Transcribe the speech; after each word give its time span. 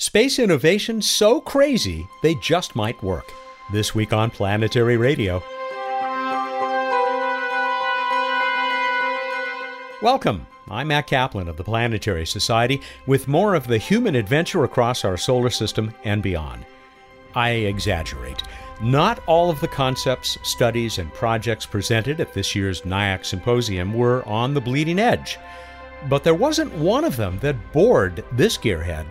Space 0.00 0.38
innovation 0.38 1.02
so 1.02 1.40
crazy 1.40 2.06
they 2.22 2.36
just 2.36 2.76
might 2.76 3.02
work. 3.02 3.32
This 3.72 3.96
week 3.96 4.12
on 4.12 4.30
Planetary 4.30 4.96
Radio. 4.96 5.42
Welcome. 10.00 10.46
I'm 10.70 10.86
Matt 10.86 11.08
Kaplan 11.08 11.48
of 11.48 11.56
the 11.56 11.64
Planetary 11.64 12.26
Society 12.26 12.80
with 13.08 13.26
more 13.26 13.56
of 13.56 13.66
the 13.66 13.76
human 13.76 14.14
adventure 14.14 14.62
across 14.62 15.04
our 15.04 15.16
solar 15.16 15.50
system 15.50 15.92
and 16.04 16.22
beyond. 16.22 16.64
I 17.34 17.50
exaggerate. 17.50 18.44
Not 18.80 19.20
all 19.26 19.50
of 19.50 19.60
the 19.60 19.66
concepts, 19.66 20.38
studies, 20.44 20.98
and 20.98 21.12
projects 21.12 21.66
presented 21.66 22.20
at 22.20 22.32
this 22.32 22.54
year's 22.54 22.82
NIAC 22.82 23.26
Symposium 23.26 23.92
were 23.92 24.22
on 24.28 24.54
the 24.54 24.60
bleeding 24.60 25.00
edge. 25.00 25.38
But 26.08 26.22
there 26.22 26.34
wasn't 26.34 26.72
one 26.74 27.02
of 27.02 27.16
them 27.16 27.40
that 27.40 27.72
bored 27.72 28.24
this 28.30 28.56
gearhead 28.56 29.06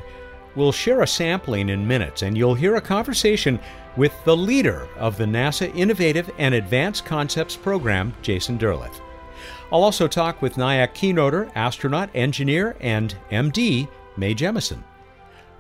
We'll 0.58 0.72
share 0.72 1.04
a 1.04 1.08
sampling 1.08 1.70
in 1.70 1.88
minutes, 1.88 2.24
and 2.24 2.36
you'll 2.36 2.56
hear 2.56 2.78
a 2.78 2.82
conversation 2.82 3.60
with 3.96 4.12
the 4.26 4.36
leader 4.36 4.88
of 4.98 5.16
the 5.16 5.26
NASA 5.26 5.74
Innovative 5.76 6.32
and 6.40 6.56
Advanced 6.56 7.06
Concepts 7.06 7.56
program, 7.56 8.12
Jason 8.24 8.58
Derleth. 8.58 9.00
I'll 9.72 9.84
also 9.84 10.08
talk 10.08 10.42
with 10.42 10.56
NIAC 10.56 10.96
keynoter, 10.96 11.52
astronaut, 11.54 12.10
engineer, 12.16 12.76
and 12.80 13.16
MD, 13.30 13.88
Mae 14.18 14.34
Jemison. 14.34 14.84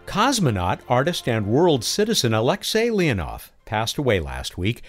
Cosmonaut, 0.07 0.79
artist, 0.89 1.29
and 1.29 1.45
world 1.45 1.83
citizen 1.83 2.33
Alexei 2.33 2.89
Leonov 2.89 3.51
passed 3.65 3.99
away 3.99 4.19
last 4.19 4.57
week. 4.57 4.81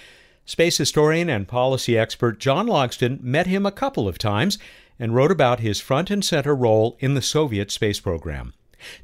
Space 0.46 0.78
historian 0.78 1.28
and 1.28 1.46
policy 1.46 1.98
expert 1.98 2.40
John 2.40 2.66
Logsdon 2.66 3.20
met 3.20 3.46
him 3.46 3.66
a 3.66 3.70
couple 3.70 4.08
of 4.08 4.16
times 4.16 4.56
and 4.98 5.14
wrote 5.14 5.30
about 5.30 5.60
his 5.60 5.82
front 5.82 6.10
and 6.10 6.24
center 6.24 6.54
role 6.54 6.96
in 6.98 7.12
the 7.12 7.20
Soviet 7.20 7.70
space 7.70 8.00
program. 8.00 8.54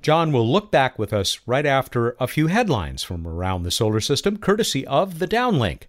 John 0.02 0.32
will 0.32 0.50
look 0.50 0.70
back 0.70 0.98
with 0.98 1.12
us 1.12 1.40
right 1.46 1.66
after 1.66 2.16
a 2.20 2.26
few 2.26 2.46
headlines 2.46 3.02
from 3.02 3.26
around 3.26 3.62
the 3.62 3.70
solar 3.70 4.00
system, 4.00 4.36
courtesy 4.36 4.86
of 4.86 5.18
the 5.18 5.26
Downlink. 5.28 5.82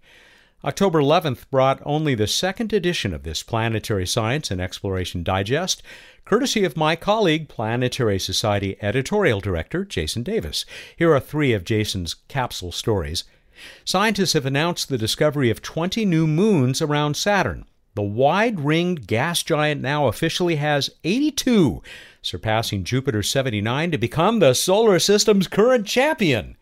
October 0.63 0.99
11th 0.99 1.47
brought 1.51 1.79
only 1.85 2.15
the 2.15 2.25
second 2.25 2.73
edition 2.73 3.13
of 3.13 3.21
this 3.21 3.43
Planetary 3.43 4.07
Science 4.07 4.49
and 4.49 4.59
Exploration 4.59 5.23
Digest, 5.23 5.83
courtesy 6.25 6.63
of 6.63 6.75
my 6.75 6.95
colleague, 6.95 7.47
Planetary 7.47 8.17
Society 8.17 8.75
editorial 8.81 9.39
director 9.39 9.85
Jason 9.85 10.23
Davis. 10.23 10.65
Here 10.97 11.13
are 11.13 11.19
three 11.19 11.53
of 11.53 11.63
Jason's 11.63 12.15
capsule 12.27 12.71
stories. 12.71 13.25
Scientists 13.83 14.33
have 14.33 14.47
announced 14.47 14.89
the 14.89 14.97
discovery 14.97 15.51
of 15.51 15.61
20 15.61 16.03
new 16.03 16.25
moons 16.25 16.81
around 16.81 17.15
Saturn. 17.15 17.65
The 17.95 18.03
wide 18.03 18.59
ringed 18.59 19.07
gas 19.07 19.41
giant 19.41 19.81
now 19.81 20.07
officially 20.07 20.57
has 20.57 20.89
82, 21.05 21.81
surpassing 22.21 22.83
Jupiter's 22.83 23.29
79 23.29 23.91
to 23.91 23.97
become 23.97 24.39
the 24.39 24.53
solar 24.53 24.99
system's 24.99 25.47
current 25.47 25.87
champion. 25.87 26.57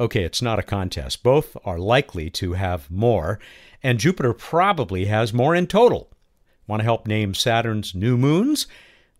Okay, 0.00 0.24
it's 0.24 0.42
not 0.42 0.58
a 0.58 0.64
contest. 0.64 1.22
Both 1.22 1.56
are 1.64 1.78
likely 1.78 2.28
to 2.30 2.54
have 2.54 2.90
more, 2.90 3.38
and 3.84 4.00
Jupiter 4.00 4.32
probably 4.32 5.04
has 5.04 5.32
more 5.32 5.54
in 5.54 5.68
total. 5.68 6.10
Want 6.66 6.80
to 6.80 6.84
help 6.84 7.06
name 7.06 7.34
Saturn's 7.34 7.94
new 7.94 8.16
moons? 8.16 8.66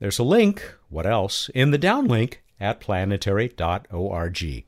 There's 0.00 0.18
a 0.18 0.24
link, 0.24 0.74
what 0.88 1.06
else, 1.06 1.50
in 1.54 1.70
the 1.70 1.78
downlink 1.78 2.38
at 2.60 2.80
planetary.org. 2.80 4.64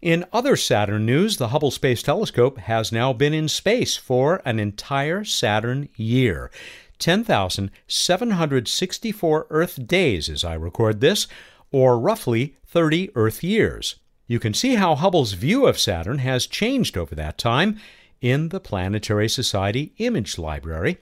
In 0.00 0.24
other 0.32 0.56
Saturn 0.56 1.06
news, 1.06 1.36
the 1.36 1.48
Hubble 1.48 1.70
Space 1.70 2.02
Telescope 2.02 2.58
has 2.58 2.92
now 2.92 3.12
been 3.12 3.34
in 3.34 3.48
space 3.48 3.96
for 3.96 4.40
an 4.44 4.58
entire 4.58 5.24
Saturn 5.24 5.88
year. 5.96 6.50
10,764 6.98 9.46
Earth 9.50 9.86
days 9.86 10.28
as 10.28 10.44
I 10.44 10.54
record 10.54 11.00
this, 11.00 11.26
or 11.72 11.98
roughly 11.98 12.54
30 12.66 13.10
Earth 13.14 13.42
years. 13.42 13.96
You 14.26 14.38
can 14.38 14.54
see 14.54 14.76
how 14.76 14.94
Hubble's 14.94 15.32
view 15.32 15.66
of 15.66 15.78
Saturn 15.78 16.18
has 16.18 16.46
changed 16.46 16.96
over 16.96 17.14
that 17.14 17.38
time 17.38 17.78
in 18.20 18.50
the 18.50 18.60
Planetary 18.60 19.28
Society 19.28 19.92
Image 19.98 20.38
Library. 20.38 20.98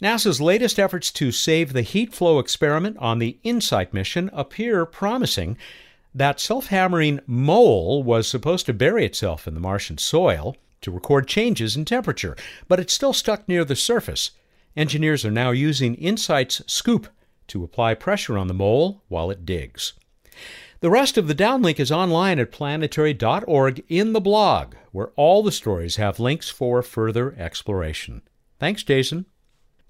NASA's 0.00 0.40
latest 0.40 0.78
efforts 0.78 1.10
to 1.10 1.32
save 1.32 1.72
the 1.72 1.82
heat 1.82 2.14
flow 2.14 2.38
experiment 2.38 2.96
on 2.98 3.18
the 3.18 3.38
InSight 3.42 3.92
mission 3.92 4.30
appear 4.32 4.86
promising. 4.86 5.58
That 6.16 6.40
self 6.40 6.68
hammering 6.68 7.20
mole 7.26 8.02
was 8.02 8.26
supposed 8.26 8.64
to 8.64 8.72
bury 8.72 9.04
itself 9.04 9.46
in 9.46 9.52
the 9.52 9.60
Martian 9.60 9.98
soil 9.98 10.56
to 10.80 10.90
record 10.90 11.28
changes 11.28 11.76
in 11.76 11.84
temperature, 11.84 12.34
but 12.68 12.80
it's 12.80 12.94
still 12.94 13.12
stuck 13.12 13.46
near 13.46 13.66
the 13.66 13.76
surface. 13.76 14.30
Engineers 14.78 15.26
are 15.26 15.30
now 15.30 15.50
using 15.50 15.94
InSight's 15.94 16.62
scoop 16.66 17.08
to 17.48 17.62
apply 17.62 17.92
pressure 17.92 18.38
on 18.38 18.46
the 18.46 18.54
mole 18.54 19.02
while 19.08 19.30
it 19.30 19.44
digs. 19.44 19.92
The 20.80 20.88
rest 20.88 21.18
of 21.18 21.28
the 21.28 21.34
downlink 21.34 21.78
is 21.78 21.92
online 21.92 22.38
at 22.38 22.50
planetary.org 22.50 23.84
in 23.86 24.14
the 24.14 24.20
blog, 24.20 24.74
where 24.92 25.12
all 25.16 25.42
the 25.42 25.52
stories 25.52 25.96
have 25.96 26.18
links 26.18 26.48
for 26.48 26.82
further 26.82 27.34
exploration. 27.38 28.22
Thanks, 28.58 28.82
Jason. 28.82 29.26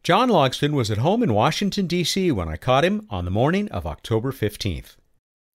John 0.02 0.28
Logsdon 0.28 0.72
was 0.72 0.90
at 0.90 0.98
home 0.98 1.22
in 1.22 1.32
Washington, 1.32 1.86
D.C. 1.86 2.32
when 2.32 2.48
I 2.48 2.56
caught 2.56 2.84
him 2.84 3.06
on 3.10 3.24
the 3.24 3.30
morning 3.30 3.68
of 3.70 3.86
October 3.86 4.32
15th. 4.32 4.96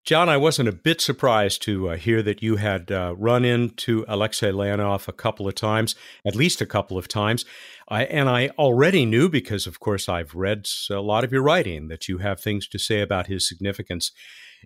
John, 0.04 0.30
I 0.30 0.38
wasn't 0.38 0.68
a 0.68 0.72
bit 0.72 1.00
surprised 1.00 1.62
to 1.64 1.90
uh, 1.90 1.96
hear 1.96 2.24
that 2.24 2.42
you 2.42 2.56
had 2.56 2.92
uh, 2.92 3.14
run 3.18 3.46
into 3.46 4.04
Alexei 4.08 4.52
Leonov 4.52 5.08
a 5.08 5.14
couple 5.14 5.48
of 5.48 5.54
times, 5.54 5.96
at 6.26 6.36
least 6.36 6.60
a 6.60 6.66
couple 6.66 6.98
of 6.98 7.08
times. 7.08 7.46
I, 7.88 8.06
and 8.06 8.28
I 8.28 8.50
already 8.58 9.06
knew, 9.06 9.30
because 9.30 9.68
of 9.68 9.80
course 9.80 10.10
I've 10.10 10.34
read 10.34 10.68
a 10.90 11.02
lot 11.02 11.24
of 11.24 11.32
your 11.32 11.44
writing, 11.44 11.88
that 11.90 12.08
you 12.08 12.18
have 12.18 12.40
things 12.40 12.68
to 12.70 12.80
say 12.80 13.02
about 13.02 13.28
his 13.28 13.48
significance 13.48 14.12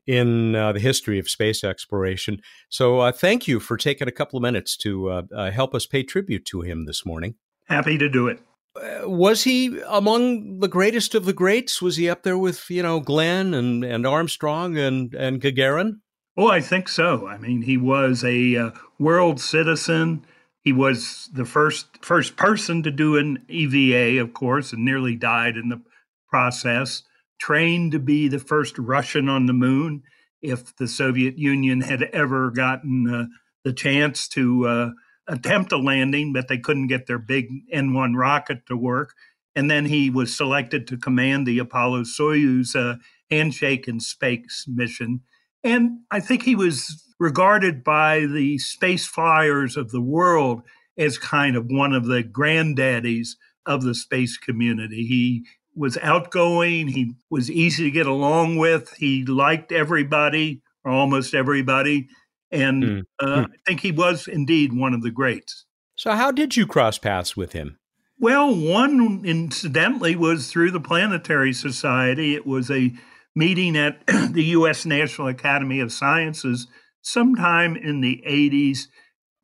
in 0.07 0.56
uh, 0.56 0.72
the 0.72 0.79
history 0.79 1.19
of 1.19 1.29
space 1.29 1.66
exploration. 1.66 2.41
So 2.69 3.00
uh, 3.00 3.12
thank 3.12 3.46
you 3.46 3.59
for 3.59 3.75
taking 3.75 4.07
a 4.07 4.13
couple 4.13 4.38
of 4.38 4.44
minutes 4.44 4.78
to 4.78 5.09
uh, 5.09 5.22
uh, 5.35 5.52
help 5.52 5.75
us 5.75 5.85
pay 5.85 6.03
tribute 6.03 6.46
to 6.46 6.62
him 6.62 6.85
this 6.85 7.06
morning. 7.06 7.35
Happy 7.66 7.97
to 7.97 8.07
do 8.07 8.28
it. 8.28 8.40
Uh, 8.75 9.09
was 9.09 9.43
he 9.43 9.79
among 9.87 10.59
the 10.59 10.67
greatest 10.67 11.15
of 11.15 11.25
the 11.25 11.33
greats? 11.33 11.81
Was 11.81 11.95
he 11.95 12.09
up 12.09 12.23
there 12.23 12.37
with 12.37 12.69
you 12.69 12.83
know 12.83 12.99
Glenn 12.99 13.53
and, 13.53 13.83
and 13.83 14.05
Armstrong 14.05 14.77
and 14.77 15.13
and 15.13 15.41
Gagarin? 15.41 15.99
Oh, 16.37 16.49
I 16.49 16.59
think 16.59 16.89
so. 16.89 17.27
I 17.27 17.37
mean, 17.37 17.61
he 17.61 17.77
was 17.77 18.23
a 18.23 18.57
uh, 18.57 18.71
world 18.99 19.39
citizen. 19.39 20.25
He 20.61 20.73
was 20.73 21.29
the 21.31 21.45
first 21.45 22.03
first 22.03 22.35
person 22.35 22.83
to 22.83 22.91
do 22.91 23.17
an 23.17 23.45
EVA, 23.47 24.21
of 24.21 24.33
course, 24.33 24.73
and 24.73 24.83
nearly 24.83 25.15
died 25.15 25.55
in 25.55 25.69
the 25.69 25.81
process. 26.27 27.03
Trained 27.39 27.91
to 27.93 27.99
be 27.99 28.27
the 28.27 28.39
first 28.39 28.77
Russian 28.77 29.29
on 29.29 29.45
the 29.45 29.53
moon. 29.53 30.03
If 30.41 30.75
the 30.75 30.87
Soviet 30.87 31.37
Union 31.37 31.81
had 31.81 32.03
ever 32.03 32.51
gotten 32.51 33.09
uh, 33.13 33.25
the 33.63 33.73
chance 33.73 34.27
to 34.29 34.67
uh, 34.67 34.89
attempt 35.27 35.71
a 35.71 35.77
landing, 35.77 36.33
but 36.33 36.47
they 36.47 36.57
couldn't 36.57 36.87
get 36.87 37.07
their 37.07 37.19
big 37.19 37.47
N 37.71 37.93
1 37.93 38.15
rocket 38.15 38.65
to 38.67 38.77
work. 38.77 39.13
And 39.55 39.71
then 39.71 39.85
he 39.85 40.09
was 40.09 40.35
selected 40.35 40.87
to 40.87 40.97
command 40.97 41.47
the 41.47 41.59
Apollo 41.59 42.01
Soyuz 42.03 42.75
uh, 42.75 42.97
handshake 43.31 43.87
and 43.87 44.01
space 44.01 44.65
mission. 44.67 45.21
And 45.63 45.99
I 46.11 46.19
think 46.19 46.43
he 46.43 46.55
was 46.55 47.03
regarded 47.19 47.83
by 47.83 48.25
the 48.25 48.57
space 48.57 49.05
flyers 49.05 49.77
of 49.77 49.91
the 49.91 50.01
world 50.01 50.61
as 50.97 51.17
kind 51.17 51.55
of 51.55 51.65
one 51.67 51.93
of 51.93 52.05
the 52.05 52.23
granddaddies 52.23 53.29
of 53.65 53.83
the 53.83 53.95
space 53.95 54.37
community. 54.37 55.05
He 55.05 55.45
was 55.75 55.97
outgoing, 55.97 56.87
he 56.87 57.13
was 57.29 57.51
easy 57.51 57.85
to 57.85 57.91
get 57.91 58.05
along 58.05 58.57
with, 58.57 58.93
he 58.97 59.25
liked 59.25 59.71
everybody, 59.71 60.61
or 60.83 60.91
almost 60.91 61.33
everybody. 61.33 62.07
And 62.51 62.83
mm. 62.83 63.03
Uh, 63.19 63.25
mm. 63.25 63.45
I 63.45 63.57
think 63.66 63.81
he 63.81 63.91
was 63.91 64.28
indeed 64.28 64.73
one 64.73 64.94
of 64.94 65.01
the 65.01 65.11
greats. 65.11 65.66
So, 65.95 66.11
how 66.11 66.31
did 66.31 66.56
you 66.56 66.67
cross 66.67 66.97
paths 66.97 67.38
with 67.38 67.53
him? 67.53 67.78
Well, 68.19 68.56
one 68.56 69.23
incidentally 69.25 70.16
was 70.16 70.50
through 70.50 70.72
the 70.72 70.79
Planetary 70.79 71.53
Society. 71.53 72.35
It 72.35 72.45
was 72.45 72.72
a 72.72 72.94
meeting 73.35 73.75
at 73.75 74.05
the 74.07 74.44
U.S. 74.44 74.85
National 74.85 75.28
Academy 75.28 75.79
of 75.79 75.91
Sciences 75.91 76.67
sometime 77.01 77.75
in 77.75 78.02
the 78.02 78.23
80s, 78.28 78.87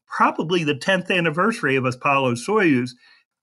probably 0.07 0.63
the 0.63 0.75
10th 0.75 1.11
anniversary 1.11 1.75
of 1.75 1.85
Apollo 1.85 2.35
Soyuz. 2.35 2.91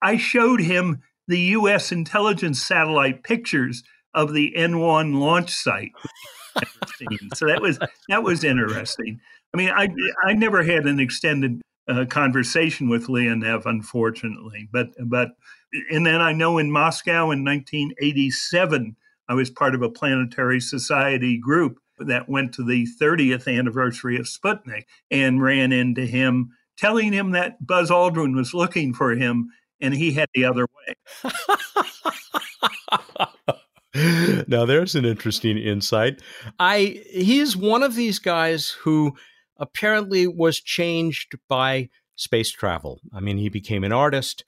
I 0.03 0.17
showed 0.17 0.61
him 0.61 1.03
the 1.27 1.41
U.S. 1.41 1.93
intelligence 1.93 2.63
satellite 2.63 3.23
pictures 3.23 3.83
of 4.15 4.33
the 4.33 4.55
N1 4.57 5.19
launch 5.19 5.51
site. 5.51 5.93
so 7.35 7.47
that 7.47 7.61
was 7.61 7.79
that 8.09 8.23
was 8.23 8.43
interesting. 8.43 9.21
I 9.55 9.57
mean, 9.57 9.71
I 9.71 9.89
I 10.25 10.35
never 10.35 10.63
had 10.63 10.87
an 10.87 11.01
extended 11.01 11.61
uh, 11.89 12.05
conversation 12.07 12.89
with 12.89 13.07
Leonov, 13.07 13.67
unfortunately, 13.67 14.69
but 14.73 14.89
but 15.07 15.31
and 15.91 16.07
then 16.07 16.21
I 16.21 16.33
know 16.33 16.59
in 16.59 16.71
Moscow 16.71 17.31
in 17.31 17.45
1987, 17.45 18.97
I 19.29 19.35
was 19.35 19.51
part 19.51 19.75
of 19.75 19.83
a 19.83 19.91
planetary 19.91 20.61
society 20.61 21.39
group 21.39 21.79
that 21.99 22.29
went 22.29 22.55
to 22.55 22.65
the 22.65 22.87
30th 23.01 23.49
anniversary 23.49 24.17
of 24.17 24.27
Sputnik 24.27 24.85
and 25.11 25.43
ran 25.43 25.73
into 25.73 26.07
him, 26.07 26.51
telling 26.77 27.13
him 27.13 27.33
that 27.33 27.67
Buzz 27.67 27.91
Aldrin 27.91 28.35
was 28.37 28.55
looking 28.55 28.95
for 28.95 29.13
him 29.13 29.51
and 29.81 29.95
he 29.95 30.13
had 30.13 30.29
the 30.35 30.45
other 30.45 30.67
way. 30.67 31.33
now 34.49 34.65
there's 34.65 34.95
an 34.95 35.05
interesting 35.05 35.59
insight. 35.59 36.21
I 36.59 37.03
he's 37.11 37.57
one 37.57 37.83
of 37.83 37.95
these 37.95 38.19
guys 38.19 38.71
who 38.71 39.17
apparently 39.59 40.27
was 40.27 40.61
changed 40.61 41.37
by 41.49 41.89
space 42.17 42.51
travel. 42.51 43.01
I 43.13 43.21
mean, 43.21 43.39
he 43.39 43.49
became 43.49 43.85
an 43.85 43.93
artist, 43.93 44.45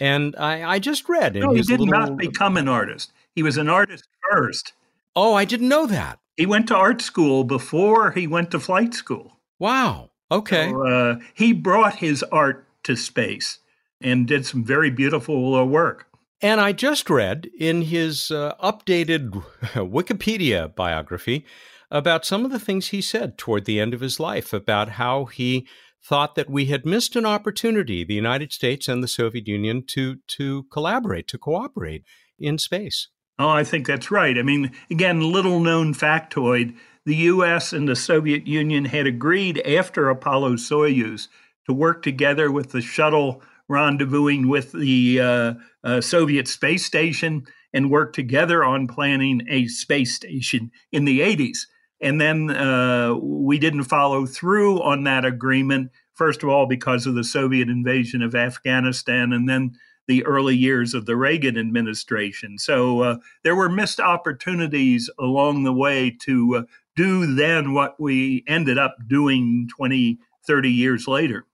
and 0.00 0.34
I, 0.36 0.64
I 0.74 0.78
just 0.78 1.08
read. 1.08 1.34
No, 1.34 1.52
he 1.52 1.62
did 1.62 1.80
little... 1.80 1.86
not 1.86 2.16
become 2.16 2.56
an 2.56 2.68
artist. 2.68 3.12
He 3.34 3.42
was 3.42 3.56
an 3.56 3.68
artist 3.68 4.08
first. 4.30 4.72
Oh, 5.14 5.34
I 5.34 5.44
didn't 5.44 5.68
know 5.68 5.86
that. 5.86 6.18
He 6.36 6.46
went 6.46 6.68
to 6.68 6.76
art 6.76 7.02
school 7.02 7.44
before 7.44 8.12
he 8.12 8.26
went 8.26 8.50
to 8.52 8.60
flight 8.60 8.94
school. 8.94 9.38
Wow. 9.58 10.10
Okay. 10.30 10.70
So, 10.70 10.86
uh, 10.86 11.18
he 11.34 11.52
brought 11.52 11.96
his 11.96 12.22
art 12.24 12.66
to 12.84 12.96
space 12.96 13.58
and 14.00 14.26
did 14.26 14.46
some 14.46 14.64
very 14.64 14.90
beautiful 14.90 15.54
uh, 15.54 15.64
work. 15.64 16.08
And 16.40 16.60
I 16.60 16.72
just 16.72 17.08
read 17.08 17.48
in 17.58 17.82
his 17.82 18.30
uh, 18.30 18.54
updated 18.62 19.30
Wikipedia 19.74 20.74
biography 20.74 21.44
about 21.92 22.24
some 22.24 22.44
of 22.44 22.50
the 22.50 22.58
things 22.58 22.88
he 22.88 23.00
said 23.00 23.38
toward 23.38 23.64
the 23.64 23.78
end 23.78 23.94
of 23.94 24.00
his 24.00 24.18
life 24.18 24.52
about 24.52 24.90
how 24.90 25.26
he 25.26 25.66
thought 26.04 26.34
that 26.34 26.50
we 26.50 26.64
had 26.64 26.84
missed 26.84 27.14
an 27.14 27.24
opportunity, 27.26 28.02
the 28.02 28.14
United 28.14 28.52
States 28.52 28.88
and 28.88 29.02
the 29.02 29.08
Soviet 29.08 29.46
Union, 29.46 29.84
to 29.88 30.16
to 30.26 30.64
collaborate, 30.72 31.28
to 31.28 31.38
cooperate 31.38 32.04
in 32.38 32.58
space. 32.58 33.08
Oh, 33.38 33.48
I 33.48 33.62
think 33.62 33.86
that's 33.86 34.10
right. 34.10 34.36
I 34.36 34.42
mean, 34.42 34.72
again, 34.90 35.20
little 35.20 35.60
known 35.60 35.94
factoid 35.94 36.74
the 37.04 37.16
US 37.16 37.72
and 37.72 37.88
the 37.88 37.96
Soviet 37.96 38.46
Union 38.46 38.84
had 38.84 39.06
agreed 39.06 39.58
after 39.66 40.08
Apollo 40.08 40.54
Soyuz 40.54 41.28
to 41.66 41.74
work 41.74 42.02
together 42.02 42.50
with 42.50 42.70
the 42.70 42.80
shuttle 42.80 43.42
rendezvousing 43.70 44.46
with 44.46 44.72
the 44.72 45.20
uh, 45.20 45.54
uh, 45.84 46.00
Soviet 46.00 46.46
space 46.46 46.84
station 46.84 47.44
and 47.72 47.90
work 47.90 48.12
together 48.12 48.64
on 48.64 48.86
planning 48.86 49.42
a 49.48 49.66
space 49.66 50.14
station 50.14 50.70
in 50.92 51.04
the 51.04 51.20
80s. 51.20 51.58
And 52.02 52.20
then 52.20 52.50
uh, 52.50 53.14
we 53.14 53.58
didn't 53.58 53.84
follow 53.84 54.26
through 54.26 54.82
on 54.82 55.04
that 55.04 55.24
agreement, 55.24 55.92
first 56.14 56.42
of 56.42 56.48
all, 56.48 56.66
because 56.66 57.06
of 57.06 57.14
the 57.14 57.24
Soviet 57.24 57.68
invasion 57.68 58.22
of 58.22 58.34
Afghanistan, 58.34 59.32
and 59.32 59.48
then 59.48 59.76
the 60.08 60.24
early 60.26 60.56
years 60.56 60.94
of 60.94 61.06
the 61.06 61.16
Reagan 61.16 61.56
administration. 61.56 62.58
So 62.58 63.02
uh, 63.02 63.16
there 63.44 63.54
were 63.54 63.68
missed 63.68 64.00
opportunities 64.00 65.08
along 65.18 65.62
the 65.62 65.72
way 65.72 66.10
to 66.22 66.56
uh, 66.56 66.62
do 66.96 67.34
then 67.34 67.72
what 67.72 67.94
we 68.00 68.44
ended 68.48 68.78
up 68.78 68.96
doing 69.06 69.68
20, 69.76 70.18
30 70.44 70.70
years 70.70 71.06
later. 71.06 71.46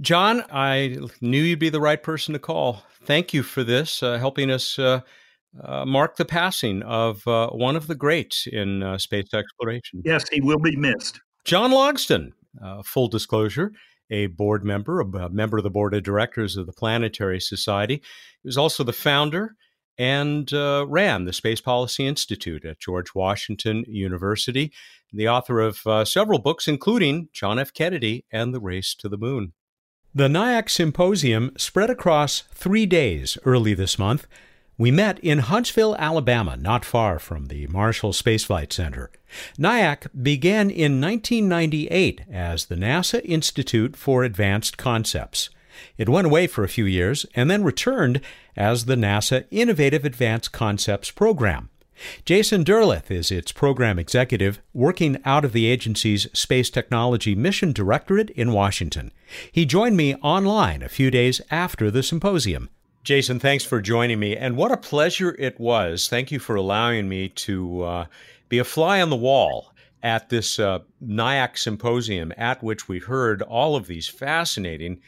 John, 0.00 0.44
I 0.52 0.98
knew 1.22 1.40
you'd 1.40 1.58
be 1.58 1.70
the 1.70 1.80
right 1.80 2.02
person 2.02 2.34
to 2.34 2.38
call. 2.38 2.82
Thank 3.04 3.32
you 3.32 3.42
for 3.42 3.64
this, 3.64 4.02
uh, 4.02 4.18
helping 4.18 4.50
us 4.50 4.78
uh, 5.62 5.84
mark 5.84 6.16
the 6.16 6.24
passing 6.24 6.82
of 6.82 7.26
uh, 7.26 7.48
one 7.50 7.76
of 7.76 7.86
the 7.86 7.94
greats 7.94 8.46
in 8.46 8.82
uh, 8.82 8.98
space 8.98 9.32
exploration. 9.32 10.02
Yes, 10.04 10.28
he 10.28 10.40
will 10.40 10.58
be 10.58 10.76
missed. 10.76 11.20
John 11.44 11.70
Logsdon, 11.70 12.32
uh, 12.62 12.82
full 12.82 13.08
disclosure, 13.08 13.72
a 14.10 14.26
board 14.26 14.64
member, 14.64 15.00
a 15.00 15.30
member 15.30 15.58
of 15.58 15.64
the 15.64 15.70
board 15.70 15.94
of 15.94 16.02
directors 16.02 16.56
of 16.56 16.66
the 16.66 16.72
Planetary 16.72 17.40
Society. 17.40 17.96
He 18.42 18.48
was 18.48 18.58
also 18.58 18.84
the 18.84 18.92
founder 18.92 19.56
and 19.96 20.52
uh, 20.52 20.86
ran 20.88 21.24
the 21.24 21.32
Space 21.32 21.60
Policy 21.60 22.06
Institute 22.06 22.64
at 22.64 22.80
George 22.80 23.14
Washington 23.14 23.84
University, 23.86 24.72
the 25.12 25.28
author 25.28 25.60
of 25.60 25.86
uh, 25.86 26.04
several 26.04 26.40
books, 26.40 26.66
including 26.66 27.28
John 27.32 27.58
F. 27.58 27.72
Kennedy 27.72 28.24
and 28.32 28.52
the 28.52 28.60
Race 28.60 28.94
to 28.96 29.08
the 29.08 29.16
Moon. 29.16 29.52
The 30.14 30.28
NIAC 30.28 30.70
Symposium 30.70 31.52
spread 31.56 31.90
across 31.90 32.42
three 32.52 32.86
days 32.86 33.38
early 33.44 33.74
this 33.74 33.98
month. 33.98 34.26
We 34.76 34.90
met 34.90 35.20
in 35.20 35.38
Huntsville, 35.38 35.94
Alabama, 36.00 36.56
not 36.56 36.84
far 36.84 37.20
from 37.20 37.46
the 37.46 37.68
Marshall 37.68 38.12
Space 38.12 38.42
Flight 38.42 38.72
Center. 38.72 39.08
NIAC 39.56 40.08
began 40.20 40.68
in 40.68 41.00
1998 41.00 42.22
as 42.28 42.66
the 42.66 42.74
NASA 42.74 43.20
Institute 43.24 43.94
for 43.94 44.24
Advanced 44.24 44.76
Concepts. 44.76 45.48
It 45.96 46.08
went 46.08 46.26
away 46.26 46.48
for 46.48 46.64
a 46.64 46.68
few 46.68 46.86
years 46.86 47.24
and 47.36 47.48
then 47.48 47.62
returned 47.62 48.20
as 48.56 48.86
the 48.86 48.96
NASA 48.96 49.44
Innovative 49.52 50.04
Advanced 50.04 50.50
Concepts 50.50 51.12
Program. 51.12 51.70
Jason 52.24 52.64
Derleth 52.64 53.12
is 53.12 53.30
its 53.30 53.52
program 53.52 54.00
executive 54.00 54.60
working 54.72 55.18
out 55.24 55.44
of 55.44 55.52
the 55.52 55.66
agency's 55.66 56.26
Space 56.32 56.68
Technology 56.68 57.36
Mission 57.36 57.72
Directorate 57.72 58.30
in 58.30 58.52
Washington. 58.52 59.12
He 59.52 59.64
joined 59.64 59.96
me 59.96 60.16
online 60.16 60.82
a 60.82 60.88
few 60.88 61.12
days 61.12 61.40
after 61.48 61.92
the 61.92 62.02
symposium. 62.02 62.70
Jason, 63.04 63.38
thanks 63.38 63.64
for 63.66 63.82
joining 63.82 64.18
me, 64.18 64.34
and 64.34 64.56
what 64.56 64.72
a 64.72 64.78
pleasure 64.78 65.36
it 65.38 65.60
was. 65.60 66.08
Thank 66.08 66.32
you 66.32 66.38
for 66.38 66.56
allowing 66.56 67.06
me 67.06 67.28
to 67.28 67.82
uh, 67.82 68.06
be 68.48 68.58
a 68.58 68.64
fly 68.64 69.02
on 69.02 69.10
the 69.10 69.16
wall 69.16 69.74
at 70.02 70.30
this 70.30 70.58
uh, 70.58 70.78
NIAC 71.06 71.58
symposium, 71.58 72.32
at 72.38 72.62
which 72.62 72.88
we 72.88 73.00
heard 73.00 73.42
all 73.42 73.76
of 73.76 73.86
these 73.86 74.08
fascinating 74.08 75.02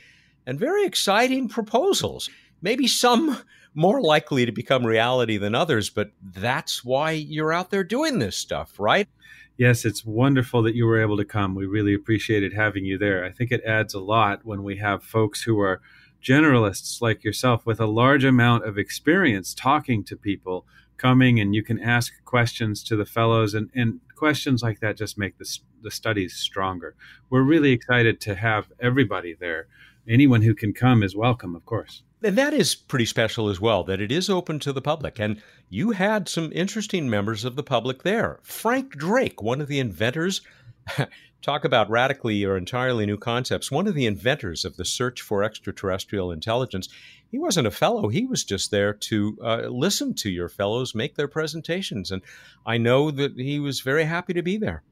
and 0.46 0.60
very 0.60 0.84
exciting 0.84 1.48
proposals. 1.48 2.28
Maybe 2.60 2.86
some 2.86 3.38
more 3.74 4.02
likely 4.02 4.44
to 4.44 4.52
become 4.52 4.84
reality 4.84 5.38
than 5.38 5.54
others, 5.54 5.88
but 5.88 6.10
that's 6.22 6.84
why 6.84 7.12
you're 7.12 7.52
out 7.54 7.70
there 7.70 7.84
doing 7.84 8.18
this 8.18 8.36
stuff, 8.36 8.78
right? 8.78 9.08
Yes, 9.56 9.86
it's 9.86 10.04
wonderful 10.04 10.62
that 10.64 10.74
you 10.74 10.84
were 10.84 11.00
able 11.00 11.16
to 11.16 11.24
come. 11.24 11.54
We 11.54 11.64
really 11.64 11.94
appreciated 11.94 12.52
having 12.52 12.84
you 12.84 12.98
there. 12.98 13.24
I 13.24 13.32
think 13.32 13.52
it 13.52 13.64
adds 13.64 13.94
a 13.94 14.00
lot 14.00 14.44
when 14.44 14.62
we 14.62 14.76
have 14.76 15.02
folks 15.02 15.40
who 15.40 15.58
are 15.60 15.80
generalists 16.26 17.00
like 17.00 17.22
yourself 17.22 17.64
with 17.64 17.78
a 17.78 17.86
large 17.86 18.24
amount 18.24 18.66
of 18.66 18.78
experience 18.78 19.54
talking 19.54 20.02
to 20.02 20.16
people 20.16 20.66
coming 20.96 21.38
and 21.38 21.54
you 21.54 21.62
can 21.62 21.78
ask 21.78 22.12
questions 22.24 22.82
to 22.82 22.96
the 22.96 23.04
fellows 23.04 23.54
and, 23.54 23.70
and 23.74 24.00
questions 24.16 24.62
like 24.62 24.80
that 24.80 24.96
just 24.96 25.18
make 25.18 25.38
the, 25.38 25.58
the 25.82 25.90
studies 25.90 26.34
stronger. 26.34 26.96
We're 27.30 27.42
really 27.42 27.72
excited 27.72 28.20
to 28.22 28.34
have 28.34 28.72
everybody 28.80 29.34
there 29.38 29.68
anyone 30.08 30.42
who 30.42 30.54
can 30.54 30.72
come 30.72 31.02
is 31.02 31.16
welcome, 31.16 31.54
of 31.54 31.64
course. 31.64 32.02
And 32.22 32.36
that 32.36 32.54
is 32.54 32.74
pretty 32.74 33.04
special 33.04 33.48
as 33.48 33.60
well, 33.60 33.84
that 33.84 34.00
it 34.00 34.10
is 34.10 34.30
open 34.30 34.58
to 34.60 34.72
the 34.72 34.80
public. 34.80 35.18
And 35.18 35.42
you 35.68 35.90
had 35.92 36.28
some 36.28 36.50
interesting 36.52 37.10
members 37.10 37.44
of 37.44 37.56
the 37.56 37.62
public 37.62 38.02
there. 38.02 38.40
Frank 38.42 38.92
Drake, 38.92 39.42
one 39.42 39.60
of 39.60 39.68
the 39.68 39.78
inventors, 39.78 40.40
talk 41.46 41.64
about 41.64 41.88
radically 41.88 42.44
or 42.44 42.56
entirely 42.56 43.06
new 43.06 43.16
concepts, 43.16 43.70
one 43.70 43.86
of 43.86 43.94
the 43.94 44.04
inventors 44.04 44.64
of 44.64 44.76
the 44.76 44.84
search 44.84 45.22
for 45.22 45.44
extraterrestrial 45.44 46.32
intelligence. 46.32 46.88
He 47.30 47.38
wasn't 47.38 47.68
a 47.68 47.70
fellow, 47.70 48.08
he 48.08 48.26
was 48.26 48.42
just 48.42 48.72
there 48.72 48.92
to 48.92 49.38
uh, 49.40 49.56
listen 49.68 50.14
to 50.14 50.28
your 50.28 50.48
fellows 50.48 50.92
make 50.92 51.14
their 51.14 51.28
presentations. 51.28 52.10
And 52.10 52.22
I 52.66 52.78
know 52.78 53.12
that 53.12 53.36
he 53.36 53.60
was 53.60 53.78
very 53.80 54.06
happy 54.06 54.32
to 54.32 54.42
be 54.42 54.56
there. 54.56 54.82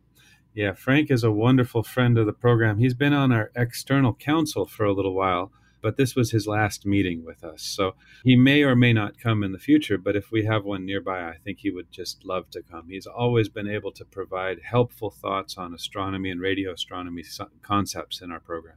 Yeah, 0.54 0.74
Frank 0.74 1.10
is 1.10 1.24
a 1.24 1.32
wonderful 1.32 1.82
friend 1.82 2.16
of 2.16 2.26
the 2.26 2.32
program. 2.32 2.78
He's 2.78 2.94
been 2.94 3.12
on 3.12 3.32
our 3.32 3.50
external 3.56 4.14
council 4.14 4.64
for 4.64 4.84
a 4.84 4.92
little 4.92 5.14
while, 5.14 5.50
but 5.84 5.98
this 5.98 6.16
was 6.16 6.30
his 6.30 6.46
last 6.46 6.86
meeting 6.86 7.26
with 7.26 7.44
us. 7.44 7.62
So 7.62 7.94
he 8.24 8.36
may 8.36 8.62
or 8.62 8.74
may 8.74 8.94
not 8.94 9.20
come 9.20 9.42
in 9.42 9.52
the 9.52 9.58
future, 9.58 9.98
but 9.98 10.16
if 10.16 10.32
we 10.32 10.46
have 10.46 10.64
one 10.64 10.86
nearby, 10.86 11.28
I 11.28 11.36
think 11.44 11.58
he 11.58 11.70
would 11.70 11.92
just 11.92 12.24
love 12.24 12.48
to 12.52 12.62
come. 12.62 12.88
He's 12.88 13.06
always 13.06 13.50
been 13.50 13.68
able 13.68 13.92
to 13.92 14.04
provide 14.06 14.60
helpful 14.64 15.10
thoughts 15.10 15.58
on 15.58 15.74
astronomy 15.74 16.30
and 16.30 16.40
radio 16.40 16.72
astronomy 16.72 17.22
concepts 17.60 18.22
in 18.22 18.32
our 18.32 18.40
program. 18.40 18.76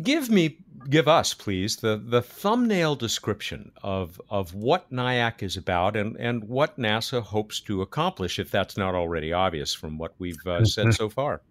Give 0.00 0.30
me, 0.30 0.58
give 0.88 1.08
us, 1.08 1.34
please, 1.34 1.74
the, 1.74 2.00
the 2.00 2.22
thumbnail 2.22 2.94
description 2.94 3.72
of, 3.82 4.20
of 4.30 4.54
what 4.54 4.88
NIAC 4.92 5.42
is 5.42 5.56
about 5.56 5.96
and, 5.96 6.16
and 6.20 6.44
what 6.44 6.78
NASA 6.78 7.20
hopes 7.20 7.60
to 7.62 7.82
accomplish, 7.82 8.38
if 8.38 8.52
that's 8.52 8.76
not 8.76 8.94
already 8.94 9.32
obvious 9.32 9.74
from 9.74 9.98
what 9.98 10.14
we've 10.20 10.46
uh, 10.46 10.64
said 10.64 10.94
so 10.94 11.08
far. 11.18 11.42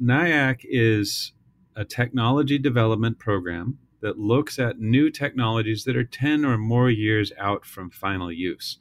NIAC 0.00 0.60
is 0.62 1.32
a 1.74 1.84
technology 1.84 2.58
development 2.58 3.18
program 3.18 3.78
that 4.04 4.18
looks 4.18 4.58
at 4.58 4.78
new 4.78 5.08
technologies 5.08 5.84
that 5.84 5.96
are 5.96 6.04
10 6.04 6.44
or 6.44 6.58
more 6.58 6.90
years 6.90 7.32
out 7.38 7.64
from 7.64 7.88
final 7.88 8.30
use. 8.30 8.76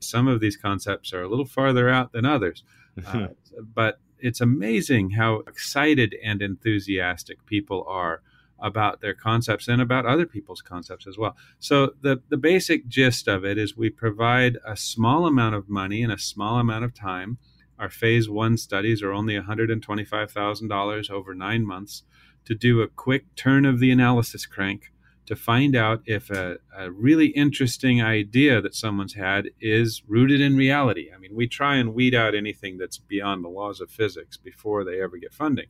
Some 0.00 0.26
of 0.26 0.40
these 0.40 0.56
concepts 0.56 1.12
are 1.12 1.22
a 1.22 1.28
little 1.28 1.44
farther 1.44 1.88
out 1.88 2.10
than 2.10 2.26
others, 2.26 2.64
uh, 3.06 3.28
but 3.56 4.00
it's 4.18 4.40
amazing 4.40 5.10
how 5.10 5.44
excited 5.46 6.16
and 6.24 6.42
enthusiastic 6.42 7.46
people 7.46 7.86
are 7.86 8.20
about 8.58 9.00
their 9.00 9.14
concepts 9.14 9.68
and 9.68 9.80
about 9.80 10.06
other 10.06 10.26
people's 10.26 10.60
concepts 10.60 11.06
as 11.06 11.16
well. 11.16 11.36
So 11.60 11.94
the 12.00 12.22
the 12.28 12.36
basic 12.36 12.88
gist 12.88 13.28
of 13.28 13.44
it 13.44 13.56
is 13.56 13.76
we 13.76 13.90
provide 13.90 14.58
a 14.66 14.76
small 14.76 15.24
amount 15.24 15.54
of 15.54 15.68
money 15.68 16.02
and 16.02 16.10
a 16.12 16.18
small 16.18 16.58
amount 16.58 16.84
of 16.84 16.92
time. 16.94 17.38
Our 17.78 17.90
phase 17.90 18.28
1 18.28 18.56
studies 18.56 19.02
are 19.02 19.12
only 19.12 19.34
$125,000 19.34 21.10
over 21.10 21.34
9 21.34 21.66
months 21.66 22.02
to 22.44 22.54
do 22.54 22.82
a 22.82 22.88
quick 22.88 23.34
turn 23.36 23.64
of 23.64 23.78
the 23.78 23.90
analysis 23.90 24.46
crank 24.46 24.92
to 25.26 25.36
find 25.36 25.74
out 25.74 26.02
if 26.04 26.30
a, 26.30 26.58
a, 26.76 26.90
really 26.90 27.28
interesting 27.28 28.02
idea 28.02 28.60
that 28.60 28.74
someone's 28.74 29.14
had 29.14 29.48
is 29.60 30.02
rooted 30.06 30.40
in 30.40 30.56
reality. 30.56 31.08
I 31.14 31.18
mean, 31.18 31.34
we 31.34 31.48
try 31.48 31.76
and 31.76 31.94
weed 31.94 32.14
out 32.14 32.34
anything 32.34 32.76
that's 32.76 32.98
beyond 32.98 33.42
the 33.42 33.48
laws 33.48 33.80
of 33.80 33.90
physics 33.90 34.36
before 34.36 34.84
they 34.84 35.00
ever 35.00 35.16
get 35.16 35.32
funding. 35.32 35.68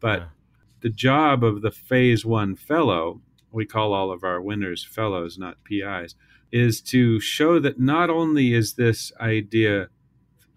But 0.00 0.20
yeah. 0.20 0.26
the 0.80 0.90
job 0.90 1.42
of 1.42 1.62
the 1.62 1.70
phase 1.70 2.26
one 2.26 2.56
fellow, 2.56 3.22
we 3.50 3.64
call 3.64 3.94
all 3.94 4.12
of 4.12 4.22
our 4.22 4.40
winners 4.40 4.84
fellows, 4.84 5.38
not 5.38 5.56
PIs. 5.64 6.14
is 6.52 6.80
to 6.82 7.20
show 7.20 7.58
that 7.60 7.80
not 7.80 8.10
only 8.10 8.52
is 8.52 8.74
this 8.74 9.12
idea 9.20 9.88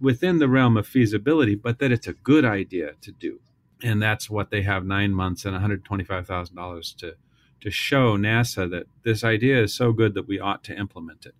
within 0.02 0.40
the 0.40 0.50
realm 0.50 0.76
of 0.76 0.86
feasibility, 0.86 1.56
but 1.56 1.80
that 1.80 1.92
it's 1.92 2.08
a 2.08 2.14
good 2.14 2.44
idea 2.44 2.92
to 3.02 3.12
do. 3.12 3.40
And 3.84 4.02
that's 4.02 4.30
what 4.30 4.50
they 4.50 4.62
have 4.62 4.86
nine 4.86 5.14
months 5.14 5.44
and 5.44 5.56
$125,000 5.56 6.96
to, 6.98 7.16
to 7.60 7.70
show 7.70 8.18
NASA 8.18 8.70
that 8.72 8.88
this 9.04 9.24
idea 9.24 9.62
is 9.62 9.74
so 9.76 9.92
good 9.92 10.14
that 10.14 10.28
we 10.28 10.40
ought 10.40 10.64
to 10.64 10.78
implement 10.78 11.26
it. 11.26 11.36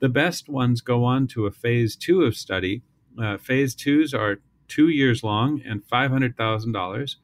The 0.00 0.08
best 0.08 0.48
ones 0.48 0.80
go 0.80 1.04
on 1.04 1.28
to 1.28 1.46
a 1.46 1.52
phase 1.52 1.94
two 1.94 2.22
of 2.22 2.36
study. 2.36 2.82
Uh, 3.20 3.38
phase 3.38 3.76
twos 3.76 4.12
are 4.12 4.40
two 4.66 4.88
years 4.88 5.22
long 5.22 5.62
and 5.64 5.82
$500,000. 5.86 7.16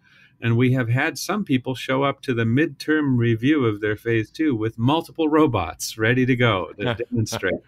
And 0.42 0.56
we 0.56 0.73
have 0.73 0.88
had 0.88 1.18
some 1.18 1.44
people 1.44 1.75
show 1.75 2.02
up 2.02 2.23
to 2.23 2.32
the 2.32 2.44
midterm 2.44 3.18
review 3.18 3.66
of 3.66 3.80
their 3.80 3.97
phase 3.97 4.30
two 4.30 4.54
with 4.54 4.78
multiple 4.78 5.28
robots 5.28 5.99
ready 5.99 6.25
to 6.25 6.35
go 6.35 6.73
to 6.78 6.94
demonstrate. 6.94 7.61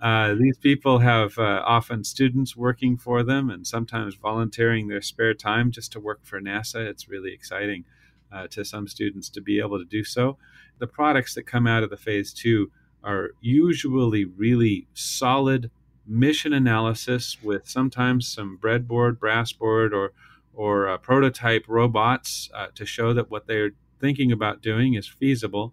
Uh, 0.00 0.34
these 0.34 0.56
people 0.58 0.98
have 0.98 1.36
uh, 1.38 1.62
often 1.66 2.04
students 2.04 2.54
working 2.56 2.96
for 2.96 3.22
them 3.22 3.50
and 3.50 3.66
sometimes 3.66 4.14
volunteering 4.14 4.88
their 4.88 5.02
spare 5.02 5.34
time 5.34 5.70
just 5.70 5.90
to 5.92 6.00
work 6.00 6.20
for 6.22 6.40
NASA. 6.40 6.86
It's 6.86 7.08
really 7.08 7.32
exciting 7.32 7.84
uh, 8.30 8.46
to 8.48 8.64
some 8.64 8.86
students 8.86 9.28
to 9.30 9.40
be 9.40 9.58
able 9.58 9.78
to 9.78 9.84
do 9.84 10.04
so. 10.04 10.36
The 10.78 10.86
products 10.86 11.34
that 11.34 11.46
come 11.46 11.66
out 11.66 11.82
of 11.82 11.90
the 11.90 11.96
phase 11.96 12.32
two 12.32 12.70
are 13.02 13.30
usually 13.40 14.24
really 14.24 14.86
solid 14.92 15.70
mission 16.06 16.52
analysis 16.52 17.38
with 17.42 17.68
sometimes 17.68 18.28
some 18.28 18.58
breadboard, 18.60 19.18
brass 19.18 19.52
board, 19.52 19.92
or 19.92 20.12
or 20.58 20.88
uh, 20.88 20.98
prototype 20.98 21.64
robots 21.68 22.50
uh, 22.52 22.66
to 22.74 22.84
show 22.84 23.12
that 23.14 23.30
what 23.30 23.46
they're 23.46 23.70
thinking 24.00 24.32
about 24.32 24.60
doing 24.60 24.94
is 24.94 25.06
feasible, 25.06 25.72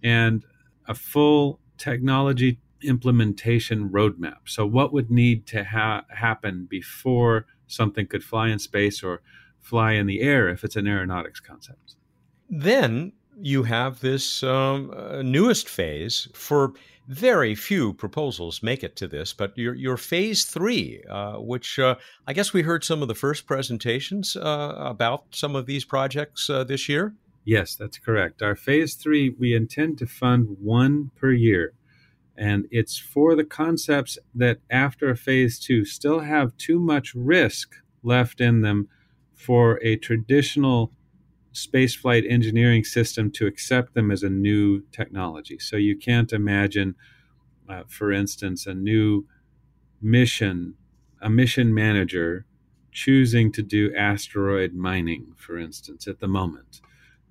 and 0.00 0.44
a 0.86 0.94
full 0.94 1.58
technology 1.76 2.60
implementation 2.82 3.90
roadmap. 3.90 4.38
So, 4.46 4.64
what 4.64 4.92
would 4.92 5.10
need 5.10 5.44
to 5.48 5.64
ha- 5.64 6.04
happen 6.08 6.68
before 6.70 7.46
something 7.66 8.06
could 8.06 8.22
fly 8.22 8.48
in 8.50 8.60
space 8.60 9.02
or 9.02 9.22
fly 9.60 9.94
in 9.94 10.06
the 10.06 10.20
air 10.20 10.48
if 10.48 10.62
it's 10.62 10.76
an 10.76 10.86
aeronautics 10.86 11.40
concept? 11.40 11.96
Then 12.48 13.14
you 13.40 13.64
have 13.64 14.00
this 14.00 14.44
um, 14.44 14.92
uh, 14.96 15.22
newest 15.22 15.68
phase 15.68 16.28
for 16.32 16.74
very 17.08 17.54
few 17.54 17.92
proposals 17.92 18.62
make 18.62 18.82
it 18.84 18.96
to 18.96 19.08
this, 19.08 19.32
but 19.32 19.56
your, 19.56 19.74
your 19.74 19.96
phase 19.96 20.44
three, 20.44 21.02
uh, 21.10 21.34
which 21.34 21.78
uh, 21.78 21.96
I 22.26 22.32
guess 22.32 22.52
we 22.52 22.62
heard 22.62 22.84
some 22.84 23.02
of 23.02 23.08
the 23.08 23.14
first 23.14 23.46
presentations 23.46 24.36
uh, 24.36 24.74
about 24.78 25.24
some 25.30 25.56
of 25.56 25.66
these 25.66 25.84
projects 25.84 26.48
uh, 26.48 26.64
this 26.64 26.88
year. 26.88 27.14
Yes, 27.44 27.74
that's 27.74 27.98
correct. 27.98 28.40
Our 28.40 28.54
phase 28.54 28.94
three, 28.94 29.30
we 29.30 29.54
intend 29.54 29.98
to 29.98 30.06
fund 30.06 30.56
one 30.60 31.10
per 31.16 31.32
year. 31.32 31.72
And 32.36 32.66
it's 32.70 32.98
for 32.98 33.34
the 33.34 33.44
concepts 33.44 34.18
that 34.34 34.58
after 34.70 35.14
phase 35.14 35.58
two 35.58 35.84
still 35.84 36.20
have 36.20 36.56
too 36.56 36.78
much 36.78 37.14
risk 37.14 37.74
left 38.02 38.40
in 38.40 38.62
them 38.62 38.88
for 39.34 39.80
a 39.82 39.96
traditional 39.96 40.92
spaceflight 41.52 42.30
engineering 42.30 42.84
system 42.84 43.30
to 43.30 43.46
accept 43.46 43.94
them 43.94 44.10
as 44.10 44.22
a 44.22 44.30
new 44.30 44.82
technology. 44.92 45.58
So 45.58 45.76
you 45.76 45.96
can't 45.96 46.32
imagine, 46.32 46.94
uh, 47.68 47.82
for 47.88 48.12
instance, 48.12 48.66
a 48.66 48.74
new 48.74 49.26
mission, 50.00 50.74
a 51.20 51.30
mission 51.30 51.74
manager 51.74 52.46
choosing 52.90 53.52
to 53.52 53.62
do 53.62 53.94
asteroid 53.94 54.74
mining, 54.74 55.34
for 55.36 55.58
instance, 55.58 56.06
at 56.06 56.20
the 56.20 56.28
moment. 56.28 56.80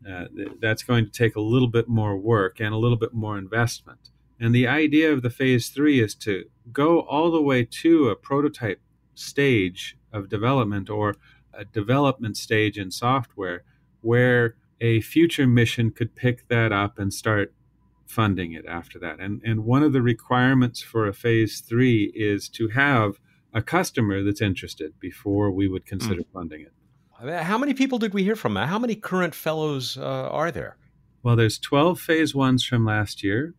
Uh, 0.08 0.26
th- 0.36 0.50
that's 0.60 0.84
going 0.84 1.06
to 1.06 1.12
take 1.12 1.36
a 1.36 1.42
little 1.42 1.68
bit 1.68 1.88
more 1.88 2.18
work 2.18 2.60
and 2.60 2.74
a 2.74 2.78
little 2.78 2.98
bit 2.98 3.14
more 3.14 3.38
investment. 3.38 4.10
And 4.40 4.56
the 4.56 4.68
idea 4.68 5.12
of 5.14 5.22
the 5.22 5.30
phase 5.30 5.70
three 5.70 6.00
is 6.00 6.16
to 6.16 6.46
go 6.72 7.02
all 7.02 7.30
the 7.30 7.42
way 7.42 7.64
to 7.64 8.10
a 8.10 8.16
prototype 8.16 8.82
stage 9.14 9.98
of 10.12 10.30
development 10.30 10.90
or 10.90 11.16
a 11.54 11.66
development 11.66 12.38
stage 12.38 12.80
in 12.80 12.90
software 12.90 13.64
where 14.02 14.56
a 14.80 15.02
future 15.02 15.48
mission 15.48 15.92
could 15.92 16.16
pick 16.16 16.48
that 16.48 16.72
up 16.72 16.98
and 16.98 17.14
start 17.14 17.54
funding 18.06 18.54
it 18.54 18.66
after 18.66 19.00
that. 19.00 19.20
And, 19.20 19.42
and 19.46 19.64
one 19.64 19.84
of 19.84 19.94
the 19.94 20.02
requirements 20.02 20.82
for 20.82 21.08
a 21.08 21.14
phase 21.14 21.62
three 21.62 22.12
is 22.16 22.50
to 22.50 22.70
have 22.70 23.20
a 23.54 23.62
customer 23.62 24.24
that's 24.24 24.42
interested 24.42 25.00
before 25.00 25.52
we 25.52 25.68
would 25.68 25.86
consider 25.86 26.22
mm. 26.22 26.34
funding 26.34 26.62
it. 26.62 26.74
How 27.44 27.58
many 27.58 27.74
people 27.74 28.00
did 28.00 28.14
we 28.14 28.24
hear 28.24 28.36
from? 28.36 28.56
How 28.56 28.80
many 28.80 28.96
current 28.96 29.36
fellows 29.36 29.98
uh, 29.98 30.02
are 30.30 30.52
there? 30.52 30.78
Well, 31.22 31.36
there's 31.36 31.60
12 31.60 32.00
phase 32.00 32.34
ones 32.34 32.66
from 32.66 32.84
last 32.84 33.24
year. 33.24 33.54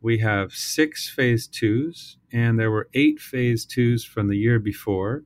We 0.00 0.18
have 0.18 0.52
six 0.52 1.08
phase 1.08 1.48
twos, 1.48 2.18
and 2.32 2.58
there 2.58 2.70
were 2.70 2.88
eight 2.94 3.18
phase 3.18 3.66
twos 3.66 4.04
from 4.04 4.28
the 4.28 4.36
year 4.36 4.60
before, 4.60 5.24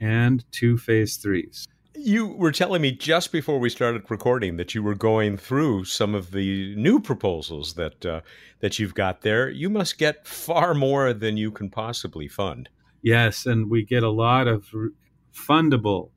and 0.00 0.44
two 0.52 0.78
phase 0.78 1.16
threes. 1.16 1.66
You 1.96 2.26
were 2.26 2.52
telling 2.52 2.82
me 2.82 2.92
just 2.92 3.30
before 3.30 3.58
we 3.58 3.70
started 3.70 4.10
recording 4.10 4.56
that 4.56 4.74
you 4.74 4.82
were 4.82 4.94
going 4.94 5.36
through 5.36 5.84
some 5.84 6.14
of 6.14 6.32
the 6.32 6.74
new 6.76 7.00
proposals 7.00 7.74
that 7.74 8.04
uh, 8.04 8.20
that 8.60 8.78
you've 8.78 8.94
got 8.94 9.22
there. 9.22 9.48
You 9.48 9.70
must 9.70 9.98
get 9.98 10.26
far 10.26 10.74
more 10.74 11.12
than 11.12 11.36
you 11.36 11.50
can 11.50 11.70
possibly 11.70 12.26
fund. 12.26 12.68
Yes, 13.02 13.46
and 13.46 13.70
we 13.70 13.84
get 13.84 14.02
a 14.02 14.10
lot 14.10 14.48
of 14.48 14.66
fundable 15.32 16.10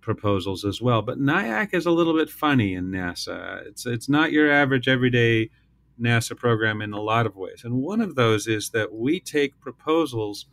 proposals 0.00 0.64
as 0.64 0.82
well. 0.82 1.00
But 1.00 1.18
NIAC 1.18 1.72
is 1.72 1.86
a 1.86 1.90
little 1.90 2.14
bit 2.14 2.28
funny 2.28 2.74
in 2.74 2.90
NASA. 2.90 3.66
It's 3.66 3.86
it's 3.86 4.08
not 4.08 4.30
your 4.30 4.50
average 4.50 4.88
everyday 4.88 5.50
NASA 6.00 6.36
program 6.36 6.82
in 6.82 6.92
a 6.92 7.00
lot 7.00 7.26
of 7.26 7.36
ways. 7.36 7.62
And 7.64 7.74
one 7.76 8.00
of 8.00 8.14
those 8.14 8.46
is 8.46 8.70
that 8.70 8.92
we 8.92 9.20
take 9.20 9.60
proposals 9.60 10.46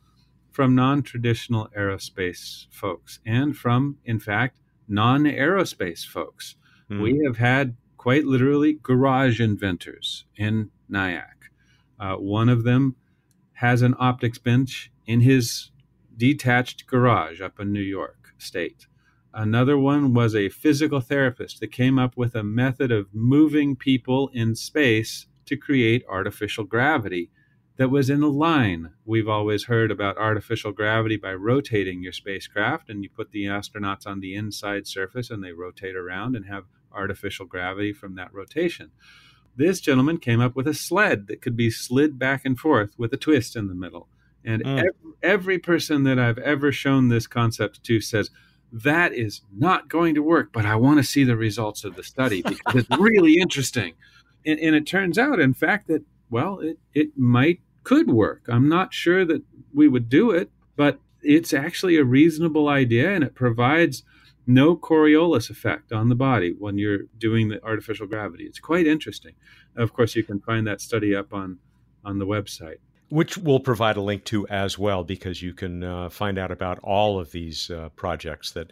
from 0.52 0.76
non 0.76 1.02
traditional 1.02 1.70
aerospace 1.78 2.68
folks 2.70 3.20
and 3.26 3.56
from, 3.56 3.98
in 4.06 4.20
fact, 4.20 4.58
non 4.92 5.24
aerospace 5.24 6.06
folks. 6.06 6.56
Mm. 6.90 7.02
We 7.02 7.24
have 7.26 7.38
had 7.38 7.76
quite 7.98 8.26
literally 8.26 8.74
garage 8.74 9.40
inventors 9.40 10.26
in 10.36 10.70
NIAC. 10.92 11.24
Uh, 12.00 12.16
one 12.16 12.50
of 12.50 12.64
them 12.64 12.96
has 13.54 13.82
an 13.82 13.96
optics 14.00 14.38
bench 14.38 14.92
in 15.06 15.22
his 15.22 15.72
detached 16.18 16.88
garage 16.88 17.42
up 17.42 17.60
in 17.60 17.72
New 17.72 17.80
York 17.80 18.34
State. 18.38 18.88
Another 19.34 19.78
one 19.78 20.14
was 20.14 20.36
a 20.36 20.50
physical 20.50 21.00
therapist 21.00 21.62
that 21.62 21.72
came 21.72 21.98
up 21.98 22.18
with 22.18 22.36
a 22.36 22.44
method 22.44 22.92
of 22.92 23.14
moving 23.14 23.76
people 23.78 24.30
in 24.34 24.56
space 24.56 25.28
to 25.46 25.56
create 25.56 26.04
artificial 26.10 26.66
gravity 26.66 27.30
that 27.82 27.90
was 27.90 28.12
in 28.12 28.22
line. 28.22 28.92
We've 29.06 29.28
always 29.28 29.64
heard 29.64 29.90
about 29.90 30.16
artificial 30.16 30.72
gravity 30.72 31.18
by 31.18 31.34
rotating 31.34 32.04
your 32.04 32.12
spacecraft, 32.12 32.92
and 32.92 33.02
you 33.04 33.10
put 33.10 33.32
the 33.32 33.46
astronauts 33.46 34.06
on 34.06 34.20
the 34.20 34.36
inside 34.36 34.86
surface 34.86 35.32
and 35.32 35.44
they 35.44 35.52
rotate 35.52 35.96
around 35.96 36.36
and 36.36 36.46
have 36.46 36.66
artificial 36.94 37.48
gravity 37.48 37.92
from 37.92 38.14
that 38.16 38.32
rotation. 38.32 38.92
This 39.56 39.80
gentleman 39.80 40.20
came 40.20 40.40
up 40.40 40.56
with 40.56 40.68
a 40.68 40.76
sled 40.76 41.26
that 41.26 41.42
could 41.42 41.58
be 41.58 41.72
slid 41.72 42.20
back 42.20 42.46
and 42.46 42.56
forth 42.56 42.92
with 43.00 43.12
a 43.14 43.18
twist 43.18 43.56
in 43.56 43.68
the 43.68 43.74
middle. 43.74 44.08
And 44.46 44.64
mm. 44.64 44.78
every, 44.78 44.92
every 45.24 45.58
person 45.58 46.04
that 46.04 46.20
I've 46.20 46.38
ever 46.38 46.72
shown 46.72 47.10
this 47.10 47.26
concept 47.26 47.84
to 47.86 48.00
says, 48.00 48.30
that 48.72 49.12
is 49.12 49.42
not 49.52 49.90
going 49.90 50.14
to 50.14 50.22
work, 50.22 50.52
but 50.54 50.68
I 50.68 50.76
want 50.76 51.00
to 51.00 51.04
see 51.04 51.24
the 51.24 51.36
results 51.36 51.84
of 51.84 51.96
the 51.96 52.04
study 52.04 52.44
because 52.44 52.76
it's 52.76 52.90
really 53.00 53.40
interesting 53.40 53.96
and, 54.46 54.60
and 54.60 54.76
it 54.76 54.86
turns 54.86 55.18
out, 55.18 55.40
in 55.40 55.56
fact, 55.56 55.88
that 55.88 56.04
well, 56.30 56.60
it 56.60 56.80
it 56.94 57.18
might 57.18 57.60
could 57.84 58.10
work. 58.10 58.44
I'm 58.48 58.70
not 58.70 58.94
sure 58.94 59.26
that 59.26 59.44
we 59.74 59.88
would 59.88 60.10
do 60.10 60.32
it, 60.32 60.52
but 60.76 61.00
it's 61.22 61.54
actually 61.54 61.98
a 61.98 62.04
reasonable 62.04 62.68
idea, 62.68 63.14
and 63.14 63.24
it 63.24 63.36
provides 63.36 64.04
no 64.48 64.76
Coriolis 64.76 65.50
effect 65.50 65.92
on 65.92 66.10
the 66.10 66.16
body 66.16 66.56
when 66.58 66.78
you're 66.78 67.04
doing 67.18 67.50
the 67.50 67.64
artificial 67.64 68.08
gravity. 68.08 68.46
It's 68.46 68.60
quite 68.60 68.88
interesting. 68.88 69.34
Of 69.76 69.94
course, 69.94 70.16
you 70.16 70.24
can 70.24 70.40
find 70.40 70.66
that 70.68 70.82
study 70.82 71.16
up 71.16 71.34
on 71.34 71.60
on 72.04 72.18
the 72.18 72.26
website. 72.26 72.78
Which 73.10 73.38
we'll 73.38 73.60
provide 73.60 73.98
a 73.98 74.02
link 74.02 74.24
to 74.26 74.48
as 74.48 74.80
well, 74.80 75.04
because 75.04 75.42
you 75.42 75.54
can 75.54 75.84
uh, 75.84 76.10
find 76.10 76.40
out 76.40 76.52
about 76.52 76.80
all 76.80 77.20
of 77.20 77.32
these 77.32 77.70
uh, 77.70 77.90
projects 77.90 78.52
that 78.52 78.72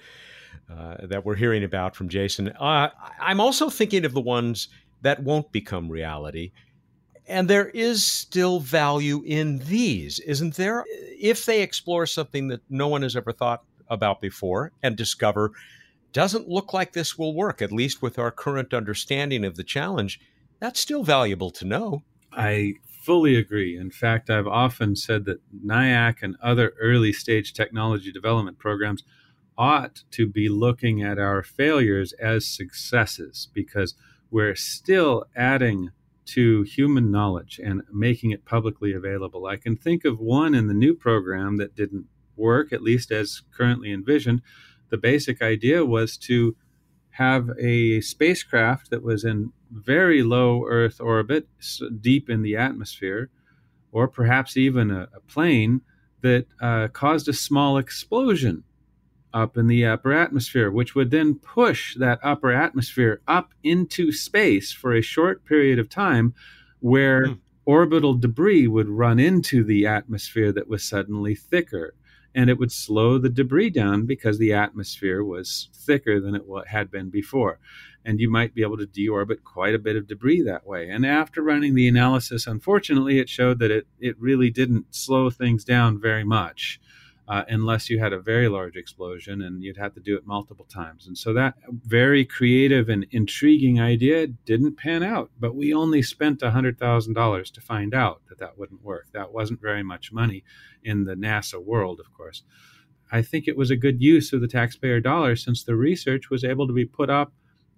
uh, 0.70 1.06
that 1.08 1.26
we're 1.26 1.36
hearing 1.36 1.64
about 1.64 1.96
from 1.96 2.10
Jason. 2.10 2.50
Uh, 2.50 2.90
I'm 3.20 3.40
also 3.40 3.70
thinking 3.70 4.06
of 4.06 4.14
the 4.14 4.22
ones 4.22 4.70
that 5.02 5.22
won't 5.22 5.52
become 5.52 5.90
reality. 5.90 6.52
And 7.30 7.48
there 7.48 7.70
is 7.70 8.04
still 8.04 8.60
value 8.60 9.22
in 9.24 9.60
these, 9.60 10.20
isn't 10.22 10.56
there? 10.56 10.84
If 10.90 11.46
they 11.46 11.62
explore 11.62 12.08
something 12.08 12.48
that 12.48 12.62
no 12.72 12.88
one 12.88 13.04
has 13.04 13.16
ever 13.16 13.32
thought 13.32 13.64
about 13.88 14.20
before 14.20 14.72
and 14.82 14.96
discover 14.96 15.52
doesn't 16.12 16.50
look 16.50 16.74
like 16.74 16.94
this 16.94 17.20
will 17.20 17.36
work, 17.36 17.62
at 17.62 17.72
least 17.72 18.02
with 18.02 18.18
our 18.18 18.32
current 18.32 18.74
understanding 18.74 19.46
of 19.46 19.58
the 19.58 19.64
challenge, 19.64 20.20
that's 20.60 20.80
still 20.80 21.04
valuable 21.04 21.52
to 21.52 21.66
know. 21.66 22.02
I 22.32 22.74
fully 22.86 23.36
agree. 23.36 23.78
In 23.78 23.92
fact, 23.92 24.32
I've 24.32 24.48
often 24.48 24.96
said 24.96 25.26
that 25.26 25.42
NIAC 25.64 26.24
and 26.24 26.36
other 26.42 26.74
early 26.82 27.14
stage 27.14 27.54
technology 27.54 28.12
development 28.12 28.58
programs 28.58 29.04
ought 29.56 30.04
to 30.12 30.26
be 30.26 30.50
looking 30.50 31.04
at 31.04 31.20
our 31.20 31.44
failures 31.44 32.12
as 32.14 32.48
successes 32.48 33.50
because 33.54 33.94
we're 34.32 34.56
still 34.56 35.26
adding 35.36 35.92
to 36.34 36.64
human 36.64 37.12
knowledge 37.12 37.60
and 37.64 37.82
making 37.92 38.32
it 38.32 38.46
publicly 38.46 38.94
available. 38.94 39.46
I 39.46 39.58
can 39.58 39.76
think 39.76 40.06
of 40.06 40.20
one 40.20 40.54
in 40.56 40.68
the 40.68 40.74
new 40.74 40.94
program 40.94 41.58
that 41.58 41.76
didn't 41.76 42.06
work, 42.36 42.72
at 42.72 42.82
least 42.82 43.12
as 43.12 43.42
currently 43.52 43.92
envisioned. 43.92 44.42
The 44.90 44.98
basic 44.98 45.42
idea 45.42 45.86
was 45.86 46.18
to 46.18 46.56
have 47.12 47.50
a 47.60 48.02
spacecraft 48.02 48.90
that 48.90 49.04
was 49.04 49.24
in 49.24 49.52
very 49.72 50.24
low 50.24 50.66
Earth 50.66 51.02
orbit, 51.02 51.48
deep 52.02 52.30
in 52.30 52.42
the 52.42 52.56
atmosphere, 52.56 53.30
or 53.92 54.08
perhaps 54.08 54.56
even 54.56 54.90
a, 54.90 55.10
a 55.14 55.20
plane 55.22 55.82
that 56.22 56.46
uh, 56.62 56.88
caused 56.90 57.28
a 57.28 57.34
small 57.34 57.78
explosion 57.78 58.64
up 59.34 59.58
in 59.58 59.68
the 59.68 59.86
upper 59.86 60.14
atmosphere, 60.14 60.72
which 60.72 60.96
would 60.96 61.12
then 61.12 61.36
push 61.36 61.96
that 61.96 62.20
upper 62.24 62.52
atmosphere 62.52 63.22
up 63.28 63.54
into 63.64 64.12
space 64.12 64.72
for 64.72 64.94
a 64.94 65.02
short 65.02 65.46
period 65.46 65.80
of 65.80 65.90
time 65.90 66.34
where 66.80 67.26
mm. 67.26 67.40
orbital 67.66 68.14
debris 68.14 68.68
would 68.68 68.90
run 68.90 69.20
into 69.20 69.64
the 69.64 69.86
atmosphere 69.86 70.52
that 70.52 70.68
was 70.68 70.84
suddenly 70.84 71.36
thicker 71.36 71.94
and 72.36 72.50
it 72.50 72.58
would 72.60 72.72
slow 72.72 73.18
the 73.18 73.30
debris 73.30 73.72
down 73.72 74.06
because 74.06 74.38
the 74.38 74.54
atmosphere 74.54 75.24
was 75.24 75.70
thicker 75.74 76.20
than 76.20 76.36
it 76.36 76.44
had 76.68 76.92
been 76.92 77.10
before. 77.10 77.60
And 78.06 78.20
you 78.20 78.30
might 78.30 78.54
be 78.54 78.62
able 78.62 78.78
to 78.78 78.88
deorbit 78.88 79.44
quite 79.44 79.74
a 79.74 79.80
bit 79.80 79.96
of 79.96 80.08
debris 80.08 80.44
that 80.44 80.66
way. 80.66 80.90
And 80.90 81.06
after 81.06 81.42
running 81.42 81.76
the 81.76 81.88
analysis, 81.88 82.48
unfortunately, 82.48 83.20
it 83.20 83.30
showed 83.30 83.60
that 83.60 83.72
it, 83.72 83.88
it 84.00 84.20
really 84.20 84.50
didn't 84.50 84.96
slow 84.96 85.30
things 85.30 85.64
down 85.64 86.00
very 86.00 86.24
much 86.24 86.80
uh, 87.30 87.44
unless 87.48 87.92
you 87.92 88.00
had 88.00 88.12
a 88.12 88.20
very 88.20 88.50
large 88.50 88.76
explosion 88.76 89.44
and 89.44 89.64
you'd 89.64 89.78
have 89.78 89.94
to 89.94 90.00
do 90.00 90.18
it 90.18 90.26
multiple 90.26 90.66
times. 90.66 91.06
And 91.06 91.16
so 91.16 91.32
that 91.34 91.54
very 91.70 92.26
creative 92.26 92.90
and 92.90 93.06
intriguing 93.12 93.80
idea 93.80 94.26
didn't 94.26 94.78
pan 94.78 95.04
out, 95.04 95.30
but 95.40 95.56
we 95.56 95.72
only 95.72 96.02
spent 96.02 96.40
$100,000 96.40 97.54
to 97.54 97.62
find 97.62 97.94
out 97.94 98.22
that 98.30 98.40
that 98.40 98.58
wouldn't 98.58 98.84
work. 98.84 99.10
That 99.14 99.32
wasn't 99.32 99.62
very 99.62 99.84
much 99.84 100.12
money 100.12 100.44
in 100.84 101.04
the 101.04 101.14
NASA 101.14 101.64
world, 101.64 102.00
of 102.00 102.12
course. 102.12 102.42
I 103.12 103.22
think 103.22 103.48
it 103.48 103.58
was 103.58 103.70
a 103.70 103.76
good 103.76 104.02
use 104.02 104.34
of 104.34 104.42
the 104.42 104.48
taxpayer 104.48 105.00
dollar 105.00 105.36
since 105.36 105.64
the 105.64 105.76
research 105.76 106.32
was 106.32 106.44
able 106.44 106.66
to 106.66 106.74
be 106.74 106.86
put 106.86 107.12
up 107.12 107.32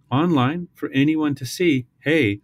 online 0.10 0.70
for 0.74 0.90
anyone 0.92 1.36
to 1.36 1.46
see 1.46 1.88
hey, 2.00 2.42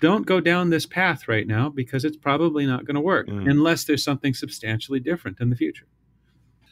don't 0.00 0.26
go 0.26 0.40
down 0.40 0.70
this 0.70 0.84
path 0.84 1.28
right 1.28 1.46
now 1.46 1.68
because 1.68 2.04
it's 2.04 2.16
probably 2.16 2.66
not 2.66 2.84
going 2.84 2.94
to 2.94 3.00
work 3.00 3.28
mm. 3.28 3.48
unless 3.50 3.84
there's 3.84 4.04
something 4.04 4.34
substantially 4.34 5.00
different 5.00 5.40
in 5.40 5.48
the 5.48 5.56
future. 5.56 5.86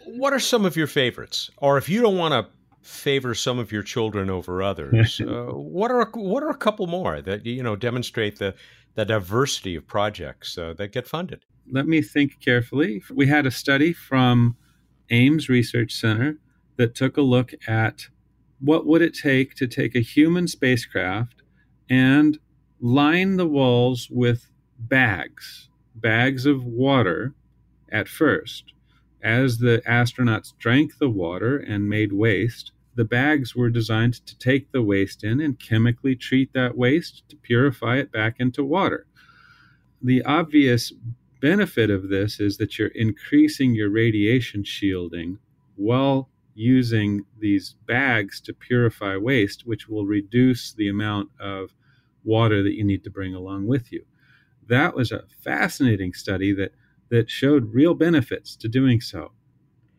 What 0.07 0.33
are 0.33 0.41
some 0.41 0.65
of 0.65 0.77
your 0.77 0.87
favorites? 0.87 1.51
Or 1.59 1.79
if 1.79 1.89
you 1.89 2.01
don't 2.01 2.17
want 2.17 2.33
to 2.33 2.51
favor 2.83 3.35
some 3.35 3.59
of 3.59 3.73
your 3.73 3.83
children 3.83 4.31
over 4.31 4.63
others, 4.63 5.21
uh, 5.27 5.47
what 5.53 5.91
are 5.91 6.11
what 6.15 6.43
are 6.43 6.51
a 6.51 6.57
couple 6.57 6.87
more 6.87 7.21
that 7.23 7.47
you 7.47 7.63
know 7.63 7.77
demonstrate 7.77 8.39
the 8.39 8.55
the 8.95 9.05
diversity 9.05 9.75
of 9.75 9.87
projects 9.87 10.57
uh, 10.59 10.75
that 10.75 10.93
get 10.93 11.07
funded? 11.07 11.45
Let 11.71 11.87
me 11.87 12.03
think 12.03 12.41
carefully. 12.41 13.03
We 13.11 13.27
had 13.27 13.47
a 13.47 13.51
study 13.51 13.93
from 13.93 14.57
Ames 15.11 15.49
Research 15.49 15.93
Center 15.93 16.39
that 16.77 16.95
took 16.95 17.17
a 17.17 17.23
look 17.23 17.53
at 17.67 18.07
what 18.61 18.87
would 18.87 19.03
it 19.03 19.15
take 19.15 19.55
to 19.57 19.67
take 19.67 19.95
a 19.95 20.01
human 20.01 20.47
spacecraft 20.47 21.43
and 21.89 22.39
line 22.81 23.37
the 23.37 23.47
walls 23.47 24.09
with 24.11 24.49
bags, 24.79 25.69
bags 25.95 26.47
of 26.47 26.65
water 26.65 27.35
at 27.91 28.09
first 28.09 28.74
as 29.25 29.59
the 29.59 29.83
astronauts 29.89 30.53
drank 30.59 30.99
the 30.99 31.09
water 31.09 31.57
and 31.57 31.89
made 31.89 32.13
waste, 32.13 32.73
the 32.95 33.05
bags 33.05 33.57
were 33.57 33.71
designed 33.71 34.15
to 34.27 34.39
take 34.39 34.71
the 34.71 34.83
waste 34.83 35.25
in 35.25 35.41
and 35.41 35.59
chemically 35.59 36.15
treat 36.15 36.53
that 36.53 36.77
waste 36.77 37.29
to 37.31 37.37
purify 37.37 37.97
it 37.97 38.13
back 38.13 38.37
into 38.39 38.63
water. 38.63 39.07
The 40.03 40.23
obvious 40.23 40.93
benefit 41.41 41.91
of 41.91 42.11
this 42.11 42.39
is 42.39 42.59
that 42.59 42.79
you're 42.79 42.89
increasing 42.89 43.75
your 43.75 43.91
radiation 43.91 44.63
shielding 44.63 45.39
while 45.77 46.29
using 46.55 47.25
these 47.41 47.75
bags 47.87 48.41
to 48.43 48.53
purify 48.53 49.17
waste, 49.17 49.67
which 49.67 49.89
will 49.89 50.07
reduce 50.07 50.73
the 50.73 50.89
amount 50.89 51.31
of 51.41 51.75
water 52.23 52.63
that 52.63 52.75
you 52.75 52.85
need 52.85 53.03
to 53.05 53.11
bring 53.11 53.35
along 53.35 53.67
with 53.67 53.91
you. 53.91 54.05
That 54.69 54.95
was 54.95 55.11
a 55.11 55.25
fascinating 55.43 56.13
study 56.13 56.53
that 56.53 56.73
that 57.11 57.31
showed 57.31 57.73
real 57.73 57.95
benefits 57.95 58.57
to 58.57 58.69
doing 58.69 59.01
so. 59.01 59.33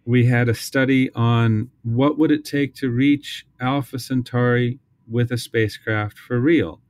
We 0.06 0.26
had 0.26 0.50
a 0.50 0.54
study 0.54 1.10
on 1.14 1.72
what 1.84 2.18
would 2.18 2.32
it 2.32 2.46
take 2.46 2.76
to 2.76 2.90
reach 2.90 3.46
Alpha 3.60 3.98
Centauri 3.98 4.80
with 5.08 5.32
a 5.32 5.38
spacecraft 5.38 6.18
for 6.18 6.40
real. 6.40 6.82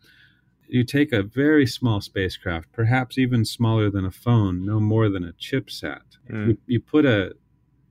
You 0.67 0.83
take 0.83 1.13
a 1.13 1.23
very 1.23 1.67
small 1.67 2.01
spacecraft, 2.01 2.71
perhaps 2.71 3.17
even 3.17 3.45
smaller 3.45 3.89
than 3.89 4.03
a 4.03 4.11
phone, 4.11 4.65
no 4.65 4.79
more 4.79 5.09
than 5.09 5.23
a 5.23 5.33
chipset. 5.33 6.01
Mm. 6.29 6.47
You, 6.47 6.57
you, 6.65 6.79
put 6.79 7.05
a, 7.05 7.35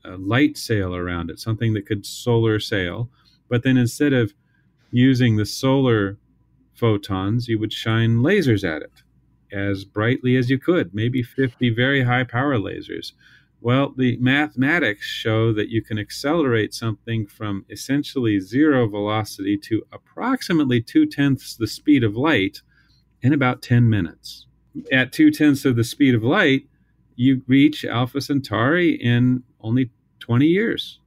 a 0.05 0.17
light 0.17 0.59
sail 0.59 0.95
around 0.95 1.31
it, 1.31 1.39
something 1.39 1.73
that 1.75 1.87
could 1.87 2.05
solar 2.05 2.59
sail, 2.59 3.09
but 3.49 3.63
then 3.63 3.77
instead 3.77 4.13
of 4.13 4.35
using 4.91 5.37
the 5.37 5.47
solar 5.47 6.19
photons, 6.75 7.49
you 7.49 7.59
would 7.59 7.73
shine 7.73 8.17
lasers 8.17 8.65
at 8.69 8.83
it 8.83 9.04
as 9.55 9.85
brightly 9.85 10.37
as 10.37 10.51
you 10.51 10.59
could, 10.59 10.95
maybe 10.95 11.23
50 11.23 11.71
very 11.71 12.03
high 12.03 12.25
power 12.25 12.59
lasers. 12.59 13.13
Well, 13.61 13.95
the 13.97 14.19
mathematics 14.19 15.07
show 15.07 15.53
that 15.55 15.71
you 15.71 15.81
can 15.81 15.99
accelerate 15.99 16.75
something 16.75 17.27
from 17.27 17.65
essentially 17.71 18.39
zero 18.41 18.87
velocity 18.87 19.57
to 19.59 19.87
approximately 19.91 20.83
two 20.83 21.07
tenths 21.07 21.57
the 21.57 21.67
speed 21.67 22.05
of 22.05 22.17
light 22.17 22.61
in 23.23 23.33
about 23.33 23.63
10 23.63 23.89
minutes. 23.89 24.47
At 24.93 25.13
two 25.13 25.31
tenths 25.31 25.65
of 25.65 25.77
the 25.77 25.85
speed 25.85 26.15
of 26.15 26.23
light, 26.23 26.67
you 27.17 27.43
reach 27.47 27.85
Alpha 27.85 28.21
Centauri 28.21 28.91
in 28.91 29.45
only 29.61 29.91
20 30.19 30.47
years. 30.47 30.99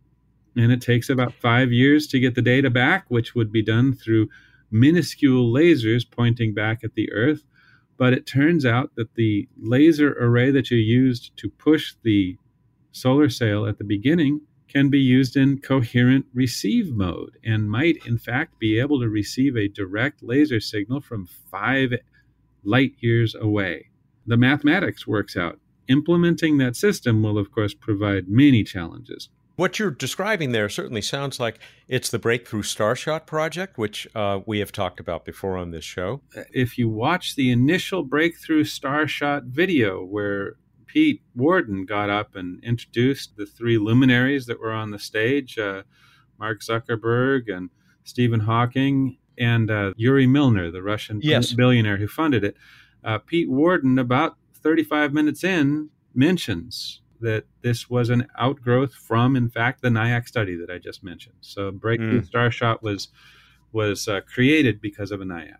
And 0.55 0.71
it 0.71 0.81
takes 0.81 1.09
about 1.09 1.33
five 1.33 1.71
years 1.71 2.07
to 2.07 2.19
get 2.19 2.33
the 2.33 2.41
data 2.41 2.71
back, 2.71 3.05
which 3.09 3.35
would 3.35 3.51
be 3.51 3.61
done 3.61 3.93
through 3.93 4.29
minuscule 4.71 5.53
lasers 5.53 6.09
pointing 6.09 6.53
back 6.55 6.83
at 6.83 6.95
the 6.95 7.11
Earth 7.11 7.43
but 7.97 8.13
it 8.13 8.25
turns 8.25 8.65
out 8.65 8.91
that 8.95 9.15
the 9.15 9.47
laser 9.57 10.13
array 10.19 10.51
that 10.51 10.71
you 10.71 10.77
used 10.77 11.35
to 11.37 11.49
push 11.49 11.95
the 12.03 12.37
solar 12.91 13.29
sail 13.29 13.65
at 13.65 13.77
the 13.77 13.83
beginning 13.83 14.41
can 14.67 14.89
be 14.89 14.99
used 14.99 15.37
in 15.37 15.59
coherent 15.59 16.25
receive 16.33 16.93
mode 16.93 17.37
and 17.43 17.71
might, 17.71 17.97
in 18.05 18.17
fact, 18.17 18.59
be 18.59 18.79
able 18.79 18.99
to 18.99 19.09
receive 19.09 19.55
a 19.55 19.67
direct 19.69 20.21
laser 20.21 20.59
signal 20.59 21.01
from 21.01 21.25
five 21.25 21.93
light 22.63 22.93
years 22.99 23.33
away. 23.33 23.87
The 24.25 24.37
mathematics 24.37 25.07
works 25.07 25.37
out. 25.37 25.59
Implementing 25.87 26.57
that 26.57 26.75
system 26.75 27.23
will, 27.23 27.37
of 27.37 27.51
course, 27.51 27.73
provide 27.73 28.27
many 28.27 28.63
challenges. 28.63 29.29
What 29.57 29.79
you're 29.79 29.89
describing 29.89 30.51
there 30.51 30.69
certainly 30.69 31.01
sounds 31.01 31.39
like 31.39 31.57
it's 31.87 32.11
the 32.11 32.19
Breakthrough 32.19 32.61
Starshot 32.61 33.25
project, 33.25 33.79
which 33.79 34.07
uh, 34.13 34.41
we 34.45 34.59
have 34.59 34.71
talked 34.71 34.99
about 34.99 35.25
before 35.25 35.57
on 35.57 35.71
this 35.71 35.83
show. 35.83 36.21
If 36.53 36.77
you 36.77 36.87
watch 36.87 37.35
the 37.35 37.49
initial 37.49 38.03
Breakthrough 38.03 38.65
Starshot 38.65 39.45
video 39.45 40.05
where 40.05 40.57
Pete 40.85 41.23
Worden 41.35 41.87
got 41.87 42.11
up 42.11 42.35
and 42.35 42.63
introduced 42.63 43.35
the 43.35 43.47
three 43.47 43.79
luminaries 43.79 44.45
that 44.45 44.59
were 44.59 44.71
on 44.71 44.91
the 44.91 44.99
stage 44.99 45.57
uh, 45.57 45.81
Mark 46.37 46.61
Zuckerberg 46.61 47.51
and 47.51 47.71
Stephen 48.03 48.41
Hawking 48.41 49.17
and 49.39 49.71
uh, 49.71 49.93
Yuri 49.97 50.27
Milner, 50.27 50.69
the 50.69 50.83
Russian 50.83 51.19
yes. 51.23 51.53
billionaire 51.53 51.97
who 51.97 52.07
funded 52.07 52.43
it. 52.43 52.55
Uh, 53.03 53.17
Pete 53.17 53.49
Worden, 53.49 53.97
about 53.97 54.37
35 54.53 55.13
minutes 55.13 55.43
in, 55.43 55.89
mentions 56.13 57.01
that 57.21 57.45
this 57.61 57.89
was 57.89 58.09
an 58.09 58.27
outgrowth 58.37 58.93
from, 58.93 59.35
in 59.35 59.49
fact, 59.49 59.81
the 59.81 59.89
NIAC 59.89 60.27
study 60.27 60.55
that 60.55 60.69
I 60.69 60.77
just 60.77 61.03
mentioned. 61.03 61.35
So 61.41 61.71
Breakthrough 61.71 62.21
mm. 62.21 62.29
Starshot 62.29 62.81
was 62.81 63.09
was 63.73 64.07
uh, 64.07 64.21
created 64.21 64.79
because 64.81 65.11
of 65.11 65.21
a 65.21 65.25
NIAC. 65.25 65.57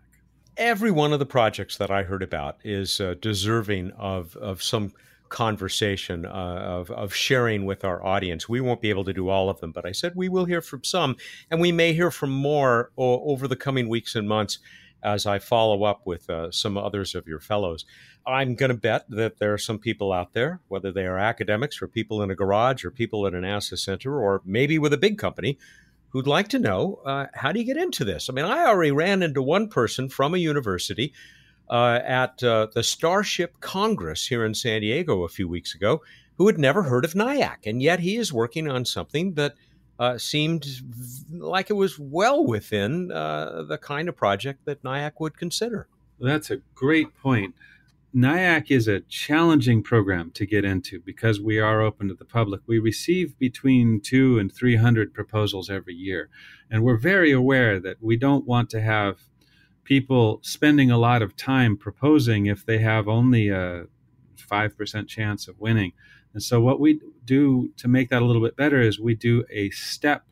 Every 0.56 0.90
one 0.90 1.12
of 1.12 1.18
the 1.18 1.26
projects 1.26 1.76
that 1.76 1.90
I 1.90 2.02
heard 2.02 2.22
about 2.22 2.56
is 2.64 3.00
uh, 3.00 3.14
deserving 3.20 3.92
of 3.92 4.36
of 4.36 4.62
some 4.62 4.92
conversation 5.28 6.24
uh, 6.24 6.28
of 6.28 6.90
of 6.90 7.14
sharing 7.14 7.64
with 7.64 7.84
our 7.84 8.04
audience. 8.04 8.48
We 8.48 8.60
won't 8.60 8.80
be 8.80 8.90
able 8.90 9.04
to 9.04 9.12
do 9.12 9.28
all 9.28 9.50
of 9.50 9.60
them, 9.60 9.72
but 9.72 9.86
I 9.86 9.92
said 9.92 10.12
we 10.16 10.28
will 10.28 10.46
hear 10.46 10.62
from 10.62 10.84
some, 10.84 11.16
and 11.50 11.60
we 11.60 11.72
may 11.72 11.92
hear 11.92 12.10
from 12.10 12.30
more 12.30 12.90
o- 12.96 13.22
over 13.30 13.46
the 13.46 13.56
coming 13.56 13.88
weeks 13.88 14.14
and 14.14 14.28
months 14.28 14.58
as 15.02 15.26
I 15.26 15.38
follow 15.38 15.84
up 15.84 16.02
with 16.04 16.28
uh, 16.28 16.50
some 16.50 16.76
others 16.76 17.14
of 17.14 17.26
your 17.26 17.40
fellows. 17.40 17.84
I'm 18.26 18.54
going 18.54 18.70
to 18.70 18.76
bet 18.76 19.06
that 19.08 19.38
there 19.38 19.54
are 19.54 19.58
some 19.58 19.78
people 19.78 20.12
out 20.12 20.34
there, 20.34 20.60
whether 20.68 20.92
they 20.92 21.06
are 21.06 21.18
academics 21.18 21.80
or 21.80 21.88
people 21.88 22.22
in 22.22 22.30
a 22.30 22.34
garage 22.34 22.84
or 22.84 22.90
people 22.90 23.26
at 23.26 23.34
an 23.34 23.42
NASA 23.42 23.78
center 23.78 24.20
or 24.20 24.42
maybe 24.44 24.78
with 24.78 24.92
a 24.92 24.98
big 24.98 25.18
company, 25.18 25.58
who'd 26.10 26.26
like 26.26 26.48
to 26.48 26.58
know 26.58 27.00
uh, 27.04 27.26
how 27.34 27.52
do 27.52 27.60
you 27.60 27.66
get 27.66 27.76
into 27.76 28.04
this? 28.04 28.28
I 28.28 28.32
mean, 28.32 28.44
I 28.44 28.66
already 28.66 28.90
ran 28.90 29.22
into 29.22 29.42
one 29.42 29.68
person 29.68 30.08
from 30.08 30.34
a 30.34 30.38
university 30.38 31.12
uh, 31.70 32.00
at 32.04 32.42
uh, 32.42 32.68
the 32.74 32.82
Starship 32.82 33.60
Congress 33.60 34.26
here 34.26 34.44
in 34.44 34.54
San 34.54 34.80
Diego 34.80 35.24
a 35.24 35.28
few 35.28 35.48
weeks 35.48 35.74
ago 35.74 36.02
who 36.38 36.46
had 36.46 36.58
never 36.58 36.84
heard 36.84 37.04
of 37.04 37.14
NIAC, 37.14 37.66
and 37.66 37.82
yet 37.82 38.00
he 38.00 38.16
is 38.16 38.32
working 38.32 38.68
on 38.68 38.84
something 38.84 39.34
that 39.34 39.54
uh, 39.98 40.16
seemed 40.18 40.66
like 41.30 41.70
it 41.70 41.74
was 41.74 41.98
well 41.98 42.46
within 42.46 43.10
uh, 43.10 43.64
the 43.68 43.78
kind 43.78 44.08
of 44.08 44.16
project 44.16 44.64
that 44.64 44.82
NIAC 44.82 45.12
would 45.18 45.36
consider. 45.36 45.88
That's 46.20 46.50
a 46.50 46.58
great 46.74 47.16
point. 47.16 47.54
NIAC 48.14 48.70
is 48.70 48.88
a 48.88 49.00
challenging 49.00 49.82
program 49.82 50.30
to 50.32 50.46
get 50.46 50.64
into 50.64 51.00
because 51.00 51.40
we 51.40 51.58
are 51.58 51.82
open 51.82 52.08
to 52.08 52.14
the 52.14 52.24
public. 52.24 52.62
We 52.66 52.78
receive 52.78 53.38
between 53.38 54.00
two 54.00 54.38
and 54.38 54.52
300 54.52 55.12
proposals 55.12 55.68
every 55.68 55.94
year. 55.94 56.30
And 56.70 56.82
we're 56.82 56.96
very 56.96 57.32
aware 57.32 57.78
that 57.80 58.02
we 58.02 58.16
don't 58.16 58.46
want 58.46 58.70
to 58.70 58.80
have 58.80 59.18
people 59.84 60.40
spending 60.42 60.90
a 60.90 60.98
lot 60.98 61.22
of 61.22 61.36
time 61.36 61.76
proposing 61.76 62.46
if 62.46 62.64
they 62.64 62.78
have 62.78 63.08
only 63.08 63.48
a 63.48 63.84
5% 64.36 65.08
chance 65.08 65.46
of 65.46 65.60
winning. 65.60 65.92
And 66.32 66.42
so, 66.42 66.60
what 66.60 66.80
we 66.80 67.00
do 67.24 67.70
to 67.76 67.88
make 67.88 68.10
that 68.10 68.22
a 68.22 68.24
little 68.24 68.42
bit 68.42 68.56
better 68.56 68.80
is 68.80 69.00
we 69.00 69.14
do 69.14 69.44
a 69.50 69.70
step 69.70 70.24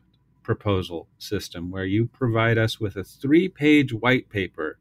proposal 0.42 1.08
system 1.18 1.70
where 1.70 1.84
you 1.84 2.06
provide 2.06 2.56
us 2.56 2.78
with 2.78 2.96
a 2.96 3.04
three 3.04 3.48
page 3.48 3.92
white 3.92 4.28
paper. 4.28 4.78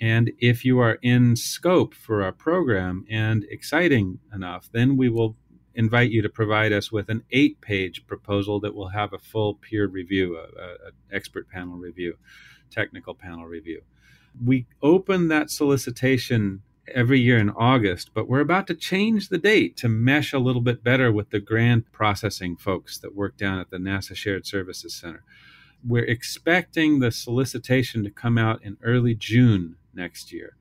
And 0.00 0.32
if 0.38 0.64
you 0.64 0.78
are 0.78 0.98
in 1.02 1.36
scope 1.36 1.92
for 1.92 2.22
our 2.22 2.32
program 2.32 3.04
and 3.10 3.44
exciting 3.50 4.20
enough, 4.32 4.70
then 4.72 4.96
we 4.96 5.08
will 5.08 5.36
invite 5.74 6.10
you 6.10 6.22
to 6.22 6.28
provide 6.28 6.72
us 6.72 6.90
with 6.90 7.08
an 7.08 7.22
eight 7.30 7.60
page 7.60 8.06
proposal 8.06 8.60
that 8.60 8.74
will 8.74 8.88
have 8.88 9.12
a 9.12 9.18
full 9.18 9.54
peer 9.54 9.86
review, 9.86 10.38
an 10.38 10.92
expert 11.12 11.48
panel 11.48 11.76
review, 11.76 12.16
technical 12.70 13.14
panel 13.14 13.44
review. 13.44 13.82
We 14.44 14.66
open 14.82 15.28
that 15.28 15.50
solicitation 15.50 16.62
every 16.94 17.20
year 17.20 17.38
in 17.38 17.50
August, 17.50 18.10
but 18.14 18.28
we're 18.28 18.40
about 18.40 18.66
to 18.68 18.74
change 18.74 19.28
the 19.28 19.38
date 19.38 19.76
to 19.78 19.88
mesh 19.88 20.32
a 20.32 20.38
little 20.38 20.62
bit 20.62 20.82
better 20.84 21.10
with 21.12 21.30
the 21.30 21.40
grant 21.40 21.90
processing 21.92 22.56
folks 22.56 22.98
that 22.98 23.14
work 23.14 23.36
down 23.36 23.58
at 23.58 23.70
the 23.70 23.78
NASA 23.78 24.14
Shared 24.14 24.46
Services 24.46 24.94
Center. 24.94 25.24
We're 25.86 26.04
expecting 26.04 26.98
the 26.98 27.10
solicitation 27.10 28.02
to 28.04 28.10
come 28.10 28.36
out 28.38 28.62
in 28.64 28.76
early 28.82 29.14
June 29.14 29.76
next 29.94 30.32
year. 30.32 30.56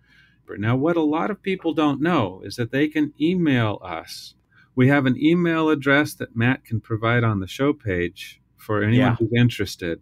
Now, 0.57 0.77
what 0.77 0.95
a 0.95 1.01
lot 1.01 1.29
of 1.29 1.41
people 1.41 1.73
don't 1.73 2.01
know 2.01 2.41
is 2.43 2.55
that 2.55 2.71
they 2.71 2.87
can 2.87 3.13
email 3.19 3.79
us. 3.83 4.35
We 4.75 4.87
have 4.87 5.05
an 5.05 5.21
email 5.21 5.69
address 5.69 6.13
that 6.13 6.35
Matt 6.35 6.63
can 6.63 6.79
provide 6.79 7.23
on 7.23 7.39
the 7.39 7.47
show 7.47 7.73
page 7.73 8.41
for 8.55 8.81
anyone 8.81 8.95
yeah. 8.97 9.15
who's 9.15 9.33
interested. 9.35 10.01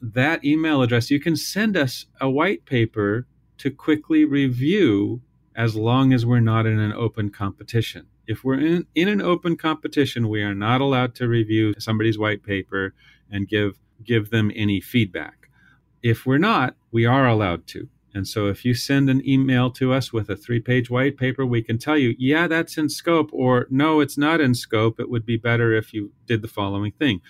That 0.00 0.44
email 0.44 0.82
address, 0.82 1.10
you 1.10 1.18
can 1.18 1.34
send 1.34 1.76
us 1.76 2.06
a 2.20 2.30
white 2.30 2.64
paper 2.64 3.26
to 3.58 3.70
quickly 3.70 4.24
review 4.24 5.22
as 5.56 5.74
long 5.74 6.12
as 6.12 6.26
we're 6.26 6.38
not 6.38 6.66
in 6.66 6.78
an 6.78 6.92
open 6.92 7.30
competition. 7.30 8.06
If 8.26 8.44
we're 8.44 8.60
in, 8.60 8.86
in 8.94 9.08
an 9.08 9.22
open 9.22 9.56
competition, 9.56 10.28
we 10.28 10.42
are 10.42 10.54
not 10.54 10.80
allowed 10.80 11.14
to 11.16 11.28
review 11.28 11.74
somebody's 11.78 12.18
white 12.18 12.42
paper 12.42 12.94
and 13.30 13.48
give 13.48 13.78
give 14.04 14.28
them 14.30 14.52
any 14.54 14.80
feedback. 14.80 15.48
If 16.02 16.26
we're 16.26 16.38
not, 16.38 16.76
we 16.92 17.06
are 17.06 17.26
allowed 17.26 17.66
to. 17.68 17.88
And 18.12 18.28
so 18.28 18.46
if 18.46 18.64
you 18.64 18.74
send 18.74 19.10
an 19.10 19.26
email 19.26 19.70
to 19.72 19.92
us 19.92 20.12
with 20.12 20.28
a 20.28 20.36
three 20.36 20.60
page 20.60 20.90
white 20.90 21.16
paper, 21.16 21.46
we 21.46 21.62
can 21.62 21.78
tell 21.78 21.96
you, 21.96 22.14
yeah, 22.18 22.46
that's 22.46 22.76
in 22.76 22.88
scope, 22.88 23.30
or 23.32 23.66
no, 23.70 24.00
it's 24.00 24.18
not 24.18 24.40
in 24.40 24.54
scope. 24.54 25.00
It 25.00 25.10
would 25.10 25.24
be 25.24 25.36
better 25.36 25.72
if 25.72 25.94
you 25.94 26.12
did 26.26 26.42
the 26.42 26.48
following 26.48 26.92
thing. 26.92 27.20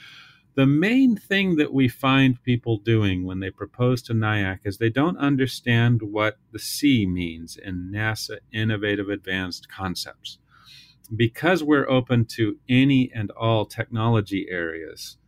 The 0.56 0.66
main 0.66 1.16
thing 1.18 1.56
that 1.56 1.74
we 1.74 1.86
find 1.86 2.42
people 2.42 2.78
doing 2.78 3.26
when 3.26 3.40
they 3.40 3.50
propose 3.50 4.00
to 4.02 4.14
NIAC 4.14 4.60
is 4.64 4.78
they 4.78 4.88
don't 4.88 5.18
understand 5.18 6.00
what 6.00 6.38
the 6.50 6.58
C 6.58 7.04
means 7.04 7.58
in 7.58 7.92
NASA 7.94 8.38
Innovative 8.54 9.10
Advanced 9.10 9.68
Concepts. 9.68 10.38
Because 11.14 11.62
we're 11.62 11.86
open 11.90 12.24
to 12.36 12.56
any 12.70 13.12
and 13.14 13.30
all 13.32 13.66
technology 13.66 14.46
areas, 14.48 15.18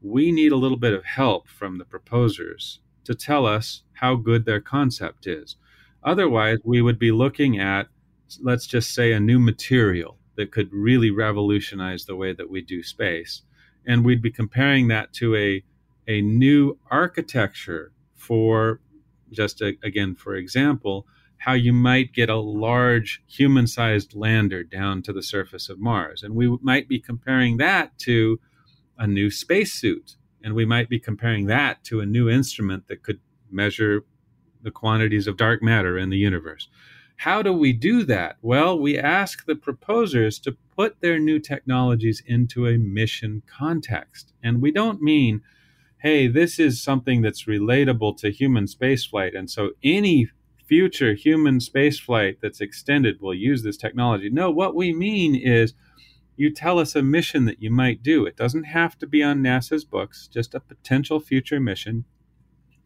we 0.00 0.32
need 0.32 0.52
a 0.52 0.56
little 0.56 0.78
bit 0.78 0.94
of 0.94 1.04
help 1.04 1.48
from 1.48 1.76
the 1.76 1.84
proposers 1.84 2.80
to 3.04 3.14
tell 3.14 3.44
us 3.44 3.82
how 3.92 4.16
good 4.16 4.46
their 4.46 4.62
concept 4.62 5.26
is. 5.26 5.56
Otherwise, 6.02 6.60
we 6.64 6.80
would 6.80 6.98
be 6.98 7.12
looking 7.12 7.60
at, 7.60 7.88
let's 8.40 8.66
just 8.66 8.94
say, 8.94 9.12
a 9.12 9.20
new 9.20 9.38
material 9.38 10.16
that 10.36 10.50
could 10.50 10.72
really 10.72 11.10
revolutionize 11.10 12.06
the 12.06 12.16
way 12.16 12.32
that 12.32 12.48
we 12.48 12.62
do 12.62 12.82
space 12.82 13.42
and 13.88 14.04
we'd 14.04 14.22
be 14.22 14.30
comparing 14.30 14.86
that 14.88 15.12
to 15.14 15.34
a 15.34 15.64
a 16.06 16.22
new 16.22 16.78
architecture 16.90 17.92
for 18.14 18.80
just 19.32 19.60
a, 19.60 19.76
again 19.82 20.14
for 20.14 20.36
example 20.36 21.06
how 21.38 21.52
you 21.52 21.72
might 21.72 22.12
get 22.12 22.28
a 22.28 22.36
large 22.36 23.22
human-sized 23.28 24.14
lander 24.14 24.64
down 24.64 25.00
to 25.00 25.12
the 25.12 25.22
surface 25.22 25.68
of 25.68 25.78
Mars. 25.78 26.24
And 26.24 26.34
we 26.34 26.58
might 26.60 26.88
be 26.88 26.98
comparing 26.98 27.58
that 27.58 27.96
to 28.00 28.40
a 28.98 29.06
new 29.06 29.30
spacesuit 29.30 30.16
and 30.42 30.54
we 30.54 30.64
might 30.64 30.88
be 30.88 30.98
comparing 30.98 31.46
that 31.46 31.84
to 31.84 32.00
a 32.00 32.06
new 32.06 32.28
instrument 32.28 32.88
that 32.88 33.02
could 33.02 33.20
measure 33.50 34.04
the 34.62 34.70
quantities 34.72 35.28
of 35.28 35.36
dark 35.36 35.62
matter 35.62 35.96
in 35.96 36.10
the 36.10 36.16
universe 36.16 36.68
how 37.18 37.42
do 37.42 37.52
we 37.52 37.72
do 37.72 38.04
that? 38.04 38.36
Well, 38.42 38.78
we 38.78 38.96
ask 38.96 39.44
the 39.44 39.56
proposers 39.56 40.38
to 40.40 40.56
put 40.76 41.00
their 41.00 41.18
new 41.18 41.40
technologies 41.40 42.22
into 42.24 42.68
a 42.68 42.78
mission 42.78 43.42
context. 43.46 44.32
And 44.40 44.62
we 44.62 44.70
don't 44.70 45.02
mean, 45.02 45.42
hey, 45.98 46.28
this 46.28 46.60
is 46.60 46.80
something 46.80 47.20
that's 47.20 47.44
relatable 47.44 48.18
to 48.18 48.30
human 48.30 48.66
spaceflight. 48.66 49.36
And 49.36 49.50
so 49.50 49.70
any 49.82 50.30
future 50.64 51.14
human 51.14 51.58
spaceflight 51.58 52.36
that's 52.40 52.60
extended 52.60 53.20
will 53.20 53.34
use 53.34 53.64
this 53.64 53.76
technology. 53.76 54.30
No, 54.30 54.48
what 54.48 54.76
we 54.76 54.92
mean 54.92 55.34
is 55.34 55.74
you 56.36 56.54
tell 56.54 56.78
us 56.78 56.94
a 56.94 57.02
mission 57.02 57.46
that 57.46 57.60
you 57.60 57.72
might 57.72 58.00
do. 58.00 58.26
It 58.26 58.36
doesn't 58.36 58.64
have 58.64 58.96
to 59.00 59.08
be 59.08 59.24
on 59.24 59.42
NASA's 59.42 59.84
books, 59.84 60.28
just 60.28 60.54
a 60.54 60.60
potential 60.60 61.18
future 61.18 61.58
mission 61.58 62.04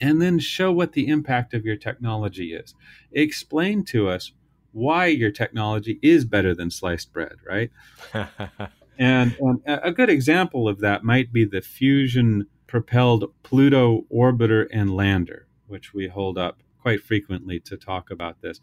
and 0.02 0.20
then 0.20 0.40
show 0.40 0.72
what 0.72 0.92
the 0.92 1.06
impact 1.06 1.54
of 1.54 1.64
your 1.64 1.76
technology 1.76 2.52
is. 2.52 2.74
Explain 3.12 3.84
to 3.84 4.08
us 4.08 4.32
why 4.72 5.06
your 5.06 5.30
technology 5.30 6.00
is 6.02 6.24
better 6.24 6.54
than 6.54 6.70
sliced 6.70 7.12
bread, 7.12 7.36
right? 7.46 7.70
and, 8.98 9.36
and 9.38 9.60
a 9.66 9.92
good 9.92 10.10
example 10.10 10.68
of 10.68 10.80
that 10.80 11.04
might 11.04 11.32
be 11.32 11.44
the 11.44 11.60
fusion 11.62 12.46
propelled 12.66 13.32
Pluto 13.44 14.04
orbiter 14.12 14.66
and 14.72 14.96
lander, 14.96 15.46
which 15.68 15.94
we 15.94 16.08
hold 16.08 16.36
up 16.36 16.62
quite 16.80 17.00
frequently 17.00 17.60
to 17.60 17.76
talk 17.76 18.10
about 18.10 18.42
this. 18.42 18.60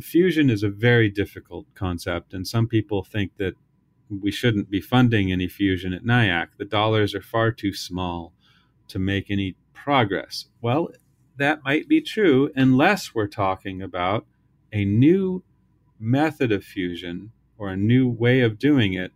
Fusion 0.00 0.50
is 0.50 0.64
a 0.64 0.68
very 0.68 1.08
difficult 1.08 1.66
concept, 1.76 2.34
and 2.34 2.48
some 2.48 2.66
people 2.66 3.04
think 3.04 3.36
that 3.36 3.54
we 4.10 4.32
shouldn't 4.32 4.68
be 4.70 4.80
funding 4.80 5.30
any 5.30 5.46
fusion 5.46 5.92
at 5.92 6.02
NIAC. 6.02 6.48
The 6.58 6.64
dollars 6.64 7.14
are 7.14 7.22
far 7.22 7.52
too 7.52 7.72
small 7.72 8.32
to 8.88 8.98
make 8.98 9.30
any 9.30 9.54
progress. 9.74 10.46
Well, 10.60 10.88
that 11.36 11.64
might 11.64 11.88
be 11.88 12.00
true 12.00 12.50
unless 12.54 13.14
we're 13.14 13.26
talking 13.26 13.82
about 13.82 14.26
a 14.72 14.84
new 14.84 15.42
method 15.98 16.52
of 16.52 16.64
fusion 16.64 17.32
or 17.58 17.68
a 17.68 17.76
new 17.76 18.08
way 18.08 18.40
of 18.40 18.58
doing 18.58 18.94
it 18.94 19.12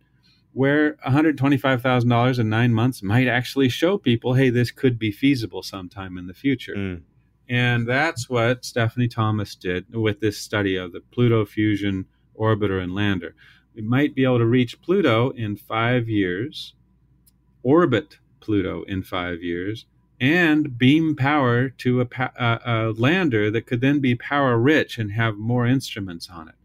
where 0.53 0.93
$125,000 1.07 2.39
in 2.39 2.49
nine 2.49 2.73
months 2.73 3.03
might 3.03 3.27
actually 3.27 3.69
show 3.69 3.97
people, 3.97 4.33
hey, 4.33 4.49
this 4.49 4.71
could 4.71 4.97
be 4.97 5.11
feasible 5.11 5.61
sometime 5.61 6.17
in 6.17 6.27
the 6.27 6.33
future. 6.33 6.75
Mm. 6.75 7.01
And 7.47 7.87
that's 7.87 8.29
what 8.29 8.65
Stephanie 8.65 9.07
Thomas 9.07 9.55
did 9.55 9.93
with 9.95 10.19
this 10.19 10.37
study 10.37 10.75
of 10.75 10.91
the 10.91 11.01
Pluto 11.01 11.45
fusion 11.45 12.05
orbiter 12.39 12.81
and 12.81 12.93
lander. 12.93 13.35
We 13.75 13.81
might 13.81 14.15
be 14.15 14.23
able 14.23 14.39
to 14.39 14.45
reach 14.45 14.81
Pluto 14.81 15.31
in 15.31 15.55
five 15.55 16.09
years, 16.09 16.73
orbit 17.63 18.17
Pluto 18.39 18.83
in 18.83 19.03
five 19.03 19.41
years, 19.43 19.85
and 20.19 20.77
beam 20.77 21.15
power 21.15 21.69
to 21.69 22.01
a, 22.01 22.07
a, 22.17 22.59
a, 22.65 22.93
lander 22.97 23.49
that 23.51 23.65
could 23.65 23.81
then 23.81 23.99
be 23.99 24.15
power 24.15 24.57
rich 24.57 24.97
and 24.97 25.13
have 25.13 25.37
more 25.37 25.65
instruments 25.65 26.29
on 26.29 26.49
it. 26.49 26.55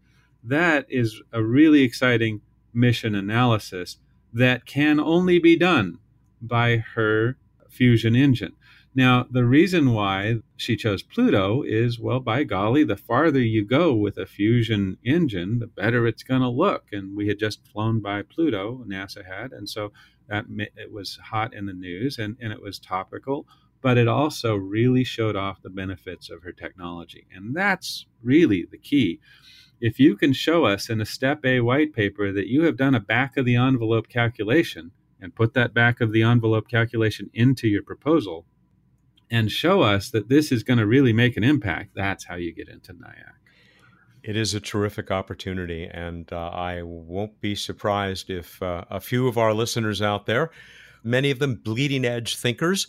That 0.43 0.85
is 0.89 1.21
a 1.31 1.41
really 1.41 1.81
exciting 1.81 2.41
mission 2.73 3.15
analysis 3.15 3.97
that 4.33 4.65
can 4.65 4.99
only 4.99 5.39
be 5.39 5.55
done 5.55 5.99
by 6.41 6.77
her 6.95 7.37
fusion 7.69 8.15
engine. 8.15 8.53
Now, 8.97 9.27
the 9.29 9.43
reason 9.43 9.91
why 9.91 10.37
she 10.55 10.77
chose 10.77 11.03
Pluto 11.03 11.63
is 11.63 11.99
well, 11.99 12.21
by 12.21 12.45
golly, 12.45 12.85
the 12.85 12.95
farther 12.95 13.41
you 13.41 13.65
go 13.65 13.93
with 13.93 14.17
a 14.17 14.25
fusion 14.25 14.97
engine, 15.03 15.59
the 15.59 15.67
better 15.67 16.07
it's 16.07 16.23
going 16.23 16.41
to 16.41 16.49
look. 16.49 16.85
And 16.93 17.15
we 17.15 17.27
had 17.27 17.37
just 17.37 17.67
flown 17.67 17.99
by 17.99 18.21
Pluto, 18.21 18.85
NASA 18.87 19.25
had, 19.25 19.51
and 19.51 19.69
so 19.69 19.91
that 20.27 20.45
it 20.49 20.91
was 20.91 21.19
hot 21.23 21.53
in 21.53 21.65
the 21.65 21.73
news 21.73 22.17
and, 22.17 22.37
and 22.41 22.51
it 22.51 22.61
was 22.61 22.79
topical 22.79 23.45
but 23.85 23.99
it 23.99 24.07
also 24.07 24.55
really 24.55 25.03
showed 25.03 25.35
off 25.35 25.61
the 25.61 25.69
benefits 25.69 26.31
of 26.31 26.41
her 26.41 26.51
technology. 26.51 27.27
And 27.31 27.55
that's 27.55 28.07
really 28.23 28.65
the 28.71 28.79
key. 28.79 29.19
If 29.79 29.99
you 29.99 30.15
can 30.15 30.33
show 30.33 30.65
us 30.65 30.89
in 30.89 30.99
a 31.01 31.05
step 31.05 31.45
a 31.45 31.59
white 31.59 31.93
paper 31.93 32.31
that 32.31 32.47
you 32.47 32.63
have 32.63 32.77
done 32.77 32.95
a 32.95 32.99
back 32.99 33.37
of 33.37 33.45
the 33.45 33.55
envelope 33.55 34.09
calculation 34.09 34.89
and 35.21 35.35
put 35.35 35.53
that 35.53 35.75
back 35.75 36.01
of 36.01 36.11
the 36.11 36.23
envelope 36.23 36.67
calculation 36.67 37.29
into 37.35 37.67
your 37.67 37.83
proposal 37.83 38.47
and 39.29 39.51
show 39.51 39.83
us 39.83 40.09
that 40.09 40.29
this 40.29 40.51
is 40.51 40.63
going 40.63 40.79
to 40.79 40.87
really 40.87 41.13
make 41.13 41.37
an 41.37 41.43
impact 41.43 41.91
that's 41.93 42.25
how 42.25 42.35
you 42.35 42.51
get 42.51 42.69
into 42.69 42.91
NIAC 42.91 43.44
it 44.25 44.35
is 44.35 44.53
a 44.53 44.59
terrific 44.59 45.11
opportunity, 45.11 45.83
and 45.85 46.31
uh, 46.33 46.49
I 46.49 46.81
won't 46.83 47.39
be 47.41 47.55
surprised 47.55 48.29
if 48.29 48.61
uh, 48.61 48.83
a 48.89 48.99
few 48.99 49.27
of 49.27 49.37
our 49.37 49.53
listeners 49.53 50.01
out 50.01 50.25
there, 50.25 50.49
many 51.03 51.31
of 51.31 51.39
them 51.39 51.55
bleeding 51.55 52.05
edge 52.05 52.35
thinkers, 52.35 52.87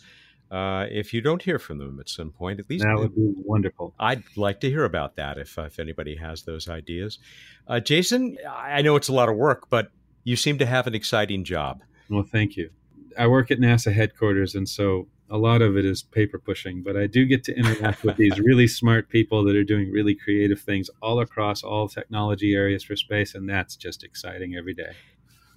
Uh, 0.49 0.87
if 0.89 1.13
you 1.13 1.21
don't 1.21 1.43
hear 1.43 1.59
from 1.59 1.77
them 1.77 1.99
at 1.99 2.07
some 2.09 2.31
point, 2.31 2.59
at 2.59 2.69
least 2.69 2.85
that 2.85 2.95
would 2.95 3.13
be 3.13 3.33
wonderful. 3.43 3.93
I'd 3.99 4.23
like 4.37 4.61
to 4.61 4.69
hear 4.69 4.85
about 4.85 5.15
that 5.17 5.37
if, 5.37 5.57
if 5.57 5.77
anybody 5.77 6.15
has 6.15 6.43
those 6.43 6.69
ideas. 6.69 7.19
Uh, 7.67 7.81
Jason, 7.81 8.37
I 8.47 8.81
know 8.81 8.95
it's 8.95 9.09
a 9.09 9.13
lot 9.13 9.27
of 9.27 9.35
work, 9.35 9.69
but 9.69 9.91
you 10.23 10.37
seem 10.37 10.57
to 10.59 10.65
have 10.65 10.87
an 10.87 10.95
exciting 10.95 11.43
job. 11.43 11.81
Well, 12.09 12.23
thank 12.23 12.55
you. 12.55 12.69
I 13.17 13.27
work 13.27 13.51
at 13.51 13.59
NASA 13.59 13.91
headquarters, 13.91 14.55
and 14.55 14.69
so 14.69 15.07
a 15.29 15.37
lot 15.37 15.61
of 15.61 15.77
it 15.77 15.85
is 15.85 16.03
paper 16.03 16.39
pushing, 16.39 16.81
but 16.81 16.95
I 16.95 17.07
do 17.07 17.25
get 17.25 17.43
to 17.45 17.55
interact 17.55 18.03
with 18.03 18.17
these 18.17 18.39
really 18.39 18.67
smart 18.67 19.09
people 19.09 19.43
that 19.45 19.55
are 19.55 19.63
doing 19.63 19.91
really 19.91 20.15
creative 20.15 20.61
things 20.61 20.89
all 21.01 21.19
across 21.19 21.63
all 21.63 21.87
technology 21.87 22.55
areas 22.55 22.83
for 22.83 22.95
space, 22.95 23.35
and 23.35 23.49
that's 23.49 23.75
just 23.75 24.03
exciting 24.03 24.55
every 24.55 24.73
day. 24.73 24.93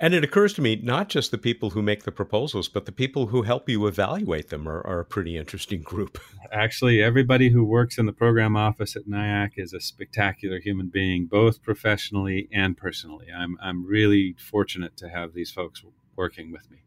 And 0.03 0.15
it 0.15 0.25
occurs 0.25 0.55
to 0.55 0.63
me, 0.63 0.77
not 0.83 1.11
just 1.11 1.31
the 1.31 1.37
people 1.37 1.71
who 1.71 1.83
make 1.83 2.05
the 2.05 2.11
proposals, 2.11 2.71
but 2.71 2.87
the 2.87 2.93
people 2.93 3.27
who 3.27 3.43
help 3.43 3.69
you 3.69 3.87
evaluate 3.87 4.49
them 4.49 4.67
are, 4.67 4.81
are, 4.87 5.01
a 5.01 5.05
pretty 5.05 5.37
interesting 5.37 5.83
group. 5.83 6.19
Actually, 6.53 7.03
everybody 7.03 7.51
who 7.51 7.63
works 7.63 7.99
in 7.99 8.07
the 8.07 8.13
program 8.13 8.57
office 8.57 8.97
at 8.97 9.07
NIAC 9.07 9.51
is 9.59 9.75
a 9.75 9.81
spectacular 9.81 10.59
human 10.59 10.89
being, 10.89 11.27
both 11.27 11.63
professionally 11.63 12.49
and 12.51 12.79
personally. 12.79 13.27
I'm, 13.31 13.59
I'm 13.63 13.85
really 13.85 14.37
fortunate 14.39 14.97
to 14.97 15.11
have 15.11 15.35
these 15.35 15.51
folks 15.51 15.85
working 16.17 16.51
with 16.51 16.71
me. 16.71 16.79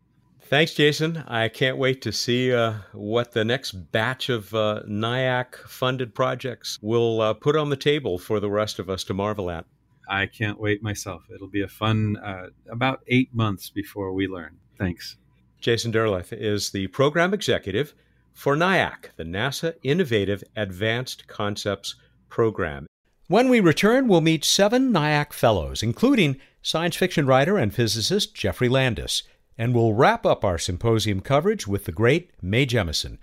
Thanks, 0.46 0.74
Jason. 0.74 1.24
I 1.28 1.48
can't 1.48 1.78
wait 1.78 2.02
to 2.04 2.12
see 2.12 2.54
uh, 2.54 2.74
what 2.92 3.32
the 3.32 3.46
next 3.46 3.72
batch 3.92 4.30
of 4.30 4.54
uh, 4.54 4.84
NIAC 4.88 5.56
funded 5.68 6.14
projects 6.14 6.78
will 6.82 7.22
uh, 7.22 7.34
put 7.34 7.56
on 7.56 7.70
the 7.70 7.78
table 7.78 8.20
for 8.20 8.40
the 8.40 8.50
rest 8.50 8.78
of 8.78 8.90
us 8.90 9.04
to 9.06 9.14
marvel 9.14 9.50
at. 9.50 9.66
I 10.10 10.28
can't 10.28 10.60
wait 10.60 10.84
myself. 10.84 11.24
It'll 11.34 11.50
be 11.50 11.62
a 11.62 11.68
fun 11.68 12.18
uh, 12.18 12.48
about 12.70 13.00
eight 13.08 13.34
months 13.34 13.70
before 13.70 14.14
we 14.14 14.28
learn. 14.28 14.58
Thanks. 14.78 15.16
Jason 15.60 15.94
Derleth 15.94 16.34
is 16.34 16.72
the 16.72 16.88
program 16.88 17.34
executive 17.34 17.94
for 18.34 18.56
NIAC, 18.56 19.16
the 19.16 19.24
NASA 19.24 19.76
Innovative 19.82 20.44
Advanced 20.58 21.28
Concepts 21.28 21.96
Program. 22.30 22.86
When 23.28 23.48
we 23.48 23.62
return, 23.62 24.08
we'll 24.08 24.22
meet 24.22 24.44
seven 24.44 24.92
NIAC 24.92 25.32
fellows, 25.32 25.82
including 25.82 26.40
science 26.62 26.98
fiction 26.98 27.26
writer 27.26 27.58
and 27.58 27.74
physicist 27.74 28.36
Geoffrey 28.36 28.68
Landis, 28.68 29.24
and 29.58 29.74
we'll 29.74 29.94
wrap 29.94 30.26
up 30.26 30.44
our 30.44 30.58
symposium 30.58 31.20
coverage 31.20 31.68
with 31.68 31.86
the 31.86 31.92
great 31.92 32.32
Mae 32.42 32.66
Jemison. 32.66 33.18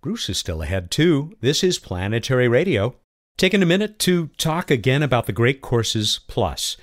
Bruce 0.00 0.28
is 0.28 0.38
still 0.38 0.62
ahead, 0.62 0.90
too. 0.90 1.36
This 1.40 1.62
is 1.62 1.78
Planetary 1.78 2.48
Radio. 2.48 2.96
Taking 3.36 3.62
a 3.62 3.66
minute 3.66 3.98
to 4.00 4.28
talk 4.36 4.70
again 4.70 5.02
about 5.02 5.26
the 5.26 5.32
Great 5.32 5.62
Courses 5.62 6.20
Plus 6.26 6.76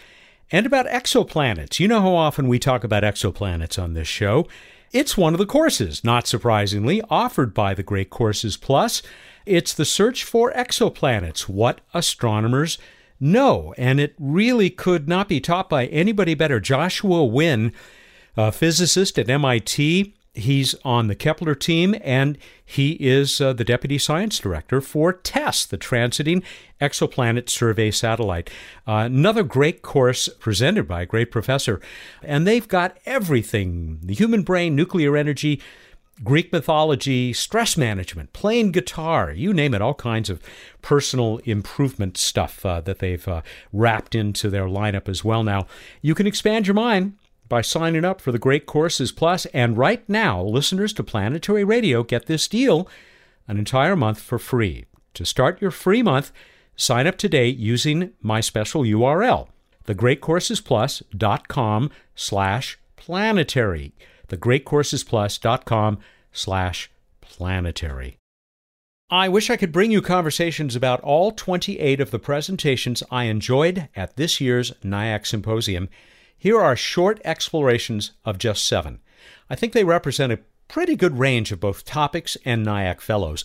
and 0.52 0.66
about 0.66 0.88
exoplanets. 0.88 1.80
You 1.80 1.88
know 1.88 2.02
how 2.02 2.16
often 2.16 2.48
we 2.48 2.60
talk 2.60 2.84
about 2.84 3.04
exoplanets 3.04 3.82
on 3.82 3.94
this 3.94 4.08
show. 4.08 4.48
It's 4.92 5.18
one 5.18 5.34
of 5.34 5.38
the 5.38 5.46
courses, 5.46 6.04
not 6.04 6.26
surprisingly, 6.26 7.02
offered 7.10 7.54
by 7.54 7.76
the 7.76 7.84
Great 7.84 8.10
Courses 8.10 8.58
Plus. 8.58 9.04
It's 9.46 9.74
the 9.74 9.86
search 9.86 10.24
for 10.24 10.52
exoplanets, 10.54 11.42
what 11.42 11.82
astronomers 11.94 12.80
know. 13.20 13.76
And 13.78 14.00
it 14.00 14.16
really 14.18 14.72
could 14.72 15.08
not 15.08 15.28
be 15.28 15.40
taught 15.40 15.70
by 15.70 15.86
anybody 15.88 16.34
better. 16.34 16.60
Joshua 16.60 17.24
Winn, 17.24 17.72
a 18.40 18.52
physicist 18.54 19.20
at 19.20 19.30
MIT, 19.30 20.16
He's 20.34 20.76
on 20.86 21.08
the 21.08 21.16
Kepler 21.16 21.56
team, 21.56 21.96
and 22.02 22.38
he 22.64 22.92
is 22.94 23.42
uh, 23.42 23.52
the 23.52 23.66
deputy 23.66 23.98
science 23.98 24.40
director 24.40 24.80
for 24.80 25.12
TESS, 25.12 25.66
the 25.66 25.78
Transiting 25.78 26.44
Exoplanet 26.80 27.50
Survey 27.50 27.92
Satellite. 27.92 28.50
Uh, 28.88 29.08
another 29.08 29.44
great 29.44 29.82
course 29.82 30.30
presented 30.40 30.88
by 30.88 31.02
a 31.02 31.06
great 31.08 31.32
professor. 31.32 31.82
And 32.24 32.48
they've 32.48 32.68
got 32.68 32.98
everything 33.06 34.00
the 34.04 34.14
human 34.14 34.44
brain, 34.44 34.76
nuclear 34.76 35.18
energy, 35.18 35.60
Greek 36.24 36.54
mythology, 36.54 37.34
stress 37.34 37.76
management, 37.76 38.32
playing 38.32 38.72
guitar, 38.72 39.32
you 39.32 39.54
name 39.54 39.74
it, 39.74 39.82
all 39.82 39.94
kinds 39.94 40.30
of 40.30 40.42
personal 40.82 41.40
improvement 41.40 42.18
stuff 42.18 42.66
uh, 42.66 42.80
that 42.82 43.00
they've 43.00 43.28
uh, 43.28 43.42
wrapped 43.74 44.16
into 44.16 44.50
their 44.50 44.66
lineup 44.66 45.10
as 45.10 45.24
well. 45.26 45.44
Now, 45.44 45.66
you 46.02 46.14
can 46.14 46.28
expand 46.28 46.68
your 46.68 46.76
mind 46.76 47.14
by 47.50 47.62
signing 47.62 48.06
up 48.06 48.22
for 48.22 48.32
the 48.32 48.40
Great 48.40 48.66
Courses 48.66 49.12
Plus. 49.12 49.46
And 49.48 49.78
right 49.78 50.08
now, 50.08 50.42
listeners 50.42 50.94
to 50.94 51.04
Planetary 51.04 51.64
Radio 51.64 52.04
get 52.04 52.28
this 52.28 52.48
deal 52.48 52.88
an 53.48 53.58
entire 53.58 53.96
month 53.96 54.22
for 54.22 54.40
free. 54.40 54.86
To 55.16 55.26
start 55.26 55.62
your 55.62 55.72
free 55.72 56.04
month, 56.04 56.32
sign 56.76 57.08
up 57.08 57.18
today 57.18 57.48
using 57.48 58.12
my 58.22 58.40
special 58.40 58.84
URL, 58.84 59.50
thegreatcoursesplus.com 59.86 61.92
slash 62.16 62.80
planetary. 62.96 63.94
Thegreatcoursesplus.com 64.28 66.00
slash 66.32 66.92
planetary. 67.22 68.20
I 69.12 69.28
wish 69.28 69.50
I 69.50 69.58
could 69.58 69.72
bring 69.72 69.92
you 69.92 70.04
conversations 70.04 70.76
about 70.76 71.02
all 71.02 71.32
28 71.32 72.00
of 72.00 72.12
the 72.12 72.20
presentations 72.20 73.02
I 73.10 73.24
enjoyed 73.24 73.90
at 73.96 74.18
this 74.18 74.40
year's 74.40 74.72
NIAC 74.84 75.26
Symposium. 75.26 75.90
Here 76.42 76.58
are 76.58 76.78
short 76.78 77.20
explorations 77.26 78.14
of 78.24 78.38
just 78.38 78.64
seven. 78.64 79.02
I 79.50 79.56
think 79.56 79.74
they 79.74 79.84
represent 79.84 80.32
a 80.32 80.40
pretty 80.70 80.96
good 80.96 81.20
range 81.20 81.52
of 81.52 81.60
both 81.60 81.84
topics 81.84 82.38
and 82.46 82.66
NIAC 82.66 83.02
Fellows. 83.02 83.44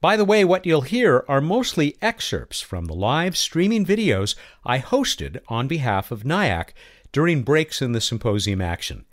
By 0.00 0.16
the 0.16 0.24
way, 0.24 0.44
what 0.44 0.64
you'll 0.64 0.82
hear 0.82 1.24
are 1.26 1.40
mostly 1.40 1.96
excerpts 2.00 2.60
from 2.60 2.84
the 2.84 2.94
live 2.94 3.36
streaming 3.36 3.84
videos 3.84 4.36
I 4.64 4.78
hosted 4.78 5.40
on 5.48 5.66
behalf 5.66 6.12
of 6.12 6.22
NIAC 6.22 6.68
during 7.10 7.42
breaks 7.42 7.82
in 7.82 7.90
the 7.90 8.00
symposium 8.00 8.60
action. 8.60 9.06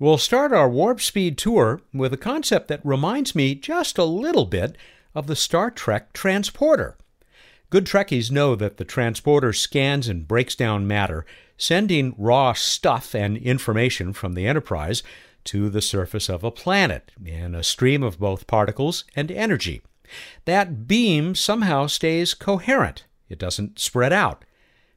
We'll 0.00 0.18
start 0.18 0.52
our 0.52 0.68
warp 0.68 1.00
speed 1.00 1.38
tour 1.38 1.82
with 1.94 2.12
a 2.12 2.18
concept 2.18 2.66
that 2.66 2.80
reminds 2.84 3.36
me 3.36 3.54
just 3.54 3.96
a 3.96 4.04
little 4.04 4.46
bit 4.46 4.76
of 5.14 5.28
the 5.28 5.36
Star 5.36 5.70
Trek 5.70 6.12
transporter. 6.12 6.96
Good 7.70 7.86
Trekkies 7.86 8.32
know 8.32 8.56
that 8.56 8.76
the 8.76 8.84
transporter 8.84 9.52
scans 9.52 10.08
and 10.08 10.26
breaks 10.26 10.54
down 10.54 10.86
matter, 10.86 11.24
sending 11.62 12.12
raw 12.18 12.52
stuff 12.52 13.14
and 13.14 13.36
information 13.36 14.12
from 14.12 14.34
the 14.34 14.48
Enterprise 14.48 15.04
to 15.44 15.70
the 15.70 15.80
surface 15.80 16.28
of 16.28 16.42
a 16.42 16.50
planet 16.50 17.12
in 17.24 17.54
a 17.54 17.62
stream 17.62 18.02
of 18.02 18.18
both 18.18 18.48
particles 18.48 19.04
and 19.14 19.30
energy. 19.30 19.80
That 20.44 20.88
beam 20.88 21.36
somehow 21.36 21.86
stays 21.86 22.34
coherent, 22.34 23.04
it 23.28 23.38
doesn't 23.38 23.78
spread 23.78 24.12
out. 24.12 24.44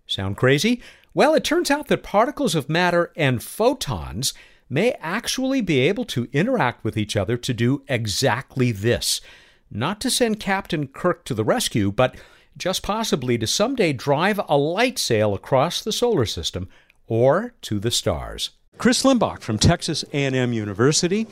Sound 0.08 0.38
crazy? 0.38 0.82
Well, 1.14 1.36
it 1.36 1.44
turns 1.44 1.70
out 1.70 1.88
that 1.88 2.02
particles 2.02 2.56
of 2.56 2.68
matter 2.68 3.14
and 3.16 3.44
photons 3.44 4.34
may 4.68 4.94
actually 4.94 5.62
be 5.62 5.82
able 5.82 6.06
to 6.06 6.28
interact 6.34 6.84
with 6.84 6.98
each 6.98 7.16
other 7.16 7.38
to 7.38 7.54
do 7.54 7.84
exactly 7.88 8.72
this. 8.72 9.22
Not 9.70 10.02
to 10.02 10.10
send 10.10 10.40
Captain 10.40 10.88
Kirk 10.88 11.26
to 11.26 11.36
the 11.36 11.44
rescue, 11.44 11.92
but 11.92 12.16
just 12.58 12.84
possibly 12.84 13.38
to 13.38 13.48
someday 13.48 13.94
drive 13.94 14.40
a 14.48 14.58
light 14.58 14.98
sail 14.98 15.34
across 15.34 15.82
the 15.82 15.92
solar 15.92 16.26
system 16.26 16.70
or 17.08 17.54
to 17.62 17.80
the 17.80 17.92
stars. 17.92 18.52
Chris 18.78 19.04
Limbach 19.04 19.42
from 19.42 19.58
Texas 19.58 20.04
A&M 20.14 20.54
University. 20.54 21.28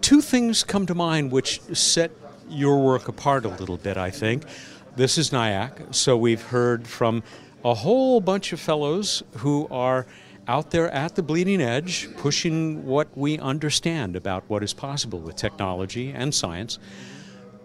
Two 0.00 0.20
things 0.20 0.62
come 0.62 0.86
to 0.86 0.94
mind 0.94 1.32
which 1.32 1.60
set 1.72 2.10
your 2.48 2.82
work 2.82 3.08
apart 3.08 3.44
a 3.44 3.48
little 3.48 3.76
bit, 3.76 3.96
I 3.96 4.10
think. 4.10 4.44
This 4.96 5.18
is 5.18 5.30
NIAC, 5.30 5.94
so 5.94 6.16
we've 6.16 6.42
heard 6.42 6.86
from 6.86 7.22
a 7.64 7.74
whole 7.74 8.20
bunch 8.20 8.52
of 8.52 8.60
fellows 8.60 9.22
who 9.38 9.66
are 9.70 10.06
out 10.46 10.70
there 10.70 10.90
at 10.90 11.16
the 11.16 11.22
bleeding 11.22 11.60
edge, 11.60 12.08
pushing 12.16 12.84
what 12.84 13.16
we 13.16 13.38
understand 13.38 14.14
about 14.14 14.44
what 14.48 14.62
is 14.62 14.74
possible 14.74 15.18
with 15.18 15.36
technology 15.36 16.12
and 16.12 16.34
science. 16.34 16.78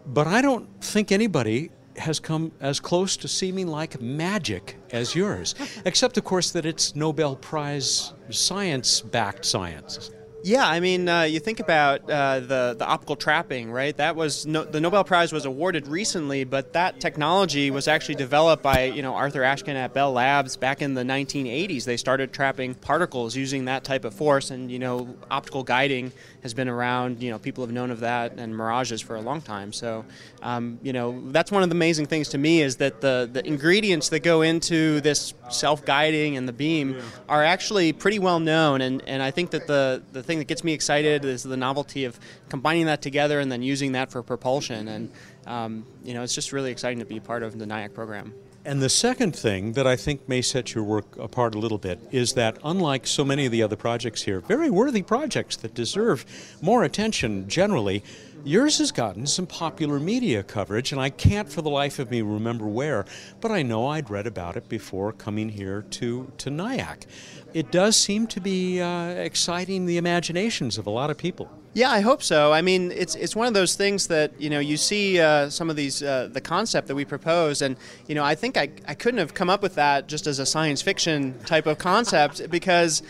But 0.05 0.27
I 0.27 0.41
don't 0.41 0.67
think 0.81 1.11
anybody 1.11 1.71
has 1.99 2.19
come 2.19 2.51
as 2.59 2.79
close 2.79 3.17
to 3.17 3.27
seeming 3.27 3.67
like 3.67 4.01
magic 4.01 4.77
as 4.91 5.15
yours, 5.15 5.55
except, 5.85 6.17
of 6.17 6.23
course, 6.23 6.51
that 6.51 6.65
it's 6.65 6.95
Nobel 6.95 7.35
Prize 7.35 8.13
science 8.29 9.01
backed 9.01 9.45
science. 9.45 10.11
Yeah, 10.41 10.65
I 10.65 10.79
mean, 10.79 11.09
uh, 11.09 11.23
you 11.23 11.41
think 11.41 11.59
about 11.59 12.09
uh, 12.09 12.39
the 12.39 12.75
the 12.77 12.85
optical 12.85 13.17
trapping, 13.17 13.71
right? 13.71 13.95
That 13.97 14.15
was 14.15 14.45
no, 14.45 14.63
the 14.63 14.79
Nobel 14.79 15.03
Prize 15.03 15.33
was 15.33 15.43
awarded 15.43 15.85
recently, 15.87 16.45
but 16.45 16.71
that 16.73 17.01
technology 17.01 17.71
was 17.71 17.89
actually 17.89 18.15
developed 18.15 18.63
by 18.63 18.85
you 18.85 19.01
know 19.01 19.15
Arthur 19.15 19.41
Ashkin 19.41 19.75
at 19.75 19.93
Bell 19.93 20.13
Labs 20.13 20.55
back 20.55 20.81
in 20.81 20.93
the 20.93 21.03
1980s. 21.03 21.83
They 21.83 21.97
started 21.97 22.31
trapping 22.31 22.73
particles 22.73 23.35
using 23.35 23.65
that 23.65 23.83
type 23.83 24.05
of 24.05 24.13
force, 24.13 24.49
and 24.49 24.71
you 24.71 24.79
know 24.79 25.13
optical 25.29 25.63
guiding 25.63 26.13
has 26.43 26.53
been 26.53 26.69
around. 26.69 27.21
You 27.21 27.31
know, 27.31 27.39
people 27.39 27.63
have 27.63 27.73
known 27.73 27.91
of 27.91 27.99
that 28.01 28.33
and 28.33 28.55
mirages 28.55 29.01
for 29.01 29.15
a 29.15 29.21
long 29.21 29.41
time. 29.41 29.73
So, 29.73 30.05
um, 30.41 30.79
you 30.81 30.93
know, 30.93 31.29
that's 31.31 31.51
one 31.51 31.63
of 31.63 31.69
the 31.69 31.75
amazing 31.75 32.05
things 32.05 32.29
to 32.29 32.37
me 32.37 32.61
is 32.61 32.77
that 32.77 33.01
the 33.01 33.29
the 33.31 33.45
ingredients 33.45 34.09
that 34.09 34.19
go 34.19 34.41
into 34.41 35.01
this 35.01 35.33
self-guiding 35.49 36.37
and 36.37 36.47
the 36.47 36.53
beam 36.53 36.93
yeah. 36.93 37.01
are 37.27 37.43
actually 37.43 37.93
pretty 37.93 38.19
well 38.19 38.39
known, 38.39 38.81
and 38.81 39.01
and 39.07 39.21
I 39.21 39.31
think 39.31 39.51
that 39.51 39.67
the 39.67 40.01
the 40.11 40.23
thing 40.23 40.39
that 40.39 40.47
gets 40.47 40.63
me 40.63 40.73
excited 40.73 41.25
is 41.25 41.43
the 41.43 41.57
novelty 41.57 42.05
of 42.05 42.19
combining 42.49 42.85
that 42.85 43.01
together 43.01 43.39
and 43.39 43.51
then 43.51 43.61
using 43.61 43.93
that 43.93 44.11
for 44.11 44.23
propulsion. 44.23 44.87
And 44.87 45.11
um, 45.47 45.85
you 46.03 46.13
know, 46.13 46.23
it's 46.23 46.35
just 46.35 46.51
really 46.51 46.71
exciting 46.71 46.99
to 46.99 47.05
be 47.05 47.19
part 47.19 47.43
of 47.43 47.57
the 47.57 47.65
NIAC 47.65 47.93
program. 47.93 48.33
And 48.69 48.83
the 48.83 48.87
second 48.87 49.35
thing 49.35 49.73
that 49.73 49.87
I 49.87 49.95
think 49.95 50.29
may 50.29 50.43
set 50.43 50.75
your 50.75 50.83
work 50.83 51.17
apart 51.17 51.55
a 51.55 51.57
little 51.57 51.79
bit 51.79 51.99
is 52.11 52.33
that, 52.33 52.59
unlike 52.63 53.07
so 53.07 53.25
many 53.25 53.47
of 53.47 53.51
the 53.51 53.63
other 53.63 53.75
projects 53.75 54.21
here, 54.21 54.41
very 54.41 54.69
worthy 54.69 55.01
projects 55.01 55.55
that 55.55 55.73
deserve 55.73 56.23
more 56.61 56.83
attention 56.83 57.49
generally, 57.49 58.03
Yours 58.45 58.77
has 58.77 58.93
gotten 58.93 59.27
some 59.27 59.45
popular 59.45 59.99
media 59.99 60.43
coverage, 60.43 60.93
and 60.93 61.01
I 61.01 61.09
can't 61.09 61.51
for 61.51 61.61
the 61.61 61.69
life 61.69 61.99
of 61.99 62.09
me 62.09 62.21
remember 62.21 62.65
where, 62.65 63.05
but 63.41 63.51
I 63.51 63.63
know 63.63 63.87
I'd 63.87 64.09
read 64.09 64.27
about 64.27 64.55
it 64.55 64.69
before 64.69 65.11
coming 65.11 65.49
here 65.49 65.81
to, 65.81 66.31
to 66.37 66.49
NIAC. 66.49 67.05
It 67.53 67.71
does 67.71 67.95
seem 67.95 68.27
to 68.27 68.39
be 68.39 68.79
uh, 68.79 69.09
exciting 69.09 69.85
the 69.85 69.97
imaginations 69.97 70.77
of 70.77 70.85
a 70.85 70.89
lot 70.89 71.09
of 71.09 71.17
people. 71.17 71.49
Yeah, 71.73 71.91
I 71.91 71.99
hope 71.99 72.23
so. 72.23 72.51
I 72.51 72.61
mean, 72.61 72.91
it's 72.91 73.15
it's 73.15 73.35
one 73.35 73.47
of 73.47 73.53
those 73.53 73.75
things 73.75 74.07
that 74.07 74.39
you 74.41 74.49
know 74.49 74.59
you 74.59 74.75
see 74.75 75.19
uh, 75.19 75.49
some 75.49 75.69
of 75.69 75.75
these 75.75 76.01
uh, 76.01 76.29
the 76.31 76.41
concept 76.41 76.87
that 76.87 76.95
we 76.95 77.05
propose, 77.05 77.61
and 77.61 77.77
you 78.07 78.15
know 78.15 78.23
I 78.23 78.35
think 78.35 78.57
I, 78.57 78.69
I 78.87 78.95
couldn't 78.95 79.19
have 79.19 79.33
come 79.33 79.49
up 79.49 79.61
with 79.61 79.75
that 79.75 80.07
just 80.07 80.25
as 80.25 80.39
a 80.39 80.45
science 80.45 80.81
fiction 80.81 81.37
type 81.45 81.67
of 81.67 81.77
concept 81.77 82.49
because 82.57 83.03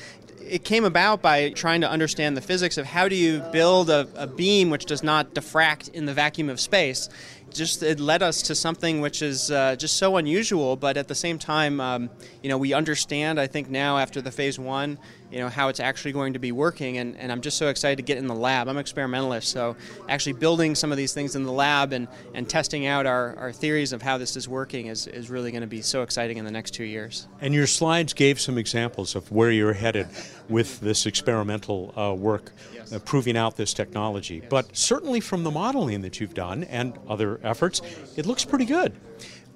it 0.50 0.64
came 0.64 0.84
about 0.84 1.22
by 1.22 1.50
trying 1.52 1.82
to 1.82 1.90
understand 1.90 2.36
the 2.36 2.42
physics 2.42 2.78
of 2.78 2.86
how 2.86 3.08
do 3.08 3.16
you 3.16 3.40
build 3.52 3.90
a, 3.90 4.08
a 4.16 4.26
beam 4.26 4.70
which 4.70 4.86
does 4.86 5.04
not 5.04 5.34
diffract 5.34 5.90
in 5.94 6.06
the 6.06 6.14
vacuum 6.14 6.50
of 6.50 6.60
space 6.60 7.08
just 7.54 7.84
it 7.84 8.00
led 8.00 8.24
us 8.24 8.42
to 8.44 8.56
something 8.56 9.02
which 9.02 9.22
is 9.22 9.52
uh, 9.52 9.76
just 9.76 9.98
so 9.98 10.18
unusual, 10.18 10.76
but 10.76 10.98
at 10.98 11.08
the 11.08 11.16
same 11.16 11.38
time, 11.38 11.80
um, 11.80 12.10
you 12.42 12.50
know, 12.50 12.58
we 12.58 12.74
understand. 12.74 13.40
I 13.40 13.48
think 13.48 13.70
now 13.70 13.98
after 13.98 14.22
the 14.22 14.32
phase 14.32 14.58
one, 14.60 14.98
you 15.32 15.40
know, 15.40 15.50
how 15.50 15.70
it's 15.70 15.80
actually 15.80 16.12
going 16.12 16.34
to 16.34 16.40
be 16.40 16.52
working, 16.52 16.98
and, 16.98 17.16
and 17.18 17.32
I'm 17.32 17.42
just 17.42 17.58
so 17.58 17.68
excited 17.68 17.98
to 17.98 18.04
get 18.04 18.18
in 18.18 18.28
the 18.28 18.36
lab. 18.36 18.68
I'm 18.68 18.78
an 18.78 18.82
experimentalist, 18.82 19.52
so 19.52 19.76
actually 20.08 20.34
building 20.34 20.74
some 20.76 20.92
of 20.92 20.98
these 20.98 21.14
things 21.14 21.36
in 21.36 21.44
the 21.44 21.52
lab 21.52 21.94
and, 21.94 22.08
and 22.34 22.50
testing 22.50 22.88
out 22.88 23.06
our, 23.06 23.36
our 23.38 23.52
theories 23.52 23.94
of 23.94 24.02
how 24.02 24.18
this 24.18 24.36
is 24.36 24.48
working 24.48 24.88
is, 24.88 25.06
is 25.06 25.30
really 25.30 25.52
going 25.52 25.62
to 25.62 25.68
be 25.68 25.82
so 25.82 26.02
exciting 26.02 26.38
in 26.38 26.46
the 26.46 26.52
next 26.52 26.72
two 26.72 26.84
years. 26.84 27.28
And 27.42 27.54
your 27.54 27.68
slides 27.68 28.14
gave 28.14 28.40
some 28.40 28.58
examples 28.58 29.16
of 29.16 29.32
where 29.32 29.52
you're 29.52 29.74
headed 29.74 30.08
with 30.48 30.80
this 30.80 31.06
experimental 31.06 31.94
uh, 31.96 32.14
work. 32.14 32.52
Uh, 32.92 33.00
proving 33.00 33.38
out 33.38 33.56
this 33.58 33.74
technology. 33.74 34.42
But 34.50 34.76
certainly 34.76 35.20
from 35.20 35.44
the 35.44 35.52
modeling 35.52 36.02
that 36.02 36.20
you've 36.20 36.34
done 36.34 36.64
and 36.66 36.98
other 37.08 37.40
efforts, 37.44 37.82
it 38.16 38.26
looks 38.26 38.46
pretty 38.46 38.66
good. 38.66 38.94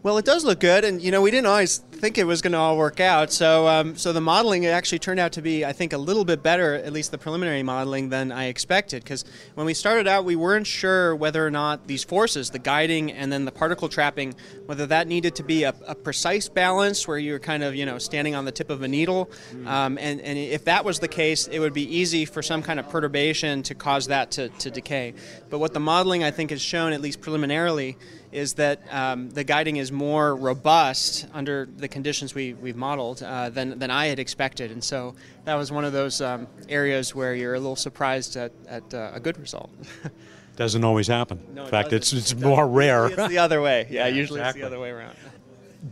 Well, 0.04 0.18
it 0.18 0.26
does 0.26 0.44
look 0.44 0.60
good, 0.60 0.84
and 0.84 1.02
you 1.02 1.12
know 1.12 1.22
we 1.22 1.32
didn't 1.32 1.48
always 1.48 1.78
think 1.78 2.18
it 2.18 2.26
was 2.26 2.42
going 2.42 2.52
to 2.52 2.58
all 2.58 2.76
work 2.76 3.00
out. 3.00 3.32
So, 3.32 3.70
um, 3.70 3.96
so 3.96 4.12
the 4.12 4.20
modeling 4.20 4.66
actually 4.66 5.00
turned 5.00 5.22
out 5.22 5.32
to 5.34 5.42
be, 5.42 5.64
I 5.64 5.72
think, 5.72 5.94
a 5.94 5.98
little 5.98 6.26
bit 6.26 6.44
better, 6.44 6.76
at 6.76 6.92
least 6.92 7.12
the 7.12 7.18
preliminary 7.18 7.64
modeling, 7.64 8.10
than 8.10 8.30
I 8.30 8.48
expected. 8.48 9.02
Because 9.02 9.24
when 9.56 9.66
we 9.66 9.74
started 9.74 10.06
out, 10.06 10.26
we 10.26 10.36
weren't 10.36 10.68
sure 10.68 11.16
whether 11.16 11.48
or 11.48 11.50
not 11.50 11.88
these 11.88 12.04
forces, 12.04 12.50
the 12.50 12.60
guiding 12.60 13.14
and 13.14 13.32
then 13.32 13.46
the 13.46 13.52
particle 13.54 13.88
trapping, 13.88 14.36
whether 14.66 14.86
that 14.88 15.08
needed 15.08 15.36
to 15.36 15.44
be 15.44 15.64
a, 15.64 15.74
a 15.88 15.96
precise 15.96 16.50
balance 16.50 17.08
where 17.08 17.18
you're 17.18 17.40
kind 17.40 17.64
of, 17.64 17.74
you 17.74 17.86
know, 17.86 17.98
standing 17.98 18.36
on 18.36 18.44
the 18.44 18.52
tip 18.52 18.70
of 18.70 18.82
a 18.82 18.88
needle. 18.90 19.32
Mm. 19.54 19.68
Um, 19.68 19.98
and, 19.98 20.20
and 20.20 20.38
if 20.38 20.66
that 20.66 20.84
was 20.84 21.00
the 21.00 21.08
case, 21.08 21.48
it 21.48 21.60
would 21.60 21.74
be 21.74 21.96
easy 21.96 22.26
for 22.26 22.42
some 22.42 22.62
kind 22.62 22.78
of 22.78 22.90
perturbation 22.90 23.64
to 23.64 23.76
cause 23.76 24.08
that 24.08 24.32
to, 24.32 24.50
to 24.50 24.70
decay. 24.70 25.14
But 25.50 25.60
what 25.60 25.74
the 25.74 25.80
modeling, 25.80 26.26
I 26.26 26.32
think, 26.32 26.50
has 26.50 26.62
shown, 26.62 26.92
at 26.92 27.00
least 27.00 27.22
preliminarily, 27.22 27.96
is 28.34 28.54
that 28.56 28.82
um, 28.92 29.30
the 29.30 29.44
guiding 29.44 29.78
is 29.78 29.92
more 29.92 30.36
robust 30.36 31.28
under 31.34 31.68
the 31.78 31.88
conditions 31.88 32.34
we, 32.34 32.54
we've 32.54 32.76
modeled 32.76 33.22
uh, 33.22 33.50
than, 33.50 33.78
than 33.78 33.92
I 33.92 34.08
had 34.08 34.20
expected. 34.20 34.72
And 34.72 34.84
so 34.84 35.16
that 35.46 35.56
was 35.56 35.72
one 35.72 35.86
of 35.86 35.94
those 35.94 36.20
um, 36.20 36.48
areas 36.68 37.14
where 37.14 37.36
you're 37.36 37.54
a 37.54 37.60
little 37.60 37.76
surprised 37.76 38.36
at, 38.36 38.52
at 38.68 38.94
uh, 38.94 39.12
a 39.14 39.20
good 39.20 39.38
result. 39.40 39.70
doesn't 40.56 40.84
always 40.84 41.08
happen. 41.08 41.42
No, 41.54 41.64
In 41.64 41.70
fact, 41.70 41.94
it's, 41.94 42.14
it's 42.14 42.36
more 42.36 42.68
rare. 42.68 43.08
It's 43.08 43.28
the 43.28 43.38
other 43.38 43.62
way. 43.62 43.88
Yeah, 43.90 44.08
yeah 44.08 44.16
usually 44.16 44.40
exactly. 44.40 44.62
it's 44.62 44.70
the 44.70 44.76
other 44.76 44.82
way 44.82 44.90
around. 44.90 45.16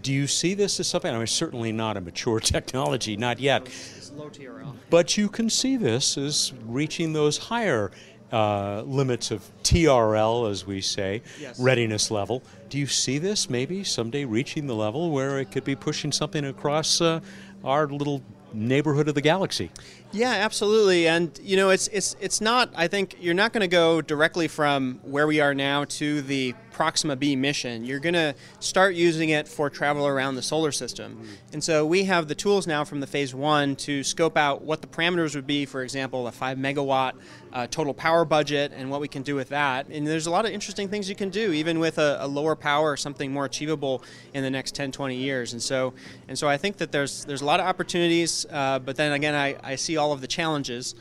Do 0.01 0.13
you 0.13 0.25
see 0.27 0.53
this 0.53 0.79
as 0.79 0.87
something? 0.87 1.13
I 1.13 1.17
mean, 1.17 1.27
certainly 1.27 1.71
not 1.71 1.97
a 1.97 2.01
mature 2.01 2.39
technology, 2.39 3.17
not 3.17 3.39
yet. 3.39 3.65
It's 3.65 4.11
low 4.11 4.29
TRL. 4.29 4.75
But 4.89 5.17
you 5.17 5.29
can 5.29 5.49
see 5.49 5.77
this 5.77 6.17
as 6.17 6.53
reaching 6.65 7.13
those 7.13 7.37
higher 7.37 7.91
uh, 8.31 8.83
limits 8.85 9.31
of 9.31 9.49
TRL, 9.63 10.49
as 10.49 10.65
we 10.65 10.81
say, 10.81 11.21
yes. 11.39 11.59
readiness 11.59 12.11
level. 12.11 12.43
Do 12.69 12.77
you 12.77 12.87
see 12.87 13.17
this 13.17 13.49
maybe 13.49 13.83
someday 13.83 14.25
reaching 14.25 14.67
the 14.67 14.75
level 14.75 15.11
where 15.11 15.39
it 15.39 15.51
could 15.51 15.63
be 15.63 15.75
pushing 15.75 16.11
something 16.11 16.45
across 16.45 17.01
uh, 17.01 17.19
our 17.63 17.87
little 17.87 18.21
neighborhood 18.53 19.07
of 19.07 19.15
the 19.15 19.21
galaxy? 19.21 19.69
Yeah, 20.11 20.29
absolutely. 20.29 21.07
And 21.07 21.37
you 21.41 21.57
know, 21.57 21.69
it's 21.69 21.87
it's 21.89 22.15
it's 22.19 22.41
not. 22.41 22.71
I 22.75 22.87
think 22.87 23.15
you're 23.19 23.33
not 23.33 23.53
going 23.53 23.61
to 23.61 23.67
go 23.67 24.01
directly 24.01 24.47
from 24.47 24.99
where 25.03 25.27
we 25.27 25.39
are 25.39 25.53
now 25.53 25.85
to 25.85 26.21
the 26.21 26.53
Proxima 26.71 27.15
B 27.15 27.35
mission. 27.35 27.83
You're 27.85 27.99
going 27.99 28.13
to 28.13 28.35
start 28.59 28.95
using 28.95 29.29
it 29.29 29.47
for 29.47 29.69
travel 29.69 30.07
around 30.07 30.35
the 30.35 30.41
solar 30.41 30.71
system. 30.71 31.15
Mm-hmm. 31.15 31.33
And 31.53 31.63
so 31.63 31.85
we 31.85 32.05
have 32.05 32.27
the 32.27 32.35
tools 32.35 32.67
now 32.67 32.83
from 32.83 32.99
the 32.99 33.07
phase 33.07 33.35
one 33.35 33.75
to 33.77 34.03
scope 34.03 34.37
out 34.37 34.61
what 34.61 34.81
the 34.81 34.87
parameters 34.87 35.35
would 35.35 35.47
be. 35.47 35.65
For 35.65 35.83
example, 35.83 36.27
a 36.27 36.31
five 36.31 36.57
megawatt 36.57 37.13
uh, 37.53 37.67
total 37.67 37.93
power 37.93 38.25
budget 38.25 38.71
and 38.75 38.89
what 38.89 39.01
we 39.01 39.07
can 39.07 39.23
do 39.23 39.35
with 39.35 39.49
that. 39.49 39.87
And 39.87 40.07
there's 40.07 40.27
a 40.27 40.31
lot 40.31 40.45
of 40.45 40.51
interesting 40.51 40.87
things 40.87 41.09
you 41.09 41.15
can 41.15 41.29
do, 41.29 41.51
even 41.51 41.79
with 41.79 41.97
a, 41.97 42.17
a 42.21 42.27
lower 42.27 42.55
power 42.55 42.91
or 42.91 42.97
something 42.97 43.31
more 43.31 43.45
achievable 43.45 44.03
in 44.33 44.43
the 44.43 44.49
next 44.49 44.75
10, 44.75 44.91
20 44.91 45.15
years. 45.15 45.53
And 45.53 45.61
so, 45.61 45.93
and 46.27 46.37
so 46.37 46.47
I 46.47 46.57
think 46.57 46.77
that 46.77 46.91
there's 46.91 47.25
there's 47.25 47.41
a 47.41 47.45
lot 47.45 47.59
of 47.59 47.65
opportunities. 47.65 48.45
Uh, 48.49 48.79
but 48.79 48.95
then 48.95 49.11
again, 49.11 49.35
I, 49.35 49.55
I 49.63 49.75
see 49.75 49.97
all 49.97 50.11
of 50.11 50.21
the 50.21 50.27
challenges. 50.27 50.95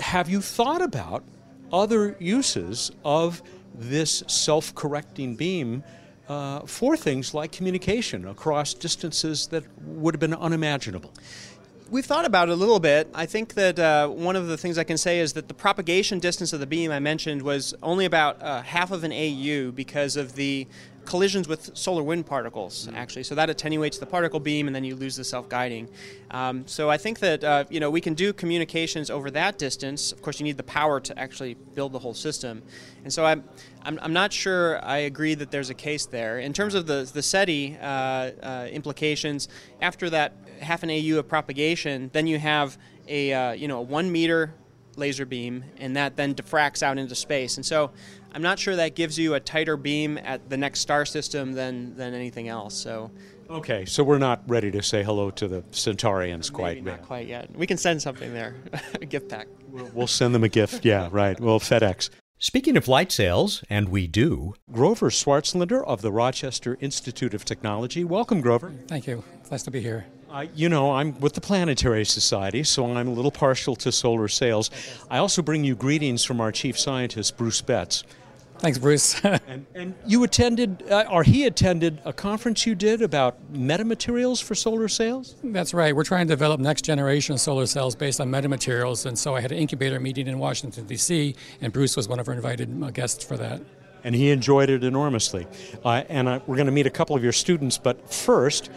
Have 0.00 0.28
you 0.28 0.40
thought 0.40 0.82
about 0.82 1.24
other 1.72 2.16
uses 2.18 2.90
of 3.04 3.42
this 3.78 4.22
self 4.26 4.74
correcting 4.74 5.36
beam 5.36 5.84
uh, 6.28 6.60
for 6.60 6.96
things 6.96 7.34
like 7.34 7.52
communication 7.52 8.26
across 8.26 8.74
distances 8.74 9.46
that 9.48 9.64
would 9.82 10.14
have 10.14 10.20
been 10.20 10.34
unimaginable? 10.34 11.12
We've 11.88 12.04
thought 12.04 12.24
about 12.24 12.48
it 12.48 12.52
a 12.52 12.56
little 12.56 12.80
bit. 12.80 13.08
I 13.14 13.26
think 13.26 13.54
that 13.54 13.78
uh, 13.78 14.08
one 14.08 14.34
of 14.34 14.48
the 14.48 14.56
things 14.56 14.76
I 14.76 14.82
can 14.82 14.98
say 14.98 15.20
is 15.20 15.34
that 15.34 15.46
the 15.46 15.54
propagation 15.54 16.18
distance 16.18 16.52
of 16.52 16.58
the 16.58 16.66
beam 16.66 16.90
I 16.90 16.98
mentioned 16.98 17.42
was 17.42 17.74
only 17.80 18.06
about 18.06 18.42
uh, 18.42 18.62
half 18.62 18.90
of 18.90 19.04
an 19.04 19.12
AU 19.12 19.70
because 19.70 20.16
of 20.16 20.34
the 20.34 20.66
collisions 21.06 21.48
with 21.48 21.76
solar 21.76 22.02
wind 22.02 22.26
particles, 22.26 22.86
mm-hmm. 22.86 22.96
actually. 22.96 23.22
So 23.22 23.34
that 23.34 23.48
attenuates 23.48 23.98
the 23.98 24.06
particle 24.06 24.40
beam, 24.40 24.66
and 24.66 24.74
then 24.74 24.84
you 24.84 24.96
lose 24.96 25.16
the 25.16 25.24
self-guiding. 25.24 25.88
Um, 26.30 26.66
so 26.66 26.90
I 26.90 26.98
think 26.98 27.20
that 27.20 27.42
uh, 27.42 27.64
you 27.70 27.80
know 27.80 27.90
we 27.90 28.00
can 28.00 28.14
do 28.14 28.32
communications 28.32 29.10
over 29.10 29.30
that 29.30 29.58
distance. 29.58 30.12
Of 30.12 30.22
course, 30.22 30.40
you 30.40 30.44
need 30.44 30.56
the 30.56 30.62
power 30.62 31.00
to 31.00 31.18
actually 31.18 31.54
build 31.54 31.92
the 31.92 31.98
whole 31.98 32.14
system. 32.14 32.62
And 33.04 33.12
so 33.12 33.24
I'm, 33.24 33.44
I'm, 33.82 33.98
I'm 34.02 34.12
not 34.12 34.32
sure 34.32 34.84
I 34.84 34.98
agree 34.98 35.34
that 35.34 35.50
there's 35.50 35.70
a 35.70 35.74
case 35.74 36.06
there. 36.06 36.40
In 36.40 36.52
terms 36.52 36.74
of 36.74 36.86
the, 36.86 37.08
the 37.12 37.22
SETI 37.22 37.78
uh, 37.80 37.84
uh, 37.84 38.68
implications, 38.70 39.48
after 39.80 40.10
that 40.10 40.32
half 40.60 40.82
an 40.82 40.90
AU 40.90 41.18
of 41.18 41.28
propagation, 41.28 42.10
then 42.12 42.26
you 42.26 42.38
have 42.38 42.76
a 43.08 43.32
uh, 43.32 43.52
you 43.52 43.68
know 43.68 43.78
a 43.78 43.82
one 43.82 44.10
meter 44.10 44.54
laser 44.96 45.26
beam, 45.26 45.64
and 45.78 45.94
that 45.96 46.16
then 46.16 46.34
diffracts 46.34 46.82
out 46.82 46.98
into 46.98 47.14
space. 47.14 47.56
And 47.56 47.64
so 47.64 47.90
I'm 48.36 48.42
not 48.42 48.58
sure 48.58 48.76
that 48.76 48.94
gives 48.94 49.18
you 49.18 49.32
a 49.32 49.40
tighter 49.40 49.78
beam 49.78 50.18
at 50.18 50.50
the 50.50 50.58
next 50.58 50.80
star 50.80 51.06
system 51.06 51.54
than, 51.54 51.96
than 51.96 52.12
anything 52.12 52.48
else. 52.48 52.74
So. 52.74 53.10
Okay, 53.48 53.86
so 53.86 54.04
we're 54.04 54.18
not 54.18 54.42
ready 54.46 54.70
to 54.72 54.82
say 54.82 55.02
hello 55.02 55.30
to 55.30 55.48
the 55.48 55.62
Centaurians 55.72 56.50
Maybe 56.50 56.54
quite 56.54 56.84
not 56.84 56.90
yet. 56.90 57.02
quite 57.02 57.26
yet. 57.28 57.56
We 57.56 57.66
can 57.66 57.78
send 57.78 58.02
something 58.02 58.34
there, 58.34 58.56
a 59.00 59.06
gift 59.06 59.30
pack. 59.30 59.48
We'll, 59.70 59.90
we'll 59.94 60.06
send 60.06 60.34
them 60.34 60.44
a 60.44 60.50
gift. 60.50 60.84
Yeah, 60.84 61.08
right. 61.10 61.40
Well, 61.40 61.58
FedEx. 61.58 62.10
Speaking 62.38 62.76
of 62.76 62.88
light 62.88 63.10
sails, 63.10 63.64
and 63.70 63.88
we 63.88 64.06
do, 64.06 64.52
Grover 64.70 65.08
Swartzlander 65.08 65.82
of 65.86 66.02
the 66.02 66.12
Rochester 66.12 66.76
Institute 66.78 67.32
of 67.32 67.46
Technology. 67.46 68.04
Welcome, 68.04 68.42
Grover. 68.42 68.74
Thank 68.86 69.06
you. 69.06 69.24
Nice 69.50 69.62
to 69.62 69.70
be 69.70 69.80
here. 69.80 70.04
Uh, 70.28 70.44
you 70.54 70.68
know, 70.68 70.92
I'm 70.92 71.18
with 71.20 71.32
the 71.32 71.40
Planetary 71.40 72.04
Society, 72.04 72.64
so 72.64 72.84
I'm 72.84 73.08
a 73.08 73.12
little 73.12 73.30
partial 73.30 73.76
to 73.76 73.90
solar 73.90 74.28
sails. 74.28 74.70
I 75.10 75.16
also 75.16 75.40
bring 75.40 75.64
you 75.64 75.74
greetings 75.74 76.22
from 76.22 76.42
our 76.42 76.52
chief 76.52 76.78
scientist, 76.78 77.38
Bruce 77.38 77.62
Betts. 77.62 78.04
Thanks, 78.58 78.78
Bruce. 78.78 79.20
and, 79.24 79.66
and, 79.74 79.94
you 80.06 80.24
attended, 80.24 80.82
uh, 80.90 81.04
or 81.10 81.22
he 81.22 81.44
attended, 81.46 82.00
a 82.04 82.12
conference 82.12 82.66
you 82.66 82.74
did 82.74 83.02
about 83.02 83.52
metamaterials 83.52 84.42
for 84.42 84.54
solar 84.54 84.88
cells? 84.88 85.36
That's 85.44 85.74
right. 85.74 85.94
We're 85.94 86.04
trying 86.04 86.26
to 86.26 86.32
develop 86.32 86.60
next 86.60 86.82
generation 86.82 87.36
solar 87.36 87.66
cells 87.66 87.94
based 87.94 88.20
on 88.20 88.30
metamaterials. 88.30 89.04
And 89.04 89.18
so 89.18 89.34
I 89.34 89.40
had 89.40 89.52
an 89.52 89.58
incubator 89.58 90.00
meeting 90.00 90.26
in 90.26 90.38
Washington, 90.38 90.86
D.C., 90.86 91.34
and 91.60 91.72
Bruce 91.72 91.96
was 91.96 92.08
one 92.08 92.18
of 92.18 92.28
our 92.28 92.34
invited 92.34 92.82
uh, 92.82 92.90
guests 92.90 93.22
for 93.22 93.36
that. 93.36 93.60
And 94.04 94.14
he 94.14 94.30
enjoyed 94.30 94.70
it 94.70 94.84
enormously. 94.84 95.46
Uh, 95.84 96.04
and 96.08 96.28
uh, 96.28 96.40
we're 96.46 96.56
going 96.56 96.66
to 96.66 96.72
meet 96.72 96.86
a 96.86 96.90
couple 96.90 97.14
of 97.14 97.22
your 97.22 97.32
students, 97.32 97.76
but 97.76 98.12
first, 98.12 98.70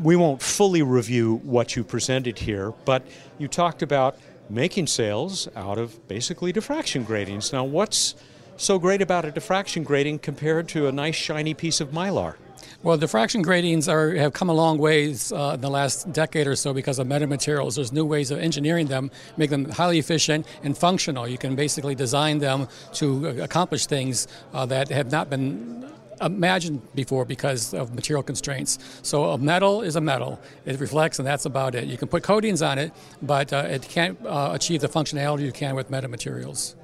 we 0.00 0.14
won't 0.14 0.42
fully 0.42 0.82
review 0.82 1.40
what 1.42 1.74
you 1.74 1.82
presented 1.82 2.38
here, 2.38 2.72
but 2.84 3.06
you 3.38 3.48
talked 3.48 3.82
about 3.82 4.16
making 4.48 4.86
sails 4.86 5.48
out 5.56 5.78
of 5.78 6.06
basically 6.06 6.52
diffraction 6.52 7.02
gratings. 7.02 7.52
Now, 7.52 7.64
what's 7.64 8.14
so 8.56 8.78
great 8.78 9.02
about 9.02 9.24
a 9.24 9.30
diffraction 9.30 9.82
grating 9.82 10.18
compared 10.18 10.68
to 10.68 10.86
a 10.88 10.92
nice 10.92 11.14
shiny 11.14 11.54
piece 11.54 11.80
of 11.80 11.90
mylar? 11.90 12.36
Well, 12.82 12.96
diffraction 12.96 13.42
gratings 13.42 13.88
are, 13.88 14.14
have 14.14 14.32
come 14.32 14.48
a 14.48 14.54
long 14.54 14.78
ways 14.78 15.32
uh, 15.32 15.52
in 15.54 15.60
the 15.60 15.70
last 15.70 16.12
decade 16.12 16.46
or 16.46 16.56
so 16.56 16.72
because 16.72 16.98
of 16.98 17.06
metamaterials. 17.06 17.76
There's 17.76 17.92
new 17.92 18.04
ways 18.04 18.30
of 18.30 18.38
engineering 18.38 18.86
them, 18.86 19.10
make 19.36 19.50
them 19.50 19.68
highly 19.70 19.98
efficient 19.98 20.46
and 20.62 20.76
functional. 20.76 21.26
You 21.26 21.38
can 21.38 21.56
basically 21.56 21.94
design 21.94 22.38
them 22.38 22.68
to 22.94 23.42
accomplish 23.42 23.86
things 23.86 24.28
uh, 24.52 24.66
that 24.66 24.88
have 24.88 25.10
not 25.10 25.30
been 25.30 25.90
imagined 26.20 26.80
before 26.94 27.24
because 27.24 27.74
of 27.74 27.94
material 27.94 28.22
constraints. 28.22 28.78
So 29.02 29.30
a 29.30 29.38
metal 29.38 29.82
is 29.82 29.96
a 29.96 30.00
metal. 30.00 30.40
It 30.64 30.78
reflects, 30.80 31.18
and 31.18 31.26
that's 31.26 31.44
about 31.44 31.74
it. 31.74 31.84
You 31.84 31.98
can 31.98 32.08
put 32.08 32.22
coatings 32.22 32.62
on 32.62 32.78
it, 32.78 32.92
but 33.20 33.52
uh, 33.52 33.66
it 33.68 33.82
can't 33.82 34.18
uh, 34.24 34.50
achieve 34.54 34.80
the 34.80 34.88
functionality 34.88 35.42
you 35.42 35.52
can 35.52 35.74
with 35.74 35.90
metamaterials. 35.90 36.74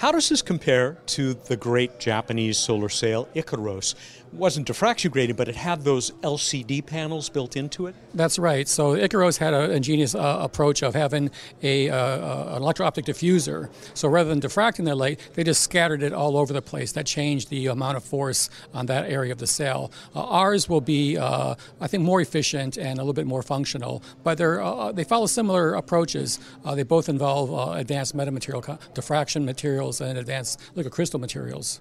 How 0.00 0.12
does 0.12 0.30
this 0.30 0.40
compare 0.40 0.96
to 1.08 1.34
the 1.34 1.58
great 1.58 2.00
Japanese 2.00 2.56
solar 2.56 2.88
sail 2.88 3.28
IKAROS? 3.34 3.94
Wasn't 4.32 4.64
diffraction 4.64 5.10
grating, 5.10 5.34
but 5.34 5.48
it 5.48 5.56
had 5.56 5.82
those 5.82 6.12
LCD 6.22 6.86
panels 6.86 7.28
built 7.28 7.56
into 7.56 7.88
it. 7.88 7.96
That's 8.14 8.38
right. 8.38 8.68
So 8.68 8.94
IKAROS 8.94 9.38
had 9.38 9.54
an 9.54 9.72
ingenious 9.72 10.14
uh, 10.14 10.38
approach 10.40 10.82
of 10.82 10.94
having 10.94 11.30
a, 11.64 11.90
uh, 11.90 11.96
uh, 11.96 12.52
an 12.54 12.62
electro-optic 12.62 13.06
diffuser. 13.06 13.68
So 13.92 14.08
rather 14.08 14.28
than 14.28 14.40
diffracting 14.40 14.84
the 14.84 14.94
light, 14.94 15.18
they 15.34 15.42
just 15.42 15.62
scattered 15.62 16.04
it 16.04 16.12
all 16.12 16.36
over 16.36 16.52
the 16.52 16.62
place. 16.62 16.92
That 16.92 17.06
changed 17.06 17.50
the 17.50 17.66
amount 17.66 17.96
of 17.96 18.04
force 18.04 18.50
on 18.72 18.86
that 18.86 19.10
area 19.10 19.32
of 19.32 19.38
the 19.38 19.48
sail. 19.48 19.90
Uh, 20.14 20.24
ours 20.24 20.68
will 20.68 20.80
be, 20.80 21.18
uh, 21.18 21.56
I 21.80 21.86
think, 21.88 22.04
more 22.04 22.20
efficient 22.20 22.76
and 22.76 23.00
a 23.00 23.02
little 23.02 23.12
bit 23.12 23.26
more 23.26 23.42
functional, 23.42 24.00
but 24.22 24.38
they're, 24.38 24.62
uh, 24.62 24.92
they 24.92 25.04
follow 25.04 25.26
similar 25.26 25.74
approaches. 25.74 26.38
they 26.74 26.84
both 26.84 27.08
involve 27.08 27.76
advanced 27.76 28.16
metamaterial 28.16 28.78
diffraction 28.94 29.44
materials 29.44 30.00
and 30.00 30.16
advanced 30.16 30.60
liquid 30.76 30.92
crystal 30.92 31.18
materials. 31.18 31.80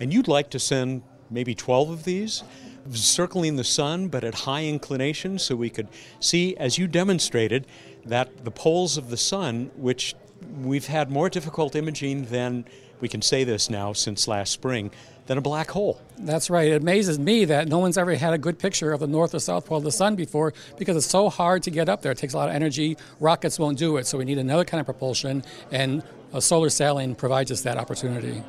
And 0.00 0.12
you'd 0.12 0.26
like 0.26 0.50
to 0.50 0.58
send 0.58 1.02
maybe 1.32 1.54
12 1.54 1.90
of 1.90 2.04
these 2.04 2.42
circling 2.90 3.56
the 3.56 3.64
sun 3.64 4.08
but 4.08 4.24
at 4.24 4.34
high 4.34 4.64
inclination 4.64 5.38
so 5.38 5.54
we 5.54 5.70
could 5.70 5.88
see, 6.20 6.56
as 6.56 6.78
you 6.78 6.86
demonstrated, 6.86 7.66
that 8.04 8.44
the 8.44 8.50
poles 8.50 8.96
of 8.96 9.10
the 9.10 9.16
sun, 9.16 9.70
which 9.76 10.14
we've 10.60 10.86
had 10.86 11.10
more 11.10 11.28
difficult 11.28 11.76
imaging 11.76 12.24
than 12.26 12.64
we 13.00 13.08
can 13.08 13.22
say 13.22 13.44
this 13.44 13.70
now 13.70 13.92
since 13.92 14.28
last 14.28 14.52
spring, 14.52 14.90
than 15.26 15.38
a 15.38 15.40
black 15.40 15.70
hole. 15.70 16.00
That's 16.18 16.50
right. 16.50 16.72
It 16.72 16.82
amazes 16.82 17.18
me 17.18 17.44
that 17.44 17.68
no 17.68 17.78
one's 17.78 17.96
ever 17.96 18.14
had 18.14 18.32
a 18.32 18.38
good 18.38 18.58
picture 18.58 18.92
of 18.92 19.00
the 19.00 19.06
north 19.06 19.34
or 19.34 19.38
south 19.38 19.66
pole 19.66 19.78
of 19.78 19.84
the 19.84 19.92
sun 19.92 20.16
before 20.16 20.52
because 20.78 20.96
it's 20.96 21.06
so 21.06 21.28
hard 21.28 21.62
to 21.64 21.70
get 21.70 21.88
up 21.88 22.02
there. 22.02 22.12
It 22.12 22.18
takes 22.18 22.34
a 22.34 22.36
lot 22.36 22.48
of 22.48 22.54
energy. 22.54 22.96
Rockets 23.20 23.58
won't 23.58 23.78
do 23.78 23.96
it, 23.96 24.06
so 24.06 24.18
we 24.18 24.24
need 24.24 24.38
another 24.38 24.64
kind 24.64 24.80
of 24.80 24.86
propulsion, 24.86 25.44
and 25.70 26.02
a 26.32 26.40
solar 26.42 26.70
sailing 26.70 27.14
provides 27.14 27.52
us 27.52 27.62
that 27.62 27.76
opportunity. 27.76 28.42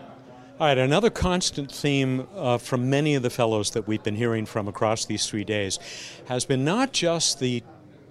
All 0.60 0.68
right, 0.68 0.78
another 0.78 1.10
constant 1.10 1.72
theme 1.72 2.28
uh, 2.36 2.60
from 2.60 2.88
many 2.88 3.16
of 3.16 3.24
the 3.24 3.32
fellows 3.32 3.72
that 3.72 3.88
we've 3.88 4.04
been 4.04 4.16
hearing 4.16 4.46
from 4.46 4.68
across 4.68 5.04
these 5.04 5.26
three 5.26 5.44
days 5.44 5.80
has 6.28 6.46
been 6.46 6.64
not 6.64 6.94
just 6.94 7.40
the 7.40 7.64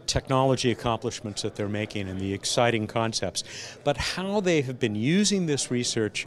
technology 0.09 0.73
accomplishments 0.73 1.43
that 1.43 1.55
they're 1.55 1.69
making 1.69 2.09
and 2.09 2.21
the 2.21 2.35
exciting 2.35 2.89
concepts, 2.89 3.45
but 3.85 3.97
how 3.97 4.41
they 4.41 4.61
have 4.63 4.81
been 4.81 4.97
using 4.97 5.47
this 5.47 5.71
research 5.71 6.27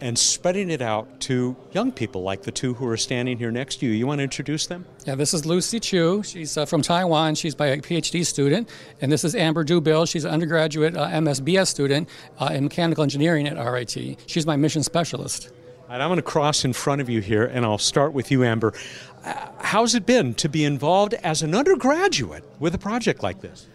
and 0.00 0.18
spreading 0.18 0.70
it 0.70 0.82
out 0.82 1.20
to 1.20 1.56
young 1.72 1.92
people 1.92 2.22
like 2.22 2.42
the 2.42 2.50
two 2.50 2.74
who 2.74 2.86
are 2.86 2.96
standing 2.96 3.38
here 3.38 3.50
next 3.50 3.76
to 3.76 3.86
you. 3.86 3.92
You 3.92 4.06
want 4.06 4.18
to 4.18 4.24
introduce 4.24 4.66
them? 4.66 4.84
Yeah, 5.04 5.14
this 5.14 5.32
is 5.32 5.46
Lucy 5.46 5.80
Chu. 5.80 6.22
She's 6.22 6.56
uh, 6.56 6.66
from 6.66 6.82
Taiwan. 6.82 7.34
She's 7.34 7.54
by 7.54 7.68
a 7.68 7.78
PhD 7.78 8.24
student. 8.24 8.68
And 9.00 9.10
this 9.10 9.24
is 9.24 9.34
Amber 9.34 9.64
Dubill. 9.64 10.08
She's 10.08 10.24
an 10.24 10.32
undergraduate 10.32 10.96
uh, 10.96 11.08
MSBS 11.08 11.68
student 11.68 12.08
uh, 12.38 12.50
in 12.52 12.64
mechanical 12.64 13.02
engineering 13.02 13.46
at 13.46 13.56
RIT. 13.56 14.18
She's 14.26 14.46
my 14.46 14.56
mission 14.56 14.82
specialist. 14.82 15.50
Right, 15.88 16.00
I'm 16.00 16.08
going 16.08 16.16
to 16.16 16.22
cross 16.22 16.64
in 16.64 16.72
front 16.72 17.00
of 17.00 17.08
you 17.08 17.20
here, 17.20 17.44
and 17.44 17.64
I'll 17.64 17.78
start 17.78 18.12
with 18.12 18.30
you, 18.30 18.42
Amber. 18.42 18.74
Uh, 19.24 19.48
how's 19.58 19.94
it 19.94 20.04
been 20.04 20.34
to 20.34 20.48
be 20.48 20.64
involved 20.64 21.14
as 21.14 21.42
an 21.42 21.54
undergraduate 21.54 22.44
with 22.58 22.74
a 22.74 22.78
project 22.78 23.22
like 23.22 23.40
this? 23.40 23.68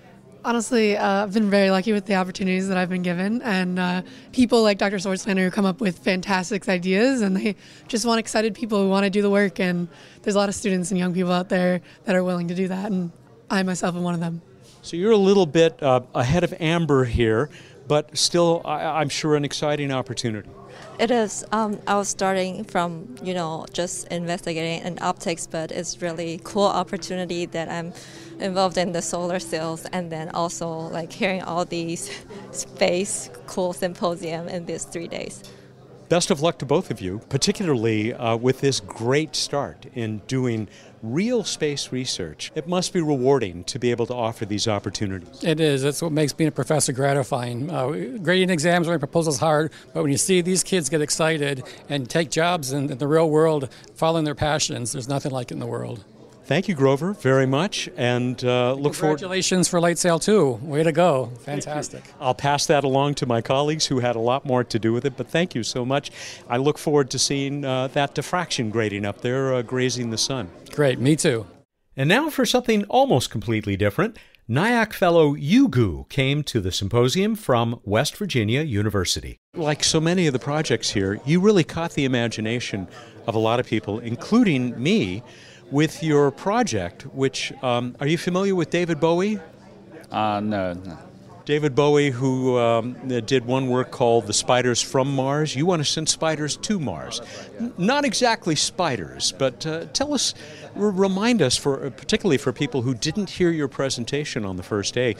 Honestly, 0.43 0.97
uh, 0.97 1.23
I've 1.23 1.33
been 1.33 1.51
very 1.51 1.69
lucky 1.69 1.93
with 1.93 2.07
the 2.07 2.15
opportunities 2.15 2.67
that 2.67 2.75
I've 2.75 2.89
been 2.89 3.03
given, 3.03 3.43
and 3.43 3.77
uh, 3.77 4.01
people 4.31 4.63
like 4.63 4.79
Dr. 4.79 4.95
Swartzlander 4.95 5.43
who 5.43 5.51
come 5.51 5.65
up 5.65 5.79
with 5.79 5.99
fantastic 5.99 6.67
ideas, 6.67 7.21
and 7.21 7.37
they 7.37 7.55
just 7.87 8.05
want 8.05 8.19
excited 8.19 8.55
people 8.55 8.81
who 8.81 8.89
want 8.89 9.03
to 9.03 9.11
do 9.11 9.21
the 9.21 9.29
work. 9.29 9.59
And 9.59 9.87
there's 10.23 10.33
a 10.33 10.39
lot 10.39 10.49
of 10.49 10.55
students 10.55 10.89
and 10.89 10.97
young 10.97 11.13
people 11.13 11.31
out 11.31 11.49
there 11.49 11.81
that 12.05 12.15
are 12.15 12.23
willing 12.23 12.47
to 12.47 12.55
do 12.55 12.67
that, 12.69 12.91
and 12.91 13.11
I 13.51 13.61
myself 13.61 13.95
am 13.95 14.01
one 14.01 14.15
of 14.15 14.19
them. 14.19 14.41
So 14.81 14.97
you're 14.97 15.11
a 15.11 15.17
little 15.17 15.45
bit 15.45 15.81
uh, 15.83 16.01
ahead 16.15 16.43
of 16.43 16.55
Amber 16.59 17.05
here, 17.05 17.51
but 17.87 18.17
still, 18.17 18.63
I- 18.65 18.99
I'm 18.99 19.09
sure, 19.09 19.35
an 19.35 19.45
exciting 19.45 19.91
opportunity. 19.91 20.49
It 20.97 21.11
is. 21.11 21.43
Um, 21.51 21.79
I 21.85 21.95
was 21.95 22.09
starting 22.09 22.63
from 22.63 23.15
you 23.23 23.33
know 23.35 23.65
just 23.73 24.07
investigating 24.07 24.85
in 24.85 24.97
optics, 25.01 25.45
but 25.45 25.71
it's 25.71 26.01
really 26.01 26.39
cool 26.43 26.65
opportunity 26.65 27.45
that 27.47 27.69
I'm 27.69 27.93
involved 28.41 28.77
in 28.77 28.91
the 28.91 29.01
solar 29.01 29.39
sails 29.39 29.85
and 29.93 30.11
then 30.11 30.29
also 30.29 30.69
like 30.69 31.11
hearing 31.11 31.41
all 31.41 31.65
these 31.65 32.23
space 32.51 33.29
cool 33.47 33.73
symposium 33.73 34.47
in 34.47 34.65
these 34.65 34.83
three 34.83 35.07
days. 35.07 35.43
Best 36.09 36.29
of 36.29 36.41
luck 36.41 36.57
to 36.57 36.65
both 36.65 36.91
of 36.91 36.99
you, 36.99 37.21
particularly 37.29 38.13
uh, 38.13 38.35
with 38.35 38.59
this 38.59 38.81
great 38.81 39.33
start 39.33 39.85
in 39.93 40.17
doing 40.27 40.67
real 41.01 41.43
space 41.45 41.93
research. 41.93 42.51
It 42.53 42.67
must 42.67 42.91
be 42.91 42.99
rewarding 42.99 43.63
to 43.63 43.79
be 43.79 43.91
able 43.91 44.05
to 44.07 44.13
offer 44.13 44.45
these 44.45 44.67
opportunities. 44.67 45.41
It 45.41 45.61
is. 45.61 45.83
That's 45.83 46.01
what 46.01 46.11
makes 46.11 46.33
being 46.33 46.49
a 46.49 46.51
professor 46.51 46.91
gratifying. 46.91 47.71
Uh, 47.71 48.17
grading 48.21 48.49
exams, 48.49 48.87
writing 48.87 48.99
proposals 48.99 49.39
hard, 49.39 49.71
but 49.93 50.03
when 50.03 50.11
you 50.11 50.17
see 50.17 50.41
these 50.41 50.65
kids 50.65 50.89
get 50.89 51.01
excited 51.01 51.63
and 51.87 52.09
take 52.09 52.29
jobs 52.29 52.73
in, 52.73 52.91
in 52.91 52.97
the 52.97 53.07
real 53.07 53.29
world, 53.29 53.69
following 53.95 54.25
their 54.25 54.35
passions, 54.35 54.91
there's 54.91 55.07
nothing 55.07 55.31
like 55.31 55.49
it 55.49 55.53
in 55.53 55.59
the 55.59 55.65
world. 55.65 56.03
Thank 56.51 56.67
you, 56.67 56.75
Grover, 56.75 57.13
very 57.13 57.45
much, 57.45 57.87
and 57.95 58.43
uh, 58.43 58.73
look 58.73 58.93
forward. 58.93 59.19
Congratulations 59.19 59.69
for 59.69 59.79
Light 59.79 59.97
Sail 59.97 60.19
2. 60.19 60.59
Way 60.63 60.83
to 60.83 60.91
go. 60.91 61.27
Fantastic. 61.43 62.03
I'll 62.19 62.35
pass 62.35 62.65
that 62.65 62.83
along 62.83 63.13
to 63.15 63.25
my 63.25 63.39
colleagues 63.39 63.85
who 63.85 64.01
had 64.01 64.17
a 64.17 64.19
lot 64.19 64.45
more 64.45 64.65
to 64.65 64.77
do 64.77 64.91
with 64.91 65.05
it, 65.05 65.15
but 65.15 65.29
thank 65.29 65.55
you 65.55 65.63
so 65.63 65.85
much. 65.85 66.11
I 66.49 66.57
look 66.57 66.77
forward 66.77 67.09
to 67.11 67.19
seeing 67.19 67.63
uh, 67.63 67.87
that 67.93 68.15
diffraction 68.15 68.69
grating 68.69 69.05
up 69.05 69.21
there 69.21 69.53
uh, 69.53 69.61
grazing 69.61 70.09
the 70.09 70.17
sun. 70.17 70.49
Great, 70.73 70.99
me 70.99 71.15
too. 71.15 71.45
And 71.95 72.09
now 72.09 72.29
for 72.29 72.45
something 72.45 72.83
almost 72.89 73.29
completely 73.29 73.77
different. 73.77 74.19
NIAC 74.49 74.91
fellow 74.91 75.35
Yu 75.35 75.69
Gu 75.69 76.05
came 76.09 76.43
to 76.43 76.59
the 76.59 76.73
symposium 76.73 77.35
from 77.35 77.79
West 77.85 78.17
Virginia 78.17 78.63
University. 78.63 79.37
Like 79.55 79.85
so 79.85 80.01
many 80.01 80.27
of 80.27 80.33
the 80.33 80.39
projects 80.39 80.89
here, 80.89 81.17
you 81.25 81.39
really 81.39 81.63
caught 81.63 81.93
the 81.93 82.03
imagination 82.03 82.89
of 83.25 83.35
a 83.35 83.39
lot 83.39 83.61
of 83.61 83.67
people, 83.67 83.99
including 83.99 84.81
me 84.81 85.23
with 85.71 86.03
your 86.03 86.31
project, 86.31 87.03
which 87.07 87.51
um, 87.63 87.95
are 87.99 88.07
you 88.07 88.17
familiar 88.17 88.53
with 88.53 88.69
David 88.69 88.99
Bowie? 88.99 89.39
Uh, 90.11 90.41
no, 90.41 90.73
no. 90.73 90.97
David 91.45 91.73
Bowie, 91.73 92.11
who 92.11 92.57
um, 92.59 92.93
did 93.25 93.45
one 93.45 93.67
work 93.67 93.89
called 93.89 94.27
The 94.27 94.33
Spiders 94.33 94.81
from 94.81 95.15
Mars. 95.15 95.55
You 95.55 95.65
want 95.65 95.81
to 95.81 95.85
send 95.85 96.07
spiders 96.07 96.55
to 96.57 96.79
Mars. 96.79 97.19
N- 97.59 97.73
not 97.77 98.05
exactly 98.05 98.55
spiders, 98.55 99.31
but 99.31 99.65
uh, 99.65 99.85
tell 99.91 100.13
us, 100.13 100.35
r- 100.75 100.91
remind 100.91 101.41
us, 101.41 101.57
for 101.57 101.89
particularly 101.89 102.37
for 102.37 102.53
people 102.53 102.83
who 102.83 102.93
didn't 102.93 103.31
hear 103.31 103.49
your 103.49 103.67
presentation 103.67 104.45
on 104.45 104.55
the 104.55 104.63
first 104.63 104.93
day, 104.93 105.15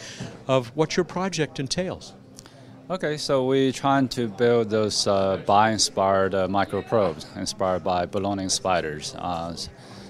of 0.48 0.68
what 0.76 0.96
your 0.96 1.06
project 1.06 1.60
entails. 1.60 2.14
Okay, 2.90 3.18
so 3.18 3.46
we're 3.46 3.72
trying 3.72 4.08
to 4.10 4.28
build 4.28 4.70
those 4.70 5.08
uh, 5.08 5.38
bi-inspired 5.46 6.36
uh, 6.36 6.48
microprobes 6.48 7.26
inspired 7.36 7.84
by 7.84 8.06
ballooning 8.06 8.50
spiders. 8.50 9.16
Uh, 9.18 9.56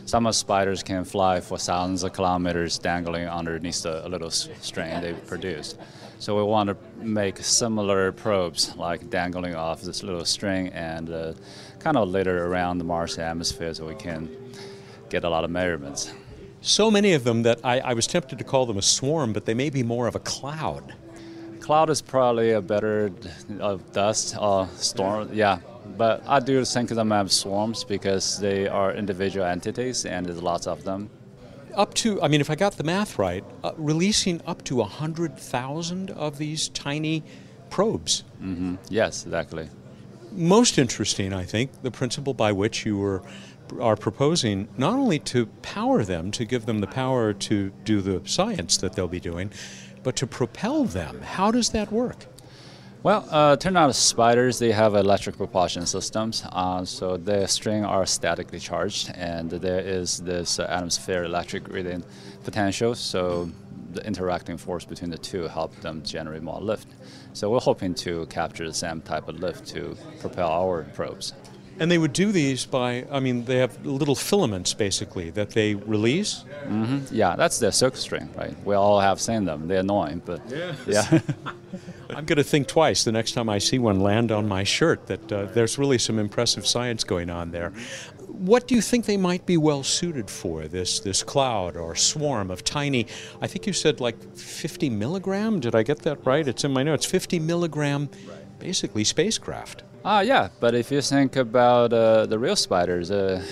some 0.05 0.31
spiders 0.31 0.83
can 0.83 1.05
fly 1.05 1.39
for 1.41 1.57
thousands 1.57 2.03
of 2.03 2.13
kilometers 2.13 2.77
dangling 2.79 3.27
underneath 3.27 3.83
the 3.83 4.07
little 4.09 4.31
string 4.31 5.01
they 5.01 5.13
produce. 5.13 5.75
So 6.19 6.37
we 6.37 6.43
want 6.43 6.69
to 6.69 6.77
make 7.03 7.37
similar 7.37 8.11
probes, 8.11 8.75
like 8.75 9.09
dangling 9.09 9.55
off 9.55 9.81
this 9.81 10.03
little 10.03 10.25
string 10.25 10.67
and 10.69 11.09
uh, 11.09 11.33
kind 11.79 11.97
of 11.97 12.09
litter 12.09 12.45
around 12.45 12.77
the 12.77 12.83
Mars 12.83 13.17
atmosphere 13.17 13.73
so 13.73 13.87
we 13.87 13.95
can 13.95 14.29
get 15.09 15.23
a 15.23 15.29
lot 15.29 15.43
of 15.43 15.49
measurements. 15.49 16.13
So 16.61 16.91
many 16.91 17.13
of 17.13 17.23
them 17.23 17.41
that 17.41 17.59
I, 17.63 17.79
I 17.79 17.93
was 17.93 18.05
tempted 18.05 18.37
to 18.37 18.43
call 18.43 18.67
them 18.67 18.77
a 18.77 18.83
swarm, 18.83 19.33
but 19.33 19.45
they 19.45 19.55
may 19.55 19.71
be 19.71 19.81
more 19.81 20.07
of 20.07 20.13
a 20.15 20.19
cloud. 20.19 20.93
Cloud 21.59 21.89
is 21.89 22.03
probably 22.03 22.51
a 22.51 22.61
better 22.61 23.11
uh, 23.59 23.77
dust 23.91 24.35
uh, 24.37 24.67
storm. 24.75 25.29
Yeah, 25.33 25.59
but 25.97 26.23
I 26.27 26.39
do 26.39 26.63
think 26.65 26.91
of 26.91 26.97
them 26.97 27.11
as 27.11 27.33
swarms 27.33 27.83
because 27.83 28.39
they 28.39 28.67
are 28.67 28.93
individual 28.93 29.45
entities 29.45 30.05
and 30.05 30.25
there's 30.25 30.41
lots 30.41 30.67
of 30.67 30.83
them. 30.83 31.09
Up 31.75 31.93
to, 31.95 32.21
I 32.21 32.27
mean, 32.27 32.41
if 32.41 32.49
I 32.49 32.55
got 32.55 32.73
the 32.73 32.83
math 32.83 33.17
right, 33.17 33.43
uh, 33.63 33.71
releasing 33.77 34.41
up 34.45 34.63
to 34.65 34.75
100,000 34.77 36.11
of 36.11 36.37
these 36.37 36.67
tiny 36.69 37.23
probes. 37.69 38.23
Mm-hmm. 38.41 38.75
Yes, 38.89 39.23
exactly. 39.23 39.69
Most 40.31 40.77
interesting, 40.77 41.33
I 41.33 41.43
think, 41.43 41.81
the 41.81 41.91
principle 41.91 42.33
by 42.33 42.51
which 42.51 42.85
you 42.85 42.97
were 42.97 43.21
are 43.79 43.95
proposing 43.95 44.67
not 44.77 44.93
only 44.93 45.17
to 45.17 45.45
power 45.61 46.03
them, 46.03 46.31
to 46.31 46.43
give 46.43 46.65
them 46.65 46.79
the 46.79 46.87
power 46.87 47.31
to 47.31 47.71
do 47.85 48.01
the 48.01 48.21
science 48.27 48.77
that 48.77 48.93
they'll 48.93 49.07
be 49.07 49.19
doing, 49.19 49.51
but 50.03 50.15
to 50.17 50.27
propel 50.27 50.83
them. 50.83 51.21
How 51.21 51.51
does 51.51 51.69
that 51.69 51.91
work? 51.91 52.25
Well, 53.03 53.27
uh, 53.31 53.55
turn 53.55 53.77
out 53.77 53.95
spiders, 53.95 54.59
they 54.59 54.71
have 54.73 54.93
electric 54.93 55.35
propulsion 55.35 55.87
systems. 55.87 56.43
Uh, 56.51 56.85
so 56.85 57.17
the 57.17 57.47
string 57.47 57.83
are 57.83 58.05
statically 58.05 58.59
charged, 58.59 59.11
and 59.15 59.49
there 59.49 59.79
is 59.79 60.19
this 60.19 60.59
uh, 60.59 60.67
atmosphere 60.69 61.23
electric 61.23 61.63
gradient 61.63 62.05
potential. 62.43 62.93
So 62.93 63.49
the 63.93 64.05
interacting 64.05 64.55
force 64.55 64.85
between 64.85 65.09
the 65.09 65.17
two 65.17 65.47
help 65.47 65.75
them 65.77 66.03
generate 66.03 66.43
more 66.43 66.61
lift. 66.61 66.89
So 67.33 67.49
we're 67.49 67.59
hoping 67.59 67.95
to 67.95 68.27
capture 68.27 68.67
the 68.67 68.73
same 68.73 69.01
type 69.01 69.27
of 69.27 69.39
lift 69.39 69.65
to 69.69 69.97
propel 70.19 70.51
our 70.51 70.83
probes. 70.93 71.33
And 71.81 71.89
they 71.89 71.97
would 71.97 72.13
do 72.13 72.31
these 72.31 72.63
by, 72.63 73.07
I 73.09 73.19
mean, 73.19 73.45
they 73.45 73.57
have 73.57 73.83
little 73.83 74.13
filaments 74.13 74.71
basically 74.71 75.31
that 75.31 75.49
they 75.49 75.73
release. 75.73 76.45
Mm-hmm. 76.65 77.13
Yeah, 77.13 77.35
that's 77.35 77.57
their 77.57 77.71
silk 77.71 77.95
string, 77.95 78.29
right? 78.37 78.55
We 78.63 78.75
all 78.75 78.99
have 78.99 79.19
seen 79.19 79.45
them. 79.45 79.67
They're 79.67 79.79
annoying, 79.79 80.21
but 80.23 80.41
yes. 80.47 80.77
yeah. 80.85 81.19
I'm 82.11 82.25
going 82.25 82.37
to 82.37 82.43
think 82.43 82.67
twice 82.67 83.03
the 83.03 83.11
next 83.11 83.31
time 83.31 83.49
I 83.49 83.57
see 83.57 83.79
one 83.79 83.99
land 83.99 84.31
on 84.31 84.47
my 84.47 84.63
shirt 84.63 85.07
that 85.07 85.31
uh, 85.31 85.45
there's 85.45 85.79
really 85.79 85.97
some 85.97 86.19
impressive 86.19 86.67
science 86.67 87.03
going 87.03 87.31
on 87.31 87.49
there. 87.49 87.71
What 88.27 88.67
do 88.67 88.75
you 88.75 88.81
think 88.81 89.05
they 89.05 89.17
might 89.17 89.47
be 89.47 89.57
well 89.57 89.81
suited 89.81 90.29
for? 90.29 90.67
This 90.67 90.99
this 90.99 91.23
cloud 91.23 91.75
or 91.75 91.95
swarm 91.95 92.51
of 92.51 92.63
tiny, 92.63 93.07
I 93.41 93.47
think 93.47 93.67
you 93.67 93.73
said 93.73 93.99
like 93.99 94.17
50 94.35 94.89
milligram. 94.89 95.59
Did 95.59 95.75
I 95.75 95.83
get 95.83 95.99
that 96.03 96.25
right? 96.25 96.47
It's 96.47 96.63
in 96.63 96.71
my 96.71 96.83
notes. 96.83 97.05
50 97.05 97.39
milligram, 97.39 98.09
basically 98.61 99.03
spacecraft. 99.03 99.83
Ah, 100.05 100.17
uh, 100.17 100.21
yeah. 100.21 100.49
But 100.59 100.73
if 100.75 100.91
you 100.91 101.01
think 101.01 101.35
about 101.35 101.93
uh, 101.93 102.25
the 102.25 102.39
real 102.39 102.55
spiders, 102.55 103.11
uh, 103.11 103.43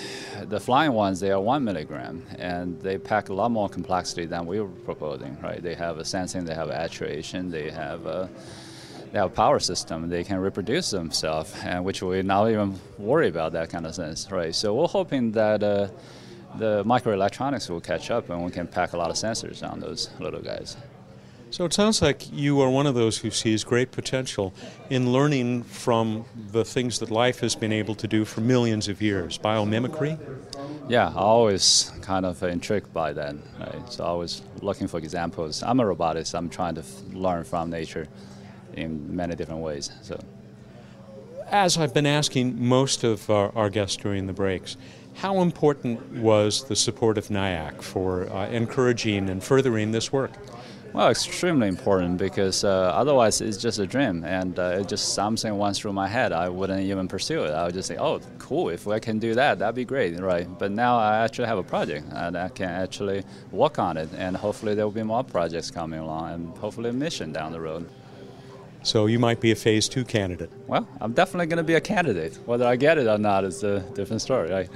the 0.47 0.59
flying 0.59 0.93
ones, 0.93 1.19
they 1.19 1.31
are 1.31 1.41
one 1.41 1.63
milligram, 1.63 2.25
and 2.37 2.79
they 2.81 2.97
pack 2.97 3.29
a 3.29 3.33
lot 3.33 3.51
more 3.51 3.69
complexity 3.69 4.25
than 4.25 4.45
we 4.45 4.59
were 4.59 4.67
proposing. 4.85 5.37
Right? 5.41 5.61
They 5.61 5.75
have 5.75 5.99
a 5.99 6.05
sensing, 6.05 6.45
they 6.45 6.55
have 6.55 6.69
actuation, 6.71 7.51
they 7.51 7.69
have 7.71 8.05
a 8.05 8.29
they 9.11 9.17
have 9.17 9.31
a 9.31 9.35
power 9.35 9.59
system. 9.59 10.07
They 10.09 10.23
can 10.23 10.39
reproduce 10.39 10.91
themselves, 10.91 11.53
and 11.63 11.83
which 11.83 12.01
we 12.01 12.21
not 12.21 12.49
even 12.49 12.79
worry 12.97 13.27
about 13.27 13.53
that 13.53 13.69
kind 13.69 13.85
of 13.85 13.95
sense, 13.95 14.31
right? 14.31 14.53
So 14.53 14.75
we're 14.75 14.87
hoping 14.87 15.31
that 15.31 15.63
uh, 15.63 15.87
the 16.57 16.83
microelectronics 16.83 17.69
will 17.69 17.81
catch 17.81 18.11
up, 18.11 18.29
and 18.29 18.43
we 18.45 18.51
can 18.51 18.67
pack 18.67 18.93
a 18.93 18.97
lot 18.97 19.09
of 19.09 19.15
sensors 19.15 19.67
on 19.67 19.79
those 19.79 20.09
little 20.19 20.41
guys. 20.41 20.77
So 21.51 21.65
it 21.65 21.73
sounds 21.73 22.01
like 22.01 22.31
you 22.31 22.61
are 22.61 22.69
one 22.69 22.85
of 22.85 22.93
those 22.93 23.17
who 23.17 23.31
sees 23.31 23.63
great 23.63 23.91
potential 23.91 24.53
in 24.91 25.11
learning 25.11 25.63
from 25.63 26.25
the 26.51 26.63
things 26.63 26.99
that 26.99 27.09
life 27.09 27.39
has 27.39 27.55
been 27.55 27.71
able 27.71 27.95
to 27.95 28.07
do 28.07 28.23
for 28.23 28.41
millions 28.41 28.87
of 28.87 29.01
years. 29.01 29.39
Biomimicry? 29.39 30.19
Yeah, 30.87 31.07
I 31.09 31.19
always 31.19 31.91
kind 32.01 32.25
of 32.25 32.41
intrigued 32.43 32.93
by 32.93 33.13
that. 33.13 33.35
Right? 33.59 33.91
So 33.91 34.05
I 34.05 34.13
was 34.13 34.43
looking 34.61 34.87
for 34.87 34.99
examples. 34.99 35.63
I'm 35.63 35.79
a 35.79 35.83
roboticist. 35.83 36.35
I'm 36.35 36.49
trying 36.49 36.75
to 36.75 36.83
learn 37.13 37.43
from 37.43 37.71
nature 37.71 38.07
in 38.73 39.15
many 39.15 39.35
different 39.35 39.61
ways. 39.61 39.91
So, 40.03 40.19
as 41.47 41.77
I've 41.77 41.95
been 41.95 42.05
asking 42.05 42.63
most 42.63 43.03
of 43.03 43.27
our, 43.29 43.51
our 43.55 43.71
guests 43.71 43.97
during 43.97 44.27
the 44.27 44.33
breaks, 44.33 44.77
how 45.15 45.41
important 45.41 46.11
was 46.13 46.65
the 46.65 46.75
support 46.75 47.17
of 47.17 47.27
NIAC 47.27 47.81
for 47.81 48.31
uh, 48.31 48.47
encouraging 48.49 49.29
and 49.31 49.43
furthering 49.43 49.91
this 49.91 50.13
work? 50.13 50.31
Well, 50.91 51.09
extremely 51.09 51.67
important 51.67 52.17
because 52.17 52.63
uh, 52.63 52.91
otherwise 52.95 53.41
it's 53.41 53.57
just 53.57 53.77
a 53.77 53.85
dream 53.85 54.23
and 54.25 54.57
uh, 54.57 54.79
it 54.79 54.87
just 54.87 55.13
something 55.13 55.55
went 55.55 55.75
through 55.75 55.93
my 55.93 56.07
head. 56.07 56.31
I 56.31 56.49
wouldn't 56.49 56.81
even 56.81 57.07
pursue 57.07 57.43
it. 57.43 57.51
I 57.51 57.65
would 57.65 57.75
just 57.75 57.87
say, 57.87 57.97
oh, 57.97 58.19
cool, 58.39 58.69
if 58.69 58.87
I 58.87 58.97
can 58.97 59.19
do 59.19 59.35
that, 59.35 59.59
that'd 59.59 59.75
be 59.75 59.85
great, 59.85 60.19
right? 60.19 60.47
But 60.57 60.71
now 60.71 60.97
I 60.97 61.23
actually 61.23 61.47
have 61.47 61.59
a 61.59 61.63
project 61.63 62.07
and 62.11 62.35
I 62.35 62.49
can 62.49 62.69
actually 62.69 63.23
work 63.51 63.77
on 63.77 63.97
it 63.97 64.09
and 64.17 64.35
hopefully 64.35 64.73
there 64.73 64.85
will 64.85 64.91
be 64.91 65.03
more 65.03 65.23
projects 65.23 65.69
coming 65.69 65.99
along 65.99 66.33
and 66.33 66.57
hopefully 66.57 66.89
a 66.89 66.93
mission 66.93 67.31
down 67.31 67.51
the 67.51 67.61
road. 67.61 67.87
So 68.81 69.05
you 69.05 69.19
might 69.19 69.41
be 69.41 69.51
a 69.51 69.55
phase 69.55 69.87
two 69.87 70.03
candidate. 70.03 70.51
Well, 70.67 70.87
I'm 71.01 71.13
definitely 71.13 71.47
going 71.47 71.57
to 71.57 71.63
be 71.63 71.75
a 71.75 71.81
candidate. 71.81 72.39
Whether 72.45 72.65
I 72.65 72.75
get 72.77 72.97
it 72.97 73.07
or 73.07 73.17
not 73.17 73.43
is 73.43 73.63
a 73.63 73.81
different 73.93 74.21
story. 74.21 74.53
I, 74.53 74.69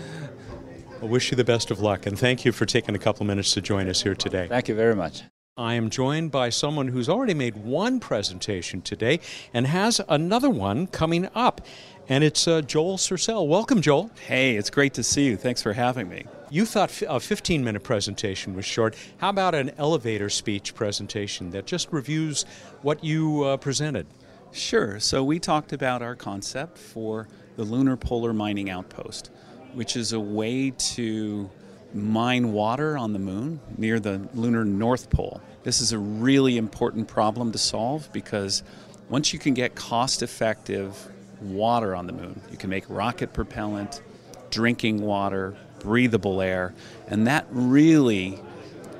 I 1.01 1.05
wish 1.05 1.31
you 1.31 1.37
the 1.37 1.43
best 1.43 1.71
of 1.71 1.79
luck, 1.79 2.05
and 2.05 2.19
thank 2.19 2.45
you 2.45 2.51
for 2.51 2.65
taking 2.65 2.95
a 2.95 2.99
couple 2.99 3.25
minutes 3.25 3.53
to 3.53 3.61
join 3.61 3.89
us 3.89 4.03
here 4.03 4.15
today. 4.15 4.47
Thank 4.47 4.67
you 4.67 4.75
very 4.75 4.95
much. 4.95 5.23
I 5.55 5.75
am 5.75 5.91
joined 5.91 6.31
by 6.31 6.49
someone 6.49 6.87
who's 6.87 7.07
already 7.07 7.35
made 7.35 7.57
one 7.57 7.99
presentation 7.99 8.81
today 8.81 9.19
and 9.53 9.67
has 9.67 10.01
another 10.09 10.49
one 10.49 10.87
coming 10.87 11.29
up. 11.35 11.61
And 12.09 12.23
it's 12.23 12.47
uh, 12.47 12.61
Joel 12.61 12.97
Sercel. 12.97 13.47
Welcome, 13.47 13.79
Joel. 13.79 14.09
Hey, 14.25 14.55
it's 14.55 14.71
great 14.71 14.95
to 14.95 15.03
see 15.03 15.25
you. 15.25 15.37
Thanks 15.37 15.61
for 15.61 15.73
having 15.73 16.09
me. 16.09 16.25
You 16.49 16.65
thought 16.65 17.03
a 17.07 17.19
15 17.19 17.63
minute 17.63 17.83
presentation 17.83 18.55
was 18.55 18.65
short. 18.65 18.95
How 19.17 19.29
about 19.29 19.53
an 19.53 19.69
elevator 19.77 20.27
speech 20.27 20.73
presentation 20.73 21.51
that 21.51 21.67
just 21.67 21.91
reviews 21.91 22.45
what 22.81 23.03
you 23.03 23.43
uh, 23.43 23.57
presented? 23.57 24.07
Sure. 24.53 24.99
So, 24.99 25.23
we 25.23 25.37
talked 25.37 25.71
about 25.71 26.01
our 26.01 26.15
concept 26.15 26.79
for 26.79 27.27
the 27.57 27.63
Lunar 27.63 27.95
Polar 27.95 28.33
Mining 28.33 28.71
Outpost, 28.71 29.29
which 29.73 29.97
is 29.97 30.13
a 30.13 30.19
way 30.19 30.71
to 30.71 31.47
mine 31.93 32.51
water 32.51 32.97
on 32.97 33.13
the 33.13 33.19
moon 33.19 33.59
near 33.77 33.99
the 33.99 34.27
lunar 34.33 34.65
North 34.65 35.09
Pole. 35.09 35.41
This 35.63 35.79
is 35.79 35.91
a 35.91 35.97
really 35.97 36.57
important 36.57 37.07
problem 37.07 37.51
to 37.51 37.57
solve 37.57 38.09
because 38.11 38.63
once 39.09 39.33
you 39.33 39.39
can 39.39 39.53
get 39.53 39.75
cost 39.75 40.23
effective 40.23 40.97
water 41.41 41.95
on 41.95 42.07
the 42.07 42.13
moon, 42.13 42.41
you 42.51 42.57
can 42.57 42.69
make 42.69 42.85
rocket 42.89 43.33
propellant, 43.33 44.01
drinking 44.49 45.01
water, 45.01 45.55
breathable 45.79 46.41
air, 46.41 46.73
and 47.07 47.27
that 47.27 47.45
really 47.51 48.39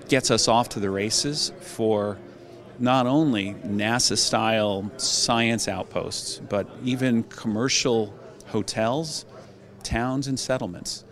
gets 0.10 0.30
us 0.30 0.48
off 0.48 0.70
to 0.70 0.80
the 0.80 0.90
races 0.90 1.52
for 1.62 2.18
not 2.80 3.08
only 3.08 3.54
NASA 3.66 4.18
style 4.18 4.92
science 4.98 5.68
outposts, 5.68 6.42
but 6.50 6.68
even 6.84 7.24
commercial 7.24 8.14
hotels, 8.48 9.26
towns, 9.84 10.28
and 10.28 10.40
settlements. 10.40 11.06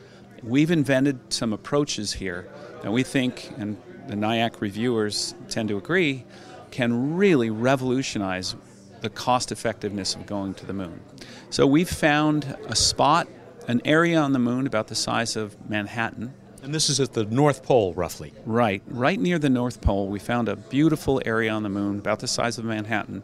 We've 0.43 0.71
invented 0.71 1.33
some 1.33 1.53
approaches 1.53 2.13
here 2.13 2.49
that 2.81 2.91
we 2.91 3.03
think, 3.03 3.51
and 3.57 3.77
the 4.07 4.15
NIAC 4.15 4.59
reviewers 4.59 5.35
tend 5.49 5.69
to 5.69 5.77
agree, 5.77 6.25
can 6.71 7.15
really 7.15 7.49
revolutionize 7.49 8.55
the 9.01 9.09
cost 9.09 9.51
effectiveness 9.51 10.15
of 10.15 10.25
going 10.25 10.53
to 10.55 10.65
the 10.65 10.73
moon. 10.73 11.01
So 11.49 11.67
we've 11.67 11.89
found 11.89 12.55
a 12.67 12.75
spot 12.75 13.27
an 13.67 13.81
area 13.85 14.19
on 14.19 14.33
the 14.33 14.39
moon 14.39 14.67
about 14.67 14.87
the 14.87 14.95
size 14.95 15.35
of 15.35 15.55
Manhattan. 15.69 16.33
And 16.63 16.73
this 16.73 16.89
is 16.89 16.99
at 16.99 17.13
the 17.13 17.25
North 17.25 17.63
Pole, 17.63 17.93
roughly. 17.93 18.33
Right. 18.45 18.81
Right 18.87 19.19
near 19.19 19.39
the 19.39 19.49
North 19.49 19.81
Pole, 19.81 20.07
we 20.07 20.19
found 20.19 20.49
a 20.49 20.55
beautiful 20.55 21.21
area 21.25 21.51
on 21.51 21.63
the 21.63 21.69
moon 21.69 21.99
about 21.99 22.19
the 22.19 22.27
size 22.27 22.57
of 22.57 22.65
Manhattan, 22.65 23.23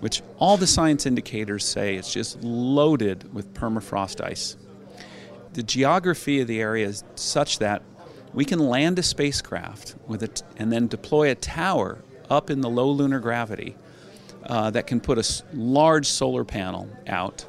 which 0.00 0.22
all 0.38 0.56
the 0.56 0.66
science 0.66 1.06
indicators 1.06 1.64
say 1.64 1.96
it's 1.96 2.12
just 2.12 2.42
loaded 2.42 3.32
with 3.34 3.52
permafrost 3.54 4.22
ice. 4.24 4.56
The 5.58 5.64
geography 5.64 6.40
of 6.40 6.46
the 6.46 6.60
area 6.60 6.86
is 6.86 7.02
such 7.16 7.58
that 7.58 7.82
we 8.32 8.44
can 8.44 8.60
land 8.60 8.96
a 9.00 9.02
spacecraft 9.02 9.96
with 10.06 10.22
it 10.22 10.44
and 10.56 10.70
then 10.70 10.86
deploy 10.86 11.32
a 11.32 11.34
tower 11.34 11.98
up 12.30 12.48
in 12.48 12.60
the 12.60 12.70
low 12.70 12.88
lunar 12.92 13.18
gravity 13.18 13.74
uh, 14.44 14.70
that 14.70 14.86
can 14.86 15.00
put 15.00 15.18
a 15.18 15.42
large 15.52 16.06
solar 16.06 16.44
panel 16.44 16.88
out 17.08 17.44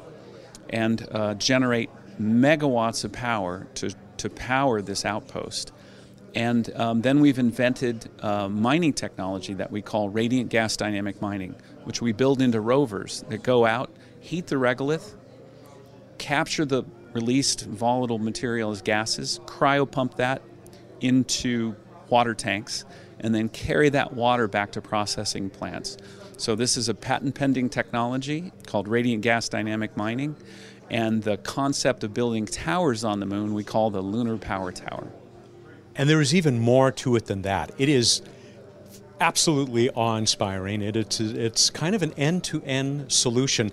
and 0.70 1.06
uh, 1.12 1.34
generate 1.34 1.88
megawatts 2.20 3.04
of 3.04 3.12
power 3.12 3.68
to, 3.74 3.94
to 4.16 4.28
power 4.28 4.82
this 4.82 5.04
outpost. 5.04 5.70
And 6.34 6.68
um, 6.74 7.02
then 7.02 7.20
we've 7.20 7.38
invented 7.38 8.10
uh, 8.24 8.48
mining 8.48 8.92
technology 8.92 9.54
that 9.54 9.70
we 9.70 9.82
call 9.82 10.08
radiant 10.08 10.50
gas 10.50 10.76
dynamic 10.76 11.22
mining, 11.22 11.54
which 11.84 12.02
we 12.02 12.10
build 12.10 12.42
into 12.42 12.60
rovers 12.60 13.24
that 13.28 13.44
go 13.44 13.64
out, 13.64 13.88
heat 14.18 14.48
the 14.48 14.56
regolith, 14.56 15.14
capture 16.18 16.64
the 16.64 16.82
released 17.12 17.66
volatile 17.66 18.18
material 18.18 18.70
as 18.70 18.82
gases, 18.82 19.40
cryopump 19.46 20.16
that 20.16 20.42
into 21.00 21.74
water 22.08 22.34
tanks, 22.34 22.84
and 23.20 23.34
then 23.34 23.48
carry 23.48 23.88
that 23.90 24.12
water 24.12 24.48
back 24.48 24.72
to 24.72 24.80
processing 24.80 25.50
plants. 25.50 25.96
So, 26.36 26.54
this 26.54 26.76
is 26.76 26.88
a 26.88 26.94
patent 26.94 27.34
pending 27.34 27.68
technology 27.68 28.52
called 28.66 28.88
radiant 28.88 29.22
gas 29.22 29.48
dynamic 29.48 29.96
mining 29.96 30.36
and 30.90 31.22
the 31.22 31.36
concept 31.38 32.02
of 32.02 32.12
building 32.12 32.46
towers 32.46 33.04
on 33.04 33.20
the 33.20 33.26
moon 33.26 33.54
we 33.54 33.62
call 33.62 33.90
the 33.90 34.00
lunar 34.00 34.36
power 34.36 34.72
tower. 34.72 35.12
And 35.94 36.08
there 36.08 36.20
is 36.20 36.34
even 36.34 36.58
more 36.58 36.90
to 36.92 37.16
it 37.16 37.26
than 37.26 37.42
that. 37.42 37.72
It 37.78 37.88
is 37.88 38.22
absolutely 39.20 39.90
awe-inspiring. 39.90 40.82
It, 40.82 40.96
it's, 40.96 41.20
it's 41.20 41.70
kind 41.70 41.94
of 41.94 42.02
an 42.02 42.12
end-to-end 42.14 43.12
solution. 43.12 43.70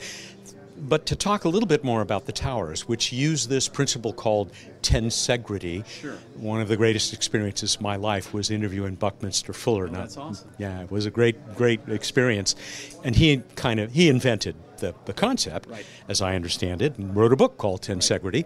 But 0.80 1.05
to 1.07 1.15
talk 1.15 1.43
a 1.43 1.49
little 1.49 1.67
bit 1.67 1.84
more 1.84 2.01
about 2.01 2.25
the 2.25 2.32
towers, 2.32 2.88
which 2.88 3.11
use 3.11 3.47
this 3.47 3.67
principle 3.67 4.13
called 4.13 4.51
tensegrity, 4.82 5.86
sure. 5.88 6.17
one 6.36 6.61
of 6.61 6.67
the 6.67 6.78
greatest 6.78 7.13
experiences 7.13 7.75
of 7.75 7.82
my 7.82 7.95
life 7.95 8.34
was 8.34 8.51
interviewing 8.51 8.95
Buckminster 8.95 9.53
Fuller. 9.53 9.88
Oh, 9.88 9.91
that's 9.91 10.17
awesome. 10.17 10.49
Yeah, 10.57 10.82
it 10.82 10.91
was 10.91 11.05
a 11.05 11.11
great, 11.11 11.55
great 11.55 11.82
experience, 11.88 12.55
and 13.03 13.15
he 13.15 13.41
kind 13.55 13.80
of 13.80 13.91
he 13.91 14.07
invented 14.07 14.55
the, 14.78 14.93
the 15.05 15.13
concept, 15.13 15.67
right. 15.69 15.86
as 16.07 16.21
I 16.21 16.36
understand 16.36 16.82
it, 16.82 16.97
and 16.97 17.15
wrote 17.15 17.34
a 17.34 17.36
book 17.36 17.57
called 17.57 17.82
Tensegrity. 17.82 18.45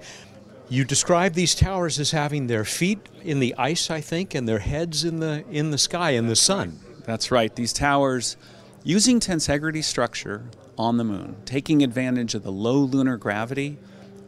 You 0.70 0.86
describe 0.86 1.34
these 1.34 1.54
towers 1.54 2.00
as 2.00 2.12
having 2.12 2.48
their 2.48 2.64
feet 2.64 3.00
in 3.24 3.42
the 3.42 3.54
ice, 3.58 3.92
I 3.92 4.00
think, 4.00 4.34
and 4.34 4.48
their 4.48 4.60
heads 4.60 5.04
in 5.04 5.20
the 5.20 5.44
in 5.52 5.72
the 5.72 5.78
sky 5.78 6.12
in 6.12 6.28
the 6.28 6.36
sun. 6.36 6.80
That's 7.04 7.30
right. 7.30 7.54
These 7.54 7.74
towers, 7.74 8.38
using 8.84 9.20
tensegrity 9.20 9.84
structure 9.84 10.44
on 10.78 10.98
the 10.98 11.04
moon, 11.04 11.36
taking 11.46 11.84
advantage 11.84 12.34
of 12.34 12.44
the 12.44 12.52
low 12.52 12.78
lunar 12.78 13.18
gravity 13.18 13.78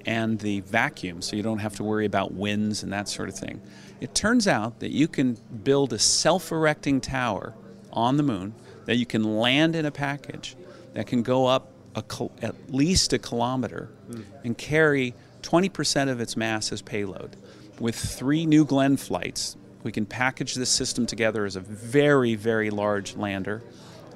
and 0.06 0.40
the 0.40 0.60
vacuum, 0.62 1.22
so 1.22 1.36
you 1.36 1.44
don't 1.44 1.60
have 1.60 1.76
to 1.76 1.84
worry 1.84 2.06
about 2.06 2.34
winds 2.34 2.84
and 2.84 2.92
that 2.92 3.08
sort 3.08 3.30
of 3.30 3.36
thing. 3.36 3.62
It 4.02 4.14
turns 4.14 4.48
out 4.48 4.80
that 4.80 4.92
you 4.92 5.08
can 5.08 5.38
build 5.64 5.94
a 5.94 6.00
self-erecting 6.00 7.02
tower 7.02 7.54
on 7.92 8.18
the 8.18 8.24
moon 8.24 8.54
that 8.86 8.98
you 8.98 9.06
can 9.06 9.24
land 9.24 9.76
in 9.76 9.86
a 9.86 9.92
package 9.92 10.56
that 10.94 11.08
can 11.08 11.24
go 11.24 11.46
up 11.46 11.70
a, 11.96 12.04
at 12.42 12.74
least 12.74 13.14
a 13.14 13.20
kilometer 13.20 13.90
mm. 14.10 14.26
and 14.44 14.58
carry 14.58 15.14
20% 15.42 16.10
of 16.10 16.20
its 16.20 16.36
mass 16.36 16.72
as 16.72 16.82
payload. 16.82 17.36
With 17.80 17.96
three 17.96 18.46
New 18.46 18.66
Glenn 18.66 18.98
flights, 18.98 19.56
we 19.84 19.92
can 19.92 20.06
package 20.06 20.56
this 20.56 20.70
system 20.70 21.06
together 21.06 21.46
as 21.46 21.56
a 21.56 21.60
very, 21.60 22.36
very 22.36 22.70
large 22.70 23.16
lander, 23.16 23.62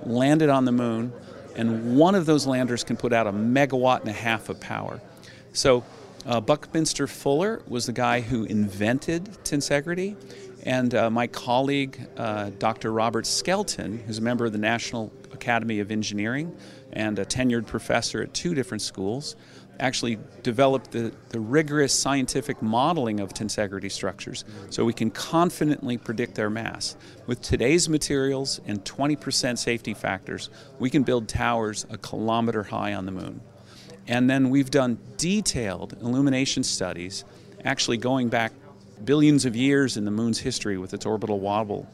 land 0.04 0.42
it 0.42 0.50
on 0.50 0.66
the 0.66 0.72
moon, 0.72 1.14
and 1.56 1.98
one 1.98 2.16
of 2.16 2.26
those 2.26 2.46
landers 2.46 2.84
can 2.84 2.98
put 2.98 3.14
out 3.14 3.28
a 3.28 3.32
megawatt 3.32 4.02
and 4.02 4.10
a 4.10 4.14
half 4.14 4.50
of 4.50 4.60
power. 4.60 5.02
So, 5.54 5.84
uh, 6.26 6.42
Buckminster 6.42 7.08
Fuller 7.08 7.62
was 7.68 7.86
the 7.86 7.94
guy 7.94 8.22
who 8.22 8.44
invented 8.44 9.26
tensegrity, 9.44 10.16
and 10.64 10.94
uh, 10.94 11.10
my 11.10 11.28
colleague, 11.28 12.00
uh, 12.18 12.52
Dr. 12.60 12.92
Robert 12.92 13.26
Skelton, 13.26 14.04
who's 14.06 14.18
a 14.18 14.22
member 14.22 14.46
of 14.46 14.52
the 14.52 14.58
National 14.58 15.12
Academy 15.32 15.80
of 15.80 15.92
Engineering 15.92 16.56
and 16.92 17.18
a 17.20 17.26
tenured 17.26 17.66
professor 17.66 18.22
at 18.22 18.34
two 18.34 18.54
different 18.54 18.82
schools, 18.82 19.36
actually 19.80 20.18
developed 20.44 20.92
the, 20.92 21.14
the 21.30 21.40
rigorous 21.40 21.94
scientific 21.94 22.62
modeling 22.62 23.20
of 23.20 23.34
tensegrity 23.34 23.92
structures 23.92 24.44
so 24.70 24.84
we 24.84 24.94
can 24.94 25.12
confidently 25.12 25.98
predict 25.98 26.36
their 26.36 26.50
mass. 26.50 26.96
With 27.28 27.42
today's 27.42 27.88
materials 27.88 28.60
and 28.66 28.84
20% 28.84 29.58
safety 29.58 29.94
factors, 29.94 30.50
we 30.80 30.90
can 30.90 31.04
build 31.04 31.28
towers 31.28 31.86
a 31.90 31.98
kilometer 31.98 32.64
high 32.64 32.94
on 32.94 33.06
the 33.06 33.12
moon. 33.12 33.42
And 34.08 34.30
then 34.30 34.50
we've 34.50 34.72
done 34.72 34.98
detailed 35.18 35.98
illumination 36.02 36.64
studies, 36.64 37.26
actually 37.64 37.98
going 37.98 38.30
back 38.30 38.54
billions 39.04 39.46
of 39.46 39.56
years 39.56 39.98
in 39.98 40.06
the 40.06 40.12
moon's 40.12 40.40
history 40.40 40.78
with 40.78 40.94
its 40.94 41.06
orbital 41.06 41.40
wobble, 41.40 41.88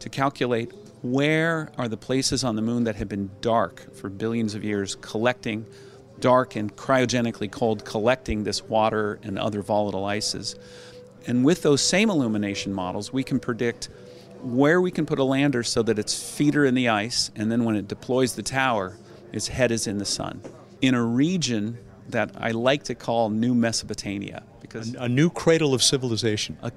to 0.00 0.08
calculate 0.08 0.72
where 1.02 1.70
are 1.76 1.88
the 1.88 1.96
places 1.96 2.44
on 2.44 2.56
the 2.56 2.62
moon 2.62 2.84
that 2.84 2.96
have 2.96 3.08
been 3.08 3.30
dark 3.40 3.94
for 3.94 4.08
billions 4.08 4.54
of 4.54 4.64
years, 4.64 4.94
collecting 4.96 5.66
dark 6.20 6.56
and 6.56 6.74
cryogenically 6.76 7.50
cold, 7.50 7.84
collecting 7.84 8.44
this 8.44 8.62
water 8.62 9.18
and 9.22 9.38
other 9.38 9.62
volatile 9.62 10.04
ices. 10.04 10.56
And 11.26 11.44
with 11.44 11.62
those 11.62 11.80
same 11.80 12.10
illumination 12.10 12.72
models, 12.72 13.12
we 13.12 13.22
can 13.22 13.40
predict 13.40 13.88
where 14.42 14.80
we 14.80 14.90
can 14.90 15.06
put 15.06 15.18
a 15.18 15.24
lander 15.24 15.62
so 15.62 15.82
that 15.82 15.98
its 15.98 16.36
feet 16.36 16.56
are 16.56 16.64
in 16.64 16.74
the 16.74 16.88
ice, 16.88 17.30
and 17.34 17.50
then 17.50 17.64
when 17.64 17.74
it 17.74 17.88
deploys 17.88 18.34
the 18.34 18.42
tower, 18.42 18.96
its 19.32 19.48
head 19.48 19.72
is 19.72 19.86
in 19.86 19.98
the 19.98 20.04
sun. 20.04 20.40
In 20.80 20.94
a 20.94 21.02
region 21.02 21.78
that 22.10 22.30
I 22.38 22.52
like 22.52 22.84
to 22.84 22.94
call 22.94 23.30
New 23.30 23.54
Mesopotamia, 23.54 24.44
because 24.60 24.94
a, 24.94 25.04
a 25.04 25.08
new 25.08 25.30
cradle 25.30 25.74
of 25.74 25.82
civilization. 25.82 26.56
A, 26.62 26.70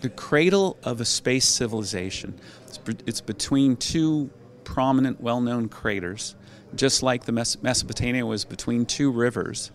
the 0.00 0.10
cradle 0.10 0.76
of 0.82 1.00
a 1.00 1.04
space 1.04 1.44
civilization. 1.44 2.38
It's, 2.66 2.78
it's 3.06 3.20
between 3.20 3.76
two 3.76 4.30
prominent, 4.64 5.20
well-known 5.20 5.68
craters 5.68 6.34
just 6.74 7.02
like 7.02 7.24
the 7.24 7.32
Mes- 7.32 7.62
Mesopotamia 7.62 8.24
was 8.24 8.44
between 8.44 8.86
two 8.86 9.10
rivers. 9.10 9.70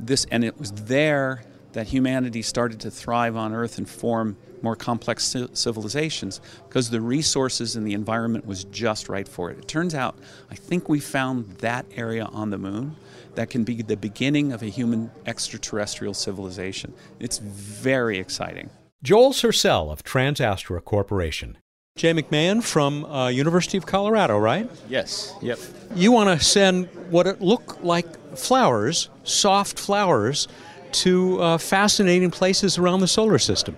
This 0.00 0.26
and 0.30 0.44
it 0.44 0.58
was 0.58 0.72
there 0.72 1.42
that 1.72 1.88
humanity 1.88 2.42
started 2.42 2.80
to 2.80 2.90
thrive 2.90 3.36
on 3.36 3.52
Earth 3.52 3.78
and 3.78 3.88
form 3.88 4.36
more 4.62 4.76
complex 4.76 5.36
civilizations 5.52 6.40
because 6.68 6.90
the 6.90 7.00
resources 7.00 7.76
and 7.76 7.86
the 7.86 7.94
environment 7.94 8.46
was 8.46 8.64
just 8.64 9.08
right 9.08 9.28
for 9.28 9.50
it. 9.50 9.58
It 9.58 9.68
turns 9.68 9.94
out, 9.94 10.18
I 10.50 10.54
think 10.54 10.88
we 10.88 11.00
found 11.00 11.48
that 11.58 11.86
area 11.94 12.24
on 12.24 12.50
the 12.50 12.58
moon 12.58 12.96
that 13.34 13.50
can 13.50 13.64
be 13.64 13.82
the 13.82 13.96
beginning 13.96 14.52
of 14.52 14.62
a 14.62 14.66
human 14.66 15.10
extraterrestrial 15.26 16.14
civilization. 16.14 16.92
It's 17.20 17.38
very 17.38 18.18
exciting. 18.18 18.70
Joel 19.02 19.32
Sercel 19.32 19.92
of 19.92 20.02
TransAstra 20.02 20.84
Corporation. 20.84 21.58
Jay 21.98 22.12
McMahon 22.14 22.62
from 22.62 23.04
uh, 23.06 23.26
University 23.26 23.76
of 23.76 23.84
Colorado, 23.84 24.38
right? 24.38 24.70
Yes. 24.88 25.34
Yep. 25.42 25.58
You 25.96 26.12
want 26.12 26.38
to 26.38 26.44
send 26.44 26.86
what 27.10 27.26
it 27.26 27.40
look 27.40 27.82
like 27.82 28.06
flowers, 28.38 29.10
soft 29.24 29.80
flowers, 29.80 30.46
to 30.92 31.42
uh, 31.42 31.58
fascinating 31.58 32.30
places 32.30 32.78
around 32.78 33.00
the 33.00 33.08
solar 33.08 33.38
system. 33.38 33.76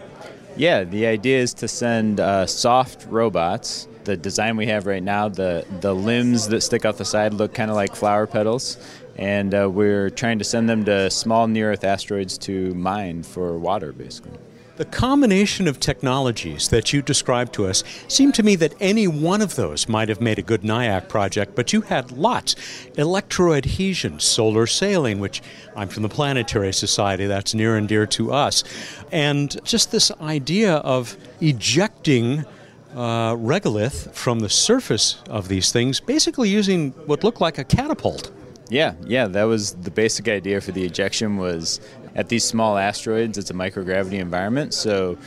Yeah, 0.55 0.85
the 0.85 1.07
idea 1.07 1.39
is 1.39 1.55
to 1.55 1.67
send 1.67 2.21
uh, 2.21 2.45
soft 2.45 3.07
robots. 3.09 3.89
The 4.05 4.19
design 4.19 4.57
we 4.59 4.67
have 4.67 4.87
right 4.87 5.03
now, 5.03 5.29
the 5.29 5.65
the 5.81 5.95
limbs 5.95 6.49
that 6.49 6.61
stick 6.61 6.85
out 6.85 6.99
the 6.99 7.05
side 7.05 7.33
look 7.33 7.55
kind 7.55 7.71
of 7.71 7.77
like 7.77 7.95
flower 7.95 8.27
petals, 8.27 8.77
and 9.17 9.55
uh, 9.55 9.69
we're 9.71 10.11
trying 10.11 10.39
to 10.39 10.45
send 10.45 10.69
them 10.69 10.85
to 10.85 11.11
small 11.11 11.47
near-Earth 11.47 11.85
asteroids 11.85 12.37
to 12.39 12.75
mine 12.75 13.23
for 13.23 13.59
water, 13.59 13.93
basically. 13.93 14.39
The 14.81 14.87
combination 14.87 15.69
of 15.69 15.79
technologies 15.79 16.71
that 16.71 16.91
you 16.91 17.03
described 17.03 17.53
to 17.53 17.67
us 17.67 17.85
seemed 18.09 18.35
to 18.37 18.43
me 18.43 18.57
that 18.57 18.73
any 18.81 19.07
one 19.07 19.43
of 19.43 19.55
those 19.55 19.91
might 19.91 20.09
have 20.09 20.23
made 20.23 20.39
a 20.39 20.43
good 20.43 20.63
NIAC 20.63 21.07
project, 21.07 21.55
but 21.55 21.75
you 21.75 21.83
had 21.83 22.13
lots. 22.13 22.55
Electroadhesion, 22.95 24.23
solar 24.23 24.67
sailing, 24.67 25.21
which 25.21 25.43
I'm 25.77 25.89
from 25.89 26.03
the 26.03 26.09
Planetary 26.09 26.73
Society, 26.73 27.27
that's 27.27 27.53
near 27.53 27.77
and 27.77 27.87
dear 27.87 28.07
to 28.07 28.33
us, 28.33 28.65
and 29.13 29.63
just 29.65 29.93
this 29.93 30.11
idea 30.13 30.77
of 30.77 31.15
ejecting 31.43 32.47
uh, 32.95 33.35
regolith 33.35 34.15
from 34.15 34.41
the 34.41 34.49
surface 34.49 35.23
of 35.29 35.49
these 35.49 35.73
things, 35.73 36.01
basically 36.01 36.49
using 36.49 36.93
what 37.05 37.23
looked 37.23 37.43
like 37.43 37.59
a 37.59 37.65
catapult. 37.65 38.33
Yeah, 38.71 38.95
yeah, 39.05 39.27
that 39.27 39.45
was 39.45 39.75
the 39.75 39.91
basic 39.91 40.29
idea 40.29 40.61
for 40.61 40.71
the 40.71 40.85
ejection 40.85 41.37
was 41.37 41.81
at 42.15 42.29
these 42.29 42.45
small 42.45 42.77
asteroids, 42.77 43.39
it's 43.39 43.51
a 43.51 43.55
microgravity 43.55 44.19
environment, 44.21 44.75
so 44.75 45.19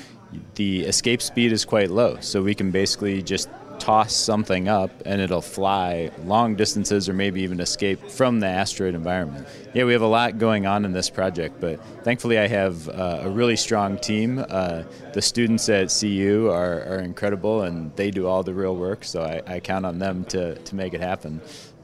the 0.56 0.82
escape 0.82 1.22
speed 1.22 1.52
is 1.52 1.66
quite 1.66 1.92
low. 1.92 2.18
So 2.20 2.42
we 2.42 2.56
can 2.56 2.72
basically 2.72 3.22
just 3.22 3.50
toss 3.80 4.16
something 4.16 4.70
up 4.70 4.92
and 5.06 5.20
it'll 5.20 5.42
fly 5.42 6.10
long 6.26 6.56
distances 6.56 7.10
or 7.10 7.14
maybe 7.14 7.42
even 7.42 7.60
escape 7.60 8.02
from 8.10 8.40
the 8.40 8.48
asteroid 8.48 8.96
environment. 8.96 9.48
Yeah, 9.74 9.84
we 9.86 9.94
have 9.94 10.02
a 10.02 10.08
lot 10.08 10.38
going 10.38 10.66
on 10.66 10.86
in 10.86 10.94
this 10.94 11.10
project, 11.10 11.60
but 11.60 11.84
thankfully 12.04 12.40
I 12.40 12.48
have 12.48 12.88
uh, 12.88 13.22
a 13.24 13.30
really 13.30 13.56
strong 13.56 13.98
team. 13.98 14.44
Uh, 14.48 14.84
the 15.14 15.22
students 15.22 15.68
at 15.70 15.94
CU 16.00 16.50
are, 16.50 16.84
are, 16.84 17.00
incredible 17.00 17.64
and 17.64 17.94
they 17.96 18.10
do 18.10 18.28
all 18.28 18.44
the 18.44 18.54
real 18.54 18.76
work, 18.76 19.04
so 19.04 19.22
I, 19.22 19.42
I 19.56 19.60
count 19.60 19.86
on 19.86 20.00
them 20.00 20.24
to, 20.26 20.56
to 20.56 20.76
make 20.76 20.94
it 20.94 21.02
happen. 21.02 21.42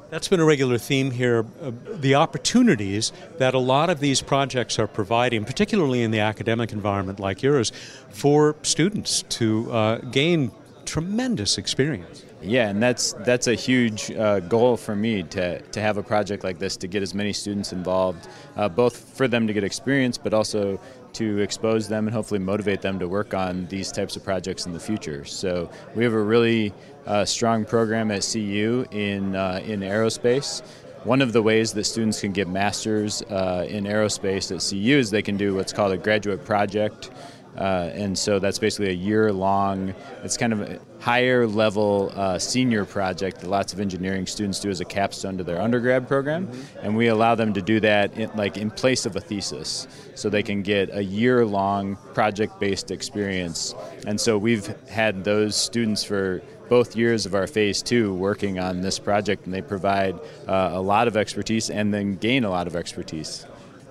That's 0.10 0.28
been 0.28 0.40
a 0.40 0.46
regular 0.46 0.80
theme 0.80 1.12
here. 1.12 1.46
Uh, 1.62 1.72
the 1.94 2.16
opportunities 2.16 3.12
that 3.38 3.54
a 3.54 3.60
lot 3.60 3.92
of 3.92 4.00
these 4.00 4.22
projects 4.22 4.80
are 4.80 4.88
providing, 4.88 5.46
particularly 5.46 6.02
in 6.02 6.10
the 6.10 6.20
academic 6.20 6.72
environment 6.72 7.20
like 7.20 7.44
yours, 7.44 7.72
for 8.10 8.56
students 8.64 9.22
to 9.30 9.72
uh, 9.72 9.98
gain 10.00 10.52
tremendous 10.86 11.60
experience. 11.60 12.26
Yeah, 12.42 12.70
and 12.70 12.82
that's 12.82 13.14
that's 13.20 13.48
a 13.48 13.54
huge 13.54 14.12
uh, 14.12 14.40
goal 14.40 14.78
for 14.78 14.96
me 14.96 15.24
to, 15.24 15.62
to 15.62 15.82
have 15.82 15.98
a 15.98 16.04
project 16.04 16.44
like 16.44 16.58
this 16.58 16.78
to 16.78 16.88
get 16.88 17.04
as 17.04 17.14
many 17.14 17.34
students 17.34 17.74
involved, 17.74 18.28
uh, 18.56 18.70
both 18.70 18.98
for 19.16 19.28
them 19.28 19.46
to 19.46 19.54
get 19.54 19.64
experience, 19.64 20.18
but 20.18 20.34
also 20.34 20.80
to 21.14 21.40
expose 21.40 21.88
them 21.88 22.08
and 22.08 22.16
hopefully 22.16 22.40
motivate 22.40 22.82
them 22.82 22.98
to 23.00 23.08
work 23.08 23.34
on 23.34 23.66
these 23.68 23.92
types 23.92 24.16
of 24.16 24.24
projects 24.24 24.66
in 24.66 24.74
the 24.74 24.80
future. 24.80 25.26
So 25.26 25.70
we 25.96 26.04
have 26.04 26.14
a 26.14 26.22
really 26.22 26.74
uh, 27.06 27.26
strong 27.26 27.66
program 27.66 28.12
at 28.12 28.28
CU 28.32 28.86
in 28.92 29.36
uh, 29.36 29.62
in 29.66 29.82
aerospace. 29.82 30.62
One 31.04 31.22
of 31.22 31.32
the 31.32 31.42
ways 31.42 31.72
that 31.74 31.86
students 31.86 32.20
can 32.20 32.34
get 32.34 32.50
masters 32.50 33.22
uh, 33.24 33.66
in 33.70 33.86
aerospace 33.86 34.54
at 34.54 34.70
CU 34.70 34.98
is 34.98 35.10
they 35.10 35.22
can 35.22 35.38
do 35.38 35.56
what's 35.56 35.72
called 35.72 35.94
a 35.94 35.98
graduate 35.98 36.44
project. 36.44 37.12
Uh, 37.58 37.92
and 37.94 38.18
so 38.18 38.40
that's 38.40 38.60
basically 38.60 38.90
a 38.90 38.94
year 38.94 39.34
long, 39.34 39.94
it's 40.24 40.38
kind 40.38 40.54
of 40.54 40.62
a 40.62 40.80
higher 41.00 41.46
level 41.46 42.12
uh, 42.16 42.40
senior 42.40 42.86
project 42.86 43.42
that 43.42 43.50
lots 43.50 43.74
of 43.74 43.80
engineering 43.80 44.26
students 44.26 44.60
do 44.60 44.70
as 44.70 44.80
a 44.80 44.86
capstone 44.86 45.38
to 45.38 45.44
their 45.44 45.60
undergrad 45.60 46.08
program. 46.08 46.48
Mm-hmm. 46.48 46.86
And 46.86 46.96
we 46.96 47.08
allow 47.08 47.36
them 47.36 47.54
to 47.54 47.62
do 47.62 47.80
that 47.82 48.18
in, 48.18 48.30
like 48.36 48.58
in 48.58 48.72
place 48.72 49.06
of 49.06 49.16
a 49.16 49.20
thesis. 49.20 49.88
So 50.16 50.30
they 50.30 50.44
can 50.44 50.62
get 50.62 50.90
a 50.94 51.04
year 51.04 51.46
long 51.46 51.98
project 52.14 52.60
based 52.60 52.92
experience. 52.92 53.76
And 54.06 54.20
so 54.20 54.38
we've 54.38 54.68
had 54.88 55.24
those 55.24 55.56
students 55.56 56.04
for 56.04 56.42
both 56.70 56.96
years 56.96 57.26
of 57.26 57.36
our 57.36 57.48
phase 57.48 57.82
two 57.82 58.14
working 58.14 58.60
on 58.60 58.82
this 58.82 59.00
project, 59.00 59.46
and 59.46 59.54
they 59.54 59.62
provide 59.62 60.16
uh, 60.48 60.70
a 60.74 60.82
lot 60.82 61.08
of 61.08 61.18
expertise 61.18 61.70
and 61.70 61.94
then 61.94 62.16
gain 62.16 62.44
a 62.44 62.50
lot 62.50 62.68
of 62.68 62.76
expertise 62.76 63.46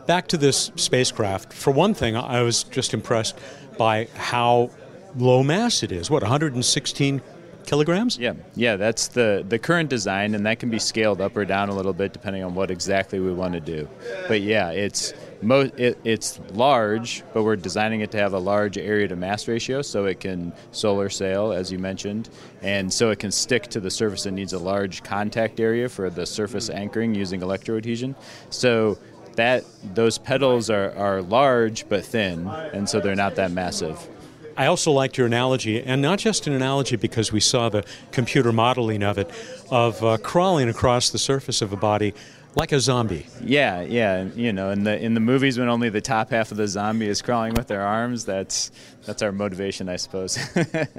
back 0.09 0.27
to 0.27 0.39
this 0.39 0.73
spacecraft. 0.75 1.53
For 1.53 1.71
one 1.71 1.93
thing, 1.93 2.17
I 2.17 2.41
was 2.43 2.65
just 2.65 2.95
impressed 2.95 3.39
by 3.77 4.09
how 4.17 4.71
low 5.15 5.45
mass 5.45 5.83
it 5.83 5.93
is. 5.93 6.11
What, 6.11 6.23
116 6.23 7.23
kilograms? 7.67 8.17
Yeah, 8.17 8.33
yeah, 8.57 8.77
that's 8.77 9.09
the 9.09 9.45
the 9.47 9.59
current 9.59 9.91
design, 9.91 10.35
and 10.35 10.47
that 10.47 10.59
can 10.59 10.71
be 10.71 10.79
scaled 10.79 11.21
up 11.21 11.37
or 11.37 11.45
down 11.45 11.69
a 11.69 11.75
little 11.75 11.93
bit 11.93 12.13
depending 12.15 12.43
on 12.43 12.55
what 12.55 12.71
exactly 12.71 13.21
we 13.21 13.33
want 13.33 13.53
to 13.53 13.61
do. 13.61 13.87
But 14.27 14.41
yeah, 14.41 14.71
it's 14.71 15.13
it, 15.43 15.99
it's 16.05 16.41
large, 16.51 17.23
but 17.33 17.43
we're 17.43 17.57
designing 17.57 18.01
it 18.01 18.11
to 18.13 18.19
have 18.19 18.33
a 18.33 18.39
large 18.39 18.79
area 18.79 19.09
to 19.09 19.17
mass 19.17 19.47
ratio, 19.49 19.83
so 19.83 20.07
it 20.07 20.21
can 20.21 20.53
solar 20.73 21.09
sail, 21.09 21.53
as 21.53 21.71
you 21.71 21.79
mentioned, 21.79 22.29
and 22.63 22.93
so 22.93 23.11
it 23.11 23.19
can 23.19 23.31
stick 23.31 23.69
to 23.69 23.81
the 23.81 23.91
surface. 23.91 24.27
It 24.27 24.33
needs 24.33 24.53
a 24.53 24.59
large 24.59 25.03
contact 25.03 25.61
area 25.61 25.89
for 25.89 26.11
the 26.11 26.27
surface 26.27 26.71
anchoring 26.71 27.15
using 27.15 27.41
electroadhesion. 27.41 28.15
So 28.51 28.99
that 29.37 29.65
those 29.95 30.19
petals 30.19 30.69
are, 30.69 30.93
are 30.97 31.23
large 31.23 31.89
but 31.89 32.05
thin, 32.05 32.49
and 32.49 32.89
so 32.89 33.01
they're 33.01 33.15
not 33.15 33.37
that 33.37 33.53
massive. 33.53 34.09
I 34.57 34.67
also 34.67 34.91
liked 34.91 35.17
your 35.17 35.29
analogy, 35.29 35.81
and 35.81 36.03
not 36.03 36.19
just 36.19 36.49
an 36.49 36.53
analogy 36.53 36.97
because 36.97 37.31
we 37.31 37.39
saw 37.39 37.69
the 37.69 37.85
computer 38.11 38.51
modeling 38.51 39.05
of 39.05 39.17
it, 39.17 39.31
of 39.71 40.03
uh, 40.03 40.19
crawling 40.19 40.69
across 40.69 41.11
the 41.11 41.19
surface 41.19 41.63
of 41.63 41.73
a 41.73 41.77
body 41.77 42.13
like 42.55 42.73
a 42.73 42.81
zombie. 42.81 43.27
Yeah, 43.43 43.83
yeah. 43.83 44.25
You 44.35 44.53
know, 44.53 44.71
in 44.71 44.85
the 44.85 44.99
in 45.03 45.15
the 45.15 45.21
movies 45.21 45.59
when 45.59 45.69
only 45.69 45.89
the 45.89 46.01
top 46.01 46.31
half 46.31 46.51
of 46.51 46.57
the 46.57 46.69
zombie 46.69 47.09
is 47.09 47.23
crawling 47.23 47.55
with 47.55 47.69
their 47.69 47.83
arms, 47.83 48.25
that's 48.25 48.71
that's 49.05 49.23
our 49.23 49.33
motivation, 49.33 49.89
I 49.89 49.97
suppose. 49.97 50.39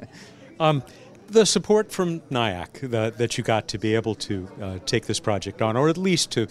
um, 0.60 0.84
the 1.30 1.45
support 1.45 1.91
from 1.91 2.22
NIAC 2.22 2.89
that, 2.89 3.18
that 3.18 3.38
you 3.38 3.43
got 3.43 3.68
to 3.70 3.78
be 3.78 3.93
able 3.95 4.16
to 4.16 4.47
uh, 4.62 4.80
take 4.86 5.06
this 5.06 5.20
project 5.20 5.62
on, 5.62 5.78
or 5.78 5.89
at 5.89 5.97
least 5.97 6.32
to 6.32 6.47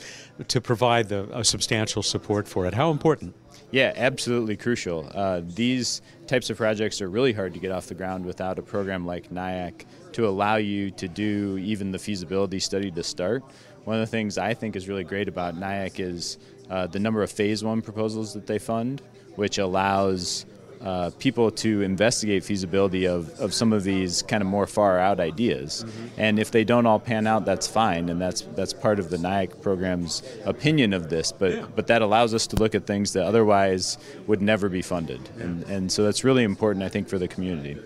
to 0.48 0.60
provide 0.60 1.08
the, 1.08 1.28
a 1.36 1.44
substantial 1.44 2.02
support 2.02 2.48
for 2.48 2.66
it. 2.66 2.74
How 2.74 2.90
important? 2.90 3.34
Yeah, 3.70 3.92
absolutely 3.96 4.56
crucial. 4.56 5.10
Uh, 5.14 5.42
these 5.44 6.00
types 6.26 6.48
of 6.48 6.56
projects 6.56 7.02
are 7.02 7.08
really 7.08 7.32
hard 7.32 7.52
to 7.54 7.60
get 7.60 7.70
off 7.70 7.86
the 7.86 7.94
ground 7.94 8.24
without 8.24 8.58
a 8.58 8.62
program 8.62 9.04
like 9.04 9.30
NIAC 9.30 9.84
to 10.12 10.26
allow 10.26 10.56
you 10.56 10.90
to 10.92 11.06
do 11.06 11.58
even 11.58 11.90
the 11.90 11.98
feasibility 11.98 12.60
study 12.60 12.90
to 12.90 13.02
start. 13.02 13.42
One 13.88 13.96
of 13.96 14.02
the 14.02 14.10
things 14.10 14.36
I 14.36 14.52
think 14.52 14.76
is 14.76 14.86
really 14.86 15.02
great 15.02 15.28
about 15.28 15.58
NIAC 15.58 15.98
is 15.98 16.36
uh, 16.68 16.88
the 16.88 16.98
number 16.98 17.22
of 17.22 17.30
phase 17.30 17.64
one 17.64 17.80
proposals 17.80 18.34
that 18.34 18.46
they 18.46 18.58
fund, 18.58 19.00
which 19.36 19.56
allows 19.56 20.44
uh, 20.82 21.10
people 21.18 21.50
to 21.52 21.80
investigate 21.80 22.44
feasibility 22.44 23.06
of, 23.06 23.30
of 23.40 23.54
some 23.54 23.72
of 23.72 23.84
these 23.84 24.20
kind 24.20 24.42
of 24.42 24.46
more 24.46 24.66
far 24.66 24.98
out 24.98 25.20
ideas. 25.20 25.86
Mm-hmm. 25.86 26.20
And 26.20 26.38
if 26.38 26.50
they 26.50 26.64
don't 26.64 26.84
all 26.84 27.00
pan 27.00 27.26
out, 27.26 27.46
that's 27.46 27.66
fine, 27.66 28.10
and 28.10 28.20
that's 28.20 28.42
that's 28.54 28.74
part 28.74 28.98
of 28.98 29.08
the 29.08 29.16
NIAC 29.16 29.62
program's 29.62 30.22
opinion 30.44 30.92
of 30.92 31.08
this. 31.08 31.32
But 31.32 31.52
yeah. 31.54 31.66
but 31.74 31.86
that 31.86 32.02
allows 32.02 32.34
us 32.34 32.46
to 32.48 32.56
look 32.56 32.74
at 32.74 32.86
things 32.86 33.14
that 33.14 33.24
otherwise 33.24 33.96
would 34.26 34.42
never 34.42 34.68
be 34.68 34.82
funded, 34.82 35.22
yeah. 35.38 35.44
and 35.44 35.62
and 35.64 35.90
so 35.90 36.04
that's 36.04 36.24
really 36.24 36.44
important, 36.44 36.84
I 36.84 36.90
think, 36.90 37.08
for 37.08 37.18
the 37.18 37.26
community. 37.26 37.78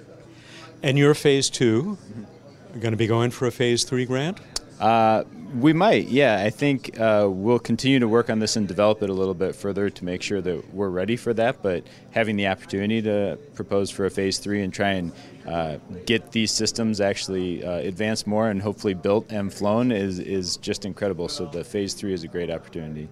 And 0.82 0.98
your 0.98 1.14
phase 1.14 1.48
2 1.48 1.82
mm-hmm. 1.82 2.80
going 2.80 2.90
to 2.90 2.98
be 2.98 3.06
going 3.06 3.30
for 3.30 3.46
a 3.46 3.52
phase 3.52 3.84
three 3.84 4.04
grant? 4.04 4.40
Uh, 4.82 5.22
we 5.60 5.72
might, 5.72 6.08
yeah. 6.08 6.42
I 6.42 6.50
think 6.50 6.98
uh, 6.98 7.28
we'll 7.30 7.60
continue 7.60 8.00
to 8.00 8.08
work 8.08 8.28
on 8.28 8.40
this 8.40 8.56
and 8.56 8.66
develop 8.66 9.00
it 9.02 9.10
a 9.10 9.12
little 9.12 9.34
bit 9.34 9.54
further 9.54 9.88
to 9.88 10.04
make 10.04 10.22
sure 10.22 10.40
that 10.40 10.74
we're 10.74 10.88
ready 10.88 11.16
for 11.16 11.32
that. 11.34 11.62
But 11.62 11.84
having 12.10 12.34
the 12.34 12.48
opportunity 12.48 13.00
to 13.02 13.38
propose 13.54 13.90
for 13.90 14.06
a 14.06 14.10
phase 14.10 14.38
three 14.38 14.60
and 14.62 14.74
try 14.74 14.94
and 14.94 15.12
uh, 15.46 15.76
get 16.04 16.32
these 16.32 16.50
systems 16.50 17.00
actually 17.00 17.64
uh, 17.64 17.76
advanced 17.76 18.26
more 18.26 18.50
and 18.50 18.60
hopefully 18.60 18.94
built 18.94 19.30
and 19.30 19.54
flown 19.54 19.92
is, 19.92 20.18
is 20.18 20.56
just 20.56 20.84
incredible. 20.84 21.28
So 21.28 21.46
the 21.46 21.62
phase 21.62 21.94
three 21.94 22.12
is 22.12 22.24
a 22.24 22.28
great 22.28 22.50
opportunity. 22.50 23.08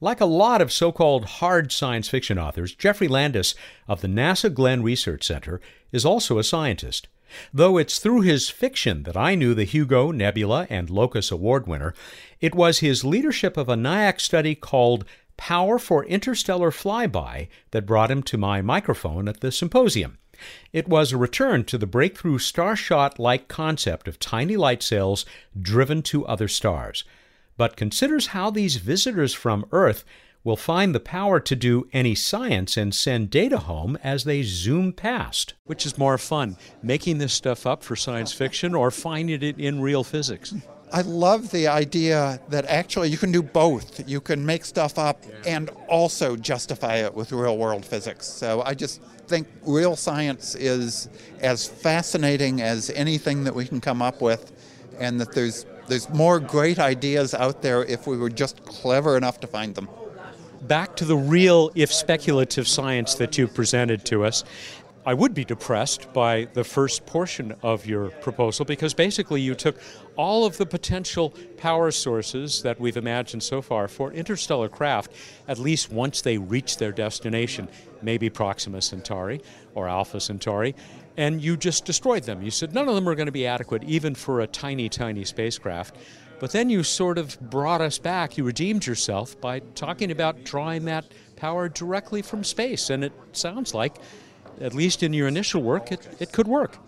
Like 0.00 0.22
a 0.22 0.24
lot 0.24 0.62
of 0.62 0.72
so 0.72 0.90
called 0.90 1.26
hard 1.26 1.70
science 1.70 2.08
fiction 2.08 2.38
authors, 2.38 2.74
Geoffrey 2.74 3.08
Landis 3.08 3.54
of 3.86 4.00
the 4.00 4.08
NASA 4.08 4.52
Glenn 4.52 4.82
Research 4.82 5.24
Center 5.26 5.60
is 5.92 6.06
also 6.06 6.38
a 6.38 6.44
scientist. 6.44 7.08
Though 7.52 7.78
it's 7.78 7.98
through 7.98 8.22
his 8.22 8.48
fiction 8.48 9.04
that 9.04 9.16
I 9.16 9.34
knew 9.34 9.54
the 9.54 9.64
Hugo, 9.64 10.10
Nebula, 10.10 10.66
and 10.70 10.90
Locus 10.90 11.30
Award 11.30 11.66
winner, 11.66 11.94
it 12.40 12.54
was 12.54 12.78
his 12.78 13.04
leadership 13.04 13.56
of 13.56 13.68
a 13.68 13.76
NIAC 13.76 14.20
study 14.20 14.54
called 14.54 15.04
Power 15.36 15.78
for 15.78 16.04
Interstellar 16.04 16.70
Flyby 16.70 17.48
that 17.70 17.86
brought 17.86 18.10
him 18.10 18.22
to 18.24 18.36
my 18.36 18.60
microphone 18.60 19.28
at 19.28 19.40
the 19.40 19.50
symposium. 19.50 20.18
It 20.72 20.88
was 20.88 21.12
a 21.12 21.16
return 21.16 21.64
to 21.64 21.78
the 21.78 21.86
breakthrough 21.86 22.38
starshot 22.38 23.18
like 23.18 23.48
concept 23.48 24.08
of 24.08 24.18
tiny 24.18 24.56
light 24.56 24.82
sails 24.82 25.24
driven 25.60 26.02
to 26.04 26.26
other 26.26 26.48
stars, 26.48 27.04
but 27.56 27.76
considers 27.76 28.28
how 28.28 28.50
these 28.50 28.76
visitors 28.76 29.34
from 29.34 29.66
Earth 29.72 30.04
will 30.42 30.56
find 30.56 30.94
the 30.94 31.00
power 31.00 31.38
to 31.40 31.54
do 31.54 31.88
any 31.92 32.14
science 32.14 32.76
and 32.76 32.94
send 32.94 33.30
data 33.30 33.58
home 33.58 33.98
as 34.02 34.24
they 34.24 34.42
zoom 34.42 34.92
past. 34.92 35.54
Which 35.64 35.84
is 35.84 35.98
more 35.98 36.18
fun, 36.18 36.56
making 36.82 37.18
this 37.18 37.32
stuff 37.32 37.66
up 37.66 37.82
for 37.82 37.96
science 37.96 38.32
fiction 38.32 38.74
or 38.74 38.90
finding 38.90 39.42
it 39.42 39.58
in 39.58 39.80
real 39.80 40.04
physics? 40.04 40.54
I 40.92 41.02
love 41.02 41.50
the 41.50 41.68
idea 41.68 42.40
that 42.48 42.64
actually 42.66 43.10
you 43.10 43.18
can 43.18 43.30
do 43.30 43.42
both. 43.42 44.08
You 44.08 44.20
can 44.20 44.44
make 44.44 44.64
stuff 44.64 44.98
up 44.98 45.22
and 45.46 45.70
also 45.88 46.34
justify 46.36 46.96
it 46.96 47.14
with 47.14 47.30
real 47.30 47.56
world 47.58 47.84
physics. 47.84 48.26
So 48.26 48.62
I 48.62 48.74
just 48.74 49.00
think 49.28 49.46
real 49.64 49.94
science 49.94 50.56
is 50.56 51.08
as 51.40 51.68
fascinating 51.68 52.60
as 52.60 52.90
anything 52.90 53.44
that 53.44 53.54
we 53.54 53.66
can 53.66 53.80
come 53.80 54.02
up 54.02 54.20
with, 54.20 54.52
and 54.98 55.20
that 55.20 55.32
there's 55.32 55.64
there's 55.86 56.08
more 56.10 56.40
great 56.40 56.78
ideas 56.78 57.34
out 57.34 57.62
there 57.62 57.84
if 57.84 58.06
we 58.06 58.16
were 58.16 58.30
just 58.30 58.64
clever 58.64 59.16
enough 59.16 59.40
to 59.40 59.46
find 59.46 59.74
them 59.74 59.88
back 60.62 60.96
to 60.96 61.04
the 61.04 61.16
real, 61.16 61.70
if 61.74 61.92
speculative 61.92 62.68
science 62.68 63.14
that 63.14 63.38
you 63.38 63.46
presented 63.46 64.04
to 64.06 64.24
us. 64.24 64.44
I 65.06 65.14
would 65.14 65.32
be 65.32 65.46
depressed 65.46 66.12
by 66.12 66.46
the 66.52 66.62
first 66.62 67.06
portion 67.06 67.54
of 67.62 67.86
your 67.86 68.10
proposal 68.10 68.66
because 68.66 68.92
basically 68.92 69.40
you 69.40 69.54
took 69.54 69.80
all 70.16 70.44
of 70.44 70.58
the 70.58 70.66
potential 70.66 71.34
power 71.56 71.90
sources 71.90 72.62
that 72.62 72.78
we've 72.78 72.98
imagined 72.98 73.42
so 73.42 73.62
far 73.62 73.88
for 73.88 74.12
interstellar 74.12 74.68
craft, 74.68 75.12
at 75.48 75.58
least 75.58 75.90
once 75.90 76.20
they 76.20 76.36
reach 76.36 76.76
their 76.76 76.92
destination, 76.92 77.66
maybe 78.02 78.28
Proxima 78.28 78.82
Centauri 78.82 79.40
or 79.74 79.88
Alpha 79.88 80.20
Centauri, 80.20 80.74
and 81.16 81.40
you 81.40 81.56
just 81.56 81.86
destroyed 81.86 82.24
them. 82.24 82.42
You 82.42 82.50
said 82.50 82.74
none 82.74 82.86
of 82.86 82.94
them 82.94 83.08
are 83.08 83.14
going 83.14 83.26
to 83.26 83.32
be 83.32 83.46
adequate 83.46 83.82
even 83.84 84.14
for 84.14 84.40
a 84.40 84.46
tiny, 84.46 84.90
tiny 84.90 85.24
spacecraft. 85.24 85.96
But 86.40 86.52
then 86.52 86.70
you 86.70 86.82
sort 86.82 87.18
of 87.18 87.38
brought 87.38 87.82
us 87.82 87.98
back, 87.98 88.38
you 88.38 88.44
redeemed 88.44 88.86
yourself 88.86 89.38
by 89.40 89.60
talking 89.60 90.10
about 90.10 90.42
drawing 90.42 90.86
that 90.86 91.04
power 91.36 91.68
directly 91.68 92.22
from 92.22 92.44
space. 92.44 92.88
And 92.88 93.04
it 93.04 93.12
sounds 93.32 93.74
like, 93.74 93.96
at 94.58 94.74
least 94.74 95.02
in 95.02 95.12
your 95.12 95.28
initial 95.28 95.62
work, 95.62 95.92
it, 95.92 96.08
it 96.18 96.32
could 96.32 96.48
work. 96.48 96.78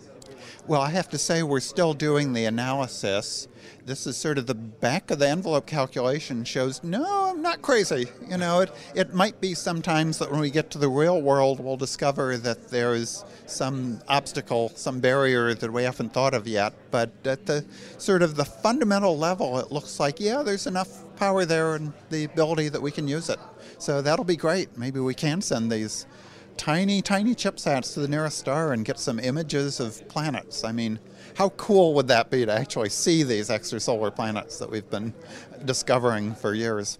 Well, 0.65 0.79
I 0.79 0.91
have 0.91 1.09
to 1.09 1.17
say, 1.17 1.43
we're 1.43 1.59
still 1.59 1.93
doing 1.93 2.31
the 2.31 2.45
analysis. 2.45 3.49
This 3.85 4.07
is 4.07 4.15
sort 4.15 4.37
of 4.37 4.47
the 4.47 4.55
back 4.55 5.11
of 5.11 5.19
the 5.19 5.27
envelope 5.27 5.65
calculation 5.65 6.45
shows 6.45 6.81
no 6.85 7.03
i'm 7.29 7.41
not 7.41 7.61
crazy. 7.61 8.07
You 8.29 8.37
know 8.37 8.61
it, 8.61 8.71
it 8.95 9.13
might 9.13 9.41
be 9.41 9.53
sometimes 9.55 10.19
that 10.19 10.31
when 10.31 10.39
we 10.39 10.49
get 10.49 10.69
to 10.71 10.77
the 10.77 10.87
real 10.87 11.21
world 11.21 11.59
we'll 11.59 11.75
discover 11.75 12.37
that 12.37 12.69
there 12.69 12.93
is 12.93 13.25
some 13.45 14.01
obstacle 14.07 14.71
some 14.75 15.01
barrier 15.01 15.53
that 15.53 15.71
we 15.71 15.83
haven't 15.83 16.13
thought 16.13 16.33
of 16.33 16.47
yet. 16.47 16.73
But 16.91 17.11
at 17.25 17.45
the 17.45 17.65
sort 17.97 18.21
of 18.21 18.35
the 18.35 18.45
fundamental 18.45 19.17
level 19.17 19.59
it 19.59 19.69
looks 19.69 19.99
like 19.99 20.21
yeah 20.21 20.43
there's 20.43 20.65
enough 20.65 21.03
power 21.17 21.43
there 21.43 21.75
and 21.75 21.91
the 22.09 22.23
ability 22.23 22.69
that 22.69 22.81
we 22.81 22.91
can 22.91 23.07
use 23.09 23.29
it. 23.29 23.39
So 23.79 24.01
that'll 24.01 24.25
be 24.25 24.37
great. 24.37 24.77
Maybe 24.77 25.01
we 25.01 25.13
can 25.13 25.41
send 25.41 25.69
these 25.69 26.05
tiny 26.57 27.01
tiny 27.01 27.35
chipsats 27.35 27.93
to 27.93 27.99
the 27.99 28.07
nearest 28.07 28.37
star 28.37 28.73
and 28.73 28.85
get 28.85 28.99
some 28.99 29.19
images 29.19 29.79
of 29.79 30.07
planets 30.07 30.63
i 30.63 30.71
mean 30.71 30.99
how 31.35 31.49
cool 31.49 31.93
would 31.95 32.07
that 32.07 32.29
be 32.29 32.45
to 32.45 32.51
actually 32.51 32.89
see 32.89 33.23
these 33.23 33.49
extrasolar 33.49 34.15
planets 34.15 34.59
that 34.59 34.69
we've 34.69 34.89
been 34.89 35.13
discovering 35.65 36.35
for 36.35 36.53
years? 36.53 36.99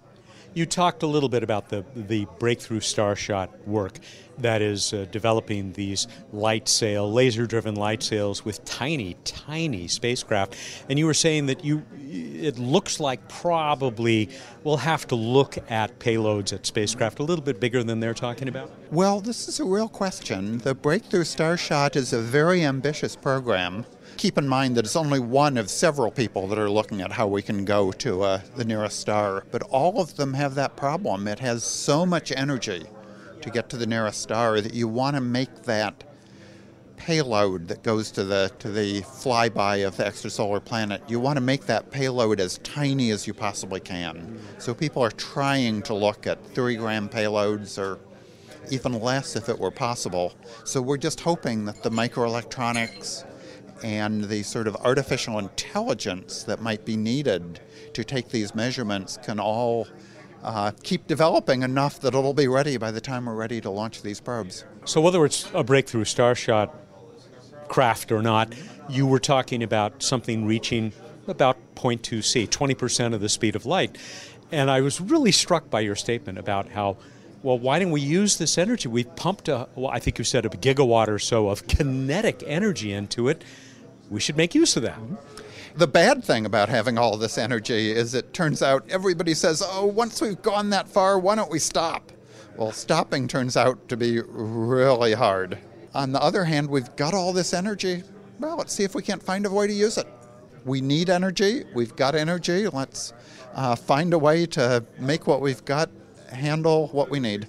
You 0.54 0.66
talked 0.66 1.04
a 1.04 1.08
little 1.08 1.30
bit 1.30 1.44
about 1.44 1.70
the, 1.70 1.84
the 1.96 2.28
breakthrough 2.40 2.80
starshot 2.80 3.50
work 3.66 4.00
that 4.38 4.62
is 4.62 4.94
uh, 4.94 5.06
developing 5.12 5.74
these 5.74 6.08
light 6.32 6.68
sail, 6.68 7.12
laser 7.12 7.46
driven 7.46 7.76
light 7.76 8.04
sails 8.04 8.46
with 8.46 8.64
tiny, 8.66 9.16
tiny 9.24 9.88
spacecraft. 9.88 10.56
And 10.90 10.98
you 11.00 11.06
were 11.06 11.14
saying 11.14 11.48
that 11.48 11.64
you 11.64 11.84
it 12.00 12.60
looks 12.60 13.00
like 13.00 13.28
probably 13.28 14.30
we'll 14.64 14.78
have 14.78 15.08
to 15.08 15.16
look 15.16 15.58
at 15.72 15.98
payloads 16.00 16.54
at 16.54 16.66
spacecraft 16.66 17.20
a 17.20 17.24
little 17.24 17.44
bit 17.44 17.60
bigger 17.60 17.84
than 17.84 18.00
they're 18.00 18.14
talking 18.14 18.48
about? 18.48 18.72
Well, 18.92 19.22
this 19.22 19.48
is 19.48 19.60
a 19.60 19.66
real 19.66 19.90
question. 19.90 20.60
The 20.60 20.76
Breakthrough 20.76 21.24
Starshot 21.24 21.96
is 21.96 22.14
a 22.14 22.20
very 22.20 22.64
ambitious 22.64 23.16
program 23.16 23.86
keep 24.18 24.38
in 24.38 24.48
mind 24.48 24.76
that 24.78 24.86
it's 24.86 24.96
only 24.96 25.20
one 25.20 25.58
of 25.58 25.70
several 25.70 26.12
people 26.12 26.48
that 26.48 26.58
are 26.58 26.70
looking 26.70 27.02
at 27.02 27.12
how 27.12 27.28
we 27.28 27.42
can 27.42 27.66
go 27.66 27.92
to 27.92 28.22
uh, 28.24 28.42
the 28.56 28.66
nearest 28.66 29.00
star. 29.00 29.44
But 29.52 29.64
all 29.64 30.02
of 30.02 30.16
them 30.16 30.34
have 30.34 30.56
that 30.56 30.76
problem. 30.76 31.28
It 31.28 31.40
has 31.40 31.64
so 31.64 32.06
much 32.06 32.32
energy 32.32 32.86
to 33.42 33.50
get 33.50 33.70
to 33.70 33.78
the 33.78 33.86
nearest 33.86 34.22
star 34.22 34.62
that 34.62 34.74
you 34.74 34.88
want 34.88 35.16
to 35.16 35.22
make 35.22 35.64
that 35.64 36.04
payload 36.96 37.68
that 37.68 37.84
goes 37.84 38.12
to 38.12 38.24
the 38.24 38.50
to 38.60 38.72
the 38.72 39.02
flyby 39.02 39.86
of 39.86 39.98
the 39.98 40.04
extrasolar 40.04 40.64
planet. 40.64 41.02
You 41.10 41.20
want 41.20 41.36
to 41.36 41.42
make 41.42 41.66
that 41.66 41.92
payload 41.92 42.40
as 42.40 42.60
tiny 42.60 43.12
as 43.12 43.28
you 43.28 43.34
possibly 43.34 43.82
can. 43.82 44.40
So 44.58 44.74
people 44.74 45.04
are 45.04 45.12
trying 45.12 45.82
to 45.84 45.94
look 45.94 46.28
at 46.28 46.46
three 46.54 46.78
gram 46.78 47.10
payloads 47.10 47.78
or 47.78 48.00
even 48.70 49.02
less 49.02 49.36
if 49.36 49.50
it 49.50 49.60
were 49.60 49.72
possible. 49.72 50.34
So 50.64 50.82
we're 50.82 50.98
just 50.98 51.20
hoping 51.20 51.66
that 51.66 51.84
the 51.84 51.90
microelectronics 51.90 53.26
and 53.84 54.24
the 54.24 54.42
sort 54.44 54.68
of 54.68 54.76
artificial 54.78 55.38
intelligence 55.38 56.44
that 56.44 56.62
might 56.62 56.86
be 56.86 56.96
needed 56.96 57.60
to 57.94 58.04
take 58.04 58.30
these 58.30 58.56
measurements 58.56 59.20
can 59.24 59.40
all 59.40 59.88
uh, 60.42 60.72
keep 60.84 61.06
developing 61.08 61.62
enough 61.64 62.00
that 62.00 62.16
it'll 62.16 62.34
be 62.34 62.48
ready 62.48 62.78
by 62.78 62.92
the 62.92 63.02
time 63.02 63.26
we're 63.26 63.36
ready 63.36 63.62
to 63.62 63.70
launch 63.70 64.02
these 64.02 64.20
probes. 64.20 64.66
So, 64.86 65.02
whether 65.02 65.24
it's 65.26 65.50
a 65.54 65.64
breakthrough 65.64 66.06
Starshot 66.06 66.72
craft 67.68 68.12
or 68.12 68.22
not, 68.22 68.54
you 68.90 69.06
were 69.06 69.20
talking 69.20 69.64
about 69.64 70.02
something 70.04 70.46
reaching 70.46 70.94
about 71.28 71.58
0.2 71.76 72.24
c, 72.24 72.48
20% 72.48 73.14
of 73.14 73.22
the 73.22 73.30
speed 73.30 73.56
of 73.56 73.66
light. 73.66 73.98
And 74.52 74.70
I 74.70 74.82
was 74.82 75.00
really 75.00 75.32
struck 75.32 75.70
by 75.70 75.80
your 75.80 75.96
statement 75.96 76.38
about 76.38 76.70
how 76.70 76.98
well, 77.42 77.60
why 77.60 77.78
didn't 77.78 77.92
we 77.92 78.00
use 78.00 78.38
this 78.38 78.58
energy? 78.58 78.88
We 78.88 79.04
pumped 79.04 79.50
a, 79.50 79.68
well, 79.76 79.92
I 79.92 80.00
think 80.00 80.18
you 80.18 80.24
said 80.24 80.46
a 80.46 80.50
gigawatt 80.50 81.10
or 81.10 81.20
so 81.20 81.50
of 81.50 81.68
kinetic 81.68 82.42
energy 82.48 82.94
into 82.94 83.28
it 83.28 83.44
we 84.10 84.20
should 84.20 84.38
make 84.38 84.56
use 84.56 84.76
of 84.76 84.84
that. 84.84 85.00
The 85.76 85.88
bad 85.88 86.24
thing 86.24 86.46
about 86.46 86.70
having 86.70 86.98
all 86.98 87.18
this 87.18 87.38
energy 87.38 87.92
is 87.92 88.14
it 88.14 88.34
turns 88.34 88.62
out 88.62 88.86
everybody 88.90 89.34
says, 89.34 89.64
oh, 89.66 89.88
once 89.88 90.22
we've 90.22 90.42
gone 90.42 90.70
that 90.70 90.88
far, 90.88 91.18
why 91.18 91.36
don't 91.36 91.50
we 91.50 91.60
stop? 91.60 92.12
Well, 92.56 92.72
stopping 92.72 93.28
turns 93.28 93.58
out 93.58 93.90
to 93.90 93.98
be 93.98 94.22
really 94.22 95.14
hard. 95.14 95.58
On 95.96 96.12
the 96.12 96.22
other 96.22 96.44
hand, 96.44 96.70
we've 96.70 96.96
got 96.96 97.14
all 97.16 97.34
this 97.34 97.54
energy. 97.54 98.04
well, 98.40 98.58
let's 98.58 98.74
see 98.74 98.84
if 98.84 98.94
we 98.94 99.02
can't 99.02 99.24
find 99.24 99.46
a 99.46 99.50
way 99.50 99.66
to 99.66 99.74
use 99.74 99.98
it. 99.98 100.08
We 100.64 100.80
need 100.80 101.10
energy. 101.10 101.64
We've 101.74 101.96
got 101.96 102.14
energy. 102.14 102.68
Let's 102.68 103.14
uh, 103.56 103.76
find 103.76 104.14
a 104.14 104.20
way 104.20 104.46
to 104.48 104.86
make 105.00 105.28
what 105.28 105.42
we've 105.42 105.64
got 105.66 105.90
handle 106.32 106.88
what 106.90 107.10
we 107.10 107.20
need. 107.20 107.48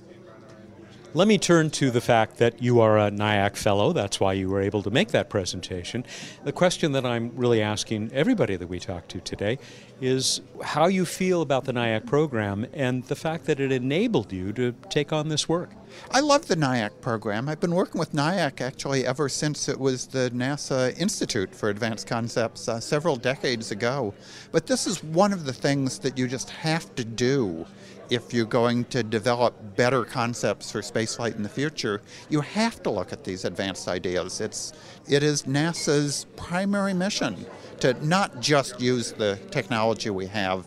Let 1.17 1.29
me 1.29 1.39
turn 1.39 1.71
to 1.71 1.93
the 1.93 2.01
fact 2.01 2.39
that 2.39 2.61
you 2.61 2.81
are 2.81 2.99
a 2.99 3.09
NIAC 3.09 3.57
fellow. 3.57 3.93
That's 3.93 4.19
why 4.19 4.33
you 4.33 4.49
were 4.49 4.61
able 4.61 4.83
to 4.83 4.91
make 4.91 5.12
that 5.12 5.31
presentation. 5.31 6.05
The 6.43 6.51
question 6.51 6.91
that 6.91 7.07
I'm 7.07 7.31
really 7.37 7.62
asking 7.62 8.11
everybody 8.12 8.57
that 8.57 8.67
we 8.67 8.81
talk 8.81 9.07
to 9.09 9.21
today 9.21 9.61
is 10.01 10.41
how 10.61 10.89
you 10.89 11.05
feel 11.05 11.41
about 11.41 11.67
the 11.67 11.73
NIAC 11.73 12.05
program 12.05 12.67
and 12.73 13.05
the 13.05 13.15
fact 13.15 13.45
that 13.45 13.61
it 13.61 13.71
enabled 13.71 14.33
you 14.33 14.53
to 14.55 14.73
take 14.91 15.12
on 15.12 15.29
this 15.29 15.49
work. 15.49 15.71
I 16.11 16.19
love 16.19 16.49
the 16.49 16.57
NIAC 16.57 17.01
program. 17.01 17.49
I've 17.49 17.61
been 17.61 17.77
working 17.77 18.01
with 18.01 18.12
NIAC 18.12 18.61
actually 18.61 19.07
ever 19.07 19.29
since 19.29 19.69
it 19.69 19.79
was 19.79 20.09
the 20.09 20.33
NASA 20.35 20.99
Institute 20.99 21.55
for 21.55 21.69
Advanced 21.71 22.09
Concepts 22.09 22.69
uh, 22.69 22.81
several 22.81 23.15
decades 23.15 23.71
ago. 23.71 24.12
But 24.51 24.67
this 24.67 24.89
is 24.89 25.05
one 25.05 25.33
of 25.33 25.45
the 25.45 25.53
things 25.53 26.01
that 26.01 26.19
you 26.19 26.27
just 26.27 26.51
have 26.51 26.93
to 26.97 27.05
do 27.05 27.65
if 28.11 28.35
you're 28.35 28.47
going 28.47 28.85
to 28.87 29.03
develop 29.03 29.77
better 29.77 30.05
concepts 30.05 30.71
for 30.71 30.81
spaceflight 30.81 31.37
in 31.37 31.43
the 31.43 31.49
future, 31.49 32.03
you 32.29 32.41
have 32.41 32.83
to 32.83 32.91
look 32.91 33.13
at 33.13 33.25
these 33.25 33.45
advanced 33.45 33.89
ideas. 33.89 34.41
It's 34.41 34.73
it 35.09 35.23
is 35.23 35.45
NASA's 35.45 36.27
primary 36.37 36.95
mission 36.95 37.47
to 37.81 37.95
not 38.05 38.41
just 38.41 38.81
use 38.81 39.13
the 39.13 39.39
technology 39.51 40.11
we 40.11 40.27
have, 40.27 40.67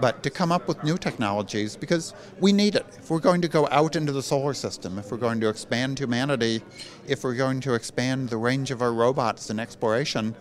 but 0.00 0.22
to 0.22 0.30
come 0.30 0.50
up 0.50 0.66
with 0.66 0.82
new 0.82 0.98
technologies 0.98 1.76
because 1.76 2.14
we 2.40 2.52
need 2.52 2.74
it. 2.74 2.86
If 2.98 3.10
we're 3.10 3.20
going 3.20 3.42
to 3.42 3.48
go 3.48 3.68
out 3.70 3.96
into 3.96 4.12
the 4.12 4.22
solar 4.22 4.54
system, 4.54 4.98
if 4.98 5.10
we're 5.10 5.18
going 5.18 5.40
to 5.40 5.48
expand 5.48 5.98
humanity, 5.98 6.62
if 7.06 7.24
we're 7.24 7.34
going 7.34 7.60
to 7.60 7.74
expand 7.74 8.28
the 8.28 8.36
range 8.36 8.70
of 8.70 8.82
our 8.82 8.92
robots 8.92 9.50
in 9.50 9.60
exploration, 9.60 10.34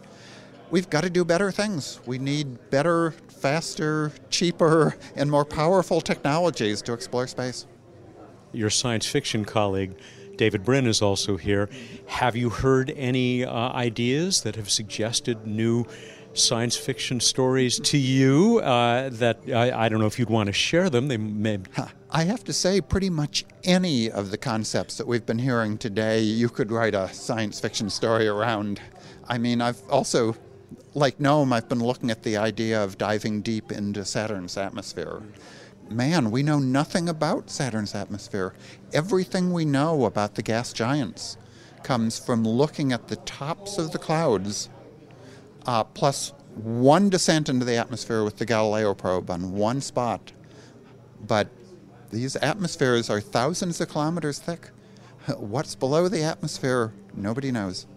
we've 0.71 0.89
got 0.89 1.01
to 1.01 1.09
do 1.09 1.23
better 1.23 1.51
things. 1.51 1.99
We 2.05 2.17
need 2.17 2.69
better, 2.69 3.13
faster, 3.43 4.13
cheaper, 4.29 4.95
and 5.17 5.29
more 5.29 5.43
powerful 5.43 5.99
technologies 5.99 6.81
to 6.81 6.93
explore 6.93 7.27
space. 7.27 7.67
Your 8.53 8.69
science 8.69 9.05
fiction 9.05 9.43
colleague, 9.43 9.97
David 10.37 10.63
Brin, 10.63 10.87
is 10.87 11.01
also 11.01 11.35
here. 11.35 11.69
Have 12.07 12.37
you 12.37 12.49
heard 12.49 12.93
any 12.95 13.43
uh, 13.43 13.51
ideas 13.73 14.43
that 14.43 14.55
have 14.55 14.69
suggested 14.69 15.45
new 15.45 15.85
science 16.33 16.77
fiction 16.77 17.19
stories 17.19 17.81
to 17.81 17.97
you 17.97 18.59
uh, 18.59 19.09
that 19.09 19.39
I, 19.53 19.85
I, 19.85 19.89
don't 19.89 19.99
know 19.99 20.07
if 20.07 20.17
you'd 20.17 20.29
want 20.29 20.47
to 20.47 20.53
share 20.53 20.89
them. 20.89 21.07
They 21.07 21.17
may. 21.17 21.59
I 22.09 22.23
have 22.23 22.43
to 22.45 22.53
say, 22.53 22.81
pretty 22.81 23.09
much 23.09 23.45
any 23.65 24.09
of 24.09 24.31
the 24.31 24.37
concepts 24.37 24.97
that 24.97 25.05
we've 25.05 25.25
been 25.25 25.37
hearing 25.37 25.77
today, 25.77 26.21
you 26.21 26.49
could 26.49 26.71
write 26.71 26.95
a 26.95 27.13
science 27.13 27.59
fiction 27.59 27.89
story 27.89 28.27
around. 28.27 28.81
I 29.27 29.37
mean, 29.37 29.61
I've 29.61 29.81
also 29.89 30.35
like 30.95 31.17
Noam, 31.17 31.53
I've 31.53 31.69
been 31.69 31.83
looking 31.83 32.11
at 32.11 32.23
the 32.23 32.37
idea 32.37 32.83
of 32.83 32.97
diving 32.97 33.41
deep 33.41 33.71
into 33.71 34.05
Saturn's 34.05 34.57
atmosphere. 34.57 35.21
Man, 35.89 36.31
we 36.31 36.43
know 36.43 36.59
nothing 36.59 37.09
about 37.09 37.49
Saturn's 37.49 37.95
atmosphere. 37.95 38.53
Everything 38.93 39.51
we 39.51 39.65
know 39.65 40.05
about 40.05 40.35
the 40.35 40.43
gas 40.43 40.71
giants 40.71 41.37
comes 41.83 42.17
from 42.17 42.43
looking 42.43 42.93
at 42.93 43.07
the 43.07 43.17
tops 43.17 43.77
of 43.77 43.91
the 43.91 43.97
clouds, 43.99 44.69
uh, 45.65 45.83
plus 45.83 46.33
one 46.55 47.09
descent 47.09 47.49
into 47.49 47.65
the 47.65 47.75
atmosphere 47.75 48.23
with 48.23 48.37
the 48.37 48.45
Galileo 48.45 48.93
probe 48.93 49.29
on 49.29 49.53
one 49.53 49.81
spot. 49.81 50.31
But 51.25 51.49
these 52.11 52.35
atmospheres 52.37 53.09
are 53.09 53.19
thousands 53.19 53.81
of 53.81 53.89
kilometers 53.89 54.39
thick. 54.39 54.69
What's 55.37 55.75
below 55.75 56.07
the 56.07 56.23
atmosphere, 56.23 56.93
nobody 57.15 57.51
knows. 57.51 57.87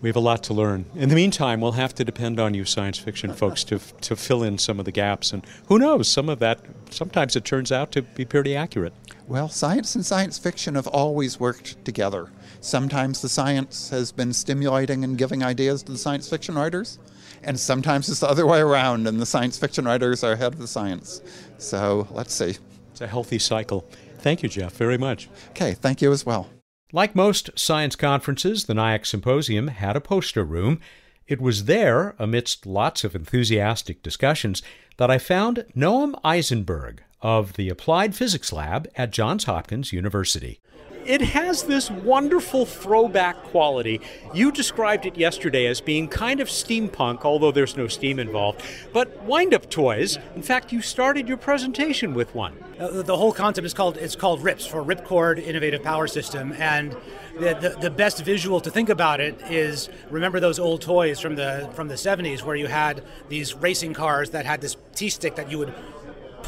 We 0.00 0.08
have 0.08 0.16
a 0.16 0.20
lot 0.20 0.44
to 0.44 0.54
learn. 0.54 0.84
In 0.94 1.08
the 1.08 1.16
meantime, 1.16 1.60
we'll 1.60 1.72
have 1.72 1.92
to 1.96 2.04
depend 2.04 2.38
on 2.38 2.54
you, 2.54 2.64
science 2.64 2.98
fiction 2.98 3.32
folks, 3.32 3.64
to, 3.64 3.80
to 4.02 4.14
fill 4.14 4.44
in 4.44 4.56
some 4.56 4.78
of 4.78 4.84
the 4.84 4.92
gaps. 4.92 5.32
And 5.32 5.44
who 5.66 5.78
knows, 5.78 6.06
some 6.08 6.28
of 6.28 6.38
that, 6.38 6.60
sometimes 6.90 7.34
it 7.34 7.44
turns 7.44 7.72
out 7.72 7.90
to 7.92 8.02
be 8.02 8.24
pretty 8.24 8.54
accurate. 8.54 8.92
Well, 9.26 9.48
science 9.48 9.96
and 9.96 10.06
science 10.06 10.38
fiction 10.38 10.76
have 10.76 10.86
always 10.86 11.40
worked 11.40 11.84
together. 11.84 12.30
Sometimes 12.60 13.20
the 13.22 13.28
science 13.28 13.90
has 13.90 14.12
been 14.12 14.32
stimulating 14.32 15.02
and 15.02 15.18
giving 15.18 15.42
ideas 15.42 15.82
to 15.84 15.92
the 15.92 15.98
science 15.98 16.28
fiction 16.28 16.54
writers, 16.54 16.98
and 17.42 17.58
sometimes 17.58 18.08
it's 18.08 18.20
the 18.20 18.28
other 18.28 18.46
way 18.46 18.60
around, 18.60 19.08
and 19.08 19.20
the 19.20 19.26
science 19.26 19.58
fiction 19.58 19.84
writers 19.84 20.22
are 20.22 20.32
ahead 20.32 20.54
of 20.54 20.58
the 20.60 20.68
science. 20.68 21.22
So 21.58 22.06
let's 22.12 22.32
see. 22.32 22.56
It's 22.92 23.00
a 23.00 23.06
healthy 23.06 23.38
cycle. 23.38 23.84
Thank 24.18 24.42
you, 24.42 24.48
Jeff, 24.48 24.74
very 24.74 24.98
much. 24.98 25.28
Okay, 25.50 25.74
thank 25.74 26.00
you 26.00 26.12
as 26.12 26.24
well. 26.24 26.48
Like 26.92 27.14
most 27.14 27.50
science 27.54 27.96
conferences, 27.96 28.64
the 28.64 28.72
NIAC 28.72 29.04
Symposium 29.04 29.68
had 29.68 29.94
a 29.94 30.00
poster 30.00 30.42
room. 30.42 30.80
It 31.26 31.38
was 31.38 31.66
there, 31.66 32.14
amidst 32.18 32.64
lots 32.64 33.04
of 33.04 33.14
enthusiastic 33.14 34.02
discussions, 34.02 34.62
that 34.96 35.10
I 35.10 35.18
found 35.18 35.66
Noam 35.76 36.18
Izenberg 36.24 37.00
of 37.20 37.54
the 37.54 37.68
Applied 37.68 38.14
Physics 38.14 38.54
Lab 38.54 38.88
at 38.96 39.10
Johns 39.10 39.44
Hopkins 39.44 39.92
University 39.92 40.60
it 41.08 41.22
has 41.22 41.62
this 41.62 41.90
wonderful 41.90 42.66
throwback 42.66 43.42
quality. 43.44 44.00
You 44.34 44.52
described 44.52 45.06
it 45.06 45.16
yesterday 45.16 45.66
as 45.66 45.80
being 45.80 46.06
kind 46.06 46.38
of 46.38 46.48
steampunk, 46.48 47.24
although 47.24 47.50
there's 47.50 47.78
no 47.78 47.88
steam 47.88 48.18
involved. 48.18 48.62
But 48.92 49.22
wind 49.22 49.54
up 49.54 49.70
toys, 49.70 50.18
in 50.36 50.42
fact, 50.42 50.70
you 50.70 50.82
started 50.82 51.26
your 51.26 51.38
presentation 51.38 52.12
with 52.12 52.34
one. 52.34 52.62
Uh, 52.78 53.02
the 53.02 53.16
whole 53.16 53.32
concept 53.32 53.64
is 53.64 53.72
called 53.72 53.96
it's 53.96 54.14
called 54.14 54.42
RIPS 54.44 54.66
for 54.66 54.84
Ripcord 54.84 55.42
Innovative 55.42 55.82
Power 55.82 56.06
System, 56.06 56.52
and 56.52 56.92
the, 57.38 57.54
the, 57.54 57.76
the, 57.80 57.90
best 57.90 58.24
visual 58.24 58.60
to 58.60 58.70
think 58.70 58.88
about 58.88 59.20
it 59.20 59.40
is 59.50 59.88
remember 60.10 60.38
those 60.38 60.58
old 60.58 60.82
toys 60.82 61.18
from 61.18 61.34
the 61.34 61.68
from 61.72 61.88
the 61.88 61.94
70s 61.94 62.42
where 62.42 62.54
you 62.54 62.66
had 62.66 63.02
these 63.28 63.54
racing 63.54 63.94
cars 63.94 64.30
that 64.30 64.44
had 64.44 64.60
this 64.60 64.76
T 64.94 65.08
stick 65.08 65.36
that 65.36 65.50
you 65.50 65.58
would 65.58 65.74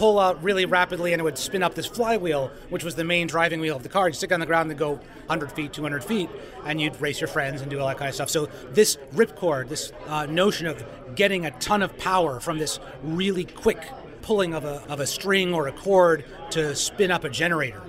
pull 0.01 0.19
out 0.19 0.43
really 0.43 0.65
rapidly 0.65 1.13
and 1.13 1.21
it 1.21 1.25
would 1.25 1.37
spin 1.37 1.63
up 1.63 1.75
this 1.75 1.85
flywheel, 1.85 2.51
which 2.71 2.83
was 2.83 2.95
the 2.95 3.05
main 3.05 3.27
driving 3.27 3.61
wheel 3.61 3.77
of 3.77 3.83
the 3.83 3.89
car. 3.91 4.09
You'd 4.09 4.15
stick 4.15 4.33
on 4.33 4.41
the 4.41 4.47
ground 4.47 4.71
and 4.71 4.79
go 4.79 4.93
100 4.93 5.53
feet, 5.53 5.75
200 5.75 6.03
feet, 6.03 6.31
and 6.65 6.81
you'd 6.81 6.99
race 7.03 7.21
your 7.21 7.29
friends 7.29 7.61
and 7.61 7.71
do 7.71 7.79
all 7.79 7.87
that 7.87 7.99
kind 7.99 8.09
of 8.09 8.15
stuff. 8.15 8.31
So 8.31 8.49
this 8.71 8.97
ripcord, 9.13 9.69
this 9.69 9.93
uh, 10.07 10.25
notion 10.25 10.67
of 10.67 10.83
getting 11.15 11.45
a 11.45 11.51
ton 11.51 11.83
of 11.83 11.99
power 11.99 12.41
from 12.41 12.57
this 12.57 12.81
really 13.03 13.45
quick 13.45 13.87
pulling 14.23 14.55
of 14.55 14.65
a, 14.65 14.83
of 14.89 15.01
a 15.01 15.07
string 15.07 15.53
or 15.53 15.69
a 15.69 15.73
cord 15.73 16.25
to 16.53 16.75
spin 16.75 17.11
up 17.11 17.25
a 17.25 17.29
generator, 17.29 17.83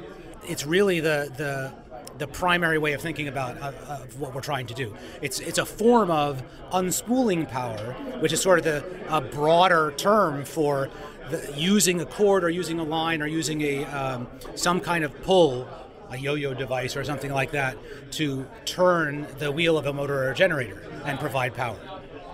it's 0.44 0.66
really 0.66 1.00
the, 1.00 1.32
the 1.38 1.72
the 2.18 2.28
primary 2.28 2.78
way 2.78 2.94
of 2.94 3.02
thinking 3.02 3.28
about 3.28 3.60
uh, 3.60 3.72
of 3.90 4.20
what 4.20 4.36
we're 4.36 4.42
trying 4.42 4.68
to 4.68 4.76
do. 4.76 4.96
It's 5.24 5.40
it's 5.40 5.58
a 5.58 5.66
form 5.66 6.12
of 6.12 6.44
unspooling 6.72 7.50
power, 7.50 7.96
which 8.20 8.32
is 8.32 8.40
sort 8.40 8.60
of 8.60 8.66
the 8.66 8.86
a 9.10 9.22
broader 9.22 9.92
term 9.98 10.46
for 10.46 10.90
the, 11.32 11.54
using 11.56 12.02
a 12.02 12.06
cord 12.06 12.44
or 12.44 12.50
using 12.50 12.80
a 12.80 12.84
line 12.84 13.22
or 13.22 13.28
using 13.28 13.62
a 13.62 13.86
um, 13.86 14.28
some 14.56 14.80
kind 14.80 15.04
of 15.04 15.22
pull 15.24 15.68
a 16.10 16.18
yo-yo 16.18 16.54
device 16.54 16.98
or 16.98 17.04
something 17.04 17.32
like 17.32 17.52
that 17.52 17.78
to 18.12 18.46
turn 18.66 19.26
the 19.40 19.52
wheel 19.52 19.78
of 19.78 19.86
a 19.86 19.94
motor 19.94 20.24
or 20.24 20.32
a 20.32 20.36
generator 20.36 20.84
and 21.06 21.20
provide 21.20 21.54
power 21.54 21.78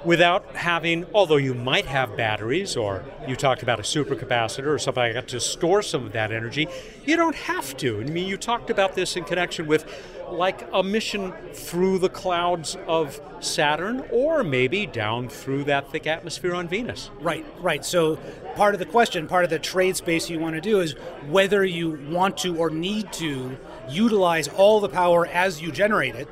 without 0.05 0.55
having, 0.55 1.05
although 1.13 1.37
you 1.37 1.53
might 1.53 1.85
have 1.85 2.15
batteries 2.15 2.77
or 2.77 3.03
you 3.27 3.35
talked 3.35 3.63
about 3.63 3.79
a 3.79 3.83
supercapacitor 3.83 4.67
or 4.67 4.79
something 4.79 5.03
like 5.03 5.13
that 5.13 5.27
to 5.29 5.39
store 5.39 5.81
some 5.81 6.05
of 6.05 6.11
that 6.13 6.31
energy, 6.31 6.67
you 7.05 7.15
don't 7.15 7.35
have 7.35 7.75
to. 7.77 8.01
I 8.01 8.03
mean, 8.05 8.27
you 8.27 8.37
talked 8.37 8.69
about 8.69 8.95
this 8.95 9.15
in 9.15 9.23
connection 9.23 9.67
with 9.67 9.85
like 10.29 10.67
a 10.73 10.83
mission 10.83 11.33
through 11.53 11.99
the 11.99 12.09
clouds 12.09 12.77
of 12.87 13.19
Saturn 13.39 14.03
or 14.11 14.43
maybe 14.43 14.85
down 14.85 15.29
through 15.29 15.63
that 15.65 15.91
thick 15.91 16.05
atmosphere 16.05 16.53
on 16.53 16.67
Venus. 16.67 17.09
Right, 17.21 17.45
right. 17.61 17.83
So 17.85 18.17
part 18.55 18.73
of 18.73 18.79
the 18.79 18.85
question, 18.85 19.27
part 19.27 19.45
of 19.45 19.49
the 19.49 19.59
trade 19.59 19.95
space 19.95 20.29
you 20.29 20.39
want 20.39 20.55
to 20.55 20.61
do 20.61 20.81
is 20.81 20.93
whether 21.27 21.63
you 21.63 21.91
want 22.09 22.37
to 22.39 22.57
or 22.57 22.69
need 22.69 23.11
to 23.13 23.57
utilize 23.89 24.47
all 24.49 24.79
the 24.79 24.89
power 24.89 25.25
as 25.27 25.61
you 25.61 25.71
generate 25.71 26.15
it 26.15 26.27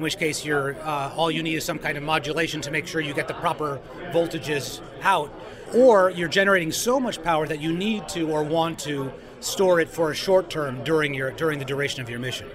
in 0.00 0.02
which 0.02 0.16
case 0.16 0.46
you're 0.46 0.76
uh, 0.82 1.12
all 1.14 1.30
you 1.30 1.42
need 1.42 1.56
is 1.56 1.62
some 1.62 1.78
kind 1.78 1.98
of 1.98 2.02
modulation 2.02 2.62
to 2.62 2.70
make 2.70 2.86
sure 2.86 3.02
you 3.02 3.12
get 3.12 3.28
the 3.28 3.34
proper 3.34 3.78
voltages 4.12 4.80
out. 5.02 5.30
Or 5.74 6.08
you're 6.08 6.26
generating 6.26 6.72
so 6.72 6.98
much 6.98 7.22
power 7.22 7.46
that 7.46 7.60
you 7.60 7.76
need 7.76 8.08
to 8.08 8.30
or 8.30 8.42
want 8.42 8.78
to 8.80 9.12
store 9.40 9.78
it 9.78 9.90
for 9.90 10.10
a 10.10 10.14
short 10.14 10.48
term 10.48 10.82
during 10.84 11.12
your 11.12 11.32
during 11.32 11.58
the 11.58 11.66
duration 11.66 12.00
of 12.00 12.08
your 12.08 12.18
mission. 12.18 12.48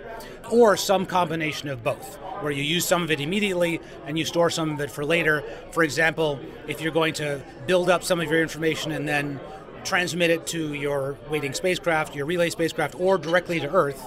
Or 0.52 0.76
some 0.76 1.06
combination 1.06 1.70
of 1.70 1.84
both 1.84 2.16
where 2.41 2.52
you 2.52 2.64
use 2.64 2.84
some 2.84 3.04
of 3.04 3.12
it 3.12 3.22
immediately 3.22 3.80
and 4.08 4.18
you 4.18 4.26
store 4.26 4.50
some 4.50 4.72
of 4.72 4.82
it 4.82 4.89
for 4.89 5.06
later. 5.06 5.43
For 5.70 5.84
example 5.84 6.39
if 6.68 6.82
you're 6.82 6.91
going 6.91 7.14
to 7.16 7.43
build 7.68 7.91
up 7.91 8.04
some 8.04 8.20
of 8.20 8.28
your 8.28 8.41
information 8.41 8.91
and 8.91 9.08
then 9.08 9.39
transmit 9.84 10.32
it 10.32 10.48
to 10.48 10.74
your 10.74 11.16
waiting 11.30 11.54
spacecraft 11.54 12.16
your 12.16 12.26
relay 12.26 12.50
spacecraft 12.50 13.00
or 13.00 13.20
directly 13.20 13.60
to 13.60 13.70
earth 13.70 14.04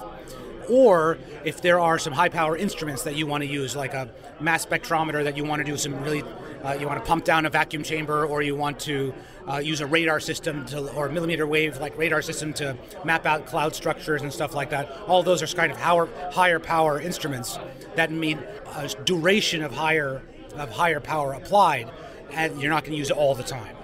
or 0.69 1.19
if 1.45 1.63
there 1.63 1.81
are 1.81 1.99
some 1.99 2.13
high 2.13 2.29
power 2.29 2.57
instruments 2.57 3.03
that 3.03 3.17
you 3.17 3.27
want 3.27 3.43
to 3.43 3.49
use, 3.49 3.75
like 3.77 3.95
a 3.95 4.11
mass 4.41 4.65
spectrometer 4.65 5.25
that 5.25 5.37
you 5.37 5.45
want 5.45 5.61
to 5.61 5.65
do 5.65 5.77
some 5.77 6.03
really 6.03 6.23
uh, 6.65 6.77
you 6.79 6.87
want 6.87 6.99
to 6.99 7.07
pump 7.07 7.25
down 7.25 7.47
a 7.47 7.51
vacuum 7.51 7.83
chamber, 7.83 8.27
or 8.27 8.43
you 8.43 8.57
want 8.57 8.81
to 8.81 9.15
uh, 9.49 9.59
use 9.59 9.81
a 9.81 9.87
radar 9.87 10.21
system 10.21 10.65
to, 10.67 10.93
or 10.93 11.09
millimeter 11.09 11.47
wave 11.47 11.79
like 11.79 11.97
radar 11.97 12.21
system 12.21 12.53
to 12.53 12.77
map 13.05 13.27
out 13.27 13.47
cloud 13.47 13.75
structures 13.75 14.23
and 14.23 14.33
stuff 14.33 14.55
like 14.55 14.71
that. 14.71 14.91
All 15.07 15.23
those 15.23 15.43
are 15.43 15.47
kind 15.47 15.71
of 15.71 15.79
higher, 15.79 16.09
higher 16.33 16.59
power 16.59 17.01
instruments 17.01 17.59
that 17.95 18.11
mean 18.11 18.39
a 18.75 18.89
duration 19.05 19.63
of 19.63 19.73
higher 19.73 20.23
of 20.55 20.71
higher 20.71 21.01
power 21.01 21.33
applied, 21.33 21.91
and 22.33 22.61
you're 22.61 22.71
not 22.71 22.83
going 22.83 22.93
to 22.93 22.99
use 22.99 23.11
it 23.11 23.17
all 23.17 23.35
the 23.35 23.45
time. 23.45 23.77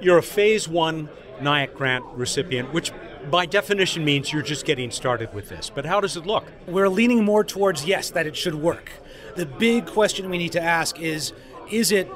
You're 0.00 0.18
a 0.18 0.22
phase 0.22 0.68
one 0.68 1.08
NIAC 1.40 1.74
grant 1.74 2.04
recipient, 2.14 2.72
which 2.72 2.92
by 3.30 3.46
definition 3.46 4.04
means 4.04 4.32
you're 4.32 4.42
just 4.42 4.64
getting 4.64 4.90
started 4.90 5.32
with 5.34 5.48
this. 5.48 5.70
But 5.70 5.84
how 5.84 6.00
does 6.00 6.16
it 6.16 6.26
look? 6.26 6.44
We're 6.66 6.88
leaning 6.88 7.24
more 7.24 7.44
towards 7.44 7.84
yes, 7.84 8.10
that 8.10 8.26
it 8.26 8.36
should 8.36 8.54
work. 8.54 8.90
The 9.36 9.46
big 9.46 9.86
question 9.86 10.30
we 10.30 10.38
need 10.38 10.52
to 10.52 10.62
ask 10.62 10.98
is 11.00 11.32
is 11.70 11.92
it 11.92 12.10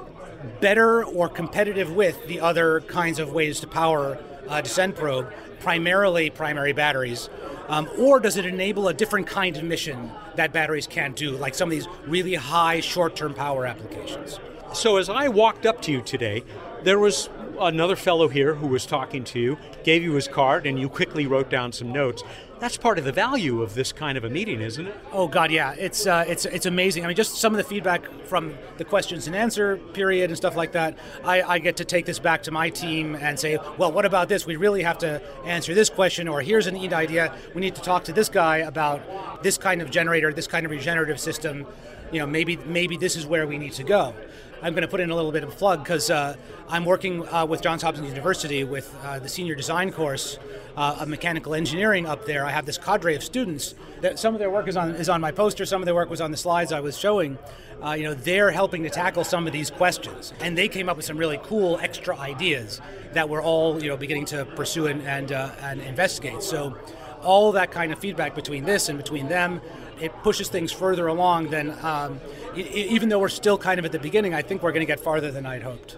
better 0.61 1.05
or 1.05 1.29
competitive 1.29 1.93
with 1.93 2.27
the 2.27 2.41
other 2.41 2.81
kinds 2.81 3.19
of 3.19 3.33
ways 3.33 3.61
to 3.61 3.67
power 3.67 4.19
a 4.49 4.63
descent 4.63 4.97
probe, 4.97 5.33
primarily 5.61 6.31
primary 6.31 6.73
batteries? 6.73 7.29
Um, 7.69 7.89
or 7.99 8.19
does 8.19 8.37
it 8.37 8.45
enable 8.45 8.89
a 8.89 8.95
different 8.95 9.27
kind 9.27 9.57
of 9.57 9.65
mission 9.65 10.11
that 10.35 10.53
batteries 10.53 10.87
can't 10.87 11.15
do, 11.15 11.31
like 11.33 11.55
some 11.55 11.69
of 11.69 11.71
these 11.71 11.87
really 12.07 12.35
high 12.35 12.81
short 12.81 13.15
term 13.15 13.35
power 13.35 13.67
applications? 13.67 14.41
So, 14.75 14.97
as 14.97 15.09
I 15.09 15.29
walked 15.29 15.67
up 15.67 15.83
to 15.83 15.93
you 15.93 16.01
today, 16.01 16.45
there 16.83 16.99
was 16.99 17.29
another 17.61 17.97
fellow 17.97 18.29
here 18.29 18.55
who 18.55 18.67
was 18.67 18.87
talking 18.87 19.25
to 19.25 19.39
you, 19.39 19.59
gave 19.85 20.03
you 20.03 20.13
his 20.13 20.29
card, 20.29 20.67
and 20.67 20.79
you 20.79 20.89
quickly 20.89 21.27
wrote 21.27 21.51
down 21.51 21.73
some 21.73 21.93
notes. 21.93 22.23
That's 22.61 22.77
part 22.77 22.97
of 22.97 23.05
the 23.05 23.11
value 23.11 23.61
of 23.61 23.75
this 23.75 23.93
kind 23.93 24.17
of 24.17 24.23
a 24.23 24.31
meeting, 24.31 24.61
isn't 24.61 24.87
it? 24.87 24.95
Oh 25.11 25.27
God, 25.27 25.51
yeah, 25.51 25.73
it's 25.73 26.07
uh, 26.07 26.25
it's 26.29 26.45
it's 26.45 26.65
amazing. 26.65 27.05
I 27.05 27.09
mean, 27.09 27.17
just 27.17 27.35
some 27.35 27.53
of 27.53 27.57
the 27.57 27.65
feedback 27.65 28.09
from 28.27 28.55
the 28.77 28.85
questions 28.85 29.27
and 29.27 29.35
answer 29.35 29.79
period 29.95 30.31
and 30.31 30.37
stuff 30.37 30.55
like 30.55 30.71
that. 30.73 30.97
I, 31.25 31.43
I 31.43 31.59
get 31.59 31.77
to 31.79 31.85
take 31.85 32.07
this 32.07 32.21
back 32.21 32.45
to 32.45 32.53
my 32.53 32.71
team 32.71 33.17
and 33.17 33.37
say, 33.37 33.59
well, 33.79 33.91
what 33.91 34.05
about 34.05 34.29
this? 34.29 34.47
We 34.47 34.55
really 34.55 34.85
have 34.85 34.99
to 34.99 35.21
answer 35.45 35.75
this 35.75 35.91
question, 35.91 36.29
or 36.29 36.41
here's 36.41 36.69
an 36.69 36.75
neat 36.75 36.93
idea. 36.93 37.35
We 37.53 37.61
need 37.61 37.75
to 37.75 37.83
talk 37.83 38.05
to 38.05 38.13
this 38.13 38.29
guy 38.29 38.59
about 38.59 39.43
this 39.43 39.59
kind 39.59 39.83
of 39.83 39.91
generator, 39.91 40.33
this 40.33 40.47
kind 40.47 40.65
of 40.65 40.71
regenerative 40.71 41.19
system. 41.19 41.67
You 42.13 42.21
know, 42.21 42.27
maybe 42.27 42.59
maybe 42.59 42.97
this 42.97 43.17
is 43.17 43.27
where 43.27 43.45
we 43.45 43.59
need 43.59 43.73
to 43.73 43.83
go. 43.83 44.15
I'm 44.63 44.75
going 44.75 44.83
to 44.83 44.89
put 44.89 45.01
in 45.01 45.11
a 45.11 45.17
little 45.17 45.33
bit 45.33 45.43
of 45.43 45.49
a 45.49 45.53
plug 45.57 45.83
because 45.83 46.09
uh, 46.09 46.37
I'm 46.69 46.85
working 46.85 47.29
uh, 47.29 47.45
with 47.45 47.63
Johns 47.63 47.83
Hopkins 47.83 48.09
University 48.09 48.63
with 48.63 48.95
uh, 49.03 49.19
the 49.19 49.29
senior 49.29 49.57
design 49.57 49.91
course 49.91 50.39
uh, 50.77 50.99
of 51.01 51.09
mechanical 51.09 51.57
engineering 51.57 52.07
up 52.07 52.27
there. 52.27 52.47
I 52.47 52.53
have 52.53 52.65
this 52.65 52.79
cadre 52.79 53.17
of 53.17 53.25
students. 53.25 53.75
That 54.03 54.21
some 54.21 54.35
of 54.35 54.39
their 54.39 54.51
work 54.51 54.69
is 54.69 54.77
on 54.77 54.91
is 54.93 55.09
on 55.09 55.21
my 55.21 55.33
poster. 55.33 55.67
Some 55.67 55.83
of 55.83 55.87
their 55.87 55.97
work 55.97 56.09
was 56.09 56.21
on 56.21 56.31
the 56.31 56.37
slides 56.37 56.71
I 56.71 56.79
was 56.79 56.97
showing. 56.97 57.39
Uh, 57.85 57.95
you 57.95 58.05
know, 58.05 58.15
they're 58.15 58.53
helping 58.53 58.85
to 58.85 58.91
tackle 58.91 59.25
some 59.25 59.49
of 59.49 59.53
these 59.53 59.69
questions, 59.69 60.33
and 60.39 60.57
they 60.57 60.69
came 60.69 60.89
up 60.89 60.97
with 60.97 61.07
some 61.07 61.17
really 61.17 61.41
cool 61.43 61.81
extra 61.83 62.17
ideas 62.17 62.81
that 63.15 63.29
we're 63.29 63.43
all 63.43 63.83
you 63.83 63.89
know 63.89 63.97
beginning 63.97 64.27
to 64.27 64.45
pursue 64.45 64.87
and 64.87 65.03
and, 65.03 65.33
uh, 65.33 65.51
and 65.63 65.81
investigate. 65.81 66.41
So 66.41 66.77
all 67.25 67.51
that 67.53 67.73
kind 67.73 67.93
of 67.93 67.99
feedback 67.99 68.37
between 68.37 68.65
this 68.65 68.89
and 68.89 68.97
between 68.97 69.29
them 69.29 69.61
it 70.03 70.13
pushes 70.23 70.49
things 70.49 70.73
further 70.73 71.07
along 71.07 71.49
than 71.51 71.71
um, 71.85 72.21
even 72.57 73.09
though 73.09 73.19
we're 73.19 73.29
still 73.29 73.57
kind 73.57 73.79
of 73.79 73.85
at 73.85 73.93
the 73.93 73.99
beginning 73.99 74.35
i 74.35 74.43
think 74.43 74.63
we're 74.63 74.73
going 74.73 74.81
to 74.81 74.93
get 74.93 75.01
farther 75.01 75.31
than 75.31 75.47
i'd 75.47 75.63
hoped 75.63 75.97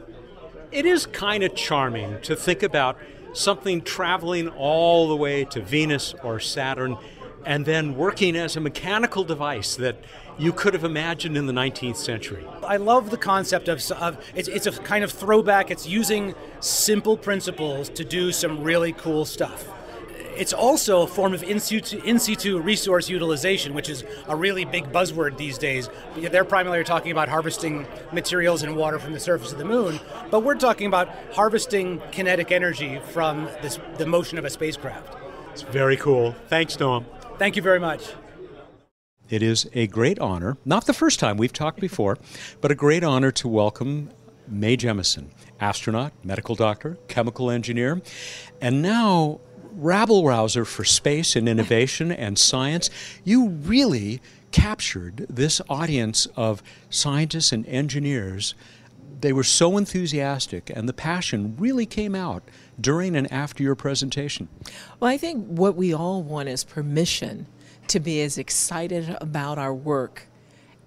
it 0.71 0.85
is 0.85 1.07
kind 1.07 1.43
of 1.43 1.55
charming 1.55 2.21
to 2.21 2.37
think 2.37 2.63
about 2.63 2.99
something 3.33 3.81
traveling 3.81 4.49
all 4.49 5.09
the 5.09 5.17
way 5.17 5.45
to 5.45 5.61
venus 5.61 6.15
or 6.23 6.39
saturn 6.39 6.97
and 7.47 7.67
then 7.67 7.97
working 7.97 8.37
as 8.37 8.57
a 8.57 8.61
mechanical 8.61 9.25
device 9.25 9.77
that 9.77 9.97
you 10.39 10.53
could 10.53 10.75
have 10.75 10.85
imagined 10.85 11.37
in 11.37 11.47
the 11.47 11.53
19th 11.53 11.97
century. 11.97 12.45
I 12.65 12.77
love 12.79 13.11
the 13.11 13.17
concept 13.17 13.69
of, 13.69 13.81
of 13.93 14.25
it's, 14.35 14.49
it's 14.49 14.67
a 14.67 14.73
kind 14.73 15.05
of 15.05 15.13
throwback. 15.13 15.71
It's 15.71 15.87
using 15.87 16.35
simple 16.61 17.17
principles 17.17 17.89
to 17.91 18.05
do 18.05 18.33
some 18.33 18.65
really 18.65 18.93
cool 18.93 19.25
stuff 19.25 19.69
it's 20.37 20.53
also 20.53 21.03
a 21.03 21.07
form 21.07 21.35
of 21.35 21.43
in 21.43 21.61
situ, 21.61 22.01
in 22.05 22.19
situ 22.19 22.61
resource 22.61 23.09
utilization, 23.09 23.75
which 23.75 23.89
is 23.89 24.05
a 24.29 24.37
really 24.37 24.65
big 24.65 24.93
buzzword 24.93 25.37
these 25.37 25.59
days. 25.59 25.89
They're 26.17 26.45
primarily 26.45 26.85
talking 26.85 27.13
about 27.13 27.29
harvesting 27.29 27.87
materials 28.13 28.63
and 28.63 28.77
water 28.77 28.99
from 28.99 29.13
the 29.13 29.21
surface 29.21 29.53
of 29.53 29.59
the 29.59 29.65
moon, 29.65 30.01
but 30.31 30.41
we're 30.41 30.55
talking 30.57 30.87
about 30.87 31.09
harvesting 31.33 32.01
kinetic 32.13 32.53
energy 32.53 33.01
from 33.11 33.45
this, 33.63 33.79
the 33.99 34.07
motion 34.07 34.39
of 34.39 34.45
a 34.45 34.51
spacecraft. 34.51 35.17
It's 35.53 35.63
very 35.63 35.97
cool. 35.97 36.35
Thanks, 36.49 36.77
Noam. 36.77 37.05
Thank 37.39 37.57
you 37.57 37.63
very 37.63 37.81
much. 37.81 38.13
It 39.29 39.43
is 39.43 39.69
a 39.73 39.87
great 39.87 40.19
honor, 40.19 40.59
not 40.65 40.87
the 40.87 40.93
first 40.93 41.19
time 41.19 41.37
we've 41.37 41.53
talked 41.53 41.81
before, 41.81 42.19
but 42.61 42.71
a 42.71 42.75
great 42.75 43.03
honor 43.03 43.31
to 43.33 43.49
welcome 43.49 44.11
Mae 44.47 44.77
Jemison, 44.77 45.31
astronaut, 45.61 46.13
medical 46.23 46.55
doctor, 46.55 46.99
chemical 47.09 47.51
engineer, 47.51 48.03
and 48.61 48.83
now 48.83 49.41
rabble 49.77 50.25
rouser 50.25 50.65
for 50.65 50.85
space 50.85 51.37
and 51.37 51.49
innovation 51.49 52.13
and 52.13 52.39
science. 52.39 52.91
You 53.25 53.49
really 53.49 54.21
captured 54.53 55.27
this 55.29 55.61
audience 55.69 56.27
of 56.37 56.63
scientists 56.91 57.53
and 57.53 57.67
engineers. 57.67 58.55
They 59.21 59.33
were 59.33 59.45
so 59.45 59.77
enthusiastic, 59.77 60.71
and 60.71 60.89
the 60.89 60.93
passion 60.93 61.57
really 61.59 61.87
came 61.87 62.15
out 62.15 62.43
during 62.81 63.17
and 63.17 63.31
after 63.33 63.63
your 63.63 63.75
presentation. 63.75 64.49
Well, 65.01 65.11
I 65.11 65.17
think 65.17 65.47
what 65.47 65.77
we 65.77 65.93
all 65.93 66.23
want 66.23 66.49
is 66.49 66.63
permission 66.63 67.47
to 67.89 68.01
be 68.01 68.23
as 68.23 68.39
excited 68.39 69.17
about 69.21 69.59
our 69.59 69.75
work 69.75 70.29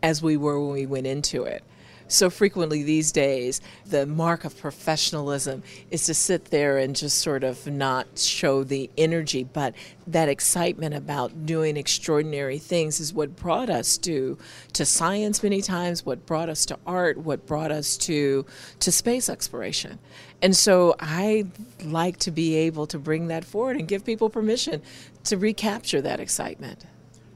as 0.02 0.22
we 0.22 0.38
were 0.38 0.60
when 0.60 0.74
we 0.74 0.86
went 0.86 1.08
into 1.08 1.44
it 1.44 1.64
so 2.08 2.30
frequently 2.30 2.84
these 2.84 3.12
days, 3.12 3.62
the 3.86 4.06
mark 4.06 4.46
of 4.46 4.58
professionalism 4.58 5.64
is 5.92 6.06
to 6.06 6.14
sit 6.14 6.46
there 6.46 6.78
and 6.78 6.96
just 6.96 7.20
sort 7.20 7.44
of 7.44 7.68
not 7.68 8.18
show 8.18 8.64
the 8.64 8.90
energy, 8.98 9.44
but 9.44 9.74
that 10.08 10.30
excitement 10.30 10.96
about 10.96 11.46
doing 11.46 11.76
extraordinary 11.76 12.60
things 12.60 13.00
is 13.00 13.14
what 13.14 13.36
brought 13.36 13.70
us 13.70 13.98
to 14.00 14.38
to 14.74 14.86
science 14.86 15.44
many 15.44 15.62
times, 15.62 16.06
what 16.06 16.26
brought 16.26 16.50
us 16.50 16.66
to 16.68 16.80
art, 16.86 17.18
what 17.18 17.46
brought 17.46 17.72
us 17.72 17.98
to 17.98 18.46
to 18.80 18.92
space 18.92 19.30
exploration. 19.30 20.00
And 20.42 20.56
so 20.56 20.96
I 21.00 21.46
like 21.84 22.18
to 22.20 22.32
be 22.32 22.56
able 22.56 22.88
to 22.88 23.00
bring 23.00 23.28
that 23.28 23.44
forward 23.44 23.76
and 23.76 23.88
give 23.88 24.06
people 24.06 24.30
permission 24.30 24.82
to 25.26 25.38
recapture 25.38 26.02
that 26.02 26.20
excitement. 26.20 26.86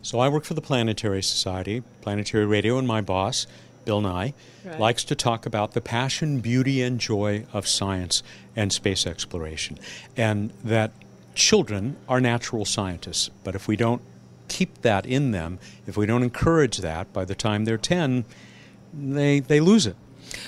So 0.03 0.19
I 0.19 0.29
work 0.29 0.45
for 0.45 0.53
the 0.53 0.61
Planetary 0.61 1.21
Society, 1.21 1.83
Planetary 2.01 2.45
Radio, 2.45 2.77
and 2.77 2.87
my 2.87 3.01
boss 3.01 3.45
Bill 3.85 4.01
Nye, 4.01 4.33
right. 4.65 4.79
likes 4.79 5.03
to 5.05 5.15
talk 5.15 5.45
about 5.45 5.73
the 5.73 5.81
passion, 5.81 6.39
beauty, 6.39 6.81
and 6.81 6.99
joy 6.99 7.45
of 7.53 7.67
science 7.67 8.23
and 8.55 8.71
space 8.71 9.07
exploration. 9.07 9.79
And 10.15 10.51
that 10.63 10.91
children 11.35 11.95
are 12.07 12.21
natural 12.21 12.65
scientists, 12.65 13.29
but 13.43 13.55
if 13.55 13.67
we 13.67 13.75
don't 13.75 14.01
keep 14.47 14.81
that 14.81 15.05
in 15.05 15.31
them, 15.31 15.59
if 15.87 15.95
we 15.97 16.05
don't 16.05 16.23
encourage 16.23 16.77
that 16.77 17.11
by 17.13 17.25
the 17.25 17.35
time 17.35 17.65
they're 17.65 17.77
10, 17.77 18.25
they, 18.93 19.39
they 19.39 19.59
lose 19.59 19.87
it. 19.87 19.95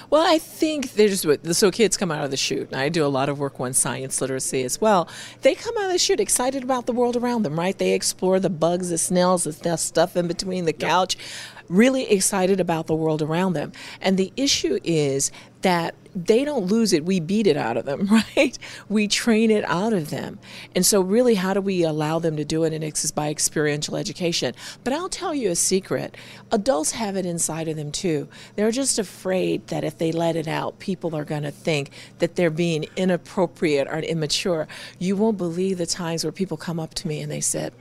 Well, 0.09 0.23
I 0.25 0.37
think 0.37 0.93
there's 0.93 1.25
so 1.57 1.71
kids 1.71 1.97
come 1.97 2.11
out 2.11 2.23
of 2.23 2.31
the 2.31 2.37
chute, 2.37 2.69
and 2.71 2.79
I 2.79 2.89
do 2.89 3.05
a 3.05 3.07
lot 3.07 3.27
of 3.27 3.39
work 3.39 3.59
on 3.59 3.73
science 3.73 4.21
literacy 4.21 4.63
as 4.63 4.79
well. 4.79 5.09
They 5.41 5.55
come 5.55 5.77
out 5.77 5.85
of 5.85 5.91
the 5.91 5.97
chute 5.97 6.19
excited 6.19 6.63
about 6.63 6.85
the 6.85 6.93
world 6.93 7.17
around 7.17 7.43
them, 7.43 7.59
right? 7.59 7.77
They 7.77 7.93
explore 7.93 8.39
the 8.39 8.49
bugs, 8.49 8.89
the 8.89 8.97
snails, 8.97 9.43
the 9.43 9.75
stuff 9.77 10.15
in 10.15 10.27
between 10.27 10.65
the 10.65 10.73
couch. 10.73 11.15
Yep 11.15 11.25
really 11.73 12.09
excited 12.09 12.59
about 12.59 12.87
the 12.87 12.95
world 12.95 13.21
around 13.21 13.53
them. 13.53 13.71
And 14.01 14.17
the 14.17 14.31
issue 14.35 14.79
is 14.83 15.31
that 15.61 15.95
they 16.15 16.45
don't 16.45 16.67
lose 16.67 16.93
it, 16.93 17.05
we 17.05 17.19
beat 17.19 17.47
it 17.47 17.57
out 17.57 17.77
of 17.77 17.85
them, 17.85 18.07
right? 18.37 18.57
We 18.87 19.07
train 19.07 19.49
it 19.49 19.63
out 19.65 19.93
of 19.93 20.09
them. 20.09 20.39
And 20.75 20.85
so, 20.85 21.01
really, 21.01 21.35
how 21.35 21.53
do 21.53 21.61
we 21.61 21.83
allow 21.83 22.19
them 22.19 22.37
to 22.37 22.45
do 22.45 22.63
it? 22.63 22.73
And 22.73 22.83
it's 22.83 23.09
by 23.11 23.29
experiential 23.29 23.95
education. 23.95 24.53
But 24.83 24.93
I'll 24.93 25.09
tell 25.09 25.33
you 25.33 25.49
a 25.49 25.55
secret 25.55 26.15
adults 26.51 26.91
have 26.91 27.15
it 27.15 27.25
inside 27.25 27.67
of 27.67 27.75
them 27.75 27.91
too. 27.91 28.27
They're 28.55 28.71
just 28.71 28.99
afraid 28.99 29.67
that 29.67 29.83
if 29.83 29.97
they 29.97 30.11
let 30.11 30.35
it 30.35 30.47
out, 30.47 30.79
people 30.79 31.15
are 31.15 31.25
going 31.25 31.43
to 31.43 31.51
think 31.51 31.91
that 32.19 32.35
they're 32.35 32.51
being 32.51 32.85
inappropriate 32.95 33.87
or 33.87 33.99
immature. 33.99 34.67
You 34.99 35.15
won't 35.15 35.37
believe 35.37 35.77
the 35.77 35.85
times 35.85 36.23
where 36.23 36.31
people 36.31 36.57
come 36.57 36.79
up 36.79 36.93
to 36.95 37.07
me 37.07 37.21
and 37.21 37.31
they 37.31 37.41
said, 37.41 37.73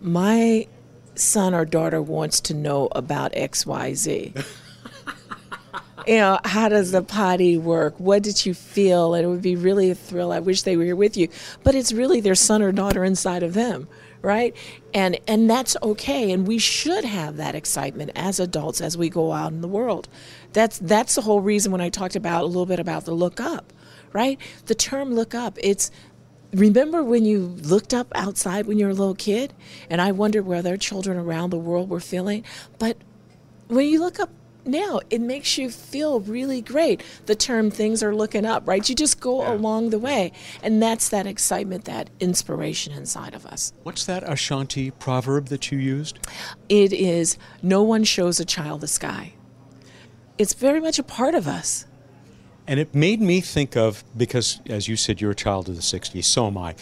My 0.00 0.68
son 1.14 1.54
or 1.54 1.64
daughter 1.64 2.00
wants 2.00 2.40
to 2.42 2.54
know 2.54 2.88
about 2.92 3.32
XYZ. 3.32 4.44
you 6.06 6.16
know, 6.16 6.38
how 6.44 6.68
does 6.68 6.92
the 6.92 7.02
potty 7.02 7.56
work? 7.56 7.98
What 7.98 8.22
did 8.22 8.44
you 8.46 8.54
feel? 8.54 9.14
And 9.14 9.24
it 9.24 9.28
would 9.28 9.42
be 9.42 9.56
really 9.56 9.90
a 9.90 9.94
thrill. 9.94 10.32
I 10.32 10.40
wish 10.40 10.62
they 10.62 10.76
were 10.76 10.84
here 10.84 10.96
with 10.96 11.16
you. 11.16 11.28
But 11.62 11.74
it's 11.74 11.92
really 11.92 12.20
their 12.20 12.34
son 12.34 12.62
or 12.62 12.72
daughter 12.72 13.04
inside 13.04 13.42
of 13.42 13.54
them, 13.54 13.88
right? 14.22 14.56
And 14.94 15.18
and 15.26 15.48
that's 15.48 15.76
okay. 15.82 16.32
And 16.32 16.46
we 16.46 16.58
should 16.58 17.04
have 17.04 17.36
that 17.36 17.54
excitement 17.54 18.12
as 18.14 18.40
adults 18.40 18.80
as 18.80 18.96
we 18.96 19.08
go 19.08 19.32
out 19.32 19.52
in 19.52 19.60
the 19.60 19.68
world. 19.68 20.08
That's 20.52 20.78
that's 20.78 21.14
the 21.14 21.22
whole 21.22 21.40
reason 21.40 21.72
when 21.72 21.80
I 21.80 21.90
talked 21.90 22.16
about 22.16 22.44
a 22.44 22.46
little 22.46 22.66
bit 22.66 22.80
about 22.80 23.04
the 23.04 23.12
look 23.12 23.40
up, 23.40 23.72
right? 24.12 24.38
The 24.66 24.74
term 24.74 25.14
look 25.14 25.34
up, 25.34 25.58
it's 25.62 25.90
remember 26.52 27.02
when 27.02 27.24
you 27.24 27.38
looked 27.62 27.94
up 27.94 28.08
outside 28.14 28.66
when 28.66 28.78
you 28.78 28.86
were 28.86 28.92
a 28.92 28.94
little 28.94 29.14
kid 29.14 29.52
and 29.88 30.00
I 30.00 30.12
wondered 30.12 30.46
where 30.46 30.58
other 30.58 30.76
children 30.76 31.16
around 31.16 31.50
the 31.50 31.58
world 31.58 31.88
were 31.88 32.00
feeling? 32.00 32.44
But 32.78 32.96
when 33.68 33.86
you 33.86 34.00
look 34.00 34.18
up 34.18 34.30
now 34.64 35.00
it 35.10 35.20
makes 35.20 35.56
you 35.58 35.70
feel 35.70 36.20
really 36.20 36.60
great. 36.60 37.02
The 37.26 37.34
term 37.34 37.70
things 37.70 38.02
are 38.02 38.14
looking 38.14 38.44
up, 38.44 38.66
right? 38.66 38.86
You 38.86 38.94
just 38.94 39.20
go 39.20 39.42
yeah. 39.42 39.54
along 39.54 39.90
the 39.90 39.98
way. 39.98 40.32
And 40.62 40.82
that's 40.82 41.08
that 41.10 41.26
excitement, 41.26 41.84
that 41.86 42.10
inspiration 42.20 42.92
inside 42.92 43.34
of 43.34 43.46
us. 43.46 43.72
What's 43.82 44.04
that 44.06 44.22
Ashanti 44.28 44.90
proverb 44.90 45.46
that 45.46 45.70
you 45.70 45.78
used? 45.78 46.18
It 46.68 46.92
is 46.92 47.38
no 47.62 47.82
one 47.82 48.04
shows 48.04 48.40
a 48.40 48.44
child 48.44 48.82
the 48.82 48.88
sky. 48.88 49.34
It's 50.38 50.54
very 50.54 50.80
much 50.80 50.98
a 50.98 51.02
part 51.02 51.34
of 51.34 51.46
us. 51.46 51.86
And 52.70 52.78
it 52.78 52.94
made 52.94 53.20
me 53.20 53.40
think 53.40 53.76
of, 53.76 54.04
because 54.16 54.60
as 54.66 54.86
you 54.86 54.94
said, 54.94 55.20
you're 55.20 55.32
a 55.32 55.34
child 55.34 55.68
of 55.68 55.74
the 55.74 55.82
60s, 55.82 56.24
so 56.24 56.46
am 56.46 56.56
I 56.56 56.76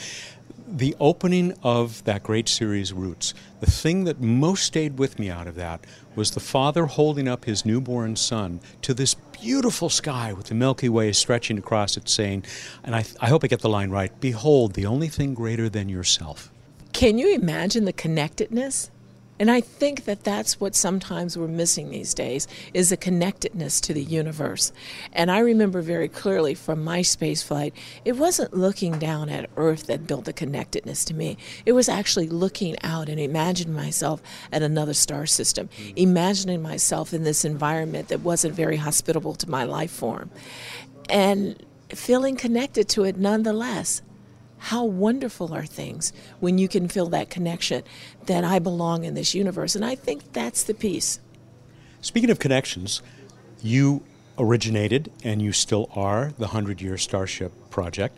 the 0.71 0.95
opening 1.01 1.55
of 1.63 2.05
that 2.05 2.23
great 2.23 2.49
series, 2.49 2.93
Roots, 2.93 3.33
the 3.61 3.71
thing 3.71 4.05
that 4.05 4.21
most 4.21 4.65
stayed 4.65 4.99
with 4.99 5.19
me 5.19 5.31
out 5.31 5.47
of 5.47 5.55
that 5.55 5.87
was 6.15 6.33
the 6.33 6.41
father 6.41 6.87
holding 6.87 7.27
up 7.27 7.47
his 7.47 7.65
newborn 7.65 8.17
son 8.17 8.61
to 8.83 8.93
this 8.93 9.15
beautiful 9.15 9.89
sky 9.89 10.33
with 10.33 10.47
the 10.47 10.55
Milky 10.55 10.89
Way 10.91 11.13
stretching 11.13 11.57
across 11.57 11.97
it, 11.97 12.09
saying, 12.09 12.45
and 12.85 12.95
I, 12.95 13.05
I 13.21 13.29
hope 13.29 13.45
I 13.45 13.47
get 13.47 13.61
the 13.61 13.69
line 13.69 13.91
right 13.91 14.13
Behold, 14.21 14.75
the 14.75 14.85
only 14.85 15.09
thing 15.09 15.33
greater 15.33 15.69
than 15.69 15.89
yourself. 15.89 16.53
Can 16.93 17.17
you 17.19 17.35
imagine 17.35 17.87
the 17.87 17.93
connectedness? 17.93 18.91
And 19.39 19.51
I 19.51 19.61
think 19.61 20.05
that 20.05 20.25
that's 20.25 20.61
what 20.61 20.75
sometimes 20.75 21.37
we're 21.37 21.49
missing 21.49 21.91
these 21.91 22.15
days 22.15 22.49
is 22.75 22.91
a 22.91 22.97
connectedness 22.97 23.81
to 23.83 23.95
the 23.95 24.03
universe. 24.03 24.73
And 25.13 25.31
I 25.31 25.39
remember 25.41 25.81
very 25.81 26.09
clearly 26.09 26.55
from 26.55 26.83
my 26.83 27.03
space 27.03 27.43
flight, 27.43 27.75
it 28.05 28.17
wasn't 28.17 28.55
looking 28.55 28.99
down 28.99 29.29
at 29.29 29.51
Earth 29.57 29.87
that 29.87 30.07
built 30.07 30.25
the 30.25 30.33
connectedness 30.33 31.05
to 31.07 31.15
me. 31.15 31.37
It 31.67 31.73
was 31.73 31.89
actually 31.89 32.29
looking 32.29 32.77
out 32.83 33.09
and 33.09 33.21
imagining 33.21 33.75
myself 33.75 34.23
at 34.53 34.63
another 34.63 34.95
star 34.95 35.27
system, 35.27 35.69
mm. 35.69 35.93
imagining 35.97 36.63
myself 36.63 37.13
in 37.13 37.25
this 37.25 37.45
environment 37.45 38.09
that 38.09 38.21
wasn't 38.21 38.55
very 38.55 38.77
hospitable 38.77 39.35
to 39.35 39.51
my 39.51 39.65
life 39.65 39.91
form. 39.91 40.31
And 41.09 41.63
feeling 41.95 42.37
connected 42.37 42.89
to 42.91 43.05
it 43.05 43.17
nonetheless. 43.17 44.03
How 44.59 44.85
wonderful 44.85 45.55
are 45.55 45.67
things 45.67 46.13
when 46.41 46.59
you 46.59 46.69
can 46.69 46.89
feel 46.89 47.07
that 47.07 47.31
connection 47.31 47.83
that 48.27 48.45
I 48.45 48.59
belong 48.59 49.05
in 49.05 49.15
this 49.15 49.35
universe. 49.35 49.75
And 49.75 49.85
I 49.85 49.95
think 49.95 50.33
that's 50.33 50.63
the 50.63 50.75
piece. 50.75 51.21
Speaking 52.01 52.31
of 52.31 52.39
connections, 52.39 53.03
you 53.63 54.03
originated 54.39 55.11
and 55.25 55.43
you 55.43 55.53
still 55.53 55.91
are 55.95 56.33
the 56.39 56.47
100 56.47 56.81
Year 56.81 56.97
Starship 56.97 57.53
Project, 57.71 58.17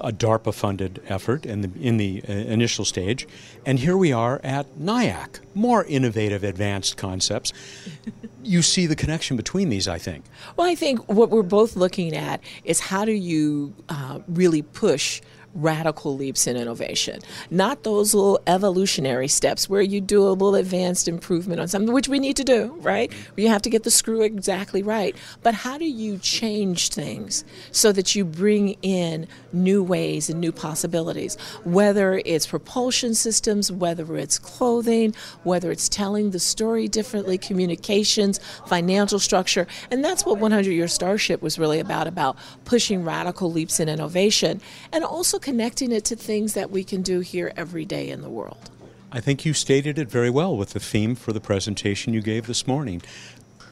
a 0.00 0.10
DARPA 0.10 0.54
funded 0.54 1.02
effort 1.06 1.44
in 1.44 1.60
the, 1.60 1.70
in 1.78 1.98
the 1.98 2.22
uh, 2.26 2.32
initial 2.32 2.84
stage. 2.84 3.28
And 3.66 3.78
here 3.78 3.96
we 3.96 4.12
are 4.12 4.40
at 4.42 4.66
NIAC, 4.78 5.40
more 5.54 5.84
innovative, 5.84 6.42
advanced 6.42 6.96
concepts. 6.96 7.52
you 8.42 8.62
see 8.62 8.86
the 8.86 8.96
connection 8.96 9.36
between 9.36 9.68
these, 9.68 9.86
I 9.86 9.98
think. 9.98 10.24
Well, 10.56 10.66
I 10.66 10.74
think 10.74 11.06
what 11.12 11.30
we're 11.30 11.42
both 11.42 11.76
looking 11.76 12.16
at 12.16 12.40
is 12.64 12.80
how 12.80 13.04
do 13.04 13.12
you 13.12 13.74
uh, 13.90 14.20
really 14.26 14.62
push 14.62 15.20
radical 15.54 16.16
leaps 16.16 16.46
in 16.46 16.56
innovation, 16.56 17.20
not 17.50 17.84
those 17.84 18.14
little 18.14 18.40
evolutionary 18.46 19.28
steps 19.28 19.68
where 19.68 19.82
you 19.82 20.00
do 20.00 20.22
a 20.22 20.30
little 20.30 20.54
advanced 20.54 21.08
improvement 21.08 21.60
on 21.60 21.68
something, 21.68 21.94
which 21.94 22.08
we 22.08 22.18
need 22.18 22.36
to 22.36 22.44
do, 22.44 22.76
right? 22.80 23.12
You 23.36 23.48
have 23.48 23.62
to 23.62 23.70
get 23.70 23.84
the 23.84 23.90
screw 23.90 24.22
exactly 24.22 24.82
right. 24.82 25.16
But 25.42 25.54
how 25.54 25.78
do 25.78 25.84
you 25.84 26.18
change 26.18 26.88
things 26.88 27.44
so 27.70 27.92
that 27.92 28.14
you 28.14 28.24
bring 28.24 28.70
in 28.82 29.26
new 29.52 29.82
ways 29.82 30.28
and 30.28 30.40
new 30.40 30.52
possibilities, 30.52 31.36
whether 31.64 32.20
it's 32.24 32.46
propulsion 32.46 33.14
systems, 33.14 33.70
whether 33.70 34.16
it's 34.16 34.38
clothing, 34.38 35.14
whether 35.44 35.70
it's 35.70 35.88
telling 35.88 36.30
the 36.30 36.40
story 36.40 36.88
differently, 36.88 37.38
communications, 37.38 38.40
financial 38.66 39.18
structure. 39.18 39.66
And 39.90 40.04
that's 40.04 40.26
what 40.26 40.38
100 40.38 40.70
Year 40.70 40.88
Starship 40.88 41.42
was 41.42 41.58
really 41.58 41.78
about, 41.78 42.06
about 42.06 42.36
pushing 42.64 43.04
radical 43.04 43.52
leaps 43.52 43.78
in 43.78 43.88
innovation 43.88 44.60
and 44.92 45.04
also 45.04 45.38
connecting 45.44 45.92
it 45.92 46.06
to 46.06 46.16
things 46.16 46.54
that 46.54 46.70
we 46.70 46.82
can 46.82 47.02
do 47.02 47.20
here 47.20 47.52
every 47.54 47.84
day 47.84 48.08
in 48.08 48.22
the 48.22 48.30
world. 48.30 48.70
I 49.12 49.20
think 49.20 49.44
you 49.44 49.52
stated 49.52 49.98
it 49.98 50.08
very 50.08 50.30
well 50.30 50.56
with 50.56 50.70
the 50.70 50.80
theme 50.80 51.14
for 51.14 51.34
the 51.34 51.40
presentation 51.40 52.14
you 52.14 52.22
gave 52.22 52.46
this 52.46 52.66
morning. 52.66 53.02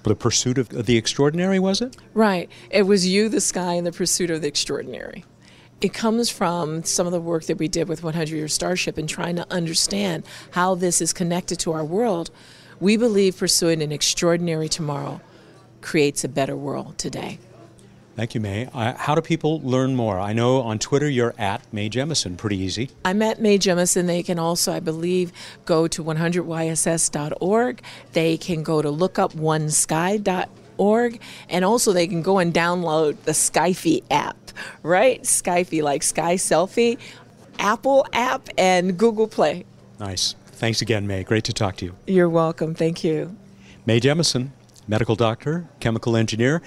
The 0.02 0.14
pursuit 0.14 0.58
of 0.58 0.68
the 0.68 0.98
extraordinary, 0.98 1.58
was 1.58 1.80
it? 1.80 1.96
Right. 2.12 2.50
It 2.70 2.82
was 2.82 3.08
you, 3.08 3.30
the 3.30 3.40
sky, 3.40 3.72
and 3.72 3.86
the 3.86 3.92
pursuit 3.92 4.30
of 4.30 4.42
the 4.42 4.48
extraordinary. 4.48 5.24
It 5.80 5.94
comes 5.94 6.28
from 6.28 6.84
some 6.84 7.06
of 7.06 7.12
the 7.12 7.22
work 7.22 7.44
that 7.46 7.56
we 7.56 7.68
did 7.68 7.88
with 7.88 8.02
100 8.04 8.28
Year 8.28 8.48
Starship 8.48 8.98
and 8.98 9.08
trying 9.08 9.36
to 9.36 9.50
understand 9.50 10.24
how 10.50 10.74
this 10.74 11.00
is 11.00 11.14
connected 11.14 11.58
to 11.60 11.72
our 11.72 11.84
world. 11.84 12.30
We 12.80 12.98
believe 12.98 13.38
pursuing 13.38 13.80
an 13.80 13.92
extraordinary 13.92 14.68
tomorrow 14.68 15.22
creates 15.80 16.22
a 16.22 16.28
better 16.28 16.54
world 16.54 16.98
today. 16.98 17.38
Thank 18.14 18.34
you, 18.34 18.40
Mae. 18.40 18.68
Uh, 18.74 18.92
how 18.94 19.14
do 19.14 19.22
people 19.22 19.60
learn 19.62 19.96
more? 19.96 20.20
I 20.20 20.34
know 20.34 20.60
on 20.60 20.78
Twitter 20.78 21.08
you're 21.08 21.34
at 21.38 21.62
Mae 21.72 21.88
Jemison. 21.88 22.36
Pretty 22.36 22.58
easy. 22.58 22.90
I'm 23.06 23.22
at 23.22 23.40
Mae 23.40 23.58
Jemison. 23.58 24.06
They 24.06 24.22
can 24.22 24.38
also, 24.38 24.70
I 24.72 24.80
believe, 24.80 25.32
go 25.64 25.88
to 25.88 26.04
100yss.org. 26.04 27.82
They 28.12 28.36
can 28.36 28.62
go 28.62 28.82
to 28.82 28.88
lookuponesky.org. 28.88 31.20
And 31.48 31.64
also, 31.64 31.92
they 31.92 32.06
can 32.06 32.22
go 32.22 32.38
and 32.38 32.52
download 32.52 33.16
the 33.22 33.32
Skyfy 33.32 34.02
app, 34.10 34.36
right? 34.82 35.22
Skyfy, 35.22 35.82
like 35.82 36.02
Sky 36.02 36.34
Selfie, 36.34 36.98
Apple 37.58 38.06
app, 38.12 38.48
and 38.58 38.98
Google 38.98 39.28
Play. 39.28 39.64
Nice. 39.98 40.34
Thanks 40.46 40.82
again, 40.82 41.06
Mae. 41.06 41.24
Great 41.24 41.44
to 41.44 41.52
talk 41.52 41.76
to 41.76 41.86
you. 41.86 41.94
You're 42.06 42.28
welcome. 42.28 42.74
Thank 42.74 43.04
you. 43.04 43.36
Mae 43.86 44.00
Jemison, 44.00 44.50
medical 44.86 45.16
doctor, 45.16 45.68
chemical 45.80 46.16
engineer, 46.16 46.62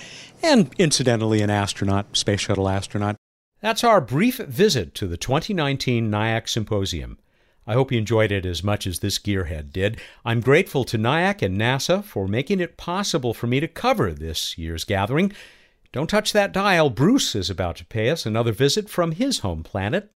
and 0.45 0.69
incidentally 0.77 1.41
an 1.41 1.49
astronaut, 1.49 2.15
space 2.15 2.41
shuttle 2.41 2.69
astronaut. 2.69 3.15
That's 3.61 3.83
our 3.83 3.99
brief 3.99 4.37
visit 4.37 4.93
to 4.93 5.07
the 5.07 5.17
2019 5.17 6.11
NIAC 6.11 6.47
Symposium. 6.47 7.17
I 7.65 7.73
hope 7.73 7.91
you 7.91 7.97
enjoyed 7.97 8.31
it 8.31 8.45
as 8.45 8.63
much 8.63 8.85
as 8.85 8.99
this 8.99 9.17
gearhead 9.17 9.71
did. 9.71 9.99
I'm 10.23 10.41
grateful 10.41 10.83
to 10.83 10.99
NIAC 10.99 11.41
and 11.41 11.59
NASA 11.59 12.03
for 12.03 12.27
making 12.27 12.59
it 12.59 12.77
possible 12.77 13.33
for 13.33 13.47
me 13.47 13.59
to 13.59 13.67
cover 13.67 14.13
this 14.13 14.55
year's 14.55 14.83
gathering. 14.83 15.33
Don't 15.91 16.11
touch 16.11 16.31
that 16.33 16.51
dial. 16.51 16.91
Bruce 16.91 17.33
is 17.33 17.49
about 17.49 17.77
to 17.77 17.85
pay 17.85 18.11
us 18.11 18.23
another 18.27 18.51
visit 18.51 18.87
from 18.87 19.13
his 19.13 19.39
home 19.39 19.63
planet. 19.63 20.11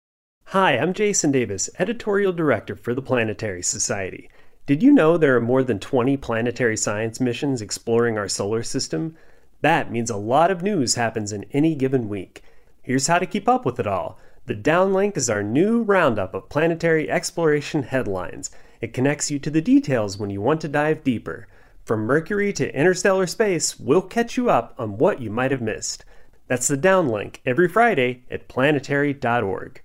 Hi, 0.46 0.76
I'm 0.76 0.92
Jason 0.92 1.30
Davis, 1.30 1.70
Editorial 1.78 2.32
Director 2.32 2.74
for 2.74 2.94
the 2.94 3.02
Planetary 3.02 3.62
Society. 3.62 4.28
Did 4.66 4.82
you 4.82 4.90
know 4.90 5.16
there 5.16 5.36
are 5.36 5.40
more 5.40 5.62
than 5.62 5.78
20 5.78 6.16
planetary 6.16 6.76
science 6.76 7.20
missions 7.20 7.62
exploring 7.62 8.18
our 8.18 8.28
solar 8.28 8.64
system? 8.64 9.16
That 9.60 9.90
means 9.90 10.10
a 10.10 10.16
lot 10.16 10.50
of 10.50 10.62
news 10.62 10.94
happens 10.94 11.32
in 11.32 11.44
any 11.52 11.74
given 11.74 12.08
week. 12.08 12.42
Here's 12.82 13.06
how 13.06 13.18
to 13.18 13.26
keep 13.26 13.48
up 13.48 13.64
with 13.64 13.80
it 13.80 13.86
all. 13.86 14.18
The 14.46 14.54
Downlink 14.54 15.16
is 15.16 15.28
our 15.28 15.42
new 15.42 15.82
roundup 15.82 16.34
of 16.34 16.48
planetary 16.48 17.10
exploration 17.10 17.82
headlines. 17.82 18.50
It 18.80 18.92
connects 18.92 19.30
you 19.30 19.38
to 19.40 19.50
the 19.50 19.60
details 19.60 20.18
when 20.18 20.30
you 20.30 20.40
want 20.40 20.60
to 20.60 20.68
dive 20.68 21.02
deeper. 21.02 21.48
From 21.84 22.00
Mercury 22.00 22.52
to 22.52 22.72
interstellar 22.74 23.26
space, 23.26 23.78
we'll 23.78 24.02
catch 24.02 24.36
you 24.36 24.50
up 24.50 24.74
on 24.78 24.98
what 24.98 25.20
you 25.20 25.30
might 25.30 25.50
have 25.50 25.62
missed. 25.62 26.04
That's 26.46 26.68
the 26.68 26.76
Downlink 26.76 27.38
every 27.44 27.68
Friday 27.68 28.24
at 28.30 28.48
planetary.org. 28.48 29.82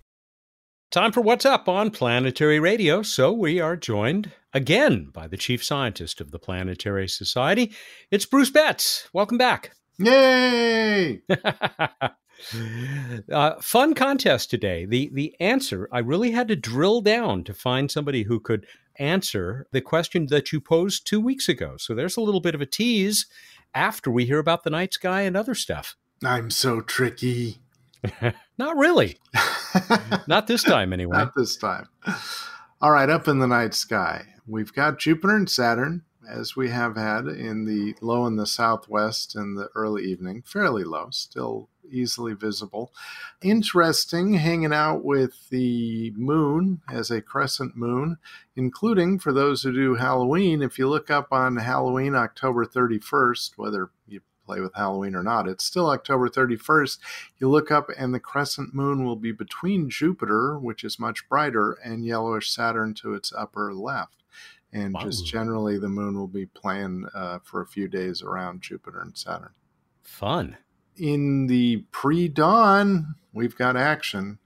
Time 0.91 1.11
for 1.11 1.22
What's 1.22 1.45
Up 1.45 1.69
on 1.69 1.89
Planetary 1.89 2.59
Radio. 2.59 3.01
So 3.01 3.32
we 3.32 3.59
are 3.59 3.76
joined 3.76 4.32
again 4.54 5.10
by 5.14 5.28
the 5.28 5.38
chief 5.38 5.64
scientist 5.64 6.22
of 6.22 6.32
the 6.32 6.39
Planetary 6.39 7.08
Society. 7.08 7.73
It's 8.10 8.26
Bruce 8.26 8.49
Betts. 8.49 9.10
Welcome 9.14 9.38
back. 9.38 9.72
Yay! 9.98 11.22
uh, 13.32 13.61
fun 13.61 13.94
contest 13.94 14.49
today. 14.49 14.86
The 14.86 15.10
the 15.14 15.36
answer 15.40 15.88
I 15.91 15.99
really 15.99 16.32
had 16.32 16.48
to 16.48 16.56
drill 16.56 17.02
down 17.02 17.44
to 17.44 17.53
find 17.53 17.91
somebody 17.91 18.23
who 18.23 18.40
could 18.40 18.65
answer 18.98 19.68
the 19.72 19.82
question 19.82 20.28
that 20.28 20.52
you 20.52 20.60
posed 20.60 21.06
two 21.06 21.19
weeks 21.19 21.48
ago. 21.48 21.76
So 21.78 21.94
there's 21.94 22.18
a 22.18 22.22
little 22.22 22.41
bit 22.41 22.56
of 22.56 22.61
a 22.61 22.65
tease 22.65 23.26
after 23.73 24.11
we 24.11 24.26
hear 24.26 24.40
about 24.40 24.64
the 24.64 24.69
night 24.69 24.94
sky 24.94 25.22
and 25.22 25.38
other 25.38 25.56
stuff. 25.56 25.95
I'm 26.23 26.49
so 26.52 26.82
tricky. 26.82 27.60
Not 28.57 28.76
really. 28.78 29.18
Not 30.28 30.48
this 30.48 30.64
time, 30.64 30.94
anyway. 30.94 31.18
Not 31.18 31.34
this 31.36 31.56
time. 31.56 31.88
All 32.84 32.90
right, 32.90 33.12
up 33.12 33.28
in 33.28 33.38
the 33.38 33.45
night 33.45 33.76
sky, 33.76 34.26
we've 34.48 34.74
got 34.74 34.98
Jupiter 34.98 35.36
and 35.36 35.48
Saturn, 35.48 36.02
as 36.28 36.56
we 36.56 36.72
have 36.72 36.95
had 36.95 37.28
in 37.28 37.66
the 37.66 37.94
low 38.02 38.26
in 38.26 38.38
the 38.38 38.48
southwest 38.48 39.36
in 39.36 39.53
the 39.53 39.70
early 39.76 40.03
evening, 40.06 40.41
fairly 40.48 40.84
low, 40.84 41.10
still 41.12 41.70
easily 41.88 42.34
visible. 42.34 42.91
Interesting 43.44 44.34
hanging 44.34 44.74
out 44.74 45.03
with 45.03 45.49
the 45.52 46.12
moon 46.16 46.82
as 46.91 47.12
a 47.12 47.22
crescent 47.22 47.78
moon, 47.78 48.18
including 48.56 49.20
for 49.20 49.32
those 49.32 49.62
who 49.62 49.72
do 49.72 49.94
Halloween. 49.94 50.64
If 50.64 50.80
you 50.80 50.90
look 50.90 51.12
up 51.12 51.28
on 51.32 51.58
Halloween, 51.58 52.16
October 52.16 52.66
31st, 52.66 53.52
whether 53.58 53.91
you 54.08 54.22
play 54.52 54.60
with 54.60 54.73
Halloween 54.76 55.15
or 55.15 55.23
not. 55.23 55.48
It's 55.48 55.64
still 55.64 55.90
October 55.90 56.28
31st. 56.28 56.99
You 57.40 57.49
look 57.49 57.72
up, 57.72 57.90
and 57.98 58.14
the 58.14 58.19
crescent 58.19 58.73
moon 58.76 59.06
will 59.06 59.15
be 59.15 59.32
between 59.32 59.90
Jupiter, 59.90 60.60
which 60.60 60.84
is 60.84 60.99
much 60.99 61.28
brighter, 61.30 61.78
and 61.86 62.06
yellowish 62.06 62.52
Saturn 62.52 62.94
to 62.95 63.14
its 63.14 63.32
upper 63.32 63.73
left. 63.73 64.23
And 64.73 64.94
Wow. 64.94 65.02
just 65.03 65.26
generally, 65.26 65.78
the 65.78 65.88
moon 65.88 66.18
will 66.18 66.28
be 66.28 66.45
playing 66.48 67.06
uh, 67.14 67.40
for 67.44 67.61
a 67.61 67.65
few 67.68 67.88
days 67.88 68.22
around 68.22 68.61
Jupiter 68.61 68.99
and 68.99 69.18
Saturn. 69.18 69.52
Fun. 70.03 70.57
In 70.98 71.48
the 71.48 71.86
pre 71.91 72.28
dawn, 72.28 73.15
we've 73.32 73.56
got 73.56 73.78
action 73.78 74.40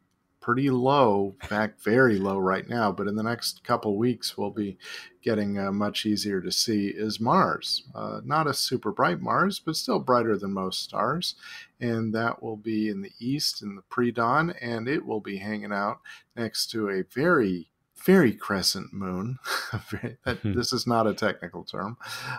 pretty 0.46 0.70
low, 0.70 1.36
in 1.42 1.48
fact, 1.48 1.82
very 1.84 2.20
low 2.20 2.38
right 2.38 2.70
now, 2.70 2.92
but 2.92 3.08
in 3.08 3.16
the 3.16 3.24
next 3.24 3.64
couple 3.64 3.98
weeks, 3.98 4.38
we'll 4.38 4.52
be 4.52 4.78
getting 5.24 5.58
uh, 5.58 5.72
much 5.72 6.06
easier 6.06 6.40
to 6.40 6.52
see 6.52 6.90
is 6.90 7.20
Mars. 7.20 7.82
Uh, 7.96 8.22
not 8.24 8.46
a 8.46 8.54
super 8.54 8.92
bright 8.92 9.20
Mars, 9.20 9.60
but 9.60 9.76
still 9.76 9.98
brighter 9.98 10.38
than 10.38 10.54
most 10.54 10.84
stars. 10.84 11.34
And 11.82 12.14
that 12.14 12.44
will 12.44 12.58
be 12.58 12.90
in 12.90 13.02
the 13.02 13.10
east 13.20 13.64
in 13.64 13.76
the 13.76 13.82
pre 13.90 14.12
dawn, 14.12 14.52
and 14.62 14.88
it 14.88 15.04
will 15.04 15.20
be 15.20 15.38
hanging 15.38 15.74
out 15.74 15.98
next 16.36 16.68
to 16.72 16.90
a 16.90 17.02
very 17.12 17.72
very 18.06 18.34
crescent 18.34 18.94
moon. 18.94 19.40
That, 20.26 20.38
Hmm. 20.44 20.54
this 20.54 20.72
is 20.72 20.86
not 20.86 21.08
a 21.08 21.14
technical 21.16 21.64
term. 21.64 21.98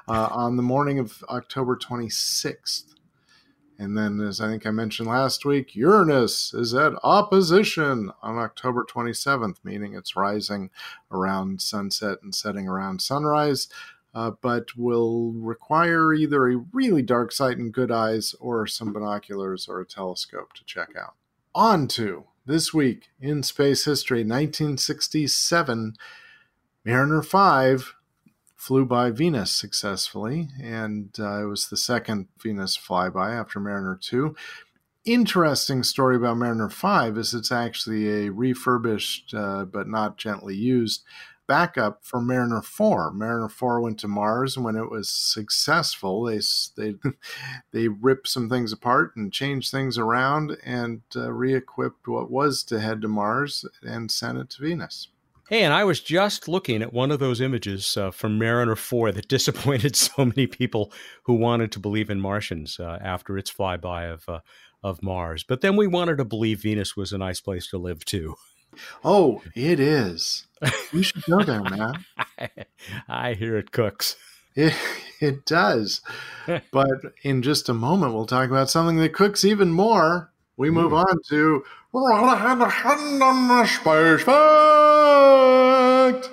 Uh, 0.09 0.29
on 0.31 0.57
the 0.57 0.63
morning 0.63 1.01
of 1.01 1.25
October 1.29 1.77
26th. 1.77 2.95
And 3.79 3.97
then, 3.97 4.21
as 4.21 4.41
I 4.41 4.49
think 4.49 4.67
I 4.67 4.71
mentioned 4.71 5.09
last 5.09 5.45
week, 5.45 5.77
Uranus 5.77 6.55
is 6.55 6.73
at 6.73 6.95
opposition 7.03 8.11
on 8.23 8.39
October 8.39 8.87
27th, 8.89 9.57
meaning 9.65 9.95
it's 9.95 10.17
rising 10.17 10.71
around 11.11 11.61
sunset 11.61 12.19
and 12.23 12.35
setting 12.35 12.67
around 12.67 13.03
sunrise, 13.03 13.69
uh, 14.15 14.31
but 14.41 14.77
will 14.77 15.33
require 15.33 16.15
either 16.15 16.49
a 16.49 16.65
really 16.73 17.03
dark 17.03 17.33
sight 17.33 17.59
and 17.59 17.75
good 17.75 17.91
eyes 17.91 18.35
or 18.41 18.67
some 18.67 18.95
binoculars 18.95 19.69
or 19.69 19.81
a 19.81 19.87
telescope 19.87 20.55
to 20.55 20.65
check 20.65 20.91
out. 20.99 21.15
On 21.55 21.87
to 21.89 22.25
this 22.47 22.73
week 22.73 23.09
in 23.21 23.43
space 23.43 23.85
history, 23.85 24.21
1967, 24.21 25.97
Mariner 26.85 27.23
5 27.23 27.96
flew 28.57 28.85
by 28.85 29.11
Venus 29.11 29.53
successfully, 29.53 30.49
and 30.61 31.15
uh, 31.19 31.45
it 31.45 31.47
was 31.47 31.69
the 31.69 31.77
second 31.77 32.29
Venus 32.43 32.77
flyby 32.77 33.39
after 33.39 33.61
Mariner 33.61 33.99
2. 34.01 34.35
Interesting 35.05 35.85
story 35.85 36.17
about 36.17 36.37
Mariner 36.37 36.69
5 36.69 37.17
is 37.17 37.33
it's 37.33 37.53
actually 37.53 38.27
a 38.27 38.33
refurbished 38.33 39.33
uh, 39.35 39.65
but 39.65 39.87
not 39.87 40.17
gently 40.19 40.57
used 40.57 41.05
backup 41.47 42.05
for 42.05 42.21
Mariner 42.21 42.63
4. 42.63 43.13
Mariner 43.13 43.49
4 43.49 43.81
went 43.81 43.99
to 44.01 44.09
Mars, 44.09 44.57
and 44.57 44.65
when 44.65 44.77
it 44.77 44.91
was 44.91 45.09
successful, 45.09 46.25
they 46.25 46.41
they 46.77 46.95
they 47.73 47.89
ripped 47.89 48.29
some 48.29 48.49
things 48.49 48.73
apart 48.73 49.15
and 49.17 49.33
changed 49.33 49.71
things 49.71 49.99
around 49.99 50.57
and 50.65 51.03
uh, 51.15 51.33
re-equipped 51.33 52.09
what 52.09 52.31
was 52.31 52.63
to 52.65 52.81
head 52.81 53.01
to 53.03 53.09
Mars 53.09 53.65
and 53.83 54.11
sent 54.11 54.39
it 54.39 54.51
to 54.51 54.63
Venus. 54.63 55.09
Hey, 55.49 55.63
and 55.63 55.73
I 55.73 55.85
was 55.85 56.01
just 56.01 56.49
looking 56.49 56.83
at 56.83 56.93
one 56.93 57.13
of 57.13 57.21
those 57.21 57.41
images 57.41 57.97
uh, 57.97 58.11
from 58.11 58.37
Mariner 58.37 58.75
4 58.75 59.13
that 59.13 59.29
disappointed 59.29 59.95
so 59.95 60.25
many 60.25 60.49
people 60.49 60.93
who 61.23 61.35
wanted 61.35 61.71
to 61.73 61.79
believe 61.79 62.11
in 62.11 62.21
Martians 62.21 62.81
uh, 62.81 62.99
after 63.01 63.39
its 63.39 63.53
flyby 63.53 64.13
of, 64.13 64.29
uh, 64.29 64.41
of 64.83 65.05
Mars. 65.05 65.45
But 65.45 65.61
then 65.61 65.77
we 65.77 65.87
wanted 65.87 66.19
to 66.19 66.25
believe 66.25 66.63
Venus 66.63 66.97
was 66.97 67.13
a 67.13 67.19
nice 67.19 67.41
place 67.41 67.69
to 67.69 67.79
live 67.79 68.05
too. 68.05 68.35
Oh, 69.05 69.41
it 69.55 69.79
is. 69.79 70.49
You 70.93 71.05
should 71.05 71.23
go 71.23 71.41
there, 71.45 71.63
man. 71.63 72.05
I 73.09 73.35
hear 73.35 73.57
it 73.57 73.71
cooks. 73.71 74.17
It, 74.57 74.75
it 75.21 75.47
does. 75.47 76.01
But 76.73 76.89
in 77.23 77.43
just 77.43 77.69
a 77.69 77.75
moment, 77.75 78.15
we'll 78.15 78.27
talk 78.27 78.51
about 78.51 78.69
something 78.69 78.97
that 78.97 79.13
cooks 79.13 79.45
even 79.45 79.71
more. 79.71 80.33
We 80.57 80.71
move 80.71 80.93
Ooh. 80.93 80.97
on 80.97 81.23
to 81.29 81.63
Space 83.67 84.23
Fact. 86.13 86.31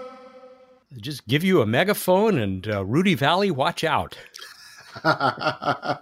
Just 0.97 1.27
give 1.27 1.43
you 1.43 1.61
a 1.61 1.65
megaphone 1.65 2.37
and 2.37 2.67
uh, 2.67 2.85
Rudy 2.85 3.15
Vallee, 3.15 3.51
watch 3.51 3.83
out. 3.83 4.17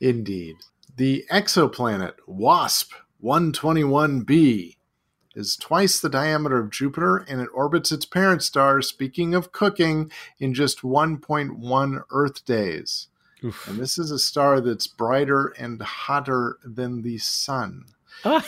Indeed. 0.00 0.56
The 0.96 1.24
exoplanet 1.30 2.14
WASP 2.26 2.92
121b 3.22 4.76
is 5.34 5.56
twice 5.56 6.00
the 6.00 6.08
diameter 6.08 6.58
of 6.58 6.70
Jupiter 6.70 7.16
and 7.16 7.40
it 7.40 7.48
orbits 7.54 7.90
its 7.90 8.04
parent 8.04 8.42
star, 8.42 8.82
speaking 8.82 9.34
of 9.34 9.52
cooking, 9.52 10.10
in 10.38 10.54
just 10.54 10.82
1.1 10.82 12.02
Earth 12.10 12.44
days. 12.44 13.08
Oof. 13.42 13.68
And 13.68 13.78
this 13.78 13.98
is 13.98 14.10
a 14.10 14.18
star 14.18 14.60
that's 14.60 14.86
brighter 14.86 15.48
and 15.58 15.80
hotter 15.82 16.58
than 16.64 17.02
the 17.02 17.18
sun. 17.18 17.86
oh, 18.24 18.40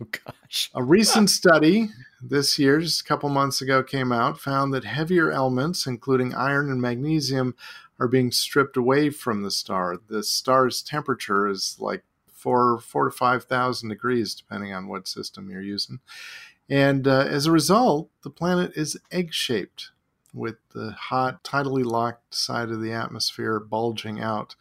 gosh. 0.00 0.70
A 0.74 0.82
recent 0.82 1.30
study 1.30 1.88
this 2.22 2.58
year, 2.58 2.80
just 2.80 3.00
a 3.00 3.04
couple 3.04 3.28
months 3.28 3.60
ago, 3.60 3.82
came 3.82 4.12
out, 4.12 4.40
found 4.40 4.72
that 4.74 4.84
heavier 4.84 5.30
elements, 5.30 5.86
including 5.86 6.34
iron 6.34 6.70
and 6.70 6.80
magnesium, 6.80 7.54
are 7.98 8.08
being 8.08 8.30
stripped 8.30 8.76
away 8.76 9.10
from 9.10 9.42
the 9.42 9.50
star. 9.50 9.98
The 10.08 10.22
star's 10.22 10.82
temperature 10.82 11.48
is 11.48 11.76
like 11.78 12.02
four, 12.32 12.80
four 12.80 13.06
to 13.06 13.10
five 13.10 13.44
thousand 13.44 13.90
degrees, 13.90 14.34
depending 14.34 14.72
on 14.72 14.88
what 14.88 15.08
system 15.08 15.50
you're 15.50 15.60
using. 15.60 16.00
And 16.68 17.06
uh, 17.06 17.26
as 17.28 17.46
a 17.46 17.52
result, 17.52 18.10
the 18.22 18.30
planet 18.30 18.72
is 18.76 18.96
egg-shaped, 19.10 19.90
with 20.32 20.56
the 20.72 20.92
hot, 20.92 21.42
tidally 21.42 21.84
locked 21.84 22.34
side 22.34 22.70
of 22.70 22.80
the 22.80 22.92
atmosphere 22.92 23.58
bulging 23.58 24.20
out. 24.20 24.54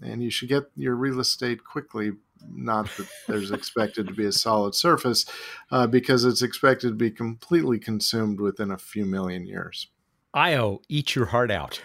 And 0.00 0.22
you 0.22 0.30
should 0.30 0.48
get 0.48 0.64
your 0.74 0.96
real 0.96 1.20
estate 1.20 1.64
quickly 1.64 2.12
not 2.52 2.88
that 2.96 3.06
there's 3.26 3.50
expected 3.50 4.06
to 4.08 4.14
be 4.14 4.26
a 4.26 4.32
solid 4.32 4.74
surface, 4.74 5.26
uh, 5.70 5.86
because 5.86 6.24
it's 6.24 6.42
expected 6.42 6.88
to 6.88 6.94
be 6.94 7.10
completely 7.10 7.78
consumed 7.78 8.40
within 8.40 8.70
a 8.70 8.78
few 8.78 9.04
million 9.04 9.46
years. 9.46 9.88
Io, 10.34 10.82
eat 10.88 11.14
your 11.14 11.26
heart 11.26 11.50
out. 11.50 11.80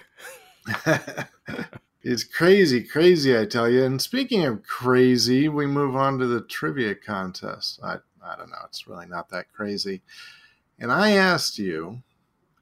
it's 2.03 2.23
crazy, 2.23 2.83
crazy, 2.83 3.37
I 3.37 3.45
tell 3.45 3.69
you. 3.69 3.83
And 3.83 4.01
speaking 4.01 4.45
of 4.45 4.63
crazy, 4.63 5.47
we 5.47 5.65
move 5.65 5.95
on 5.95 6.17
to 6.19 6.25
the 6.25 6.41
trivia 6.41 6.95
contest. 6.95 7.79
I, 7.83 7.97
I 8.23 8.35
don't 8.35 8.49
know, 8.49 8.57
it's 8.65 8.87
really 8.87 9.05
not 9.05 9.29
that 9.29 9.51
crazy. 9.53 10.01
And 10.79 10.91
I 10.91 11.11
asked 11.11 11.59
you, 11.59 12.01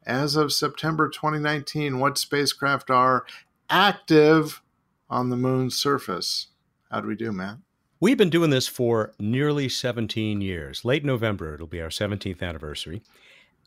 as 0.05 0.35
of 0.35 0.53
September 0.53 1.09
2019, 1.09 1.99
what 1.99 2.17
spacecraft 2.17 2.89
are 2.89 3.25
active 3.69 4.61
on 5.09 5.29
the 5.29 5.37
moon's 5.37 5.75
surface? 5.75 6.47
How 6.89 7.01
do 7.01 7.07
we 7.07 7.15
do, 7.15 7.31
Matt? 7.31 7.57
We've 7.99 8.17
been 8.17 8.29
doing 8.29 8.51
this 8.51 8.67
for 8.67 9.13
nearly 9.17 9.67
17 9.67 10.39
years. 10.39 10.85
Late 10.85 11.03
November, 11.03 11.55
it'll 11.55 11.65
be 11.65 11.81
our 11.81 11.89
17th 11.89 12.43
anniversary. 12.43 13.01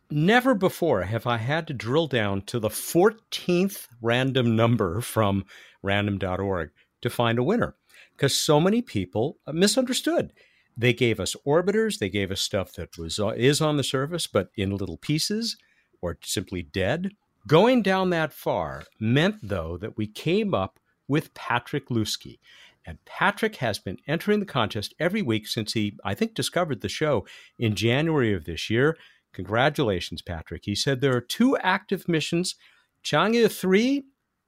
Never 0.08 0.54
before 0.54 1.02
have 1.02 1.26
I 1.26 1.38
had 1.38 1.66
to 1.66 1.74
drill 1.74 2.06
down 2.06 2.42
to 2.42 2.60
the 2.60 2.68
14th 2.68 3.88
random 4.00 4.54
number 4.54 5.00
from 5.00 5.46
random.org 5.82 6.70
to 7.02 7.10
find 7.10 7.40
a 7.40 7.42
winner 7.42 7.74
because 8.16 8.36
so 8.36 8.60
many 8.60 8.82
people 8.82 9.38
misunderstood. 9.48 10.32
They 10.76 10.92
gave 10.92 11.18
us 11.18 11.34
orbiters, 11.44 11.98
they 11.98 12.08
gave 12.08 12.30
us 12.30 12.40
stuff 12.40 12.72
that 12.74 12.96
was 12.96 13.18
uh, 13.18 13.30
is 13.30 13.60
on 13.60 13.78
the 13.78 13.84
surface 13.84 14.28
but 14.28 14.50
in 14.56 14.76
little 14.76 14.96
pieces 14.96 15.56
or 16.00 16.18
simply 16.22 16.62
dead. 16.62 17.10
Going 17.48 17.82
down 17.82 18.10
that 18.10 18.32
far 18.32 18.84
meant 19.00 19.36
though 19.42 19.76
that 19.78 19.96
we 19.96 20.06
came 20.06 20.54
up 20.54 20.78
with 21.08 21.34
Patrick 21.34 21.88
Lusky. 21.88 22.38
And 22.86 22.98
Patrick 23.04 23.56
has 23.56 23.78
been 23.78 23.98
entering 24.08 24.40
the 24.40 24.46
contest 24.46 24.94
every 24.98 25.22
week 25.22 25.46
since 25.46 25.74
he, 25.74 25.98
I 26.04 26.14
think, 26.14 26.34
discovered 26.34 26.80
the 26.80 26.88
show 26.88 27.26
in 27.58 27.74
January 27.74 28.32
of 28.32 28.44
this 28.44 28.70
year. 28.70 28.96
Congratulations, 29.32 30.22
Patrick. 30.22 30.62
He 30.64 30.74
said 30.74 31.00
there 31.00 31.16
are 31.16 31.20
two 31.20 31.56
active 31.58 32.08
missions, 32.08 32.56
Chang'e 33.04 33.50
3 33.50 34.04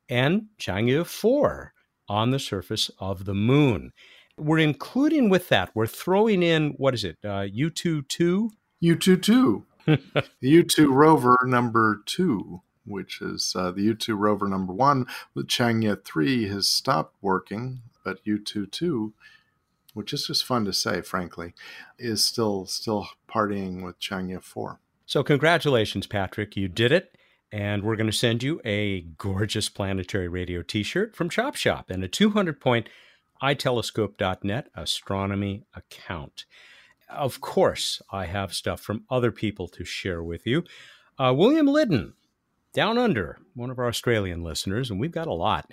and 0.09 0.47
Chang'e 0.59 1.07
4, 1.07 1.73
on 2.09 2.31
the 2.31 2.39
surface 2.39 2.91
of 2.99 3.25
the 3.25 3.35
moon. 3.35 3.93
We're 4.37 4.59
including 4.59 5.29
with 5.29 5.49
that, 5.51 5.71
we're 5.75 5.87
throwing 5.87 6.43
in, 6.43 6.71
what 6.79 6.95
is 6.95 7.05
it, 7.05 7.19
uh, 7.25 7.47
Yutu 7.47 8.07
2? 8.09 8.51
Yutu 8.83 9.23
2. 9.23 9.67
the 9.87 10.01
Yutu 10.43 10.89
rover 10.91 11.37
number 11.45 12.03
two, 12.07 12.63
which 12.85 13.21
is 13.21 13.55
uh, 13.57 13.71
the 13.73 13.89
Yutu 13.89 14.17
rover 14.17 14.49
number 14.49 14.73
one. 14.73 15.07
The 15.35 15.43
Chang'e 15.43 16.05
3 16.05 16.49
has 16.49 16.69
stopped 16.69 17.17
working, 17.21 17.83
but 18.05 18.25
Yutu 18.25 18.71
2, 18.71 19.13
which 19.95 20.13
is 20.13 20.27
just 20.27 20.45
fun 20.45 20.65
to 20.65 20.73
say, 20.73 21.01
frankly, 21.01 21.55
is 21.99 22.25
still 22.25 22.67
still 22.67 23.09
partying 23.29 23.83
with 23.85 23.99
Chang'e 24.01 24.43
4. 24.43 24.81
So, 25.07 25.23
congratulations, 25.23 26.07
Patrick. 26.07 26.57
You 26.57 26.69
did 26.69 26.93
it. 26.93 27.17
And 27.51 27.83
we're 27.83 27.97
going 27.97 28.11
to 28.11 28.17
send 28.17 28.43
you 28.43 28.63
a 28.65 29.03
gorgeous 29.19 29.69
planetary 29.69 30.27
radio 30.27 30.63
t 30.63 30.83
shirt 30.83 31.15
from 31.15 31.29
Chop 31.29 31.55
Shop 31.55 31.91
and 31.91 32.03
a 32.03 32.09
200 32.09 32.59
point 32.59 32.89
itelescope.net 33.43 34.69
astronomy 34.75 35.65
account. 35.75 36.47
Of 37.11 37.41
course, 37.41 38.01
I 38.11 38.27
have 38.27 38.55
stuff 38.55 38.81
from 38.81 39.05
other 39.11 39.31
people 39.33 39.69
to 39.69 39.85
share 39.85 40.23
with 40.23 40.47
you. 40.47 40.65
Uh, 41.19 41.35
William 41.37 41.67
Liddon, 41.67 42.15
down 42.73 42.97
under, 42.97 43.39
one 43.55 43.71
of 43.71 43.79
our 43.79 43.89
Australian 43.89 44.43
listeners, 44.43 44.91
and 44.91 44.99
we've 44.99 45.13
got 45.13 45.27
a 45.27 45.35
lot. 45.35 45.71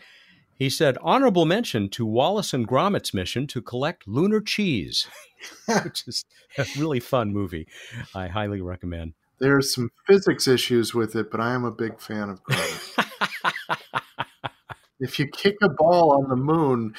He 0.59 0.69
said, 0.69 0.97
honorable 1.01 1.45
mention 1.45 1.87
to 1.91 2.05
Wallace 2.05 2.53
and 2.53 2.67
Gromit's 2.67 3.13
mission 3.13 3.47
to 3.47 3.61
collect 3.61 4.05
lunar 4.09 4.41
cheese, 4.41 5.07
which 5.83 6.03
is 6.05 6.25
a 6.57 6.65
really 6.77 6.99
fun 6.99 7.31
movie. 7.31 7.65
I 8.13 8.27
highly 8.27 8.59
recommend 8.59 9.13
There's 9.39 9.73
some 9.73 9.89
physics 10.05 10.49
issues 10.49 10.93
with 10.93 11.15
it, 11.15 11.31
but 11.31 11.39
I 11.39 11.53
am 11.53 11.63
a 11.63 11.71
big 11.71 12.01
fan 12.01 12.29
of 12.29 12.43
Gromit. 12.43 13.07
if 14.99 15.17
you 15.17 15.27
kick 15.27 15.55
a 15.61 15.69
ball 15.69 16.11
on 16.11 16.27
the 16.27 16.35
moon, 16.35 16.93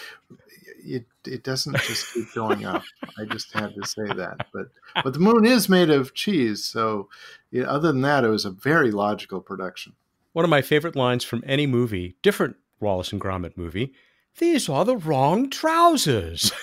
it 0.83 1.05
it 1.27 1.45
doesn't 1.45 1.77
just 1.83 2.15
keep 2.15 2.33
going 2.35 2.65
up. 2.65 2.83
I 3.19 3.27
just 3.27 3.53
had 3.53 3.75
to 3.75 3.87
say 3.87 4.07
that. 4.07 4.47
But 4.55 4.69
but 5.05 5.13
the 5.13 5.19
moon 5.19 5.45
is 5.45 5.69
made 5.69 5.91
of 5.91 6.15
cheese, 6.15 6.65
so 6.65 7.11
yeah, 7.51 7.65
other 7.65 7.93
than 7.93 8.01
that, 8.01 8.25
it 8.25 8.29
was 8.29 8.47
a 8.47 8.51
very 8.51 8.91
logical 8.91 9.43
production. 9.43 9.93
One 10.33 10.47
of 10.47 10.51
my 10.51 10.63
favorite 10.63 10.97
lines 10.97 11.25
from 11.25 11.45
any 11.47 11.67
movie, 11.67 12.17
different 12.23 12.57
Wallace 12.81 13.13
and 13.13 13.21
Gromit 13.21 13.57
movie. 13.57 13.93
These 14.39 14.69
are 14.69 14.85
the 14.85 14.97
wrong 14.97 15.51
trousers. 15.51 16.53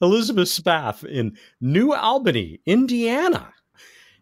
Elizabeth 0.00 0.48
Spath 0.48 1.04
in 1.04 1.36
New 1.60 1.92
Albany, 1.94 2.60
Indiana. 2.66 3.52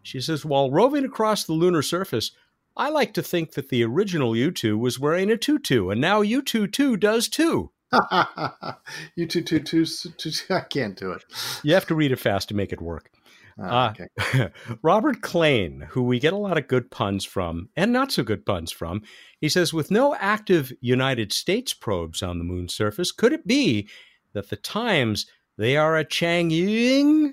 She 0.03 0.21
says, 0.21 0.45
while 0.45 0.71
roving 0.71 1.05
across 1.05 1.43
the 1.43 1.53
lunar 1.53 1.81
surface, 1.81 2.31
I 2.75 2.89
like 2.89 3.13
to 3.15 3.21
think 3.21 3.53
that 3.53 3.69
the 3.69 3.83
original 3.83 4.31
Yutu 4.31 4.79
was 4.79 4.99
wearing 4.99 5.29
a 5.29 5.37
tutu, 5.37 5.89
and 5.89 5.99
now 5.99 6.23
Yutu 6.23 6.71
too 6.71 6.97
does 6.97 7.27
too. 7.27 7.71
you 9.15 9.27
two, 9.27 9.41
two, 9.41 9.59
two, 9.59 9.85
two, 9.85 10.31
I 10.49 10.61
can't 10.61 10.97
do 10.97 11.11
it. 11.11 11.25
You 11.63 11.73
have 11.73 11.85
to 11.87 11.95
read 11.95 12.11
it 12.11 12.19
fast 12.19 12.47
to 12.49 12.55
make 12.55 12.71
it 12.71 12.81
work. 12.81 13.11
Ah, 13.59 13.91
okay. 13.91 14.07
Uh, 14.33 14.49
Robert 14.81 15.21
Klein, 15.21 15.87
who 15.89 16.03
we 16.03 16.19
get 16.19 16.33
a 16.33 16.37
lot 16.37 16.57
of 16.57 16.67
good 16.67 16.91
puns 16.91 17.25
from 17.25 17.69
and 17.75 17.91
not 17.91 18.11
so 18.11 18.23
good 18.23 18.45
puns 18.45 18.71
from, 18.71 19.01
he 19.39 19.49
says, 19.49 19.73
with 19.73 19.91
no 19.91 20.15
active 20.15 20.71
United 20.81 21.33
States 21.33 21.73
probes 21.73 22.21
on 22.21 22.37
the 22.37 22.43
moon's 22.43 22.73
surface, 22.73 23.11
could 23.11 23.33
it 23.33 23.47
be 23.47 23.87
that 24.33 24.49
the 24.49 24.55
times 24.55 25.25
they 25.57 25.77
are 25.77 25.97
a 25.97 26.05
Chang'e? 26.05 27.31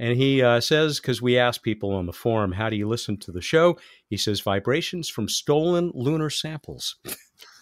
And 0.00 0.16
he 0.16 0.42
uh, 0.42 0.60
says, 0.62 0.98
because 0.98 1.20
we 1.20 1.36
asked 1.36 1.62
people 1.62 1.92
on 1.92 2.06
the 2.06 2.12
forum, 2.14 2.52
how 2.52 2.70
do 2.70 2.76
you 2.76 2.88
listen 2.88 3.18
to 3.18 3.32
the 3.32 3.42
show? 3.42 3.78
He 4.08 4.16
says, 4.16 4.40
vibrations 4.40 5.10
from 5.10 5.28
stolen 5.28 5.92
lunar 5.94 6.30
samples. 6.30 6.96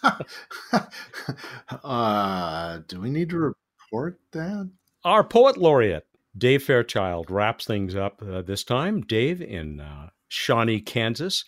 uh, 1.83 2.79
do 2.87 3.01
we 3.01 3.09
need 3.09 3.29
to 3.31 3.53
report 3.91 4.21
that? 4.31 4.71
Our 5.05 5.23
poet 5.23 5.55
laureate, 5.55 6.07
Dave 6.37 6.63
Fairchild, 6.63 7.31
wraps 7.31 7.65
things 7.65 7.95
up 7.95 8.21
uh, 8.21 8.41
this 8.41 8.65
time. 8.65 9.01
Dave 9.01 9.41
in 9.41 9.79
uh, 9.79 10.09
Shawnee, 10.27 10.81
Kansas. 10.81 11.45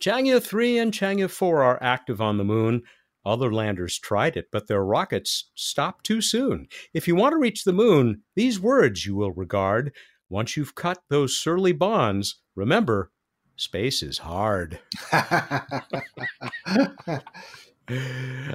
Chang'e 0.00 0.40
3 0.40 0.78
and 0.78 0.92
Chang'e 0.92 1.28
4 1.28 1.62
are 1.62 1.82
active 1.82 2.20
on 2.20 2.38
the 2.38 2.44
moon. 2.44 2.82
Other 3.26 3.52
landers 3.52 3.98
tried 3.98 4.36
it, 4.36 4.46
but 4.52 4.68
their 4.68 4.84
rockets 4.84 5.50
stopped 5.56 6.04
too 6.04 6.20
soon. 6.20 6.68
If 6.92 7.08
you 7.08 7.16
want 7.16 7.32
to 7.32 7.38
reach 7.38 7.64
the 7.64 7.72
moon, 7.72 8.22
these 8.36 8.60
words 8.60 9.04
you 9.04 9.16
will 9.16 9.32
regard 9.32 9.92
once 10.28 10.56
you've 10.56 10.74
cut 10.76 10.98
those 11.08 11.36
surly 11.36 11.72
bonds, 11.72 12.40
remember, 12.54 13.10
space 13.56 14.02
is 14.02 14.18
hard. 14.18 14.78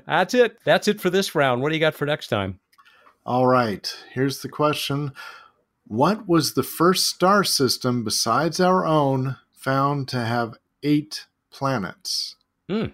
That's 0.06 0.34
it. 0.34 0.57
That's 0.64 0.88
it 0.88 1.02
for 1.02 1.10
this 1.10 1.36
round. 1.36 1.61
What 1.61 1.70
do 1.70 1.76
you 1.76 1.82
got 1.82 1.95
for 1.95 2.06
next 2.06 2.28
time? 2.28 2.60
All 3.25 3.47
right. 3.47 3.93
Here's 4.11 4.41
the 4.41 4.49
question 4.49 5.13
What 5.85 6.27
was 6.27 6.53
the 6.53 6.63
first 6.63 7.07
star 7.07 7.43
system 7.43 8.03
besides 8.03 8.59
our 8.59 8.85
own 8.85 9.37
found 9.53 10.07
to 10.09 10.25
have 10.25 10.55
eight 10.83 11.25
planets? 11.51 12.35
Hmm. 12.69 12.85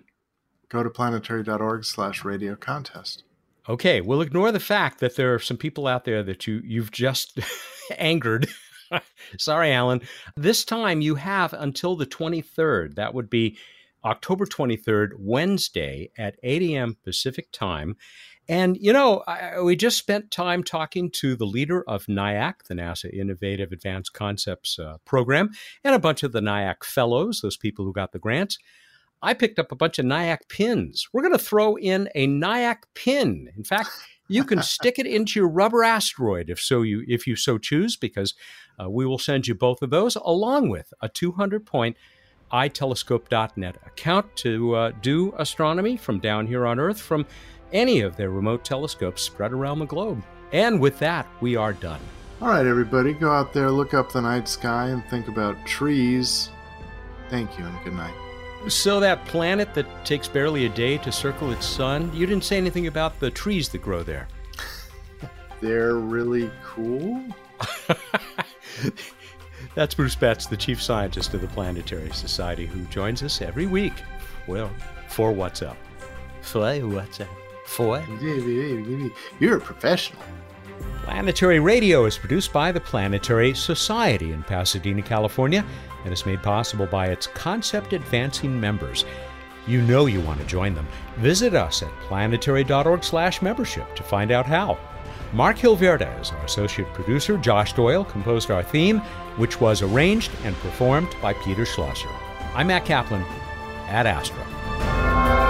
Go 0.70 0.84
to 0.84 0.90
planetary.org 0.90 1.86
slash 1.86 2.26
radio 2.26 2.56
contest. 2.56 3.24
Okay, 3.68 4.02
we'll 4.02 4.22
ignore 4.22 4.52
the 4.52 4.60
fact 4.60 5.00
that 5.00 5.16
there 5.16 5.34
are 5.34 5.40
some 5.40 5.58
people 5.58 5.88
out 5.88 6.06
there 6.06 6.24
that 6.24 6.48
you 6.48 6.62
you've 6.64 6.92
just 6.92 7.40
angered 7.98 8.48
Sorry, 9.38 9.72
Alan. 9.72 10.02
This 10.36 10.66
time 10.66 11.02
you 11.02 11.16
have 11.16 11.54
until 11.54 11.96
the 11.96 12.06
23rd. 12.06 12.96
That 12.96 13.14
would 13.14 13.30
be 13.30 13.58
October 14.04 14.46
23rd, 14.46 15.12
Wednesday 15.18 16.12
at 16.18 16.38
8 16.44 16.62
a.m. 16.62 16.98
Pacific 17.04 17.52
time. 17.52 17.96
And, 18.48 18.78
you 18.80 18.94
know, 18.94 19.24
I, 19.28 19.60
we 19.62 19.76
just 19.76 19.98
spent 19.98 20.30
time 20.30 20.64
talking 20.64 21.10
to 21.12 21.36
the 21.36 21.46
leader 21.46 21.84
of 21.88 22.06
NIAC, 22.06 22.64
the 22.68 22.76
NASA 22.76 23.12
Innovative 23.12 23.72
Advanced 23.72 24.14
Concepts 24.14 24.78
uh, 24.78 24.98
Program, 25.04 25.50
and 25.84 25.96
a 25.96 26.00
bunch 26.00 26.22
of 26.22 26.32
the 26.32 26.42
NIAC 26.42 26.84
fellows, 26.84 27.42
those 27.42 27.58
people 27.58 27.86
who 27.86 27.94
got 27.94 28.12
the 28.12 28.20
grants. 28.20 28.58
I 29.22 29.34
picked 29.34 29.58
up 29.58 29.72
a 29.72 29.76
bunch 29.76 29.98
of 29.98 30.06
NIAC 30.06 30.48
pins. 30.50 31.08
We're 31.12 31.24
going 31.24 31.34
to 31.34 31.40
throw 31.40 31.76
in 31.76 32.10
a 32.14 32.28
NIAC 32.28 32.84
pin. 32.94 33.50
In 33.58 33.64
fact, 33.64 33.90
you 34.28 34.44
can 34.44 34.62
stick 34.64 35.00
it 35.00 35.08
into 35.08 35.40
your 35.40 35.50
rubber 35.50 35.84
asteroid 35.84 36.50
if 36.50 36.60
so 36.60 36.84
you 36.84 37.04
if 37.08 37.26
you 37.26 37.36
so 37.36 37.58
choose, 37.58 37.96
because 37.96 38.36
uh, 38.80 38.90
we 38.90 39.06
will 39.06 39.18
send 39.18 39.48
you 39.48 39.56
both 39.56 39.82
of 39.82 39.90
those 39.90 40.16
along 40.16 40.70
with 40.70 40.94
a 41.02 41.10
200 41.10 41.66
point 41.66 41.98
itelescope.net 42.52 43.76
account 43.88 44.36
to 44.36 44.76
uh, 44.76 44.92
do 45.02 45.34
astronomy 45.38 45.98
from 45.98 46.20
down 46.20 46.46
here 46.46 46.68
on 46.68 46.80
Earth 46.80 47.02
from 47.02 47.26
any 47.76 48.00
of 48.00 48.16
their 48.16 48.32
remote 48.32 48.64
telescopes 48.64 49.22
spread 49.22 49.52
around 49.52 49.80
the 49.80 49.86
globe. 49.86 50.24
And 50.54 50.80
with 50.80 50.98
that, 51.00 51.28
we 51.42 51.56
are 51.56 51.74
done. 51.74 52.00
All 52.42 52.48
right, 52.48 52.66
everybody, 52.66 53.14
go 53.14 53.32
out 53.32 53.54
there, 53.54 53.70
look 53.70 53.94
up 53.94 54.12
the 54.12 54.22
night 54.22 54.48
sky, 54.48 54.88
and 54.88 55.04
think 55.06 55.28
about 55.28 55.64
trees. 55.66 56.50
Thank 57.30 57.60
you, 57.60 57.66
and 57.66 57.84
good 57.84 57.94
night. 57.94 58.14
So, 58.68 59.00
that 59.00 59.26
planet 59.26 59.74
that 59.76 60.06
takes 60.06 60.28
barely 60.28 60.66
a 60.66 60.70
day 60.70 60.98
to 61.00 61.12
circle 61.12 61.52
its 61.52 61.66
sun, 61.66 62.12
you 62.14 62.26
didn't 62.26 62.44
say 62.46 62.58
anything 62.58 62.88
about 62.88 63.20
the 63.20 63.30
trees 63.30 63.70
that 63.70 63.82
grow 63.82 64.02
there. 64.04 64.28
They're 65.62 65.96
really 65.96 66.50
cool. 66.64 67.24
That's 69.76 69.94
Bruce 69.94 70.16
Betts, 70.16 70.48
the 70.48 70.58
chief 70.58 70.82
scientist 70.82 71.34
of 71.34 71.42
the 71.42 71.48
Planetary 71.48 72.12
Society, 72.12 72.66
who 72.66 72.86
joins 72.86 73.22
us 73.22 73.42
every 73.42 73.68
week. 73.68 73.94
Well, 74.48 74.72
for 75.10 75.32
What's 75.32 75.62
Up. 75.62 75.78
For 76.42 76.80
What's 76.80 77.20
Up. 77.20 77.45
For 77.66 78.02
You're 79.40 79.58
a 79.58 79.62
professional. 79.62 80.22
Planetary 81.04 81.60
Radio 81.60 82.06
is 82.06 82.18
produced 82.18 82.54
by 82.54 82.72
the 82.72 82.80
Planetary 82.80 83.54
Society 83.54 84.32
in 84.32 84.44
Pasadena, 84.44 85.02
California, 85.02 85.66
and 86.04 86.14
is 86.14 86.26
made 86.26 86.42
possible 86.42 86.86
by 86.86 87.08
its 87.08 87.28
concept 87.28 87.94
advancing 87.94 88.60
members. 88.60 89.06
You 89.68 89.82
know 89.82 90.06
you 90.06 90.22
want 90.22 90.40
to 90.40 90.46
join 90.46 90.74
them. 90.74 90.88
Visit 91.18 91.54
us 91.54 91.84
at 91.84 91.92
planetary.org/membership 92.02 93.96
to 93.96 94.04
find 94.04 94.32
out 94.32 94.46
how. 94.46 94.78
Mark 95.34 95.58
Hilverda 95.58 96.22
is 96.22 96.32
our 96.32 96.46
associate 96.46 96.92
producer. 96.94 97.38
Josh 97.38 97.74
Doyle 97.74 98.06
composed 98.06 98.52
our 98.52 98.64
theme, 98.64 99.00
which 99.38 99.60
was 99.60 99.82
arranged 99.82 100.32
and 100.44 100.56
performed 100.58 101.16
by 101.22 101.34
Peter 101.34 101.66
Schlosser. 101.66 102.10
I'm 102.54 102.68
Matt 102.68 102.86
Kaplan 102.86 103.26
Ad 103.88 104.08
Astra. 104.08 105.45